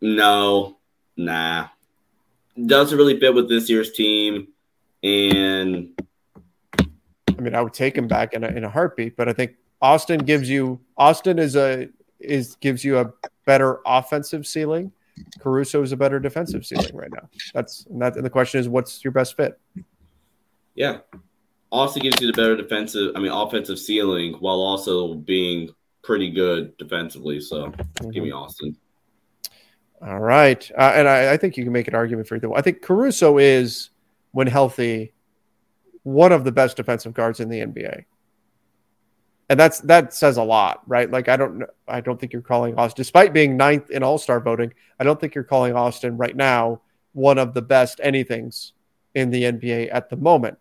no, 0.00 0.78
nah 1.18 1.68
doesn't 2.64 2.96
really 2.96 3.18
fit 3.18 3.34
with 3.34 3.48
this 3.48 3.68
year's 3.68 3.92
team. 3.92 4.48
And 5.02 5.90
I 6.78 7.40
mean, 7.40 7.54
I 7.54 7.60
would 7.60 7.74
take 7.74 7.96
him 7.96 8.08
back 8.08 8.32
in 8.32 8.44
a, 8.44 8.48
in 8.48 8.64
a 8.64 8.70
heartbeat, 8.70 9.16
but 9.16 9.28
I 9.28 9.32
think 9.32 9.56
Austin 9.82 10.20
gives 10.20 10.48
you 10.48 10.80
Austin 10.96 11.38
is 11.38 11.56
a 11.56 11.88
is 12.18 12.56
gives 12.56 12.84
you 12.84 12.98
a 12.98 13.12
better 13.44 13.80
offensive 13.86 14.46
ceiling. 14.46 14.92
Caruso 15.40 15.82
is 15.82 15.92
a 15.92 15.96
better 15.96 16.18
defensive 16.18 16.64
ceiling 16.64 16.94
right 16.94 17.10
now. 17.12 17.28
That's 17.54 17.86
and 17.86 18.00
that 18.00 18.16
and 18.16 18.24
the 18.24 18.30
question 18.30 18.60
is 18.60 18.68
what's 18.68 19.04
your 19.04 19.12
best 19.12 19.36
fit? 19.36 19.58
Yeah. 20.74 20.98
Austin 21.72 22.02
gives 22.02 22.20
you 22.20 22.28
the 22.28 22.32
better 22.32 22.56
defensive, 22.56 23.12
I 23.16 23.20
mean 23.20 23.32
offensive 23.32 23.78
ceiling 23.78 24.34
while 24.34 24.60
also 24.60 25.14
being 25.14 25.74
pretty 26.02 26.30
good 26.30 26.76
defensively. 26.78 27.40
So 27.40 27.66
mm-hmm. 27.66 28.10
give 28.10 28.22
me 28.22 28.32
Austin. 28.32 28.76
All 30.06 30.20
right, 30.20 30.70
uh, 30.78 30.92
and 30.94 31.08
I, 31.08 31.32
I, 31.32 31.36
think 31.36 31.56
you 31.56 31.64
can 31.64 31.72
make 31.72 31.88
an 31.88 31.96
argument 31.96 32.28
for 32.28 32.36
either. 32.36 32.52
I 32.54 32.60
think 32.60 32.80
Caruso 32.80 33.38
is, 33.38 33.90
when 34.30 34.46
healthy, 34.46 35.12
one 36.04 36.30
of 36.30 36.44
the 36.44 36.52
best 36.52 36.76
defensive 36.76 37.12
guards 37.12 37.40
in 37.40 37.48
the 37.48 37.58
NBA, 37.58 38.04
and 39.48 39.58
that's 39.58 39.80
that 39.80 40.14
says 40.14 40.36
a 40.36 40.44
lot, 40.44 40.82
right? 40.86 41.10
Like 41.10 41.28
I 41.28 41.36
don't, 41.36 41.64
I 41.88 42.00
don't 42.00 42.20
think 42.20 42.32
you're 42.32 42.40
calling 42.40 42.76
Austin, 42.76 43.02
despite 43.02 43.32
being 43.32 43.56
ninth 43.56 43.90
in 43.90 44.04
All 44.04 44.16
Star 44.16 44.38
voting, 44.38 44.72
I 45.00 45.02
don't 45.02 45.20
think 45.20 45.34
you're 45.34 45.42
calling 45.42 45.74
Austin 45.74 46.16
right 46.16 46.36
now 46.36 46.82
one 47.12 47.38
of 47.38 47.52
the 47.52 47.62
best 47.62 47.98
anythings 47.98 48.72
in 49.16 49.30
the 49.30 49.42
NBA 49.44 49.88
at 49.90 50.08
the 50.08 50.16
moment. 50.16 50.56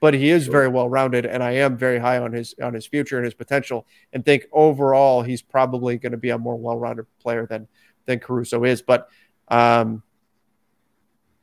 But 0.00 0.14
he 0.14 0.30
is 0.30 0.46
very 0.46 0.68
well 0.68 0.88
rounded, 0.88 1.26
and 1.26 1.42
I 1.42 1.52
am 1.52 1.76
very 1.76 1.98
high 1.98 2.18
on 2.18 2.32
his 2.32 2.54
on 2.62 2.72
his 2.72 2.86
future 2.86 3.16
and 3.16 3.26
his 3.26 3.34
potential, 3.34 3.86
and 4.14 4.24
think 4.24 4.46
overall 4.52 5.22
he's 5.22 5.42
probably 5.42 5.98
going 5.98 6.12
to 6.12 6.18
be 6.18 6.30
a 6.30 6.38
more 6.38 6.56
well 6.56 6.78
rounded 6.78 7.04
player 7.20 7.46
than 7.46 7.68
than 8.06 8.18
Caruso 8.18 8.64
is. 8.64 8.82
But 8.82 9.08
um, 9.48 10.02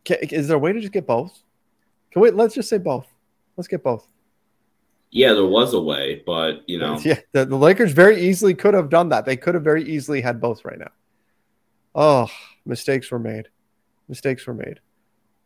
can, 0.03 0.17
is 0.21 0.47
there 0.47 0.57
a 0.57 0.59
way 0.59 0.73
to 0.73 0.79
just 0.79 0.93
get 0.93 1.07
both? 1.07 1.37
Can 2.11 2.21
we? 2.21 2.31
Let's 2.31 2.55
just 2.55 2.69
say 2.69 2.77
both. 2.77 3.07
Let's 3.55 3.67
get 3.67 3.83
both. 3.83 4.07
Yeah, 5.11 5.33
there 5.33 5.45
was 5.45 5.73
a 5.75 5.79
way, 5.79 6.23
but 6.25 6.67
you 6.67 6.79
know, 6.79 6.97
yeah, 7.03 7.19
the, 7.33 7.45
the 7.45 7.55
Lakers 7.55 7.91
very 7.91 8.19
easily 8.21 8.53
could 8.53 8.73
have 8.73 8.89
done 8.89 9.09
that. 9.09 9.25
They 9.25 9.37
could 9.37 9.53
have 9.53 9.63
very 9.63 9.83
easily 9.83 10.21
had 10.21 10.41
both 10.41 10.65
right 10.65 10.79
now. 10.79 10.91
Oh, 11.95 12.29
mistakes 12.65 13.11
were 13.11 13.19
made. 13.19 13.49
Mistakes 14.09 14.45
were 14.47 14.55
made. 14.55 14.79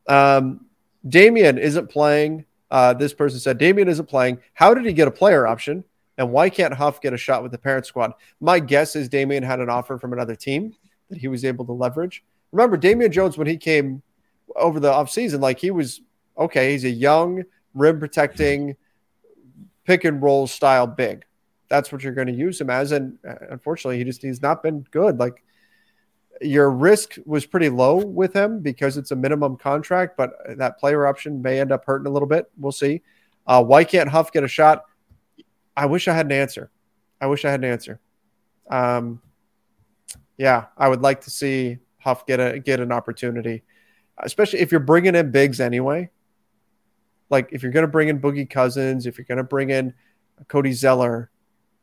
Um, 0.07 0.65
Damian 1.07 1.57
isn't 1.57 1.89
playing. 1.89 2.45
Uh, 2.71 2.93
this 2.93 3.13
person 3.13 3.39
said 3.39 3.57
Damian 3.57 3.87
isn't 3.87 4.07
playing. 4.07 4.39
How 4.53 4.73
did 4.73 4.85
he 4.85 4.93
get 4.93 5.07
a 5.07 5.11
player 5.11 5.45
option? 5.45 5.83
And 6.17 6.31
why 6.31 6.49
can't 6.49 6.73
Huff 6.73 6.99
get 7.01 7.13
a 7.13 7.17
shot 7.17 7.43
with 7.43 7.51
the 7.51 7.57
parent 7.57 7.85
squad? 7.85 8.13
My 8.39 8.59
guess 8.59 8.95
is 8.95 9.07
Damian 9.07 9.43
had 9.43 9.59
an 9.59 9.69
offer 9.69 9.97
from 9.99 10.13
another 10.13 10.35
team 10.35 10.73
that 11.09 11.17
he 11.17 11.27
was 11.27 11.45
able 11.45 11.65
to 11.65 11.71
leverage. 11.71 12.23
Remember, 12.51 12.77
Damian 12.77 13.11
Jones, 13.11 13.37
when 13.37 13.47
he 13.47 13.57
came 13.57 14.01
over 14.55 14.79
the 14.79 14.91
offseason, 14.91 15.39
like 15.39 15.59
he 15.59 15.71
was 15.71 16.01
okay, 16.37 16.71
he's 16.71 16.85
a 16.85 16.89
young, 16.89 17.43
rim 17.73 17.99
protecting, 17.99 18.75
pick 19.85 20.03
and 20.03 20.21
roll 20.21 20.47
style 20.47 20.87
big. 20.87 21.25
That's 21.69 21.91
what 21.91 22.03
you're 22.03 22.13
going 22.13 22.27
to 22.27 22.33
use 22.33 22.61
him 22.61 22.69
as. 22.69 22.91
And 22.91 23.17
uh, 23.27 23.35
unfortunately, 23.49 23.97
he 23.97 24.03
just 24.03 24.21
he's 24.21 24.41
not 24.41 24.63
been 24.63 24.85
good. 24.91 25.19
Like 25.19 25.43
your 26.41 26.69
risk 26.69 27.15
was 27.25 27.45
pretty 27.45 27.69
low 27.69 27.97
with 27.97 28.33
him 28.33 28.61
because 28.61 28.97
it's 28.97 29.11
a 29.11 29.15
minimum 29.15 29.57
contract, 29.57 30.17
but 30.17 30.33
that 30.57 30.79
player 30.79 31.07
option 31.07 31.41
may 31.41 31.59
end 31.59 31.71
up 31.71 31.83
hurting 31.85 32.07
a 32.07 32.11
little 32.11 32.27
bit. 32.27 32.49
We'll 32.57 32.71
see. 32.71 33.01
Uh, 33.45 33.63
why 33.63 33.83
can't 33.83 34.09
Huff 34.09 34.31
get 34.31 34.43
a 34.43 34.47
shot? 34.47 34.85
I 35.75 35.85
wish 35.85 36.07
I 36.07 36.13
had 36.13 36.25
an 36.27 36.31
answer. 36.33 36.69
I 37.19 37.27
wish 37.27 37.45
I 37.45 37.51
had 37.51 37.61
an 37.61 37.71
answer. 37.71 37.99
Um, 38.69 39.21
yeah, 40.37 40.65
I 40.77 40.87
would 40.87 41.01
like 41.01 41.21
to 41.21 41.29
see 41.29 41.79
Huff 41.99 42.25
get 42.25 42.39
a 42.39 42.59
get 42.59 42.79
an 42.79 42.91
opportunity, 42.91 43.63
especially 44.19 44.59
if 44.59 44.71
you're 44.71 44.79
bringing 44.79 45.15
in 45.15 45.31
bigs 45.31 45.59
anyway. 45.59 46.09
Like 47.29 47.49
if 47.51 47.63
you're 47.63 47.71
going 47.71 47.85
to 47.85 47.91
bring 47.91 48.07
in 48.07 48.21
Boogie 48.21 48.49
Cousins, 48.49 49.05
if 49.05 49.17
you're 49.17 49.25
going 49.25 49.39
to 49.39 49.43
bring 49.43 49.69
in 49.69 49.93
Cody 50.47 50.71
Zeller, 50.71 51.29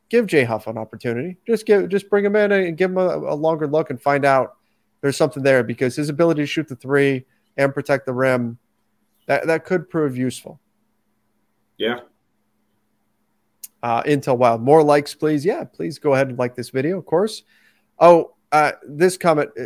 give 0.08 0.26
Jay 0.26 0.44
Huff 0.44 0.66
an 0.66 0.78
opportunity. 0.78 1.36
Just 1.46 1.66
give 1.66 1.88
just 1.88 2.08
bring 2.08 2.24
him 2.24 2.36
in 2.36 2.52
and 2.52 2.76
give 2.76 2.90
him 2.90 2.98
a, 2.98 3.16
a 3.18 3.34
longer 3.34 3.66
look 3.66 3.90
and 3.90 4.00
find 4.00 4.24
out 4.24 4.56
there's 5.00 5.16
something 5.16 5.42
there 5.42 5.62
because 5.62 5.96
his 5.96 6.08
ability 6.08 6.42
to 6.42 6.46
shoot 6.46 6.68
the 6.68 6.76
three 6.76 7.26
and 7.56 7.74
protect 7.74 8.06
the 8.06 8.14
rim 8.14 8.58
that 9.26 9.46
that 9.46 9.64
could 9.64 9.90
prove 9.90 10.16
useful. 10.16 10.60
Yeah. 11.76 12.00
Uh, 13.82 14.02
Intel 14.04 14.38
Wild, 14.38 14.62
more 14.62 14.82
likes, 14.82 15.14
please. 15.14 15.44
Yeah, 15.44 15.64
please 15.64 15.98
go 15.98 16.14
ahead 16.14 16.28
and 16.28 16.38
like 16.38 16.54
this 16.54 16.70
video, 16.70 16.96
of 16.96 17.04
course. 17.04 17.42
Oh, 17.98 18.34
uh, 18.54 18.72
this 18.86 19.16
comment, 19.16 19.50
uh, 19.60 19.64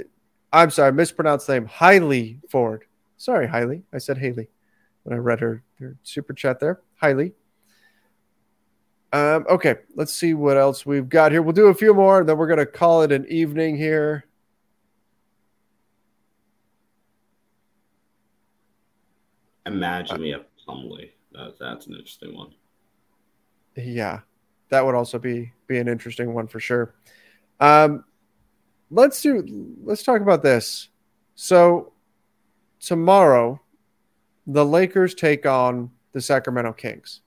I'm 0.51 0.71
sorry, 0.71 0.89
I 0.89 0.93
mispronounced 0.93 1.47
the 1.47 1.53
name. 1.53 1.67
Hailey 1.67 2.41
Ford. 2.49 2.87
Sorry, 3.19 3.47
Hailey. 3.47 3.83
I 3.93 3.99
said 3.99 4.17
Haley 4.17 4.49
when 5.03 5.15
I 5.15 5.21
read 5.21 5.41
her, 5.41 5.63
her 5.79 5.99
super 6.03 6.33
chat 6.33 6.59
there. 6.59 6.81
Hailey. 6.99 7.35
Um, 9.13 9.45
okay, 9.51 9.77
let's 9.95 10.15
see 10.15 10.33
what 10.33 10.57
else 10.57 10.87
we've 10.87 11.09
got 11.09 11.33
here. 11.33 11.43
We'll 11.43 11.53
do 11.53 11.67
a 11.67 11.75
few 11.75 11.93
more, 11.93 12.21
and 12.21 12.29
then 12.29 12.39
we're 12.39 12.47
going 12.47 12.61
to 12.61 12.67
call 12.67 13.03
it 13.03 13.13
an 13.13 13.27
evening 13.29 13.77
here. 13.77 14.25
Imagine 19.67 20.23
me 20.23 20.33
a 20.33 20.47
Plumlee. 20.67 21.11
That, 21.33 21.57
that's 21.61 21.89
an 21.89 21.93
interesting 21.93 22.35
one. 22.35 22.55
Yeah, 23.77 24.21
that 24.71 24.85
would 24.85 24.95
also 24.95 25.19
be 25.19 25.53
be 25.67 25.77
an 25.77 25.89
interesting 25.89 26.33
one 26.33 26.47
for 26.47 26.59
sure. 26.59 26.95
Um, 27.61 28.05
let's 28.91 29.21
do. 29.21 29.75
Let's 29.83 30.03
talk 30.03 30.21
about 30.21 30.43
this. 30.43 30.89
So 31.35 31.93
tomorrow, 32.81 33.61
the 34.47 34.65
Lakers 34.65 35.15
take 35.15 35.47
on 35.47 35.91
the 36.13 36.21
Sacramento 36.21 36.73
Kings. 36.73 37.21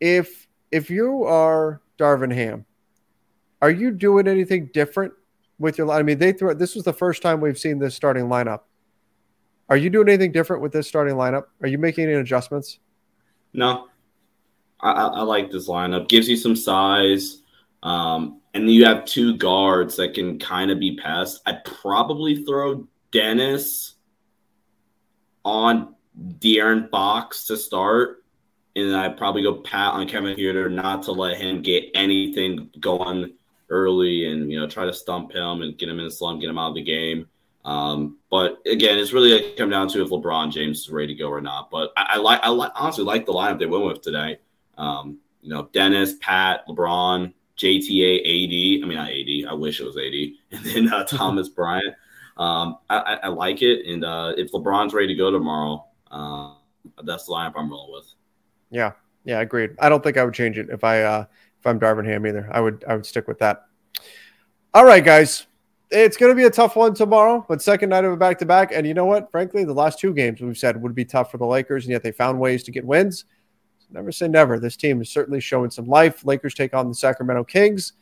If 0.00 0.46
if 0.70 0.90
you 0.90 1.24
are 1.24 1.80
Darvin 1.98 2.34
Ham, 2.34 2.66
are 3.62 3.70
you 3.70 3.90
doing 3.90 4.28
anything 4.28 4.70
different 4.72 5.12
with 5.58 5.78
your? 5.78 5.86
Line? 5.86 6.00
I 6.00 6.02
mean, 6.02 6.18
they 6.18 6.32
threw. 6.32 6.54
This 6.54 6.74
was 6.74 6.84
the 6.84 6.92
first 6.92 7.22
time 7.22 7.40
we've 7.40 7.58
seen 7.58 7.78
this 7.78 7.94
starting 7.94 8.24
lineup. 8.24 8.60
Are 9.68 9.76
you 9.76 9.90
doing 9.90 10.08
anything 10.08 10.32
different 10.32 10.62
with 10.62 10.72
this 10.72 10.86
starting 10.86 11.14
lineup? 11.14 11.44
Are 11.62 11.68
you 11.68 11.78
making 11.78 12.04
any 12.04 12.14
adjustments? 12.14 12.78
No, 13.52 13.88
I, 14.80 14.92
I 14.92 15.22
like 15.22 15.50
this 15.50 15.68
lineup. 15.68 16.08
Gives 16.08 16.28
you 16.28 16.36
some 16.36 16.54
size, 16.54 17.42
um, 17.82 18.40
and 18.56 18.70
you 18.70 18.86
have 18.86 19.04
two 19.04 19.36
guards 19.36 19.96
that 19.96 20.14
can 20.14 20.38
kind 20.38 20.70
of 20.70 20.80
be 20.80 20.96
passed. 20.96 21.42
I'd 21.44 21.62
probably 21.64 22.42
throw 22.42 22.88
Dennis 23.12 23.94
on 25.44 25.94
De'Aaron 26.38 26.90
Fox 26.90 27.44
to 27.46 27.56
start, 27.56 28.24
and 28.74 28.96
I'd 28.96 29.18
probably 29.18 29.42
go 29.42 29.56
pat 29.56 29.92
on 29.92 30.08
Kevin 30.08 30.36
Huerter 30.36 30.72
not 30.72 31.02
to 31.04 31.12
let 31.12 31.36
him 31.36 31.60
get 31.60 31.84
anything 31.94 32.70
going 32.80 33.34
early, 33.68 34.26
and 34.26 34.50
you 34.50 34.58
know 34.58 34.66
try 34.66 34.86
to 34.86 34.92
stump 34.92 35.32
him 35.32 35.60
and 35.60 35.76
get 35.76 35.90
him 35.90 36.00
in 36.00 36.06
a 36.06 36.10
slump, 36.10 36.40
get 36.40 36.48
him 36.48 36.58
out 36.58 36.70
of 36.70 36.76
the 36.76 36.82
game. 36.82 37.28
Um, 37.66 38.16
but 38.30 38.58
again, 38.64 38.98
it's 38.98 39.12
really 39.12 39.38
to 39.38 39.54
come 39.56 39.68
down 39.68 39.88
to 39.88 40.02
if 40.02 40.08
LeBron 40.08 40.50
James 40.50 40.80
is 40.80 40.90
ready 40.90 41.08
to 41.08 41.14
go 41.14 41.28
or 41.28 41.40
not. 41.42 41.68
But 41.70 41.92
I, 41.96 42.14
I 42.14 42.16
like, 42.18 42.40
I 42.42 42.48
like, 42.50 42.70
honestly 42.76 43.04
like 43.04 43.26
the 43.26 43.32
lineup 43.32 43.58
they 43.58 43.66
went 43.66 43.84
with 43.84 44.02
today. 44.02 44.38
Um, 44.78 45.18
you 45.42 45.50
know, 45.50 45.68
Dennis, 45.72 46.14
Pat, 46.20 46.66
LeBron, 46.68 47.32
JTA, 47.58 48.20
AD. 48.20 48.84
I 48.84 48.86
mean, 48.86 48.96
not 48.96 49.10
AD. 49.10 49.50
I 49.50 49.54
wish 49.54 49.80
it 49.80 49.84
was 49.84 49.96
AD. 49.96 50.12
And 50.52 50.64
then 50.64 50.92
uh, 50.92 51.04
Thomas 51.08 51.48
Bryant. 51.48 51.94
Um, 52.36 52.78
I, 52.90 53.18
I, 53.22 53.28
like 53.28 53.62
it. 53.62 53.86
And 53.86 54.04
uh, 54.04 54.34
if 54.36 54.52
LeBron's 54.52 54.92
ready 54.92 55.08
to 55.08 55.14
go 55.14 55.30
tomorrow, 55.30 55.86
uh, 56.10 56.52
that's 57.02 57.24
the 57.24 57.32
lineup 57.32 57.54
I'm 57.56 57.70
rolling 57.70 57.94
with. 57.94 58.12
Yeah, 58.70 58.92
yeah, 59.24 59.38
I 59.38 59.42
agreed. 59.42 59.70
I 59.78 59.88
don't 59.88 60.04
think 60.04 60.18
I 60.18 60.24
would 60.24 60.34
change 60.34 60.58
it 60.58 60.68
if 60.68 60.84
I 60.84 61.02
uh, 61.02 61.24
if 61.58 61.66
I'm 61.66 61.80
Darvin 61.80 62.04
Ham 62.04 62.26
either. 62.26 62.46
I 62.52 62.60
would 62.60 62.84
I 62.86 62.94
would 62.94 63.06
stick 63.06 63.26
with 63.26 63.38
that. 63.38 63.64
All 64.74 64.84
right, 64.84 65.02
guys 65.02 65.46
it's 65.90 66.16
going 66.16 66.30
to 66.30 66.36
be 66.36 66.44
a 66.44 66.50
tough 66.50 66.76
one 66.76 66.94
tomorrow, 66.94 67.44
but 67.48 67.62
second 67.62 67.90
night 67.90 68.04
of 68.04 68.12
a 68.12 68.16
back 68.16 68.38
to 68.38 68.46
back. 68.46 68.72
And 68.72 68.86
you 68.86 68.94
know 68.94 69.04
what? 69.04 69.30
Frankly, 69.30 69.64
the 69.64 69.72
last 69.72 69.98
two 69.98 70.12
games 70.12 70.40
we've 70.40 70.58
said 70.58 70.80
would 70.80 70.94
be 70.94 71.04
tough 71.04 71.30
for 71.30 71.38
the 71.38 71.46
Lakers, 71.46 71.84
and 71.84 71.92
yet 71.92 72.02
they 72.02 72.12
found 72.12 72.40
ways 72.40 72.62
to 72.64 72.72
get 72.72 72.84
wins. 72.84 73.24
Never 73.90 74.12
say 74.12 74.28
never. 74.28 74.58
This 74.58 74.76
team 74.76 75.00
is 75.00 75.10
certainly 75.10 75.40
showing 75.40 75.70
some 75.70 75.86
life. 75.86 76.24
Lakers 76.24 76.54
take 76.54 76.74
on 76.74 76.88
the 76.88 76.94
Sacramento 76.94 77.44
Kings. 77.44 77.92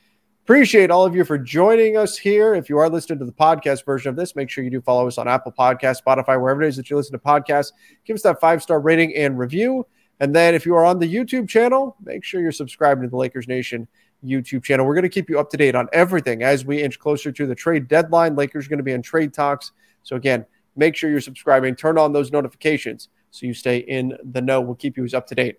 Appreciate 0.44 0.90
all 0.90 1.06
of 1.06 1.14
you 1.14 1.24
for 1.24 1.38
joining 1.38 1.96
us 1.96 2.18
here. 2.18 2.54
If 2.54 2.68
you 2.68 2.76
are 2.78 2.90
listening 2.90 3.18
to 3.18 3.24
the 3.24 3.32
podcast 3.32 3.84
version 3.84 4.10
of 4.10 4.16
this, 4.16 4.36
make 4.36 4.50
sure 4.50 4.62
you 4.62 4.70
do 4.70 4.80
follow 4.80 5.06
us 5.06 5.16
on 5.16 5.26
Apple 5.26 5.52
Podcast, 5.52 6.02
Spotify, 6.06 6.40
wherever 6.40 6.62
it 6.62 6.68
is 6.68 6.76
that 6.76 6.90
you 6.90 6.96
listen 6.96 7.12
to 7.12 7.18
podcasts. 7.18 7.72
Give 8.04 8.14
us 8.14 8.22
that 8.22 8.40
five 8.40 8.62
star 8.62 8.80
rating 8.80 9.14
and 9.16 9.38
review. 9.38 9.86
And 10.20 10.34
then 10.34 10.54
if 10.54 10.66
you 10.66 10.74
are 10.76 10.84
on 10.84 10.98
the 10.98 11.12
YouTube 11.12 11.48
channel, 11.48 11.96
make 12.02 12.24
sure 12.24 12.40
you're 12.40 12.52
subscribed 12.52 13.02
to 13.02 13.08
the 13.08 13.16
Lakers 13.16 13.48
Nation 13.48 13.88
YouTube 14.24 14.64
channel. 14.64 14.86
We're 14.86 14.94
going 14.94 15.02
to 15.02 15.08
keep 15.08 15.30
you 15.30 15.38
up 15.38 15.50
to 15.50 15.56
date 15.56 15.74
on 15.74 15.88
everything 15.92 16.42
as 16.42 16.64
we 16.64 16.82
inch 16.82 16.98
closer 16.98 17.32
to 17.32 17.46
the 17.46 17.54
trade 17.54 17.88
deadline. 17.88 18.36
Lakers 18.36 18.66
are 18.66 18.68
going 18.68 18.78
to 18.78 18.84
be 18.84 18.92
in 18.92 19.02
trade 19.02 19.32
talks. 19.32 19.72
So, 20.02 20.16
again, 20.16 20.44
make 20.76 20.94
sure 20.94 21.10
you're 21.10 21.20
subscribing, 21.20 21.74
turn 21.74 21.98
on 21.98 22.12
those 22.12 22.32
notifications 22.32 23.08
so 23.30 23.46
you 23.46 23.54
stay 23.54 23.78
in 23.78 24.16
the 24.32 24.42
know. 24.42 24.60
We'll 24.60 24.74
keep 24.74 24.96
you 24.96 25.04
as 25.04 25.14
up 25.14 25.26
to 25.28 25.34
date 25.34 25.58